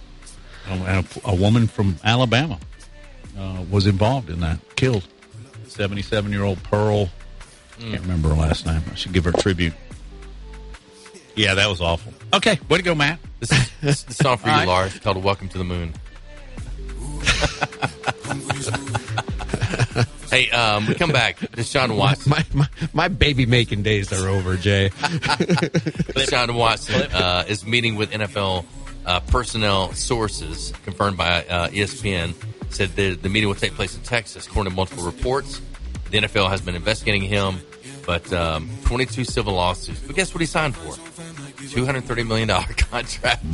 Um, 0.71 0.81
a, 0.81 1.05
a 1.27 1.35
woman 1.35 1.67
from 1.67 1.97
Alabama 2.03 2.59
uh, 3.39 3.63
was 3.71 3.87
involved 3.87 4.31
in 4.31 4.41
that, 4.41 4.61
killed. 4.75 5.07
77 5.67 6.33
year 6.33 6.45
old 6.45 6.63
Pearl. 6.63 7.11
I 7.77 7.83
can't 7.83 8.01
remember 8.01 8.31
her 8.31 8.37
last 8.37 8.65
name. 8.65 8.83
I 8.91 8.95
should 8.95 9.13
give 9.13 9.25
her 9.25 9.33
tribute. 9.33 9.75
Yeah, 11.39 11.55
that 11.55 11.69
was 11.69 11.81
awful. 11.81 12.13
Okay, 12.35 12.59
way 12.69 12.79
to 12.79 12.83
go, 12.83 12.97
Matt. 12.97 13.21
This 13.39 13.53
is 13.53 13.71
this 13.81 13.99
is 13.99 14.05
the 14.05 14.15
song 14.15 14.39
for 14.39 14.49
you, 14.49 14.53
All 14.55 14.59
right. 14.59 14.67
Lars, 14.67 14.99
called 14.99 15.23
"Welcome 15.23 15.49
to 15.51 15.59
the 15.59 15.63
Moon." 15.63 15.95
hey, 20.31 20.51
um, 20.51 20.87
we 20.89 20.95
come 20.95 21.13
back. 21.13 21.39
Deshaun 21.39 21.97
Watson. 21.97 22.31
My, 22.31 22.45
my, 22.53 22.69
my 22.93 23.07
baby 23.07 23.47
making 23.47 23.85
days 23.85 24.13
are 24.13 24.29
over, 24.29 24.57
Jay. 24.57 24.89
Deshaun 26.17 26.57
Watson 26.57 27.03
uh, 27.13 27.45
is 27.47 27.65
meeting 27.65 27.95
with 27.95 28.11
NFL 28.11 28.65
uh, 29.07 29.21
personnel 29.21 29.93
sources, 29.93 30.73
confirmed 30.85 31.17
by 31.17 31.45
uh, 31.45 31.69
ESPN. 31.69 32.35
Said 32.71 32.97
the, 32.97 33.15
the 33.15 33.29
meeting 33.29 33.49
will 33.49 33.55
take 33.55 33.75
place 33.75 33.97
in 33.97 34.03
Texas, 34.03 34.49
according 34.49 34.73
to 34.73 34.77
multiple 34.77 35.05
reports. 35.05 35.61
The 36.11 36.19
NFL 36.19 36.51
has 36.51 36.61
been 36.61 36.75
investigating 36.75 37.23
him, 37.23 37.61
but 38.09 38.33
um, 38.33 38.71
22 38.87 39.23
civil 39.25 39.53
lawsuits. 39.53 40.01
But 40.01 40.17
guess 40.17 40.33
what 40.33 40.41
he 40.41 40.47
signed 40.47 40.75
for? 40.75 40.95
$230 41.63 42.27
million 42.27 42.49
contract 42.77 43.45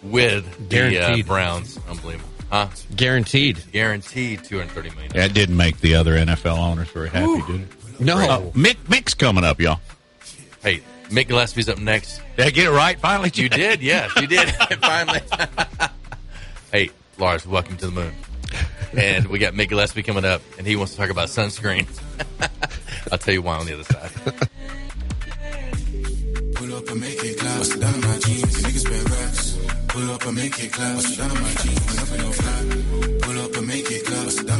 with 0.00 0.68
the 0.68 1.00
uh, 1.00 1.22
Browns. 1.24 1.76
Unbelievable. 1.88 2.30
Huh? 2.52 2.68
Guaranteed. 2.94 3.60
Guaranteed 3.72 4.44
$230 4.44 4.94
million. 4.94 5.12
That 5.14 5.34
didn't 5.34 5.56
make 5.56 5.80
the 5.80 5.96
other 5.96 6.16
NFL 6.16 6.56
owners 6.56 6.88
very 6.90 7.08
happy, 7.08 7.42
did 7.50 7.62
it? 7.62 8.00
No. 8.00 8.16
Uh, 8.16 8.40
Mick, 8.52 8.76
Mick's 8.86 9.14
coming 9.14 9.42
up, 9.42 9.60
y'all. 9.60 9.80
Hey, 10.62 10.82
Mick 11.08 11.26
Gillespie's 11.26 11.68
up 11.68 11.80
next. 11.80 12.22
Did 12.36 12.46
I 12.46 12.50
get 12.50 12.66
it 12.66 12.70
right 12.70 12.96
finally? 12.96 13.32
You 13.34 13.48
did, 13.48 13.82
yes, 13.82 14.12
you 14.20 14.28
did. 14.28 14.48
Finally. 14.80 15.20
hey, 16.70 16.90
Lars, 17.18 17.44
welcome 17.44 17.76
to 17.78 17.86
the 17.86 17.92
moon. 17.92 18.14
And 18.96 19.26
we 19.26 19.40
got 19.40 19.54
Mick 19.54 19.68
Gillespie 19.68 20.04
coming 20.04 20.24
up, 20.24 20.42
and 20.58 20.66
he 20.66 20.76
wants 20.76 20.92
to 20.92 20.98
talk 20.98 21.10
about 21.10 21.26
sunscreen. 21.26 21.88
I'll 23.12 23.18
tell 23.18 23.34
you 23.34 23.42
why 23.42 23.56
on 23.56 23.66
the 23.66 23.74
other 23.74 23.84
side. 23.84 24.10
Pull 26.54 26.74
up 26.74 26.88
and 26.90 27.00
make 27.00 27.24
it 27.24 27.38
clap. 27.38 27.58
Bust 27.58 27.74
it 27.74 27.80
down 27.80 27.94
in 27.94 28.00
my 28.00 28.18
jeans. 28.18 28.62
Niggas 28.62 28.80
spend 28.80 29.10
racks. 29.10 29.58
Pull 29.88 30.10
up 30.10 30.22
and 30.26 30.36
make 30.36 30.62
it 30.62 30.72
clap. 30.72 30.94
Bust 30.96 31.12
it 31.14 31.18
down 31.18 31.30
in 31.36 31.42
my 31.42 31.52
jeans. 31.54 31.86
Went 31.86 32.00
up 32.00 32.12
in 32.12 32.20
no 32.20 32.32
flat. 32.32 33.22
Pull 33.22 33.38
up 33.44 33.56
and 33.56 33.66
make 33.66 33.90
it 33.90 34.04
clap. 34.06 34.24
Bust 34.24 34.40
it 34.40 34.46
down 34.46 34.59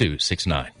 Two 0.01 0.17
six 0.17 0.47
nine. 0.47 0.80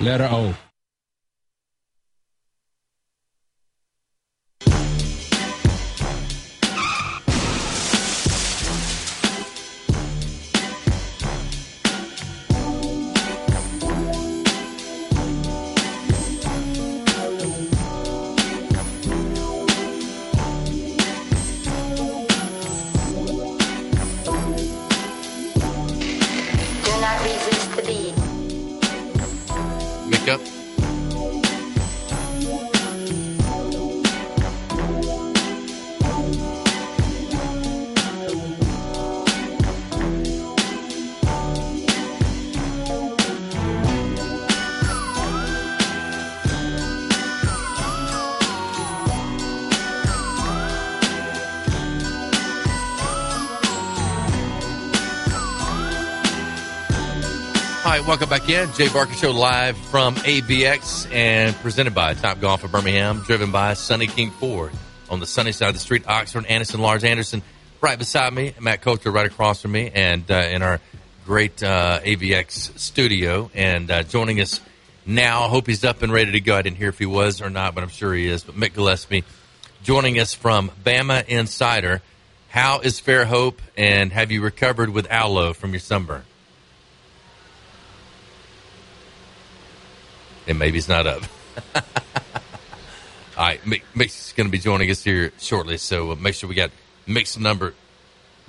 letter 0.00 0.28
O. 0.32 0.67
welcome 58.08 58.30
back 58.30 58.48
in. 58.48 58.72
Jay 58.72 58.88
Barker 58.88 59.12
Show 59.12 59.32
live 59.32 59.76
from 59.76 60.14
AVX 60.14 61.12
and 61.12 61.54
presented 61.56 61.94
by 61.94 62.14
Top 62.14 62.40
Golf 62.40 62.64
of 62.64 62.72
Birmingham, 62.72 63.20
driven 63.20 63.52
by 63.52 63.74
Sunny 63.74 64.06
King 64.06 64.30
Ford 64.30 64.72
on 65.10 65.20
the 65.20 65.26
sunny 65.26 65.52
side 65.52 65.68
of 65.68 65.74
the 65.74 65.80
street, 65.80 66.08
Oxford, 66.08 66.46
Anderson, 66.46 66.80
Lars 66.80 67.04
Anderson, 67.04 67.42
right 67.82 67.98
beside 67.98 68.32
me, 68.32 68.54
Matt 68.58 68.80
Coulter 68.80 69.10
right 69.10 69.26
across 69.26 69.60
from 69.60 69.72
me, 69.72 69.90
and 69.94 70.28
uh, 70.30 70.36
in 70.36 70.62
our 70.62 70.80
great 71.26 71.62
uh, 71.62 72.00
AVX 72.02 72.78
studio. 72.78 73.50
And 73.54 73.90
uh, 73.90 74.04
joining 74.04 74.40
us 74.40 74.62
now, 75.04 75.42
I 75.42 75.48
hope 75.48 75.66
he's 75.66 75.84
up 75.84 76.00
and 76.00 76.10
ready 76.10 76.32
to 76.32 76.40
go. 76.40 76.56
I 76.56 76.62
didn't 76.62 76.78
hear 76.78 76.88
if 76.88 76.98
he 76.98 77.04
was 77.04 77.42
or 77.42 77.50
not, 77.50 77.74
but 77.74 77.84
I'm 77.84 77.90
sure 77.90 78.14
he 78.14 78.26
is. 78.26 78.42
But 78.42 78.54
Mick 78.54 78.72
Gillespie 78.72 79.24
joining 79.82 80.18
us 80.18 80.32
from 80.32 80.70
Bama 80.82 81.28
Insider. 81.28 82.00
How 82.48 82.80
is 82.80 83.02
Fairhope, 83.02 83.58
and 83.76 84.14
have 84.14 84.32
you 84.32 84.40
recovered 84.40 84.88
with 84.88 85.10
aloe 85.10 85.52
from 85.52 85.72
your 85.72 85.80
sunburn? 85.80 86.22
And 90.48 90.58
maybe 90.58 90.78
he's 90.78 90.88
not 90.88 91.06
up. 91.06 91.22
All 93.36 93.44
right, 93.44 93.60
Mix 93.94 94.26
is 94.28 94.32
going 94.32 94.48
to 94.48 94.50
be 94.50 94.58
joining 94.58 94.90
us 94.90 95.04
here 95.04 95.30
shortly, 95.38 95.76
so 95.76 96.10
uh, 96.10 96.14
make 96.16 96.34
sure 96.34 96.48
we 96.48 96.56
got 96.56 96.70
Mick's 97.06 97.38
number. 97.38 97.72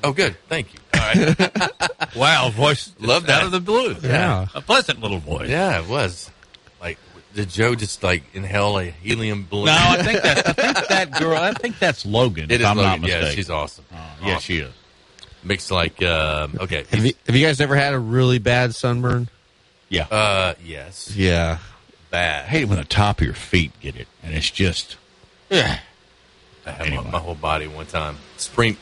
Oh, 0.03 0.13
good, 0.13 0.35
thank 0.47 0.73
you. 0.73 0.79
All 0.95 0.99
right, 1.01 2.15
wow, 2.15 2.49
voice 2.49 2.91
love 2.99 3.27
that 3.27 3.41
out 3.41 3.45
of 3.45 3.51
the 3.51 3.59
blue. 3.59 3.95
Yeah. 4.01 4.47
a 4.55 4.61
pleasant 4.61 4.99
little 5.01 5.19
voice. 5.19 5.49
Yeah, 5.49 5.79
it 5.81 5.87
was. 5.87 6.31
Like, 6.81 6.97
did 7.35 7.49
Joe 7.49 7.75
just 7.75 8.01
like 8.01 8.23
inhale 8.33 8.79
a 8.79 8.85
helium 8.85 9.45
balloon? 9.47 9.65
No, 9.67 9.73
I 9.77 10.01
think 10.01 10.21
that 10.23 10.47
I 10.47 10.53
think 10.53 10.87
that 10.87 11.11
girl. 11.19 11.37
I 11.37 11.53
think 11.53 11.77
that's 11.77 12.03
Logan. 12.05 12.45
It 12.45 12.53
if 12.55 12.61
is 12.61 12.65
I'm 12.65 12.77
Logan. 12.77 12.91
not 12.91 13.01
mistaken. 13.01 13.25
Yeah, 13.27 13.31
she's 13.33 13.49
awesome. 13.51 13.85
yeah, 14.23 14.39
she 14.39 14.57
is. 14.59 14.73
Mick's 15.43 15.69
like, 15.69 16.01
um, 16.01 16.57
okay, 16.59 16.85
Have 16.89 17.05
you, 17.05 17.13
have 17.27 17.35
you 17.35 17.45
guys 17.45 17.61
ever 17.61 17.75
had 17.75 17.93
a 17.93 17.99
really 17.99 18.39
bad 18.39 18.73
sunburn? 18.75 19.29
Yeah. 19.87 20.03
uh, 20.11 20.53
yes, 20.63 21.15
Yeah. 21.15 21.59
Bad. 22.09 22.45
I 22.45 22.47
hate 22.47 22.63
it 22.63 22.69
when 22.69 22.77
the 22.77 22.85
top 22.85 23.19
of 23.19 23.25
your 23.25 23.33
feet 23.33 23.71
get 23.79 23.95
it, 23.95 24.07
and 24.23 24.33
it's 24.33 24.49
just. 24.49 24.97
Yeah. 25.49 25.79
I 26.65 26.71
had 26.71 26.93
my, 26.93 27.11
my 27.11 27.19
whole 27.19 27.35
body 27.35 27.67
one 27.67 27.85
time. 27.85 28.17
Spring, 28.37 28.77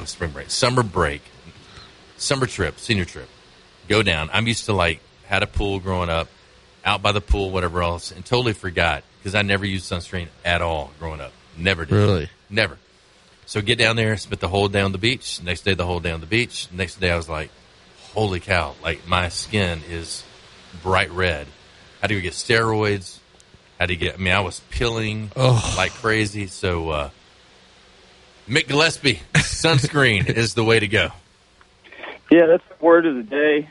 uh, 0.00 0.04
spring 0.04 0.30
break, 0.30 0.50
summer 0.50 0.82
break, 0.82 1.22
summer 2.16 2.46
trip, 2.46 2.78
senior 2.78 3.04
trip. 3.04 3.28
Go 3.88 4.02
down. 4.02 4.30
I'm 4.32 4.46
used 4.46 4.66
to 4.66 4.72
like 4.72 5.00
had 5.26 5.42
a 5.42 5.46
pool 5.46 5.78
growing 5.78 6.08
up, 6.10 6.28
out 6.84 7.02
by 7.02 7.12
the 7.12 7.20
pool, 7.20 7.50
whatever 7.50 7.82
else, 7.82 8.10
and 8.10 8.24
totally 8.24 8.54
forgot 8.54 9.04
because 9.18 9.34
I 9.34 9.42
never 9.42 9.66
used 9.66 9.90
sunscreen 9.90 10.28
at 10.44 10.62
all 10.62 10.90
growing 10.98 11.20
up. 11.20 11.32
Never 11.56 11.84
did. 11.84 11.94
Really? 11.94 12.30
Never. 12.50 12.78
So 13.46 13.60
get 13.60 13.78
down 13.78 13.96
there, 13.96 14.16
spent 14.16 14.40
the 14.40 14.48
whole 14.48 14.68
day 14.68 14.80
on 14.80 14.92
the 14.92 14.98
beach. 14.98 15.42
Next 15.42 15.62
day, 15.62 15.74
the 15.74 15.86
whole 15.86 16.00
day 16.00 16.10
on 16.10 16.20
the 16.20 16.26
beach. 16.26 16.68
Next 16.72 17.00
day, 17.00 17.10
I 17.10 17.16
was 17.16 17.28
like, 17.28 17.50
"Holy 18.12 18.40
cow! 18.40 18.74
Like 18.82 19.06
my 19.06 19.28
skin 19.28 19.80
is 19.88 20.22
bright 20.82 21.10
red." 21.10 21.46
Had 22.00 22.08
to 22.08 22.14
go 22.14 22.20
get 22.20 22.32
steroids. 22.32 23.18
How 23.78 23.86
do 23.86 23.94
to 23.94 24.00
get. 24.00 24.14
I 24.14 24.18
mean, 24.18 24.32
I 24.32 24.40
was 24.40 24.60
peeling 24.70 25.30
Ugh. 25.36 25.76
like 25.76 25.92
crazy. 25.92 26.48
So, 26.48 26.90
uh, 26.90 27.10
Mick 28.48 28.66
Gillespie, 28.66 29.20
sunscreen 29.34 30.28
is 30.36 30.54
the 30.54 30.64
way 30.64 30.80
to 30.80 30.88
go. 30.88 31.10
Yeah, 32.30 32.46
that's 32.46 32.64
the 32.68 32.84
word 32.84 33.06
of 33.06 33.14
the 33.16 33.22
day. 33.22 33.68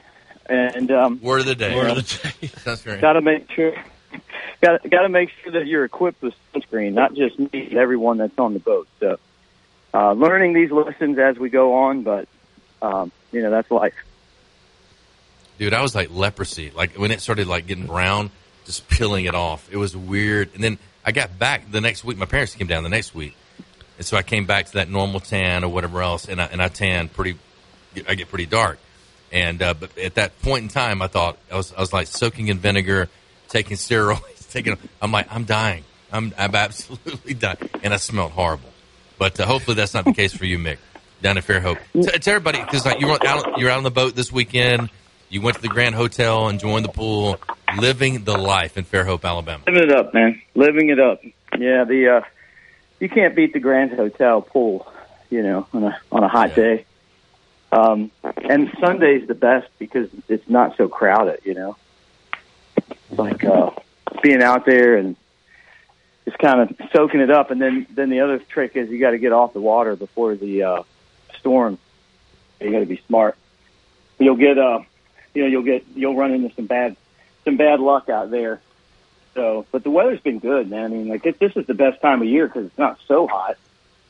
And 0.50 0.92
um, 0.92 1.20
Word 1.22 1.42
of 1.42 1.46
the 1.46 1.56
day. 1.56 1.76
Word 1.76 1.90
of 1.90 1.96
the 1.98 2.02
day. 2.02 2.48
Sunscreen. 2.48 3.02
got 3.02 3.14
to 3.14 3.22
make 3.22 3.52
sure, 3.52 3.74
got 4.62 4.90
got 4.90 5.02
to 5.02 5.10
make 5.10 5.30
sure 5.44 5.52
that 5.52 5.68
you're 5.68 5.84
equipped 5.84 6.22
with 6.22 6.34
sunscreen, 6.54 6.94
not 6.94 7.14
just 7.14 7.38
me, 7.38 7.50
but 7.52 7.78
everyone 7.78 8.18
that's 8.18 8.38
on 8.40 8.54
the 8.54 8.60
boat. 8.60 8.88
So, 9.02 9.20
uh, 9.94 10.14
learning 10.14 10.54
these 10.54 10.72
lessons 10.72 11.20
as 11.20 11.38
we 11.38 11.50
go 11.50 11.74
on, 11.74 12.04
but 12.04 12.30
um, 12.82 13.12
you 13.34 13.42
know 13.42 13.50
that's 13.50 13.70
life. 13.70 13.94
Dude, 15.58 15.74
I 15.74 15.82
was 15.82 15.96
like 15.96 16.10
leprosy. 16.12 16.72
Like 16.72 16.98
when 16.98 17.12
it 17.12 17.22
started 17.22 17.48
like 17.48 17.68
getting 17.68 17.86
brown, 17.86 18.32
just 18.66 18.88
peeling 18.88 19.26
it 19.26 19.36
off. 19.36 19.68
It 19.72 19.78
was 19.78 19.96
weird. 19.96 20.54
And 20.54 20.64
then 20.64 20.78
I 21.04 21.12
got 21.12 21.40
back 21.40 21.72
the 21.72 21.82
next 21.82 22.04
week. 22.04 22.18
My 22.18 22.26
parents 22.26 22.54
came 22.54 22.68
down 22.68 22.84
the 22.84 22.90
next 22.90 23.16
week, 23.16 23.36
and 23.98 24.06
so 24.06 24.18
I 24.18 24.24
came 24.24 24.46
back 24.46 24.68
to 24.68 24.74
that 24.74 24.90
normal 24.90 25.20
tan 25.20 25.64
or 25.64 25.70
whatever 25.70 26.02
else, 26.02 26.28
and 26.28 26.42
I 26.42 26.46
and 26.46 26.62
I 26.62 26.68
tan 26.68 27.08
pretty. 27.10 27.38
I 28.08 28.14
get 28.14 28.30
pretty 28.30 28.46
dark, 28.46 28.78
and 29.32 29.62
uh, 29.62 29.74
but 29.74 29.98
at 29.98 30.16
that 30.16 30.40
point 30.42 30.64
in 30.64 30.70
time, 30.70 31.02
I 31.02 31.08
thought 31.08 31.38
I 31.52 31.56
was 31.56 31.74
I 31.74 31.80
was 31.80 31.94
like 31.94 32.08
soaking 32.08 32.50
in 32.50 32.60
vinegar, 32.60 33.10
taking 33.48 33.78
steroids, 33.78 34.52
taking. 34.52 34.78
I'm 35.02 35.12
like 35.12 35.28
I'm 35.34 35.46
dying. 35.46 35.84
I'm 36.12 36.34
I'm 36.38 36.54
absolutely 36.54 37.34
dying, 37.46 37.70
and 37.84 37.94
I 37.94 37.98
smelled 37.98 38.34
horrible. 38.34 38.70
But 39.18 39.40
uh, 39.40 39.46
hopefully 39.46 39.76
that's 39.76 39.94
not 39.94 40.06
the 40.06 40.14
case 40.14 40.34
for 40.34 40.46
you, 40.46 40.60
Mick, 40.60 40.78
down 41.22 41.38
at 41.38 41.44
Fairhope. 41.46 41.80
To, 41.94 42.20
to 42.20 42.30
everybody, 42.30 42.62
because 42.62 42.86
like 42.86 43.00
you 43.00 43.08
were 43.08 43.18
out, 43.26 43.58
you're 43.58 43.72
out 43.72 43.78
on 43.78 43.84
the 43.84 43.92
boat 43.92 44.14
this 44.16 44.32
weekend. 44.32 44.90
You 45.30 45.42
went 45.42 45.58
to 45.58 45.62
the 45.62 45.68
Grand 45.68 45.94
Hotel, 45.94 46.48
enjoying 46.48 46.84
the 46.84 46.90
pool, 46.90 47.38
living 47.78 48.24
the 48.24 48.38
life 48.38 48.78
in 48.78 48.86
Fairhope, 48.86 49.26
Alabama. 49.26 49.64
Living 49.68 49.84
it 49.84 49.92
up, 49.92 50.14
man. 50.14 50.42
Living 50.56 50.90
it 50.90 51.00
up. 51.00 51.22
Yeah, 51.58 51.84
the 51.84 52.18
uh 52.18 52.22
you 53.00 53.10
can't 53.10 53.36
beat 53.36 53.54
the 53.54 53.60
Grand 53.60 53.92
Hotel 53.92 54.42
pool, 54.42 54.92
you 55.30 55.44
know, 55.44 55.68
on 55.74 55.84
a 55.84 56.00
on 56.12 56.24
a 56.24 56.30
hot 56.30 56.56
day. 56.56 56.86
Um 57.74 58.10
and 58.24 58.72
Sunday's 58.80 59.28
the 59.28 59.36
best 59.36 59.68
because 59.80 60.10
it's 60.30 60.48
not 60.50 60.78
so 60.78 60.88
crowded, 60.88 61.42
you 61.44 61.56
know. 61.56 61.76
Like 63.12 63.44
uh 63.44 63.72
being 64.24 64.42
out 64.42 64.66
there 64.66 64.96
and 64.96 65.18
just 66.24 66.38
kind 66.40 66.62
of 66.62 66.76
soaking 66.94 67.20
it 67.20 67.32
up 67.32 67.52
and 67.52 67.62
then 67.62 67.86
then 67.90 68.10
the 68.10 68.22
other 68.22 68.40
trick 68.40 68.78
is 68.78 68.90
you 68.90 69.00
got 69.00 69.12
to 69.12 69.18
get 69.18 69.34
off 69.34 69.52
the 69.52 69.62
water 69.62 69.98
before 69.98 70.36
the 70.36 70.64
uh 70.64 70.84
storm. 71.38 71.78
You 72.62 72.72
got 72.72 72.80
to 72.80 72.86
be 72.86 73.02
smart. 73.08 73.36
You'll 74.20 74.38
get 74.38 74.58
uh 74.58 74.80
you 75.38 75.44
know, 75.44 75.50
you'll 75.50 75.62
get 75.62 75.86
you'll 75.94 76.16
run 76.16 76.32
into 76.32 76.52
some 76.56 76.66
bad 76.66 76.98
some 77.44 77.58
bad 77.58 77.80
luck 77.80 78.10
out 78.10 78.32
there. 78.32 78.60
So, 79.36 79.68
but 79.72 79.84
the 79.84 79.92
weather's 79.92 80.20
been 80.20 80.40
good, 80.40 80.68
man. 80.68 80.86
I 80.86 80.88
mean, 80.88 81.08
like 81.10 81.28
it, 81.28 81.38
this 81.38 81.56
is 81.56 81.68
the 81.68 81.76
best 81.76 82.02
time 82.02 82.24
of 82.24 82.28
year 82.28 82.48
because 82.48 82.66
it's 82.66 82.78
not 82.80 82.98
so 83.08 83.28
hot, 83.28 83.56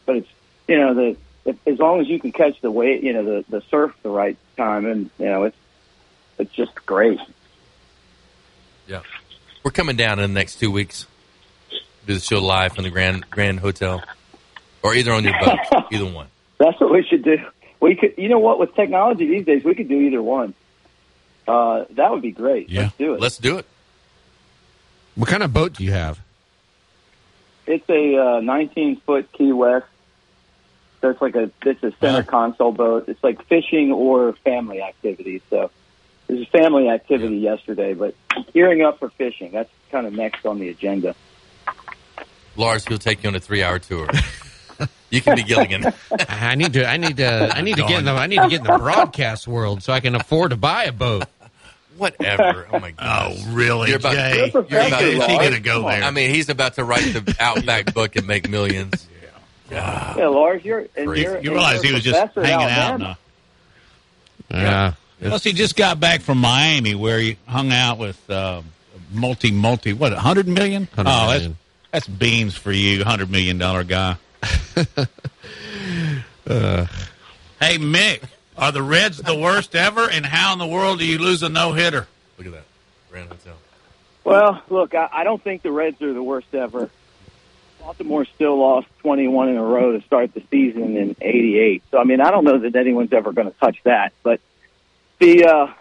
but 0.05 0.15
it's 0.15 0.29
you 0.69 0.77
know 0.79 0.93
the 0.93 1.17
if, 1.43 1.57
as 1.67 1.79
long 1.79 1.99
as 1.99 2.07
you 2.07 2.17
can 2.17 2.31
catch 2.31 2.61
the 2.61 2.71
wave, 2.71 3.03
you 3.03 3.11
know 3.11 3.25
the 3.25 3.45
the 3.49 3.61
surf 3.69 3.93
the 4.03 4.09
right 4.09 4.37
time, 4.55 4.85
and 4.85 5.09
you 5.19 5.25
know 5.25 5.43
it's 5.43 5.57
it's 6.37 6.53
just 6.53 6.73
great. 6.85 7.19
Yeah, 8.87 9.01
we're 9.65 9.71
coming 9.71 9.97
down 9.97 10.19
in 10.19 10.33
the 10.33 10.39
next 10.39 10.61
two 10.61 10.71
weeks. 10.71 11.07
Do 12.05 12.13
the 12.13 12.21
show 12.21 12.39
live 12.39 12.71
from 12.71 12.85
the 12.85 12.89
Grand 12.89 13.29
Grand 13.29 13.59
Hotel, 13.59 14.01
or 14.81 14.95
either 14.95 15.11
on 15.11 15.25
your 15.25 15.33
boat, 15.41 15.57
either 15.91 16.05
one. 16.05 16.27
That's 16.57 16.79
what 16.79 16.89
we 16.89 17.03
should 17.03 17.25
do. 17.25 17.39
We 17.81 17.97
could, 17.97 18.13
you 18.17 18.29
know 18.29 18.39
what, 18.39 18.59
with 18.59 18.75
technology 18.75 19.27
these 19.27 19.45
days, 19.45 19.65
we 19.65 19.75
could 19.75 19.89
do 19.89 19.99
either 19.99 20.21
one. 20.23 20.53
Uh, 21.48 21.86
that 21.91 22.11
would 22.11 22.22
be 22.22 22.32
great. 22.32 22.69
Yeah. 22.69 22.82
Let's 22.82 22.98
do 22.98 23.14
it. 23.14 23.22
Let's 23.22 23.38
do 23.38 23.57
it. 23.57 23.65
What 25.15 25.30
kind 25.30 25.44
of 25.44 25.53
boat 25.53 25.74
do 25.74 25.84
you 25.84 25.91
have? 25.91 26.19
It's 27.65 27.88
a 27.90 28.18
uh, 28.18 28.40
19 28.41 29.02
foot 29.02 29.32
Key 29.32 29.52
West. 29.52 29.88
So 31.02 31.10
it's 31.10 31.22
like 31.22 31.36
a 31.36 31.52
it's 31.64 31.84
a 31.84 31.91
center 31.99 32.24
console 32.24 32.72
boat. 32.72 33.06
It's 33.07 33.24
like 33.24 33.45
fishing 33.45 33.91
or 33.91 34.34
family 34.34 34.82
activity. 34.82 35.41
So 35.49 35.69
there's 36.28 36.41
a 36.41 36.49
family 36.49 36.90
activity 36.90 37.38
yesterday, 37.38 37.94
but 37.94 38.15
gearing 38.53 38.82
up 38.82 38.99
for 38.99 39.10
fishing. 39.10 39.52
That's 39.52 39.69
kind 39.91 40.07
of 40.07 40.14
next 40.14 40.45
on 40.45 40.60
the 40.60 40.69
agenda. 40.69 41.15
Lars, 42.56 42.86
he'll 42.86 42.98
take 42.98 43.24
you 43.24 43.30
on 43.30 43.36
a 43.36 43.40
three 43.40 43.61
hour 43.61 43.78
tour. 43.80 44.07
you 45.10 45.22
can 45.22 45.36
be 45.36 45.44
Gilligan. 45.44 45.86
I 46.30 46.56
need 46.56 46.74
to. 46.74 46.86
I 46.86 46.98
need 46.98 47.18
to. 47.18 47.56
I 47.56 47.61
need 47.61 47.76
to 47.76 47.84
get 47.84 47.99
in 47.99 48.06
the. 48.06 48.11
I 48.11 48.28
need 48.28 48.41
to 48.41 48.49
get 48.49 48.61
in 48.61 48.68
the 48.68 48.78
broadcast 48.78 49.48
world 49.48 49.84
so 49.84 49.94
I 49.94 49.99
can 49.99 50.15
afford 50.15 50.52
to 50.52 50.57
buy 50.57 50.86
a 50.86 50.91
boat. 50.91 51.26
Whatever. 51.98 52.68
Oh 52.74 52.80
my 52.80 52.91
god. 52.91 53.34
Oh, 53.38 53.52
really, 53.53 53.90
You're 53.90 53.98
about, 53.98 54.14
Jay? 54.14 54.52
you're 54.53 54.61
about- 54.61 55.02
Is 55.03 55.26
he 55.26 55.38
going 55.38 55.53
to 55.53 55.60
go 55.60 55.82
there? 55.88 56.03
I 56.03 56.11
mean, 56.11 56.34
he's 56.34 56.49
about 56.49 56.76
to 56.76 56.84
write 56.84 57.03
the 57.14 57.36
Outback 57.40 57.94
book 57.94 58.15
and 58.15 58.28
make 58.28 58.49
millions. 58.49 59.07
Yeah, 59.72 60.15
yeah, 60.18 60.28
Lars, 60.28 60.64
you're 60.64 60.88
you're, 60.95 61.15
You 61.15 61.30
and 61.34 61.44
realize 61.49 61.76
you're 61.84 61.86
he 61.88 61.94
was 61.94 62.03
just 62.03 62.34
hanging 62.36 62.53
out. 62.53 62.61
Alabama. 62.72 63.18
Now. 64.49 64.57
Yeah. 64.60 64.94
Plus, 65.30 65.44
he 65.44 65.52
just 65.53 65.76
got 65.76 65.99
back 65.99 66.22
from 66.22 66.38
Miami 66.38 66.95
where 66.95 67.19
he 67.19 67.38
hung 67.48 67.72
out 67.74 67.98
with 67.98 68.30
uh, 68.30 68.61
multi 69.11 69.52
multi 69.52 69.91
what 69.94 70.14
hundred 70.14 70.48
million? 70.48 70.88
Oh, 70.98 71.03
that's 71.30 71.48
that's 71.91 72.07
beans 72.07 72.56
for 72.56 72.72
you, 72.72 73.03
hundred 73.03 73.30
million 73.32 73.57
dollar 73.57 73.84
guy. 73.84 74.15
Uh, 76.48 76.86
Hey 77.60 77.80
Mick, 77.80 78.22
are 78.57 78.71
the 78.71 78.81
Reds 78.81 79.17
the 79.17 79.38
worst 79.38 79.75
ever? 79.75 80.09
And 80.09 80.25
how 80.25 80.53
in 80.53 80.59
the 80.59 80.67
world 80.67 80.99
do 80.99 81.05
you 81.05 81.17
lose 81.17 81.43
a 81.43 81.49
no 81.49 81.73
hitter? 81.73 82.07
Look 82.38 82.47
at 82.47 82.53
that. 82.53 82.65
Grand 83.11 83.29
Hotel. 83.29 83.55
Well, 84.23 84.61
look, 84.69 84.93
I, 84.93 85.09
I 85.11 85.23
don't 85.23 85.41
think 85.41 85.61
the 85.61 85.71
Reds 85.71 86.01
are 86.01 86.13
the 86.13 86.23
worst 86.23 86.53
ever. 86.53 86.89
Baltimore 87.79 88.25
still 88.25 88.59
lost 88.59 88.88
21 88.99 89.49
in 89.49 89.57
a 89.57 89.63
row 89.63 89.97
to 89.97 90.05
start 90.05 90.34
the 90.34 90.43
season 90.51 90.97
in 90.97 91.15
'88. 91.21 91.84
So 91.91 91.99
I 91.99 92.03
mean, 92.03 92.19
I 92.19 92.31
don't 92.31 92.43
know 92.43 92.57
that 92.57 92.75
anyone's 92.75 93.13
ever 93.13 93.31
going 93.31 93.49
to 93.49 93.57
touch 93.57 93.77
that. 93.84 94.11
But 94.23 94.41
the, 95.19 95.45
uh, 95.45 95.73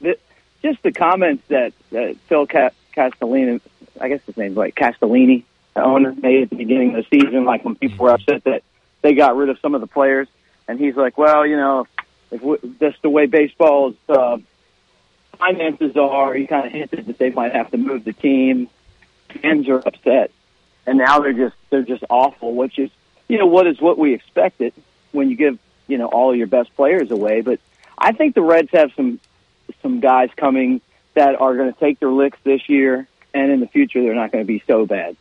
the 0.00 0.18
just 0.62 0.82
the 0.82 0.92
comments 0.92 1.44
that, 1.48 1.74
that 1.90 2.16
Phil 2.28 2.46
Ca- 2.46 2.70
Castellini, 2.96 3.60
I 4.00 4.08
guess 4.08 4.22
his 4.24 4.36
name's 4.36 4.56
like 4.56 4.74
Castellini, 4.74 5.44
the 5.74 5.82
owner, 5.82 6.14
made 6.14 6.44
at 6.44 6.50
the 6.50 6.56
beginning 6.56 6.96
of 6.96 7.04
the 7.04 7.20
season, 7.20 7.44
like 7.44 7.64
when 7.64 7.74
people 7.74 8.06
were 8.06 8.12
upset 8.12 8.44
that 8.44 8.62
they 9.02 9.14
got 9.14 9.36
rid 9.36 9.50
of 9.50 9.58
some 9.60 9.74
of 9.74 9.82
the 9.82 9.86
players, 9.86 10.28
and 10.66 10.80
he's 10.80 10.96
like, 10.96 11.18
well, 11.18 11.46
you 11.46 11.56
know, 11.56 11.86
if 12.30 12.42
we, 12.42 12.56
that's 12.78 13.00
the 13.02 13.10
way 13.10 13.26
baseball's 13.26 13.94
uh, 14.08 14.38
finances 15.38 15.96
are. 15.96 16.34
He 16.34 16.46
kind 16.46 16.66
of 16.66 16.72
hinted 16.72 17.06
that 17.06 17.18
they 17.18 17.30
might 17.30 17.52
have 17.52 17.70
to 17.70 17.78
move 17.78 18.04
the 18.04 18.12
team. 18.12 18.68
Fans 19.42 19.68
are 19.68 19.78
upset, 19.78 20.30
and 20.86 20.98
now 20.98 21.20
they're 21.20 21.32
just 21.32 21.56
they're 21.70 21.82
just 21.82 22.04
awful. 22.08 22.54
Which 22.54 22.78
is, 22.78 22.90
you 23.28 23.38
know, 23.38 23.46
what 23.46 23.66
is 23.66 23.80
what 23.80 23.98
we 23.98 24.14
expected 24.14 24.72
when 25.12 25.30
you 25.30 25.36
give 25.36 25.58
you 25.86 25.98
know 25.98 26.06
all 26.06 26.34
your 26.34 26.46
best 26.46 26.74
players 26.76 27.10
away. 27.10 27.40
But 27.42 27.60
I 27.98 28.12
think 28.12 28.34
the 28.34 28.42
Reds 28.42 28.70
have 28.72 28.92
some 28.94 29.20
some 29.82 30.00
guys 30.00 30.30
coming 30.36 30.80
that 31.14 31.40
are 31.40 31.56
going 31.56 31.72
to 31.72 31.78
take 31.78 31.98
their 31.98 32.10
licks 32.10 32.38
this 32.44 32.68
year, 32.68 33.06
and 33.34 33.50
in 33.50 33.60
the 33.60 33.66
future 33.66 34.02
they're 34.02 34.14
not 34.14 34.32
going 34.32 34.44
to 34.44 34.48
be 34.48 34.62
so 34.66 34.86
bad. 34.86 35.16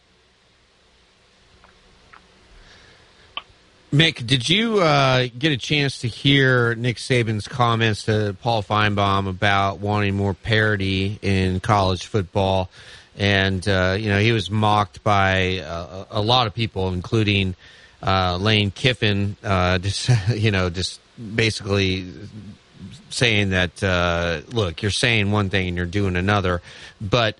Mick, 3.94 4.26
did 4.26 4.49
you 4.49 4.80
uh, 4.80 5.28
get 5.38 5.52
a 5.52 5.57
chance 5.57 5.99
to 5.99 6.07
hear 6.07 6.76
Nick 6.76 6.98
Saban's 6.98 7.48
comments 7.48 8.06
to 8.06 8.36
Paul 8.41 8.64
Finebaum 8.64 9.30
about 9.30 9.80
wanting 9.80 10.16
more 10.16 10.34
parity 10.34 11.20
in 11.22 11.60
college 11.60 12.07
football? 12.07 12.70
And, 13.18 13.66
uh, 13.68 13.95
you 13.98 14.10
know, 14.10 14.20
he 14.20 14.32
was 14.32 14.49
mocked 14.52 15.03
by 15.03 15.60
uh, 15.60 16.06
a 16.10 16.22
lot 16.22 16.48
of 16.48 16.53
people, 16.53 16.90
including 16.90 17.56
uh, 18.03 18.38
Lane 18.38 18.72
Kiffin, 18.72 19.38
uh, 19.44 19.78
just, 19.80 20.10
you 20.30 20.52
know, 20.52 20.70
just 20.70 20.99
basically 21.36 22.12
saying 23.12 23.52
that, 23.52 23.82
uh, 23.82 24.41
look, 24.49 24.82
you're 24.82 24.91
saying 24.91 25.32
one 25.32 25.49
thing 25.49 25.70
and 25.70 25.78
you're 25.78 25.86
doing 25.86 26.18
another. 26.18 26.62
But 26.99 27.40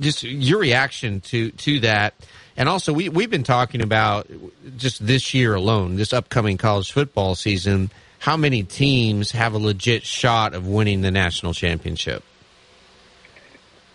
just 0.00 0.22
your 0.22 0.60
reaction 0.60 1.20
to, 1.20 1.50
to 1.50 1.80
that. 1.80 2.14
And 2.62 2.68
also, 2.68 2.92
we, 2.92 3.08
we've 3.08 3.28
been 3.28 3.42
talking 3.42 3.82
about 3.82 4.30
just 4.76 5.04
this 5.04 5.34
year 5.34 5.56
alone, 5.56 5.96
this 5.96 6.12
upcoming 6.12 6.58
college 6.58 6.92
football 6.92 7.34
season, 7.34 7.90
how 8.20 8.36
many 8.36 8.62
teams 8.62 9.32
have 9.32 9.54
a 9.54 9.58
legit 9.58 10.04
shot 10.04 10.54
of 10.54 10.64
winning 10.64 11.00
the 11.00 11.10
national 11.10 11.54
championship? 11.54 12.22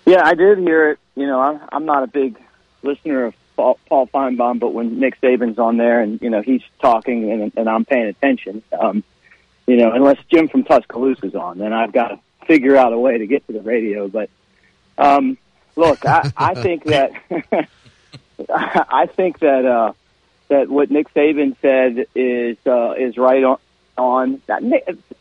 Yeah, 0.05 0.21
I 0.21 0.33
did 0.33 0.57
hear 0.57 0.91
it. 0.91 0.99
You 1.15 1.27
know, 1.27 1.39
I'm, 1.39 1.61
I'm 1.71 1.85
not 1.85 2.03
a 2.03 2.07
big 2.07 2.37
listener 2.83 3.27
of 3.27 3.35
Paul, 3.55 3.79
Paul 3.87 4.07
Finebaum, 4.07 4.59
but 4.59 4.73
when 4.73 4.99
Nick 4.99 5.21
Saban's 5.21 5.57
on 5.57 5.77
there 5.77 6.01
and 6.01 6.21
you 6.21 6.29
know 6.29 6.41
he's 6.41 6.63
talking 6.81 7.31
and, 7.31 7.53
and 7.55 7.69
I'm 7.69 7.85
paying 7.85 8.07
attention, 8.07 8.63
um, 8.77 9.01
you 9.65 9.77
know, 9.77 9.93
unless 9.93 10.17
Jim 10.29 10.49
from 10.49 10.65
Tuscaloosa's 10.65 11.35
on, 11.35 11.59
then 11.59 11.71
I've 11.71 11.93
got 11.93 12.09
to 12.09 12.19
figure 12.45 12.75
out 12.75 12.91
a 12.91 12.99
way 12.99 13.17
to 13.17 13.27
get 13.27 13.47
to 13.47 13.53
the 13.53 13.61
radio. 13.61 14.09
But 14.09 14.29
um, 14.97 15.37
look, 15.77 16.05
I, 16.05 16.33
I 16.35 16.53
think 16.53 16.83
that 16.83 17.13
I 18.49 19.07
think 19.07 19.39
that 19.39 19.65
uh, 19.65 19.93
that 20.49 20.69
what 20.69 20.91
Nick 20.91 21.13
Saban 21.13 21.55
said 21.61 22.07
is 22.15 22.57
uh, 22.65 22.93
is 22.93 23.17
right 23.17 23.43
on. 23.43 23.57
On 23.99 24.39
that, 24.45 24.61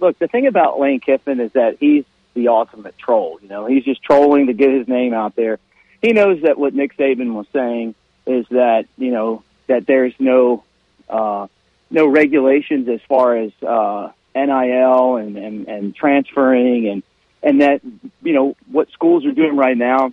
look, 0.00 0.18
the 0.18 0.28
thing 0.28 0.46
about 0.46 0.78
Lane 0.78 1.00
Kiffin 1.00 1.40
is 1.40 1.50
that 1.52 1.78
he's 1.80 2.04
the 2.34 2.48
ultimate 2.48 2.98
troll. 2.98 3.38
You 3.40 3.48
know, 3.48 3.64
he's 3.64 3.84
just 3.84 4.02
trolling 4.02 4.48
to 4.48 4.52
get 4.52 4.70
his 4.70 4.86
name 4.86 5.14
out 5.14 5.34
there. 5.34 5.58
He 6.02 6.12
knows 6.12 6.42
that 6.42 6.58
what 6.58 6.74
Nick 6.74 6.94
Saban 6.98 7.32
was 7.32 7.46
saying 7.54 7.94
is 8.26 8.46
that 8.50 8.84
you 8.98 9.10
know 9.10 9.42
that 9.66 9.86
there's 9.86 10.12
no 10.18 10.62
uh, 11.08 11.46
no 11.90 12.06
regulations 12.06 12.88
as 12.88 13.00
far 13.08 13.36
as 13.36 13.52
uh, 13.62 14.10
NIL 14.34 15.16
and, 15.16 15.36
and 15.38 15.68
and 15.68 15.96
transferring 15.96 16.88
and 16.88 17.02
and 17.42 17.62
that 17.62 17.80
you 18.22 18.32
know 18.34 18.56
what 18.70 18.90
schools 18.90 19.24
are 19.24 19.32
doing 19.32 19.56
right 19.56 19.76
now, 19.76 20.12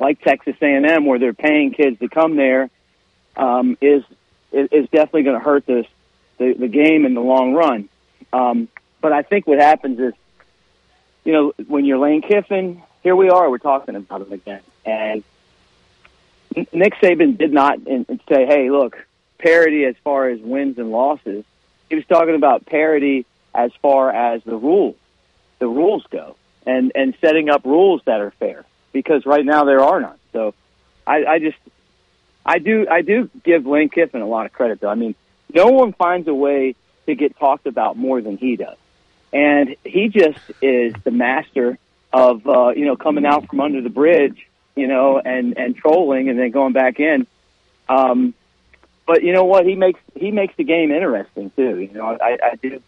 like 0.00 0.20
Texas 0.22 0.56
A&M, 0.60 1.04
where 1.04 1.18
they're 1.18 1.34
paying 1.34 1.72
kids 1.72 1.98
to 2.00 2.08
come 2.08 2.36
there, 2.36 2.70
um, 3.36 3.76
is 3.80 4.02
is 4.52 4.88
definitely 4.90 5.22
going 5.22 5.38
to 5.38 5.44
hurt 5.44 5.64
this 5.66 5.86
the, 6.38 6.54
the 6.54 6.68
game 6.68 7.06
in 7.06 7.14
the 7.14 7.20
long 7.20 7.54
run. 7.54 7.88
Um, 8.32 8.68
but 9.00 9.12
I 9.12 9.22
think 9.22 9.46
what 9.46 9.58
happens 9.58 10.00
is 10.00 10.14
you 11.24 11.32
know, 11.32 11.52
when 11.68 11.84
you're 11.84 11.98
Lane 11.98 12.22
Kiffin, 12.22 12.82
here 13.02 13.16
we 13.16 13.30
are, 13.30 13.50
we're 13.50 13.58
talking 13.58 13.94
about 13.96 14.22
him 14.22 14.32
again. 14.32 14.62
And 14.84 15.22
Nick 16.72 16.94
Saban 16.96 17.38
did 17.38 17.52
not 17.52 17.78
in, 17.86 18.06
in 18.08 18.20
say, 18.28 18.46
hey, 18.46 18.70
look, 18.70 19.06
parity 19.38 19.84
as 19.84 19.94
far 20.02 20.28
as 20.28 20.40
wins 20.40 20.78
and 20.78 20.90
losses. 20.90 21.44
He 21.88 21.96
was 21.96 22.06
talking 22.06 22.34
about 22.34 22.66
parity 22.66 23.26
as 23.54 23.72
far 23.82 24.10
as 24.10 24.42
the 24.44 24.56
rules, 24.56 24.96
the 25.58 25.66
rules 25.66 26.04
go, 26.10 26.36
and 26.64 26.92
and 26.94 27.14
setting 27.20 27.48
up 27.48 27.64
rules 27.64 28.00
that 28.04 28.20
are 28.20 28.30
fair. 28.32 28.64
Because 28.92 29.24
right 29.26 29.44
now 29.44 29.64
there 29.64 29.80
are 29.80 30.00
none. 30.00 30.18
So, 30.32 30.54
I, 31.06 31.24
I 31.24 31.38
just, 31.38 31.58
I 32.44 32.58
do, 32.58 32.86
I 32.90 33.02
do 33.02 33.30
give 33.44 33.66
Lane 33.66 33.88
Kiffin 33.88 34.20
a 34.20 34.26
lot 34.26 34.46
of 34.46 34.52
credit. 34.52 34.80
Though 34.80 34.88
I 34.88 34.94
mean, 34.94 35.14
no 35.52 35.68
one 35.68 35.92
finds 35.92 36.28
a 36.28 36.34
way 36.34 36.74
to 37.06 37.14
get 37.14 37.38
talked 37.38 37.66
about 37.66 37.96
more 37.96 38.20
than 38.20 38.36
he 38.36 38.56
does, 38.56 38.76
and 39.32 39.76
he 39.84 40.08
just 40.08 40.38
is 40.60 40.94
the 41.04 41.10
master 41.10 41.78
of 42.12 42.46
uh, 42.46 42.70
you 42.70 42.86
know 42.86 42.96
coming 42.96 43.26
out 43.26 43.48
from 43.48 43.60
under 43.60 43.80
the 43.80 43.90
bridge, 43.90 44.46
you 44.76 44.86
know, 44.86 45.18
and 45.18 45.56
and 45.56 45.76
trolling 45.76 46.28
and 46.28 46.38
then 46.38 46.50
going 46.50 46.72
back 46.72 47.00
in. 47.00 47.26
Um, 47.88 48.34
but 49.06 49.22
you 49.24 49.32
know 49.32 49.44
what? 49.44 49.66
He 49.66 49.74
makes 49.74 50.00
he 50.14 50.30
makes 50.30 50.54
the 50.56 50.64
game 50.64 50.90
interesting 50.92 51.50
too. 51.56 51.80
You 51.80 51.92
know, 51.92 52.16
I, 52.20 52.38
I 52.42 52.54
do 52.56 52.80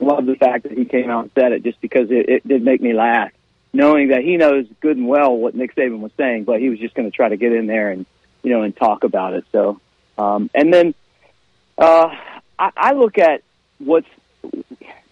love 0.00 0.26
the 0.26 0.34
fact 0.34 0.64
that 0.64 0.72
he 0.72 0.84
came 0.84 1.10
out 1.10 1.24
and 1.24 1.30
said 1.34 1.52
it 1.52 1.62
just 1.62 1.80
because 1.80 2.10
it, 2.10 2.28
it 2.28 2.48
did 2.48 2.62
make 2.62 2.80
me 2.80 2.92
laugh, 2.92 3.30
knowing 3.72 4.08
that 4.08 4.22
he 4.22 4.36
knows 4.36 4.66
good 4.80 4.96
and 4.96 5.06
well 5.06 5.36
what 5.36 5.54
Nick 5.54 5.74
Saban 5.74 6.00
was 6.00 6.12
saying, 6.16 6.44
but 6.44 6.60
he 6.60 6.68
was 6.68 6.78
just 6.78 6.94
going 6.94 7.10
to 7.10 7.16
try 7.16 7.28
to 7.28 7.36
get 7.36 7.52
in 7.52 7.66
there 7.66 7.90
and 7.90 8.06
you 8.42 8.50
know 8.50 8.62
and 8.62 8.76
talk 8.76 9.04
about 9.04 9.34
it. 9.34 9.44
So, 9.52 9.80
um, 10.18 10.50
and 10.54 10.72
then 10.72 10.94
uh, 11.78 12.08
I, 12.58 12.70
I 12.76 12.92
look 12.92 13.18
at 13.18 13.42
what's 13.78 14.08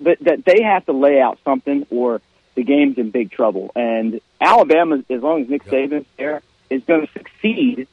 that, 0.01 0.18
that 0.20 0.44
they 0.44 0.62
have 0.62 0.86
to 0.86 0.93
lay 0.93 1.20
out 1.20 1.39
something 1.44 1.86
or 1.90 2.20
the 2.55 2.64
game's 2.64 2.98
in 2.98 3.10
big 3.10 3.30
trouble. 3.30 3.70
And 3.76 4.20
Alabama, 4.40 5.02
as 5.09 5.22
long 5.22 5.43
as 5.43 5.48
Nick 5.48 5.64
Saban's 5.64 6.06
there, 6.16 6.43
is 6.70 6.82
going 6.85 7.06
to 7.06 7.12
succeed. 7.12 7.86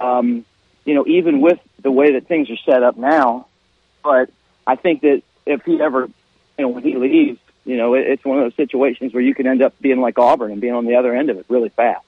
Um, 0.00 0.44
you 0.84 0.94
know, 0.94 1.06
even 1.06 1.40
with 1.40 1.60
the 1.80 1.90
way 1.90 2.12
that 2.12 2.26
things 2.26 2.50
are 2.50 2.56
set 2.56 2.82
up 2.82 2.96
now. 2.96 3.46
But 4.02 4.30
I 4.66 4.76
think 4.76 5.02
that 5.02 5.22
if 5.46 5.62
he 5.64 5.80
ever, 5.80 6.08
you 6.58 6.64
know, 6.64 6.68
when 6.68 6.82
he 6.82 6.96
leaves, 6.96 7.38
you 7.64 7.76
know, 7.76 7.94
it, 7.94 8.06
it's 8.06 8.24
one 8.24 8.38
of 8.38 8.44
those 8.44 8.54
situations 8.56 9.12
where 9.14 9.22
you 9.22 9.34
can 9.34 9.46
end 9.46 9.62
up 9.62 9.74
being 9.80 10.00
like 10.00 10.18
Auburn 10.18 10.52
and 10.52 10.60
being 10.60 10.74
on 10.74 10.84
the 10.86 10.96
other 10.96 11.14
end 11.14 11.30
of 11.30 11.38
it 11.38 11.46
really 11.48 11.70
fast. 11.70 12.04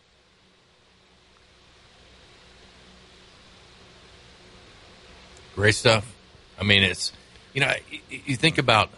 Great 5.54 5.74
stuff. 5.74 6.14
I 6.60 6.64
mean, 6.64 6.82
it's 6.82 7.12
you 7.54 7.60
know, 7.62 7.72
you, 7.90 8.20
you 8.26 8.36
think 8.36 8.58
about 8.58 8.90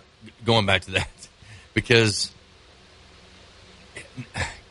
going 0.45 0.67
back 0.67 0.83
to 0.83 0.91
that 0.93 1.29
because 1.75 2.33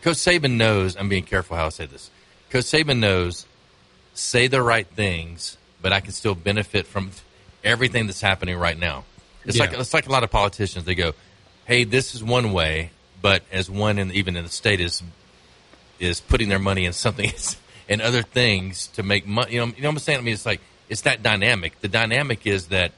Coach 0.02 0.18
Saban 0.18 0.58
knows. 0.58 0.98
I'm 0.98 1.10
being 1.10 1.24
careful 1.24 1.56
how 1.56 1.68
I 1.68 1.70
say 1.70 1.86
this. 1.86 2.10
Coach 2.50 2.66
Saban 2.66 3.00
knows. 3.00 3.46
Say 4.14 4.48
the 4.48 4.64
right 4.64 4.88
things, 4.88 5.58
but 5.80 5.94
I 5.94 6.00
can 6.00 6.12
still 6.12 6.34
benefit 6.34 6.88
from 6.88 7.12
everything 7.64 8.08
that's 8.08 8.20
happening 8.22 8.58
right 8.58 8.78
now. 8.78 9.04
It's 9.46 9.56
Yeah. 9.58 9.66
like 9.66 9.74
it's 9.80 9.94
like 9.94 10.08
a 10.08 10.12
lot 10.12 10.24
of 10.24 10.32
politicians. 10.32 10.86
They 10.86 10.96
go, 10.96 11.14
"Hey, 11.68 11.84
this 11.84 12.15
is 12.15 12.23
one 12.23 12.53
way," 12.53 12.91
but 13.22 13.44
as 13.52 13.69
one 13.69 13.99
in 13.99 14.11
even 14.11 14.35
in 14.35 14.44
the 14.44 14.49
state 14.49 14.80
is 14.80 15.03
is 15.99 16.19
putting 16.19 16.49
their 16.49 16.60
money 16.60 16.85
in 16.85 16.94
something 16.94 17.31
and 17.89 18.02
other 18.10 18.23
things 18.23 18.88
to 18.88 19.03
make 19.03 19.27
money. 19.27 19.53
You 19.53 19.60
know, 19.60 19.65
you 19.68 19.81
know 19.81 19.89
what 19.89 19.95
I'm 19.95 19.99
saying? 19.99 20.19
I 20.19 20.22
mean, 20.22 20.34
it's 20.34 20.45
like 20.45 20.61
it's 20.89 21.02
that 21.02 21.22
dynamic. 21.22 21.80
The 21.81 21.88
dynamic 21.88 22.48
is 22.48 22.68
that 22.68 22.91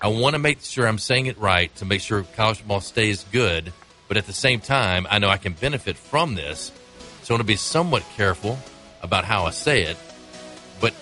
I 0.00 0.08
want 0.08 0.34
to 0.34 0.38
make 0.38 0.60
sure 0.62 0.86
I'm 0.86 0.98
saying 0.98 1.26
it 1.26 1.38
right 1.38 1.74
to 1.76 1.84
make 1.84 2.00
sure 2.00 2.22
college 2.36 2.58
football 2.58 2.80
stays 2.80 3.24
good, 3.32 3.72
but 4.08 4.16
at 4.16 4.26
the 4.26 4.32
same 4.32 4.60
time, 4.60 5.06
I 5.10 5.18
know 5.18 5.28
I 5.28 5.38
can 5.38 5.54
benefit 5.54 5.96
from 5.96 6.34
this. 6.34 6.70
So 7.22 7.34
I 7.34 7.36
want 7.36 7.40
to 7.40 7.46
be 7.46 7.56
somewhat 7.56 8.04
careful 8.16 8.58
about 9.02 9.24
how 9.24 9.46
I 9.46 9.50
say 9.50 9.82
it. 9.82 9.96
But 10.80 10.94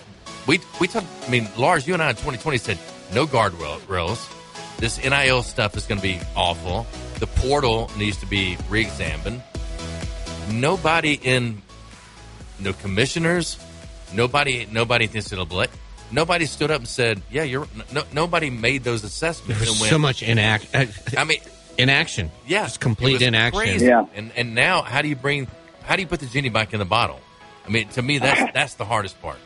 we 0.46 0.60
we 0.80 0.88
talked. 0.88 1.06
I 1.26 1.30
mean, 1.30 1.48
Lars, 1.56 1.86
you 1.86 1.94
and 1.94 2.02
I 2.02 2.10
in 2.10 2.16
2020 2.16 2.58
said 2.58 2.78
no 3.12 3.26
guardrails. 3.26 4.33
This 4.84 5.02
NIL 5.02 5.42
stuff 5.42 5.78
is 5.78 5.86
going 5.86 5.98
to 5.98 6.06
be 6.06 6.20
awful. 6.36 6.86
The 7.18 7.26
portal 7.26 7.90
needs 7.96 8.18
to 8.18 8.26
be 8.26 8.58
re-examined. 8.68 9.42
Nobody 10.52 11.14
in 11.14 11.62
no 12.60 12.74
commissioners, 12.74 13.58
nobody 14.12 14.68
nobody 14.70 15.06
at 15.06 15.12
the 15.12 15.20
NCAA, 15.20 15.68
nobody 16.12 16.44
stood 16.44 16.70
up 16.70 16.80
and 16.80 16.86
said, 16.86 17.22
"Yeah, 17.30 17.44
you're." 17.44 17.66
No, 17.94 18.02
nobody 18.12 18.50
made 18.50 18.84
those 18.84 19.04
assessments. 19.04 19.58
There's 19.58 19.70
and 19.72 19.80
went, 19.80 19.90
so 19.90 19.98
much 19.98 20.20
inact. 20.20 20.66
Uh, 20.74 21.18
I 21.18 21.24
mean, 21.24 21.38
inaction. 21.78 22.30
yeah, 22.46 22.64
Just 22.64 22.80
complete 22.80 23.12
it 23.12 23.14
was 23.14 23.22
inaction. 23.22 23.58
crazy. 23.58 23.86
Yeah. 23.86 24.04
And 24.14 24.32
and 24.36 24.54
now, 24.54 24.82
how 24.82 25.00
do 25.00 25.08
you 25.08 25.16
bring? 25.16 25.48
How 25.84 25.96
do 25.96 26.02
you 26.02 26.08
put 26.08 26.20
the 26.20 26.26
genie 26.26 26.50
back 26.50 26.74
in 26.74 26.78
the 26.78 26.84
bottle? 26.84 27.20
I 27.66 27.70
mean, 27.70 27.88
to 27.88 28.02
me, 28.02 28.18
that's 28.18 28.52
that's 28.52 28.74
the 28.74 28.84
hardest 28.84 29.18
part. 29.22 29.38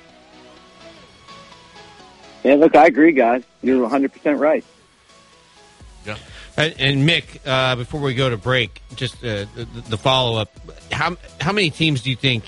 Yeah, 2.43 2.57
look, 2.57 2.75
I 2.75 2.87
agree, 2.87 3.13
guys. 3.13 3.45
You're 3.63 3.83
100 3.83 4.13
percent 4.13 4.41
right. 4.41 4.65
Yeah. 6.07 6.17
And, 6.57 6.75
and 6.79 7.09
Mick, 7.09 7.25
uh, 7.47 7.77
before 7.77 8.01
we 8.01 8.15
go 8.15 8.31
to 8.31 8.37
break, 8.37 8.81
just 8.97 9.17
uh, 9.25 9.47
the, 9.55 9.67
the 9.91 9.97
follow 9.99 10.41
up: 10.41 10.51
how 10.91 11.17
how 11.41 11.53
many 11.53 11.71
teams 11.71 12.03
do 12.03 12.11
you 12.11 12.17
think, 12.17 12.45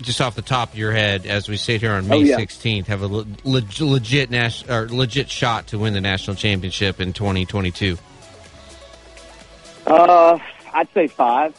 just 0.00 0.20
off 0.20 0.34
the 0.34 0.42
top 0.42 0.72
of 0.72 0.78
your 0.78 0.92
head, 0.92 1.26
as 1.26 1.48
we 1.48 1.56
sit 1.56 1.80
here 1.80 1.92
on 1.92 2.06
May 2.08 2.16
Oh, 2.16 2.20
yeah. 2.20 2.36
sixteenth, 2.36 2.86
have 2.86 3.02
a 3.02 3.06
le- 3.08 3.26
leg- 3.44 3.80
legit 3.80 4.30
nas- 4.30 4.64
or 4.68 4.88
legit 4.88 5.28
shot 5.30 5.66
to 5.68 5.78
win 5.78 5.92
the 5.94 6.00
national 6.00 6.36
championship 6.36 7.00
in 7.00 7.12
twenty 7.12 7.44
twenty 7.44 7.70
two? 7.70 7.98
Uh, 9.86 10.38
I'd 10.72 10.88
say 10.94 11.08
5 11.08 11.54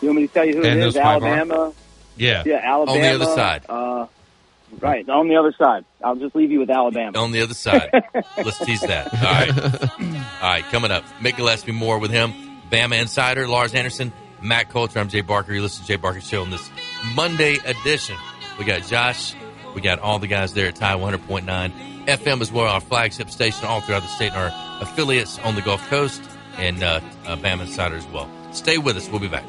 You 0.00 0.08
want 0.08 0.20
me 0.20 0.26
to 0.26 0.32
tell 0.32 0.44
you 0.46 0.54
who 0.54 0.62
And 0.64 0.80
it 0.80 0.86
is? 0.86 0.94
those 0.94 1.02
five 1.02 1.22
are? 1.22 1.26
Alabama. 1.26 1.72
Yeah. 2.16 2.42
Yeah, 2.46 2.60
Alabama. 2.64 2.96
On 2.96 3.02
the 3.02 3.08
other 3.14 3.24
side. 3.36 3.62
Uh, 3.68 4.06
right, 4.80 5.08
on 5.08 5.28
the 5.28 5.36
other 5.36 5.54
side. 5.58 5.84
I'll 6.02 6.16
just 6.16 6.34
leave 6.34 6.50
you 6.50 6.60
with 6.60 6.70
Alabama. 6.70 7.18
On 7.18 7.32
the 7.32 7.42
other 7.42 7.54
side. 7.54 7.90
Let's 8.36 8.58
tease 8.58 8.80
that. 8.82 9.12
All 9.12 9.20
right. 9.20 9.90
All 10.42 10.48
right, 10.48 10.64
coming 10.64 10.90
up. 10.90 11.04
Mick 11.20 11.36
Gillespie 11.36 11.72
more 11.72 11.98
with 11.98 12.10
him. 12.10 12.32
Bama 12.70 13.00
Insider, 13.00 13.48
Lars 13.48 13.74
Anderson, 13.74 14.12
Matt 14.42 14.70
Coulter. 14.70 15.00
I'm 15.00 15.08
Jay 15.08 15.22
Barker. 15.22 15.52
You 15.52 15.62
listen 15.62 15.82
to 15.82 15.88
Jay 15.88 15.96
Barker 15.96 16.20
Show 16.20 16.42
on 16.42 16.50
this 16.50 16.70
Monday 17.14 17.56
edition. 17.64 18.16
We 18.58 18.64
got 18.64 18.82
Josh. 18.82 19.34
We 19.74 19.80
got 19.80 19.98
all 19.98 20.18
the 20.18 20.26
guys 20.26 20.52
there 20.52 20.68
at 20.68 20.76
Tide 20.76 20.98
100.9 20.98 21.72
FM 22.06 22.40
as 22.40 22.50
well, 22.50 22.66
our 22.66 22.80
flagship 22.80 23.30
station 23.30 23.66
all 23.66 23.80
throughout 23.80 24.02
the 24.02 24.08
state 24.08 24.32
and 24.32 24.52
our 24.52 24.82
affiliates 24.82 25.38
on 25.40 25.54
the 25.54 25.62
Gulf 25.62 25.86
Coast 25.88 26.22
and 26.58 26.82
uh, 26.82 27.00
uh, 27.26 27.36
Bama 27.36 27.62
Insider 27.62 27.96
as 27.96 28.06
well. 28.08 28.28
Stay 28.52 28.78
with 28.78 28.96
us. 28.96 29.08
We'll 29.08 29.20
be 29.20 29.28
back. 29.28 29.44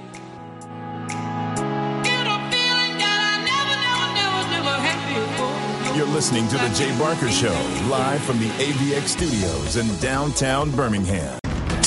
You're 5.95 6.07
listening 6.07 6.47
to 6.47 6.57
The 6.57 6.69
Jay 6.69 6.97
Barker 6.97 7.29
Show, 7.29 7.51
live 7.89 8.21
from 8.23 8.39
the 8.39 8.47
AVX 8.47 9.09
studios 9.09 9.75
in 9.75 9.93
downtown 9.99 10.71
Birmingham. 10.71 11.40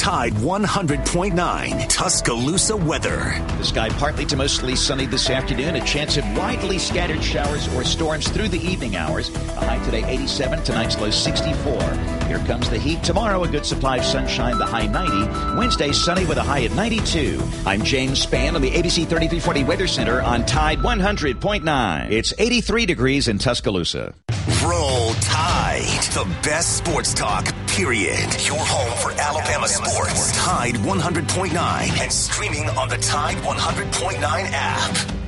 Tide 0.05 0.35
100.9 0.35 1.89
Tuscaloosa 1.89 2.77
weather. 2.77 3.43
The 3.57 3.65
sky 3.65 3.89
partly 3.89 4.27
to 4.27 4.37
mostly 4.37 4.77
sunny 4.77 5.07
this 5.07 5.31
afternoon. 5.31 5.77
A 5.77 5.85
chance 5.87 6.19
of 6.19 6.37
widely 6.37 6.79
scattered 6.79 7.25
showers 7.25 7.75
or 7.75 7.85
storms 7.85 8.29
through 8.29 8.49
the 8.49 8.61
evening 8.61 8.97
hours. 8.97 9.31
A 9.31 9.65
high 9.65 9.83
today 9.83 10.05
87, 10.05 10.63
tonight's 10.63 11.01
low 11.01 11.09
64. 11.09 11.81
Here 12.27 12.39
comes 12.41 12.69
the 12.69 12.77
heat. 12.79 13.03
Tomorrow, 13.03 13.45
a 13.45 13.49
good 13.49 13.65
supply 13.65 13.97
of 13.97 14.05
sunshine, 14.05 14.59
the 14.59 14.67
high 14.67 14.87
90. 14.87 15.57
Wednesday, 15.59 15.91
sunny 15.93 16.27
with 16.27 16.37
a 16.37 16.43
high 16.43 16.65
at 16.65 16.73
92. 16.73 17.43
I'm 17.65 17.83
James 17.83 18.27
Spann 18.27 18.57
on 18.57 18.61
the 18.61 18.73
ABC 18.73 19.07
3340 19.09 19.65
Weather 19.65 19.87
Center 19.87 20.21
on 20.21 20.45
Tide 20.45 20.81
100.9. 20.81 22.11
It's 22.11 22.35
83 22.37 22.85
degrees 22.85 23.27
in 23.27 23.39
Tuscaloosa. 23.39 24.13
Roll 24.63 25.15
Tide. 25.15 26.03
The 26.13 26.25
best 26.43 26.77
sports 26.77 27.15
talk, 27.15 27.47
period. 27.67 28.29
Your 28.47 28.59
home 28.59 28.93
for 28.99 29.13
Alabama 29.19 29.67
sports. 29.67 30.33
Tide 30.37 30.75
100.9 30.75 32.03
and 32.03 32.13
streaming 32.13 32.69
on 32.71 32.89
the 32.89 32.99
Tide 32.99 33.37
100.9 33.39 34.21
app. 34.23 35.24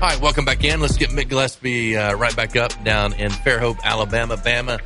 All 0.00 0.08
right, 0.08 0.20
welcome 0.20 0.44
back 0.44 0.62
in. 0.62 0.80
Let's 0.80 0.96
get 0.96 1.10
Mick 1.10 1.28
Gillespie 1.28 1.96
uh, 1.96 2.14
right 2.14 2.34
back 2.36 2.54
up 2.54 2.72
down 2.84 3.14
in 3.14 3.32
Fairhope, 3.32 3.82
Alabama, 3.82 4.36
Bama 4.36 4.80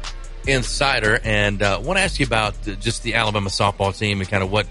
Insider. 0.47 1.21
And 1.23 1.63
uh, 1.63 1.83
want 1.85 1.99
to 1.99 2.03
ask 2.03 2.19
you 2.19 2.25
about 2.25 2.55
just 2.81 3.03
the 3.03 3.13
Alabama 3.17 3.51
softball 3.51 3.97
team 3.97 4.21
and 4.21 4.31
kind 4.31 4.43
of 4.43 4.51
what 4.51 4.67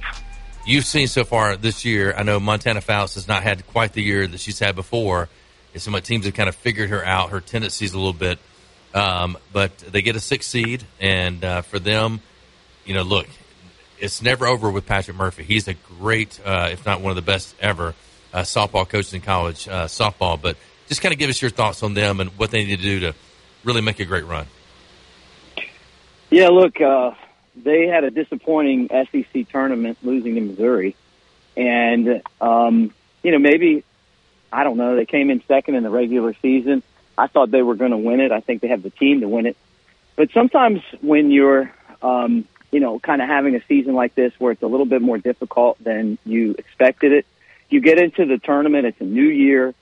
you've 0.66 0.86
seen 0.86 1.06
so 1.06 1.24
far 1.24 1.56
this 1.58 1.86
year. 1.86 2.16
I 2.18 2.24
know 2.24 2.40
Montana 2.40 2.82
Fouts 2.82 3.14
has 3.14 3.28
not 3.28 3.44
had 3.44 3.68
quite 3.68 3.94
the 3.94 4.02
year 4.02 4.26
that 4.26 4.40
she's 4.40 4.58
had 4.58 4.76
before. 4.76 5.30
And 5.74 5.82
some 5.82 5.94
teams 6.02 6.26
have 6.26 6.34
kind 6.34 6.50
of 6.50 6.56
figured 6.56 6.90
her 6.90 7.06
out, 7.06 7.30
her 7.30 7.40
tendencies 7.40 7.94
a 7.94 7.98
little 7.98 8.12
bit. 8.12 8.40
Um, 8.96 9.38
but 9.54 9.78
they 9.78 10.02
get 10.02 10.16
a 10.16 10.20
six 10.20 10.48
seed, 10.48 10.84
and 11.00 11.46
uh, 11.46 11.62
for 11.62 11.78
them, 11.78 12.20
you 12.84 12.96
know, 12.96 13.04
look, 13.04 13.28
it's 14.00 14.24
never 14.24 14.48
over 14.48 14.72
with 14.72 14.88
Patrick 14.88 15.16
Murphy. 15.16 15.44
He's 15.44 15.68
a 15.68 15.76
great, 15.76 16.42
uh, 16.44 16.70
if 16.72 16.84
not 16.84 17.00
one 17.00 17.12
of 17.12 17.16
the 17.16 17.22
best 17.22 17.54
ever, 17.60 17.94
uh, 18.34 18.42
softball 18.42 18.88
coaches 18.88 19.14
in 19.14 19.22
college 19.22 19.68
uh, 19.68 19.86
softball. 19.86 20.42
But 20.42 20.58
just 20.88 21.02
kind 21.02 21.14
of 21.14 21.20
give 21.20 21.30
us 21.30 21.42
your 21.42 21.52
thoughts 21.52 21.84
on 21.84 21.94
them 21.94 22.20
and 22.20 22.30
what 22.32 22.52
they 22.52 22.66
need 22.66 22.78
to 22.78 22.82
do 22.82 23.00
to 23.02 23.16
really 23.64 23.82
make 23.82 24.00
a 24.00 24.06
great 24.06 24.26
run. 24.26 24.48
Yeah, 26.30 26.48
look, 26.48 26.80
uh, 26.80 27.12
they 27.56 27.88
had 27.88 28.04
a 28.04 28.12
disappointing 28.12 28.90
SEC 28.90 29.50
tournament 29.50 29.98
losing 30.04 30.36
to 30.36 30.42
Missouri. 30.42 30.96
And, 31.58 32.22
um, 32.40 32.94
you 33.24 33.32
know, 33.32 33.40
maybe, 33.40 33.84
I 34.52 34.64
don't 34.64 34.78
know, 34.78 34.96
they 34.96 35.06
came 35.06 35.30
in 35.30 35.44
second 35.48 35.76
in 35.76 35.84
the 35.84 35.90
regular 35.90 36.34
season. 36.42 36.84
I 37.18 37.28
thought 37.28 37.52
they 37.52 37.62
were 37.62 37.76
going 37.76 37.92
to 37.92 37.98
win 37.98 38.20
it. 38.20 38.32
I 38.32 38.40
think 38.40 38.62
they 38.62 38.70
have 38.70 38.84
the 38.84 38.90
team 38.90 39.22
to 39.22 39.28
win 39.28 39.46
it. 39.46 39.58
But 40.16 40.32
sometimes 40.32 40.82
when 41.02 41.32
you're, 41.32 41.72
um, 42.02 42.46
you 42.72 42.80
know, 42.80 43.00
kind 43.00 43.22
of 43.22 43.28
having 43.28 43.56
a 43.56 43.64
season 43.66 43.94
like 43.94 44.16
this 44.16 44.34
where 44.40 44.54
it's 44.54 44.64
a 44.64 44.68
little 44.68 44.86
bit 44.86 45.02
more 45.02 45.18
difficult 45.18 45.84
than 45.84 46.18
you 46.26 46.56
expected 46.58 47.12
it, 47.12 47.26
you 47.72 47.82
get 47.82 48.00
into 48.00 48.26
the 48.26 48.38
tournament, 48.38 48.86
it's 48.86 49.02
a 49.02 49.06
new 49.06 49.28
year, 49.28 49.74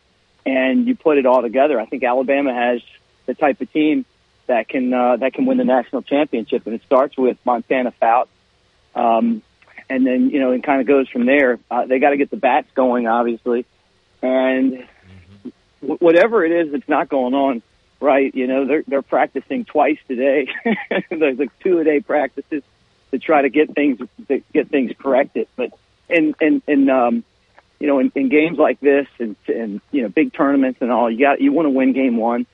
and 0.45 0.87
you 0.87 0.95
put 0.95 1.17
it 1.17 1.25
all 1.25 1.41
together. 1.41 1.79
I 1.79 1.85
think 1.85 2.03
Alabama 2.03 2.53
has 2.53 2.81
the 3.25 3.33
type 3.33 3.61
of 3.61 3.71
team 3.71 4.05
that 4.47 4.67
can 4.67 4.93
uh, 4.93 5.17
that 5.17 5.33
can 5.33 5.45
win 5.45 5.57
the 5.57 5.63
national 5.63 6.01
championship, 6.01 6.65
and 6.65 6.75
it 6.75 6.81
starts 6.85 7.17
with 7.17 7.37
Montana 7.45 7.91
Fouts, 7.91 8.31
um, 8.95 9.41
and 9.89 10.05
then 10.05 10.29
you 10.29 10.39
know 10.39 10.51
it 10.51 10.63
kind 10.63 10.81
of 10.81 10.87
goes 10.87 11.07
from 11.09 11.25
there. 11.25 11.59
Uh, 11.69 11.85
they 11.85 11.99
got 11.99 12.09
to 12.09 12.17
get 12.17 12.31
the 12.31 12.37
bats 12.37 12.67
going, 12.73 13.07
obviously, 13.07 13.65
and 14.21 14.85
w- 15.81 15.97
whatever 15.99 16.43
it 16.43 16.51
is 16.51 16.71
that's 16.71 16.89
not 16.89 17.09
going 17.09 17.33
on, 17.33 17.61
right? 17.99 18.33
You 18.33 18.47
know 18.47 18.65
they're 18.65 18.83
they're 18.87 19.01
practicing 19.01 19.65
twice 19.65 19.99
today. 20.07 20.47
There's 21.09 21.37
like 21.39 21.57
two 21.59 21.79
a 21.79 21.83
day 21.83 21.99
practices 21.99 22.63
to 23.11 23.19
try 23.19 23.43
to 23.43 23.49
get 23.49 23.73
things 23.75 23.99
to 24.27 24.41
get 24.51 24.69
things 24.69 24.91
corrected, 24.97 25.47
but 25.55 25.71
and 26.09 26.35
and 26.41 26.63
and 26.67 26.89
um, 26.89 27.23
you 27.79 27.87
know 27.87 27.99
in, 27.99 28.11
in 28.15 28.29
games 28.29 28.57
like 28.57 28.79
this 28.79 29.07
and 29.19 29.35
and 29.47 29.81
you 29.91 30.01
know 30.01 30.09
big 30.09 30.33
tournaments 30.33 30.81
and 30.81 30.91
all, 30.91 31.09
you 31.09 31.19
got 31.19 31.41
you 31.41 31.51
want 31.51 31.65
to 31.65 31.71
win 31.71 31.93
game 31.93 32.17
one 32.17 32.45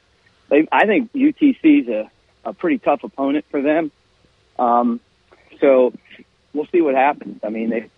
they, 0.50 0.68
I 0.72 0.86
think 0.86 1.12
UTC 1.14 1.84
is 1.84 1.88
a, 1.88 2.10
a 2.44 2.54
pretty 2.54 2.78
tough 2.78 3.04
opponent 3.04 3.46
for 3.50 3.62
them. 3.62 3.92
Um, 4.60 5.00
so 5.60 5.94
we'll 6.54 6.68
see 6.68 6.82
what 6.82 6.96
happens. 6.96 7.42
I 7.44 7.50
mean, 7.50 7.70
they 7.70 7.90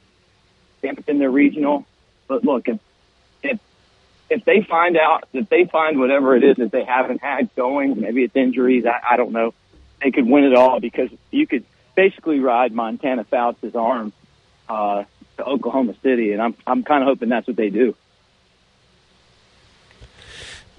stamped 0.80 1.10
in 1.10 1.20
their 1.20 1.30
regional, 1.30 1.86
but 2.28 2.44
look, 2.44 2.68
if, 2.68 2.80
if 3.44 3.60
if 4.30 4.44
they 4.44 4.62
find 4.62 4.98
out 4.98 5.28
if 5.34 5.48
they 5.49 5.66
find 5.66 5.99
whatever 5.99 6.36
it 6.36 6.44
is 6.44 6.58
that 6.58 6.72
they 6.72 6.84
haven't 6.84 7.22
had 7.22 7.54
going, 7.56 7.99
maybe 7.99 8.24
it's 8.24 8.36
injuries, 8.36 8.86
I, 8.86 9.14
I 9.14 9.18
don't 9.18 9.32
know. 9.32 9.54
They 10.02 10.12
could 10.12 10.28
win 10.28 10.44
it 10.44 10.54
all 10.54 10.80
because 10.80 11.10
you 11.32 11.48
could 11.48 11.66
basically 11.95 12.40
ride 12.40 12.72
Montana 12.72 13.24
Fouts' 13.24 13.76
arm 13.76 14.14
uh, 14.70 15.06
to 15.38 15.45
Oklahoma 15.45 15.95
City, 16.03 16.34
and 16.34 16.41
I'm 16.41 16.55
I'm 16.65 16.84
kind 16.84 17.03
of 17.03 17.07
hoping 17.07 17.30
that's 17.30 17.47
what 17.47 17.55
they 17.55 17.69
do. 17.69 17.95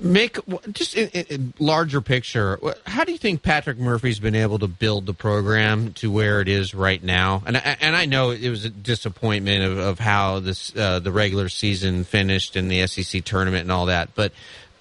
Mick, 0.01 0.39
just 0.73 0.97
in, 0.97 1.09
in 1.09 1.55
larger 1.59 2.01
picture. 2.01 2.61
How 2.87 3.03
do 3.03 3.11
you 3.11 3.19
think 3.19 3.43
Patrick 3.43 3.79
Murphy's 3.79 4.21
been 4.21 4.37
able 4.37 4.61
to 4.61 4.69
build 4.69 5.07
the 5.07 5.13
program 5.13 5.93
to 5.95 6.11
where 6.13 6.41
it 6.41 6.49
is 6.49 6.73
right 6.73 7.03
now? 7.03 7.43
And 7.47 7.57
and 7.57 7.97
I 7.97 8.05
know 8.05 8.31
it 8.31 8.49
was 8.49 8.65
a 8.65 8.71
disappointment 8.71 9.65
of, 9.65 9.79
of 9.79 9.99
how 9.99 10.39
this 10.39 10.75
uh, 10.77 11.01
the 11.01 11.11
regular 11.11 11.49
season 11.49 12.05
finished 12.05 12.55
and 12.55 12.71
the 12.71 12.87
SEC 12.87 13.25
tournament 13.25 13.63
and 13.63 13.73
all 13.73 13.87
that, 13.87 14.15
but 14.15 14.33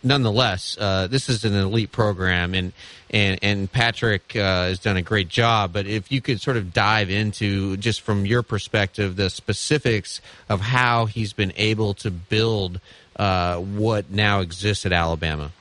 nonetheless, 0.03 0.77
uh, 0.79 1.07
this 1.07 1.29
is 1.29 1.43
an 1.45 1.55
elite 1.55 1.91
program, 1.91 2.53
and 2.53 2.73
and 3.09 3.39
and 3.41 3.71
Patrick 3.71 4.35
uh, 4.35 4.67
has 4.67 4.79
done 4.79 4.97
a 4.97 5.01
great 5.01 5.29
job. 5.29 5.73
But 5.73 5.87
if 5.87 6.11
you 6.11 6.21
could 6.21 6.41
sort 6.41 6.57
of 6.57 6.73
dive 6.73 7.09
into 7.09 7.77
just 7.77 8.01
from 8.01 8.25
your 8.25 8.43
perspective 8.43 9.15
the 9.15 9.29
specifics 9.29 10.21
of 10.49 10.61
how 10.61 11.05
he's 11.05 11.33
been 11.33 11.53
able 11.55 11.93
to 11.95 12.11
build 12.11 12.79
uh, 13.15 13.57
what 13.57 14.11
now 14.11 14.41
exists 14.41 14.85
at 14.85 14.93
Alabama? 14.93 15.51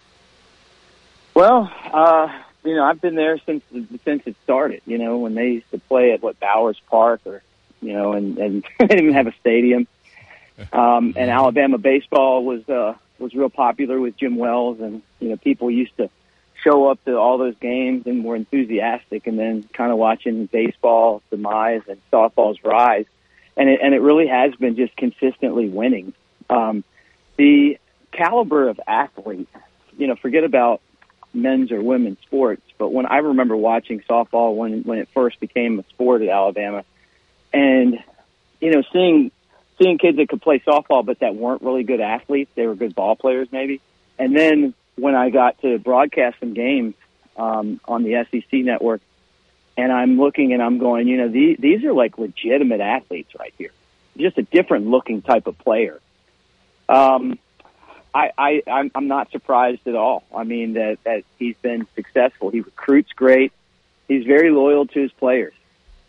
Well, 1.35 1.71
uh, 1.93 2.29
you 2.65 2.75
know, 2.75 2.85
I've 2.85 3.01
been 3.01 3.15
there 3.15 3.39
since 3.47 3.63
since 4.05 4.23
it 4.27 4.37
started. 4.45 4.83
You 4.87 4.99
know, 4.99 5.19
when 5.19 5.35
they 5.35 5.49
used 5.49 5.71
to 5.71 5.79
play 5.79 6.13
at 6.13 6.23
what 6.23 6.41
Bowers 6.41 6.81
Park, 6.91 7.21
or 7.25 7.43
you 7.81 7.93
know, 7.93 8.13
and 8.13 8.39
and 8.39 8.65
they 8.79 8.87
didn't 8.87 9.05
even 9.05 9.15
have 9.15 9.27
a 9.27 9.35
stadium. 9.41 9.87
Um, 10.73 11.13
and 11.17 11.31
Alabama 11.31 11.79
baseball 11.79 12.45
was 12.45 12.69
uh, 12.69 12.95
was 13.19 13.35
real 13.35 13.51
popular 13.51 14.01
with 14.01 14.17
Jim 14.17 14.37
Wells, 14.37 14.81
and 14.81 15.03
you 15.21 15.29
know, 15.29 15.37
people 15.37 15.71
used 15.71 15.97
to 15.99 16.11
show 16.67 16.91
up 16.91 17.05
to 17.05 17.17
all 17.17 17.39
those 17.39 17.55
games 17.61 18.07
and 18.07 18.25
were 18.25 18.37
enthusiastic, 18.37 19.27
and 19.27 19.39
then 19.39 19.63
kind 19.73 19.93
of 19.93 19.99
watching 19.99 20.47
baseball 20.47 21.23
demise 21.31 21.83
and 21.89 22.01
softball's 22.13 22.59
rise, 22.65 23.07
and 23.57 23.69
it, 23.69 23.81
and 23.83 23.95
it 23.95 24.01
really 24.01 24.27
has 24.27 24.55
been 24.57 24.77
just 24.77 24.97
consistently 24.97 25.69
winning. 25.69 26.13
Um, 26.51 26.85
the 27.37 27.79
caliber 28.13 28.69
of 28.69 28.81
athlete, 28.87 29.49
you 29.97 30.07
know, 30.07 30.17
forget 30.17 30.45
about 30.45 30.81
men's 31.33 31.71
or 31.71 31.83
women's 31.83 32.19
sports, 32.23 32.63
but 32.79 32.89
when 32.89 33.07
I 33.07 33.19
remember 33.19 33.57
watching 33.57 34.01
softball 34.01 34.57
when 34.57 34.83
when 34.83 34.99
it 34.99 35.09
first 35.15 35.39
became 35.39 35.79
a 35.79 35.85
sport 35.91 36.23
at 36.23 36.29
Alabama, 36.29 36.85
and 37.53 38.03
you 38.61 38.73
know, 38.73 38.83
seeing 38.93 39.31
seeing 39.81 39.99
kids 39.99 40.17
that 40.17 40.29
could 40.29 40.43
play 40.43 40.59
softball 40.61 41.05
but 41.05 41.21
that 41.21 41.37
weren't 41.37 41.63
really 41.63 41.85
good 41.85 42.01
athletes, 42.01 42.51
they 42.55 42.67
were 42.67 42.75
good 42.75 42.95
ball 42.95 43.15
players 43.15 43.49
maybe, 43.53 43.81
and 44.19 44.35
then 44.35 44.75
when 44.97 45.15
I 45.15 45.31
got 45.31 45.61
to 45.63 45.79
broadcast 45.79 46.41
some 46.41 46.55
games 46.55 46.95
um, 47.37 47.81
on 47.87 48.03
the 48.03 48.27
SEC 48.31 48.53
network, 48.53 49.01
and 49.77 49.93
I'm 49.93 50.19
looking 50.19 50.53
and 50.53 50.63
I'm 50.63 50.79
going, 50.79 51.07
you 51.07 51.19
know, 51.19 51.29
these, 51.29 51.59
these 51.59 51.85
are 51.85 51.93
like 51.93 52.19
legitimate 52.19 52.81
athletes 52.81 53.35
right 53.39 53.53
here, 53.59 53.73
just 54.17 54.39
a 54.39 54.43
different 54.43 54.87
looking 54.87 55.23
type 55.23 55.47
of 55.47 55.59
player. 55.59 56.01
Um, 56.89 57.39
I, 58.15 58.33
I, 58.39 58.63
I'm, 58.67 58.91
I'm 58.95 59.09
not 59.09 59.31
surprised 59.31 59.87
at 59.87 59.95
all. 59.95 60.25
I 60.35 60.45
mean 60.45 60.75
that 60.75 60.99
that 61.05 61.25
he's 61.39 61.57
been 61.59 61.87
successful. 61.95 62.51
He 62.51 62.61
recruits 62.63 63.13
great. 63.13 63.53
He's 64.09 64.25
very 64.25 64.51
loyal 64.51 64.87
to 64.87 65.01
his 65.01 65.13
players, 65.13 65.53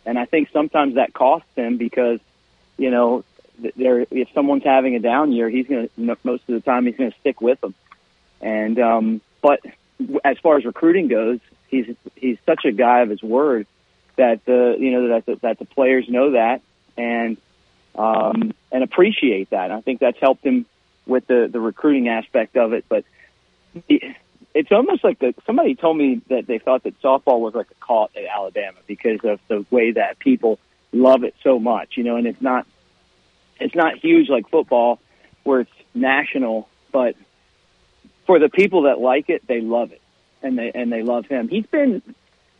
and 0.05 0.18
I 0.18 0.26
think 0.26 0.49
sometimes 0.53 0.95
that 0.95 1.14
costs 1.14 1.49
him 1.55 1.77
because, 1.77 2.19
you 2.77 2.91
know, 2.91 3.26
there 3.76 4.05
if 4.11 4.30
someone's 4.34 4.64
having 4.64 4.95
a 4.95 4.99
down 4.99 5.34
year, 5.34 5.49
he's 5.49 5.68
going 5.68 5.89
to 5.89 6.18
most 6.23 6.43
of 6.47 6.55
the 6.55 6.61
time 6.61 6.85
he's 6.85 6.95
going 6.95 7.11
to 7.11 7.19
stick 7.19 7.41
with 7.41 7.59
them. 7.59 7.73
And 8.41 8.80
um, 8.80 9.22
but 9.41 9.61
as 10.23 10.38
far 10.39 10.57
as 10.57 10.65
recruiting 10.65 11.07
goes, 11.07 11.39
he's 11.68 11.88
he's 12.15 12.38
such 12.45 12.65
a 12.65 12.72
guy 12.72 13.01
of 13.01 13.09
his 13.09 13.23
word 13.23 13.68
that 14.15 14.45
the 14.45 14.76
you 14.80 14.91
know 14.91 15.07
that 15.09 15.26
the, 15.26 15.35
that 15.41 15.59
the 15.59 15.65
players 15.65 16.07
know 16.07 16.31
that 16.31 16.61
and 16.97 17.38
um, 17.95 18.53
and 18.72 18.84
appreciate 18.84 19.49
that. 19.51 19.72
I 19.72 19.81
think 19.81 19.99
that's 19.99 20.19
helped 20.19 20.45
him 20.45 20.65
with 21.05 21.27
the 21.27 21.49
the 21.51 21.59
recruiting 21.59 22.09
aspect 22.09 22.57
of 22.57 22.73
it. 22.73 22.85
But 22.88 23.05
it's 24.53 24.72
almost 24.72 25.03
like 25.03 25.19
the, 25.19 25.34
somebody 25.45 25.76
told 25.76 25.97
me 25.97 26.22
that 26.30 26.47
they 26.47 26.59
thought 26.59 26.84
that 26.84 26.99
softball 27.01 27.39
was 27.39 27.53
like 27.53 27.69
a 27.72 27.85
cult 27.85 28.11
at 28.15 28.26
Alabama 28.26 28.77
because 28.88 29.19
of 29.23 29.39
the 29.47 29.65
way 29.69 29.91
that 29.91 30.19
people 30.19 30.59
love 30.91 31.23
it 31.23 31.35
so 31.43 31.59
much, 31.59 31.97
you 31.97 32.03
know. 32.03 32.15
And 32.15 32.27
it's 32.27 32.41
not 32.41 32.65
it's 33.59 33.76
not 33.76 33.97
huge 33.97 34.30
like 34.30 34.49
football 34.49 34.99
where 35.43 35.61
it's 35.61 35.72
national, 35.93 36.68
but 36.91 37.15
for 38.27 38.37
the 38.37 38.49
people 38.49 38.83
that 38.83 38.99
like 38.99 39.29
it, 39.29 39.47
they 39.47 39.61
love 39.61 39.91
it 39.91 40.01
and 40.43 40.57
they 40.57 40.71
and 40.73 40.91
they 40.91 41.01
love 41.01 41.25
him. 41.25 41.47
He's 41.47 41.65
been 41.65 42.03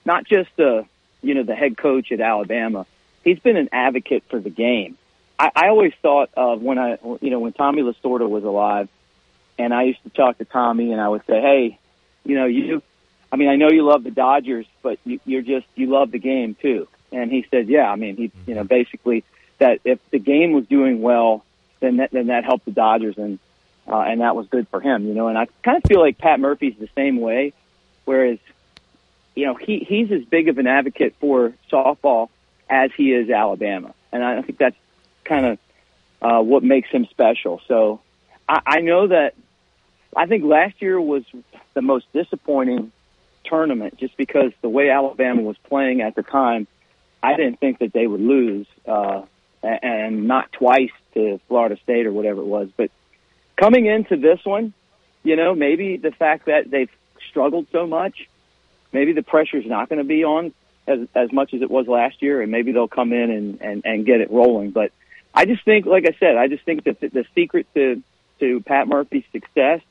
not 0.06 0.26
just 0.26 0.49
the 0.56 0.85
you 1.22 1.35
know 1.35 1.44
the 1.44 1.56
head 1.56 1.77
coach 1.77 2.11
at 2.11 2.19
Alabama. 2.19 2.88
He's 3.23 3.39
been 3.39 3.57
an 3.57 3.69
advocate 3.72 4.23
for 4.30 4.39
the 4.39 4.49
game 4.49 4.98
I, 5.39 5.52
I 5.56 5.68
always 5.69 5.94
thought 6.02 6.30
of 6.35 6.61
when 6.61 6.77
I, 6.80 6.98
you 7.22 7.30
know, 7.30 7.39
when 7.39 7.53
Tommy 7.53 7.81
Lasorda 7.81 8.27
was 8.27 8.44
alive, 8.44 8.89
and 9.57 9.73
I 9.73 9.84
used 9.84 10.03
to 10.03 10.10
talk 10.10 10.38
to 10.39 10.45
Tommy, 10.45 10.91
and 10.91 11.02
I 11.02 11.07
would 11.07 11.26
say, 11.26 11.41
"Hey, 11.41 11.80
you 12.26 12.35
know, 12.35 12.45
you, 12.45 12.81
I 13.31 13.35
mean, 13.35 13.49
I 13.49 13.56
know 13.56 13.69
you 13.69 13.84
love 13.84 14.03
the 14.03 14.11
Dodgers, 14.11 14.65
but 14.81 14.99
you, 15.06 15.19
you're 15.26 15.41
just 15.41 15.68
you 15.76 15.88
love 15.88 16.11
the 16.11 16.19
game 16.19 16.56
too." 16.61 16.88
And 17.11 17.31
he 17.31 17.45
said, 17.52 17.68
"Yeah, 17.69 17.91
I 17.91 17.95
mean, 17.95 18.18
he, 18.18 18.31
you 18.45 18.56
know, 18.56 18.61
mm-hmm. 18.61 18.68
basically 18.68 19.23
that 19.60 19.80
if 19.84 19.99
the 20.11 20.19
game 20.19 20.53
was 20.53 20.65
doing 20.68 21.02
well, 21.02 21.44
then 21.80 21.98
that 21.98 22.11
then 22.11 22.27
that 22.27 22.44
helped 22.44 22.65
the 22.65 22.72
Dodgers, 22.72 23.18
and 23.18 23.39
uh, 23.88 24.00
and 24.02 24.22
that 24.22 24.36
was 24.36 24.48
good 24.48 24.68
for 24.70 24.82
him, 24.82 25.08
you 25.08 25.14
know." 25.14 25.28
And 25.28 25.38
I 25.38 25.48
kind 25.64 25.78
of 25.78 25.84
feel 25.84 26.00
like 26.00 26.18
Pat 26.18 26.40
Murphy's 26.40 26.76
the 26.80 26.90
same 26.96 27.20
way, 27.20 27.54
whereas, 28.06 28.40
you 29.36 29.46
know, 29.46 29.56
he 29.56 29.80
he's 29.80 30.12
as 30.12 30.24
big 30.26 30.50
of 30.50 30.58
an 30.58 30.68
advocate 30.68 31.16
for 31.20 31.54
softball 31.72 32.30
as 32.70 32.92
he 32.96 33.14
is 33.14 33.30
Alabama, 33.30 33.94
and 34.12 34.24
I 34.24 34.42
think 34.42 34.58
that's 34.58 34.78
kind 35.24 35.46
of 35.46 35.60
uh, 36.22 36.42
what 36.42 36.64
makes 36.64 36.90
him 36.90 37.06
special. 37.10 37.62
So 37.68 38.02
I, 38.48 38.62
I 38.66 38.82
know 38.82 39.08
that 39.08 39.36
I 40.16 40.26
think 40.26 40.44
last 40.44 40.82
year 40.82 41.00
was 41.00 41.24
the 41.74 41.82
most 41.82 42.12
disappointing 42.14 42.92
tournament 43.44 43.98
just 43.98 44.18
because 44.18 44.52
the 44.62 44.70
way 44.70 44.90
Alabama 44.90 45.42
was 45.42 45.58
playing 45.70 46.02
at 46.02 46.16
the 46.16 46.24
time, 46.24 46.68
I 47.22 47.36
didn't 47.36 47.60
think 47.60 47.80
that 47.80 47.94
they 47.94 48.08
would 48.08 48.22
lose, 48.22 48.68
uh, 48.88 49.24
and 49.64 50.28
not 50.28 50.52
twice 50.52 50.92
to 51.14 51.40
Florida 51.48 51.78
State 51.84 52.06
or 52.06 52.12
whatever 52.12 52.42
it 52.42 52.48
was. 52.48 52.70
But 52.76 52.92
coming 53.58 53.88
into 53.88 54.16
this 54.16 54.40
one, 54.46 54.74
you 55.24 55.36
know, 55.36 55.54
maybe 55.54 55.98
the 55.98 56.12
fact 56.12 56.46
that 56.46 56.72
they've 56.72 56.90
struggled 57.30 57.68
so 57.72 57.86
much, 57.86 58.30
maybe 58.94 59.12
the 59.12 59.24
pressure 59.24 59.58
is 59.58 59.66
not 59.66 59.90
going 59.90 60.00
to 60.00 60.06
be 60.06 60.24
on 60.24 60.54
as 60.88 61.08
as 61.14 61.32
much 61.34 61.54
as 61.54 61.62
it 61.62 61.70
was 61.70 61.88
last 61.88 62.22
year, 62.22 62.42
and 62.42 62.52
maybe 62.52 62.72
they'll 62.72 62.88
come 62.88 63.12
in 63.12 63.30
and 63.30 63.62
and, 63.62 63.82
and 63.86 64.06
get 64.06 64.22
it 64.22 64.32
rolling. 64.32 64.72
But 64.72 64.92
I 65.34 65.46
just 65.46 65.66
think, 65.66 65.86
like 65.86 66.06
I 66.08 66.16
said, 66.20 66.38
I 66.38 66.48
just 66.48 66.64
think 66.64 66.86
that 66.86 67.02
the, 67.02 67.10
the 67.10 67.26
secret 67.36 67.68
to 67.74 68.02
to 68.40 68.62
Pat 68.62 68.88
Murphy's 68.88 69.26
success 69.32 69.82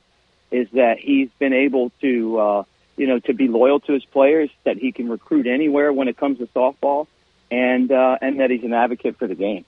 is 0.49 0.67
that 0.71 0.97
he's 0.99 1.29
been 1.37 1.53
able 1.53 1.91
to 2.01 2.39
uh, 2.39 2.63
you 2.95 3.07
know 3.07 3.19
to 3.19 3.33
be 3.33 3.47
loyal 3.47 3.79
to 3.81 3.93
his 3.93 4.05
players, 4.05 4.49
that 4.63 4.77
he 4.77 4.91
can 4.91 5.09
recruit 5.09 5.45
anywhere 5.45 5.93
when 5.93 6.07
it 6.07 6.17
comes 6.17 6.39
to 6.39 6.47
softball, 6.47 7.07
and 7.51 7.91
uh, 7.91 8.17
and 8.21 8.39
that 8.39 8.49
he's 8.49 8.63
an 8.63 8.73
advocate 8.73 9.17
for 9.17 9.27
the 9.27 9.35
game. 9.35 9.65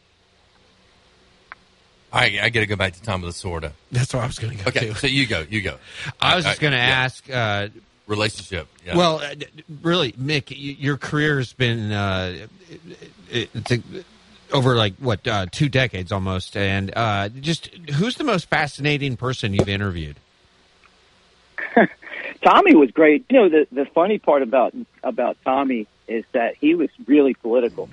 I, 2.12 2.40
I 2.42 2.50
got 2.50 2.62
to 2.62 2.66
go 2.66 2.76
back 2.76 2.94
to 2.94 3.02
Tommy 3.02 3.28
Lasorda. 3.28 3.72
That's 3.92 4.14
where 4.14 4.24
I 4.24 4.28
was 4.28 4.40
going 4.40 4.58
to 4.58 4.64
go. 4.64 4.70
Okay, 4.70 4.88
to. 4.88 4.96
so 4.96 5.08
you 5.08 5.28
go, 5.28 5.46
you 5.50 5.62
go. 5.62 5.78
I 6.20 6.36
was 6.36 6.46
just 6.46 6.60
going 6.60 6.72
to 6.72 6.78
yeah. 6.78 6.84
ask. 6.84 7.30
Uh, 7.30 7.68
relationship. 8.10 8.68
Yeah. 8.86 8.98
Well, 8.98 9.20
uh, 9.20 9.36
really, 9.82 10.12
Mick, 10.14 10.46
your 10.50 10.98
career 10.98 11.38
has 11.38 11.54
been 11.54 11.92
uh, 11.92 12.48
it's 13.30 13.72
a, 13.72 13.82
over 14.52 14.76
like 14.76 14.96
what 14.98 15.26
uh, 15.28 15.46
two 15.52 15.70
decades 15.70 16.12
almost, 16.12 16.58
and 16.58 16.92
uh, 16.96 17.30
just 17.30 17.68
who's 17.94 18.16
the 18.16 18.24
most 18.24 18.50
fascinating 18.50 19.16
person 19.16 19.54
you've 19.54 19.70
interviewed? 19.70 20.18
Tommy 22.44 22.76
was 22.76 22.92
great. 22.92 23.26
You 23.30 23.42
know, 23.42 23.50
the 23.50 23.68
the 23.72 23.86
funny 23.86 24.18
part 24.18 24.42
about 24.42 24.74
about 25.04 25.38
Tommy 25.46 25.88
is 26.08 26.26
that 26.32 26.56
he 26.56 26.76
was 26.76 26.90
really 27.06 27.36
political. 27.36 27.90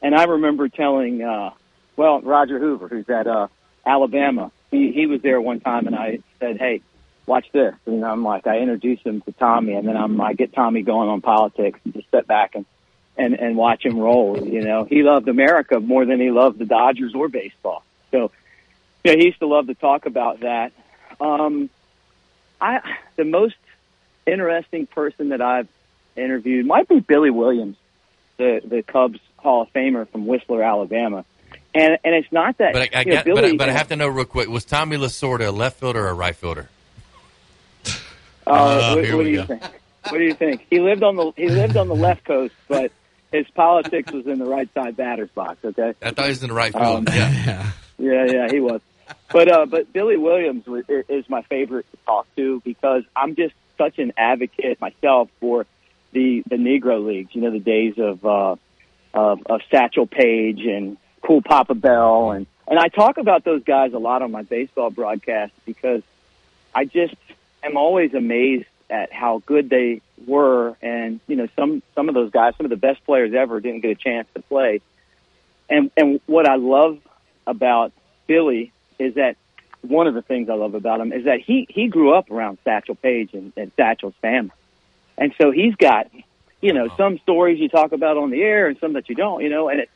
And 0.00 0.16
I 0.16 0.24
remember 0.24 0.68
telling, 0.68 1.22
uh, 1.22 1.50
well, 1.96 2.20
Roger 2.20 2.58
Hoover, 2.58 2.88
who's 2.88 3.08
at 3.08 3.26
uh, 3.26 3.48
Alabama, 3.84 4.50
he 4.70 4.92
he 4.92 5.06
was 5.06 5.22
there 5.22 5.40
one 5.40 5.60
time, 5.60 5.86
and 5.86 5.96
I 5.96 6.20
said, 6.40 6.58
"Hey, 6.58 6.80
watch 7.26 7.46
this." 7.52 7.74
And 7.86 8.04
I'm 8.04 8.24
like, 8.24 8.46
I 8.46 8.58
introduced 8.58 9.04
him 9.04 9.20
to 9.22 9.32
Tommy, 9.32 9.74
and 9.74 9.86
then 9.86 9.96
I'm 9.96 10.20
I 10.20 10.32
get 10.32 10.52
Tommy 10.52 10.82
going 10.82 11.08
on 11.08 11.20
politics, 11.20 11.78
and 11.84 11.94
just 11.94 12.08
step 12.08 12.26
back 12.26 12.54
and 12.54 12.64
and 13.16 13.34
and 13.34 13.56
watch 13.56 13.84
him 13.84 13.98
roll. 13.98 14.38
You 14.46 14.62
know, 14.62 14.84
he 14.84 15.02
loved 15.02 15.28
America 15.28 15.80
more 15.80 16.04
than 16.04 16.20
he 16.20 16.30
loved 16.30 16.58
the 16.58 16.64
Dodgers 16.64 17.14
or 17.14 17.28
baseball. 17.28 17.84
So, 18.10 18.30
yeah, 19.04 19.14
he 19.14 19.26
used 19.26 19.40
to 19.40 19.46
love 19.46 19.66
to 19.66 19.74
talk 19.74 20.06
about 20.06 20.40
that. 20.40 20.72
Um, 21.20 21.70
I 22.60 22.80
the 23.16 23.24
most 23.24 23.56
interesting 24.26 24.86
person 24.86 25.30
that 25.30 25.40
I've 25.40 25.68
interviewed 26.16 26.66
might 26.66 26.88
be 26.88 27.00
Billy 27.00 27.30
Williams, 27.30 27.76
the 28.38 28.60
the 28.64 28.82
Cubs 28.82 29.20
Hall 29.36 29.62
of 29.62 29.72
Famer 29.72 30.08
from 30.08 30.26
Whistler, 30.26 30.62
Alabama. 30.62 31.24
And 31.74 31.98
and 32.04 32.14
it's 32.14 32.30
not 32.30 32.58
that 32.58 32.74
But 32.74 32.82
I, 32.94 33.00
I, 33.00 33.04
know, 33.04 33.14
got, 33.14 33.24
but, 33.24 33.44
I, 33.44 33.56
but 33.56 33.68
I 33.68 33.72
have 33.72 33.88
to 33.88 33.96
know 33.96 34.08
real 34.08 34.24
quick: 34.26 34.48
was 34.48 34.64
Tommy 34.64 34.96
Lasorda 34.98 35.48
a 35.48 35.50
left 35.50 35.80
fielder 35.80 36.04
or 36.04 36.08
a 36.08 36.14
right 36.14 36.36
fielder? 36.36 36.68
Uh, 38.46 38.50
Uh, 38.50 38.94
what, 38.96 39.14
what 39.14 39.22
do 39.24 39.30
you 39.30 39.36
go. 39.36 39.46
think? 39.46 39.62
What 40.08 40.18
do 40.18 40.24
you 40.24 40.34
think? 40.34 40.66
He 40.68 40.80
lived 40.80 41.02
on 41.02 41.16
the 41.16 41.32
he 41.36 41.48
lived 41.48 41.76
on 41.76 41.88
the 41.88 41.94
left 41.94 42.24
coast, 42.24 42.54
but 42.68 42.90
his 43.30 43.46
politics 43.54 44.12
was 44.12 44.26
in 44.26 44.38
the 44.38 44.44
right 44.44 44.68
side 44.74 44.96
batter's 44.96 45.30
box. 45.30 45.64
Okay. 45.64 45.94
I 46.02 46.10
thought 46.10 46.24
he 46.24 46.30
was 46.30 46.42
in 46.42 46.48
the 46.48 46.54
right 46.54 46.72
field. 46.72 47.08
Um, 47.08 47.14
yeah. 47.14 47.70
Yeah, 47.98 48.24
yeah, 48.24 48.48
he 48.50 48.58
was. 48.58 48.80
But 49.30 49.48
uh, 49.52 49.66
but 49.66 49.92
Billy 49.92 50.16
Williams 50.16 50.66
was, 50.66 50.84
is 50.88 51.28
my 51.28 51.42
favorite 51.42 51.86
to 51.92 51.98
talk 52.04 52.26
to 52.34 52.60
because 52.64 53.04
I'm 53.14 53.36
just 53.36 53.54
such 53.78 54.00
an 54.00 54.12
advocate 54.16 54.80
myself 54.80 55.28
for 55.38 55.66
the 56.10 56.42
the 56.48 56.56
Negro 56.56 57.06
leagues. 57.06 57.32
You 57.32 57.42
know, 57.42 57.52
the 57.52 57.60
days 57.60 57.94
of 57.98 58.26
uh, 58.26 58.56
of, 59.14 59.42
of 59.46 59.60
Satchel 59.70 60.08
Paige 60.08 60.64
and 60.66 60.96
Cool 61.22 61.42
Papa 61.42 61.74
Bell, 61.74 62.32
and 62.32 62.46
and 62.68 62.78
I 62.78 62.88
talk 62.88 63.18
about 63.18 63.44
those 63.44 63.62
guys 63.64 63.92
a 63.92 63.98
lot 63.98 64.22
on 64.22 64.30
my 64.30 64.42
baseball 64.42 64.90
broadcast 64.90 65.52
because 65.64 66.02
I 66.74 66.84
just 66.84 67.14
am 67.62 67.76
always 67.76 68.14
amazed 68.14 68.66
at 68.90 69.12
how 69.12 69.42
good 69.46 69.70
they 69.70 70.00
were, 70.26 70.76
and 70.82 71.20
you 71.26 71.36
know, 71.36 71.48
some 71.56 71.82
some 71.94 72.08
of 72.08 72.14
those 72.14 72.30
guys, 72.30 72.54
some 72.56 72.66
of 72.66 72.70
the 72.70 72.76
best 72.76 73.04
players 73.04 73.34
ever, 73.34 73.60
didn't 73.60 73.80
get 73.80 73.90
a 73.90 73.94
chance 73.94 74.28
to 74.34 74.42
play. 74.42 74.80
And 75.68 75.90
and 75.96 76.20
what 76.26 76.48
I 76.48 76.56
love 76.56 76.98
about 77.46 77.92
Billy 78.26 78.72
is 78.98 79.14
that 79.14 79.36
one 79.80 80.06
of 80.06 80.14
the 80.14 80.22
things 80.22 80.48
I 80.48 80.54
love 80.54 80.74
about 80.74 81.00
him 81.00 81.12
is 81.12 81.24
that 81.24 81.40
he 81.40 81.66
he 81.68 81.88
grew 81.88 82.14
up 82.14 82.30
around 82.30 82.58
Satchel 82.64 82.94
Paige 82.94 83.34
and, 83.34 83.52
and 83.56 83.72
Satchel's 83.76 84.14
family, 84.20 84.52
and 85.16 85.34
so 85.40 85.50
he's 85.50 85.74
got 85.74 86.10
you 86.60 86.72
know 86.72 86.86
uh-huh. 86.86 86.96
some 86.96 87.18
stories 87.18 87.58
you 87.58 87.68
talk 87.68 87.92
about 87.92 88.16
on 88.16 88.30
the 88.30 88.42
air 88.42 88.68
and 88.68 88.78
some 88.78 88.92
that 88.92 89.08
you 89.08 89.14
don't, 89.14 89.42
you 89.42 89.48
know, 89.48 89.68
and 89.68 89.80
it 89.80 89.90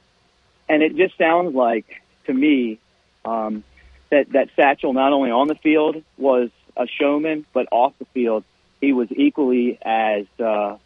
and 0.68 0.82
it 0.82 0.97
just 0.97 1.16
sounds 1.18 1.55
like 1.55 2.02
to 2.26 2.32
me 2.32 2.78
um, 3.24 3.64
that 4.10 4.30
that 4.32 4.51
Satchel 4.56 4.93
not 4.93 5.12
only 5.12 5.30
on 5.30 5.48
the 5.48 5.55
field 5.55 6.02
was 6.16 6.51
a 6.76 6.86
showman, 6.86 7.47
but 7.52 7.68
off 7.70 7.94
the 7.98 8.05
field 8.06 8.44
he 8.80 8.93
was 8.93 9.09
equally 9.10 9.78
as 9.82 10.26
uh, 10.38 10.76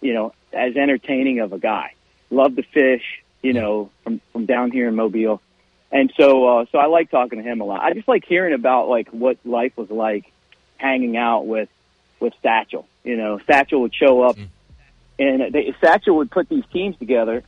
you 0.00 0.14
know 0.14 0.32
as 0.52 0.76
entertaining 0.76 1.40
of 1.40 1.52
a 1.52 1.58
guy. 1.58 1.94
Loved 2.30 2.56
to 2.56 2.62
fish, 2.62 3.22
you 3.42 3.54
know, 3.54 3.90
from 4.04 4.20
from 4.32 4.44
down 4.44 4.70
here 4.70 4.88
in 4.88 4.94
Mobile, 4.94 5.40
and 5.90 6.12
so 6.16 6.46
uh, 6.46 6.64
so 6.70 6.78
I 6.78 6.86
like 6.86 7.10
talking 7.10 7.42
to 7.42 7.48
him 7.48 7.60
a 7.60 7.64
lot. 7.64 7.80
I 7.80 7.94
just 7.94 8.08
like 8.08 8.24
hearing 8.26 8.52
about 8.52 8.88
like 8.88 9.08
what 9.08 9.38
life 9.44 9.76
was 9.76 9.90
like 9.90 10.30
hanging 10.76 11.16
out 11.16 11.46
with 11.46 11.70
with 12.20 12.34
Satchel. 12.42 12.86
You 13.02 13.16
know, 13.16 13.40
Satchel 13.46 13.80
would 13.80 13.94
show 13.94 14.22
up, 14.22 14.36
and 15.18 15.52
they, 15.54 15.74
Satchel 15.80 16.16
would 16.16 16.30
put 16.30 16.50
these 16.50 16.64
teams 16.70 16.98
together, 16.98 17.42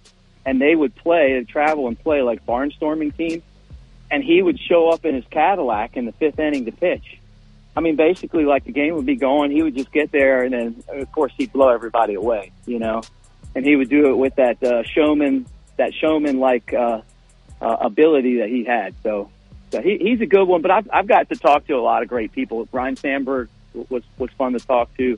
and 0.51 0.61
they 0.61 0.75
would 0.75 0.93
play 0.97 1.37
and 1.37 1.49
travel 1.49 1.87
and 1.87 1.97
play 1.97 2.23
like 2.23 2.45
barnstorming 2.45 3.17
teams, 3.17 3.45
and 4.11 4.25
he 4.25 4.43
would 4.43 4.59
show 4.59 4.89
up 4.89 5.05
in 5.05 5.15
his 5.15 5.25
Cadillac 5.31 5.97
in 5.97 6.07
the 6.07 6.13
fifth 6.13 6.41
inning 6.41 6.65
to 6.65 6.73
pitch. 6.73 7.21
I 7.77 7.81
mean, 7.81 7.95
basically, 7.95 8.45
like 8.45 8.65
the 8.65 8.73
game 8.73 8.97
would 8.97 9.07
be 9.07 9.15
going, 9.15 9.53
he 9.53 9.63
would 9.63 9.77
just 9.77 9.93
get 9.93 10.11
there, 10.11 10.43
and 10.43 10.53
then 10.53 10.83
of 10.89 11.13
course 11.13 11.33
he'd 11.39 11.53
blow 11.53 11.69
everybody 11.69 12.15
away, 12.15 12.51
you 12.67 12.81
know. 12.81 13.03
And 13.55 13.65
he 13.65 13.77
would 13.77 13.89
do 13.89 14.11
it 14.11 14.17
with 14.17 14.35
that 14.37 14.61
uh, 14.61 14.83
showman, 14.83 15.47
that 15.77 15.95
showman 15.95 16.41
like 16.41 16.75
uh, 16.75 17.03
uh, 17.61 17.77
ability 17.81 18.39
that 18.39 18.49
he 18.49 18.65
had. 18.65 18.97
So, 19.05 19.31
so 19.71 19.81
he, 19.81 19.99
he's 19.99 20.21
a 20.21 20.27
good 20.27 20.49
one. 20.49 20.63
But 20.63 20.73
I've 20.73 20.91
I've 20.93 21.07
got 21.07 21.29
to 21.29 21.37
talk 21.37 21.69
to 21.69 21.75
a 21.75 21.81
lot 21.81 22.03
of 22.03 22.09
great 22.09 22.33
people. 22.33 22.69
Ryne 22.73 22.97
Sandberg 22.97 23.49
was 23.89 24.03
was 24.19 24.31
fun 24.33 24.55
to 24.55 24.59
talk 24.59 24.93
to 24.97 25.17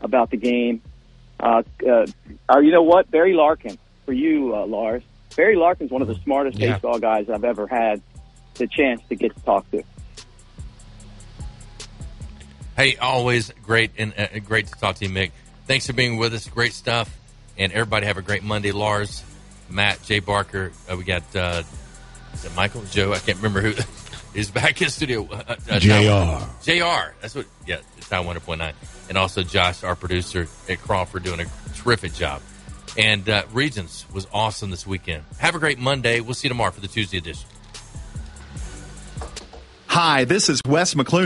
about 0.00 0.30
the 0.30 0.36
game. 0.36 0.82
Uh, 1.38 1.62
uh, 1.88 2.06
or 2.48 2.60
you 2.60 2.72
know 2.72 2.82
what, 2.82 3.08
Barry 3.08 3.34
Larkin 3.34 3.78
for 4.04 4.12
you, 4.12 4.54
uh, 4.54 4.66
Lars. 4.66 5.02
Barry 5.36 5.56
Larkin's 5.56 5.90
one 5.90 6.02
of 6.02 6.08
the 6.08 6.14
smartest 6.16 6.58
Yeah. 6.58 6.72
baseball 6.74 6.98
guys 6.98 7.28
I've 7.28 7.44
ever 7.44 7.66
had 7.66 8.00
the 8.54 8.66
chance 8.68 9.00
to 9.08 9.16
get 9.16 9.34
to 9.34 9.42
talk 9.42 9.68
to. 9.72 9.82
Hey, 12.76 12.96
always 12.96 13.52
great 13.62 13.92
and 13.98 14.12
uh, 14.18 14.26
great 14.44 14.66
to 14.66 14.74
talk 14.74 14.96
to 14.96 15.04
you, 15.06 15.10
Mick. 15.10 15.30
Thanks 15.66 15.86
for 15.86 15.92
being 15.92 16.16
with 16.16 16.34
us. 16.34 16.48
Great 16.48 16.72
stuff, 16.72 17.16
and 17.56 17.72
everybody 17.72 18.06
have 18.06 18.18
a 18.18 18.22
great 18.22 18.42
Monday. 18.42 18.72
Lars, 18.72 19.22
Matt, 19.70 20.02
Jay 20.02 20.18
Barker. 20.18 20.72
Uh, 20.90 20.96
we 20.96 21.04
got 21.04 21.22
uh, 21.36 21.62
is 22.32 22.44
it 22.44 22.54
Michael, 22.56 22.82
Joe? 22.90 23.12
I 23.12 23.18
can't 23.18 23.38
remember 23.38 23.60
who 23.60 23.74
is 24.38 24.50
back 24.50 24.82
in 24.82 24.88
studio. 24.90 25.26
Uh, 25.30 25.54
uh, 25.70 25.78
JR. 25.78 26.44
Jr. 26.64 27.14
That's 27.20 27.34
what. 27.34 27.46
Yeah, 27.66 27.78
it's 27.96 28.08
Time 28.08 28.26
One 28.26 28.38
Point 28.40 28.58
Nine, 28.58 28.74
and 29.08 29.16
also 29.16 29.42
Josh, 29.44 29.84
our 29.84 29.94
producer 29.94 30.48
at 30.68 30.80
Crawford, 30.82 31.22
doing 31.22 31.40
a 31.40 31.46
terrific 31.76 32.12
job. 32.14 32.42
And 32.96 33.28
uh, 33.28 33.44
Regions 33.52 34.06
was 34.12 34.26
awesome 34.32 34.70
this 34.70 34.86
weekend. 34.86 35.24
Have 35.38 35.54
a 35.54 35.58
great 35.58 35.78
Monday. 35.78 36.20
We'll 36.20 36.34
see 36.34 36.46
you 36.46 36.50
tomorrow 36.50 36.70
for 36.70 36.80
the 36.80 36.88
Tuesday 36.88 37.18
edition. 37.18 37.48
Hi, 39.88 40.24
this 40.24 40.48
is 40.48 40.60
Wes 40.66 40.94
McClune. 40.94 41.22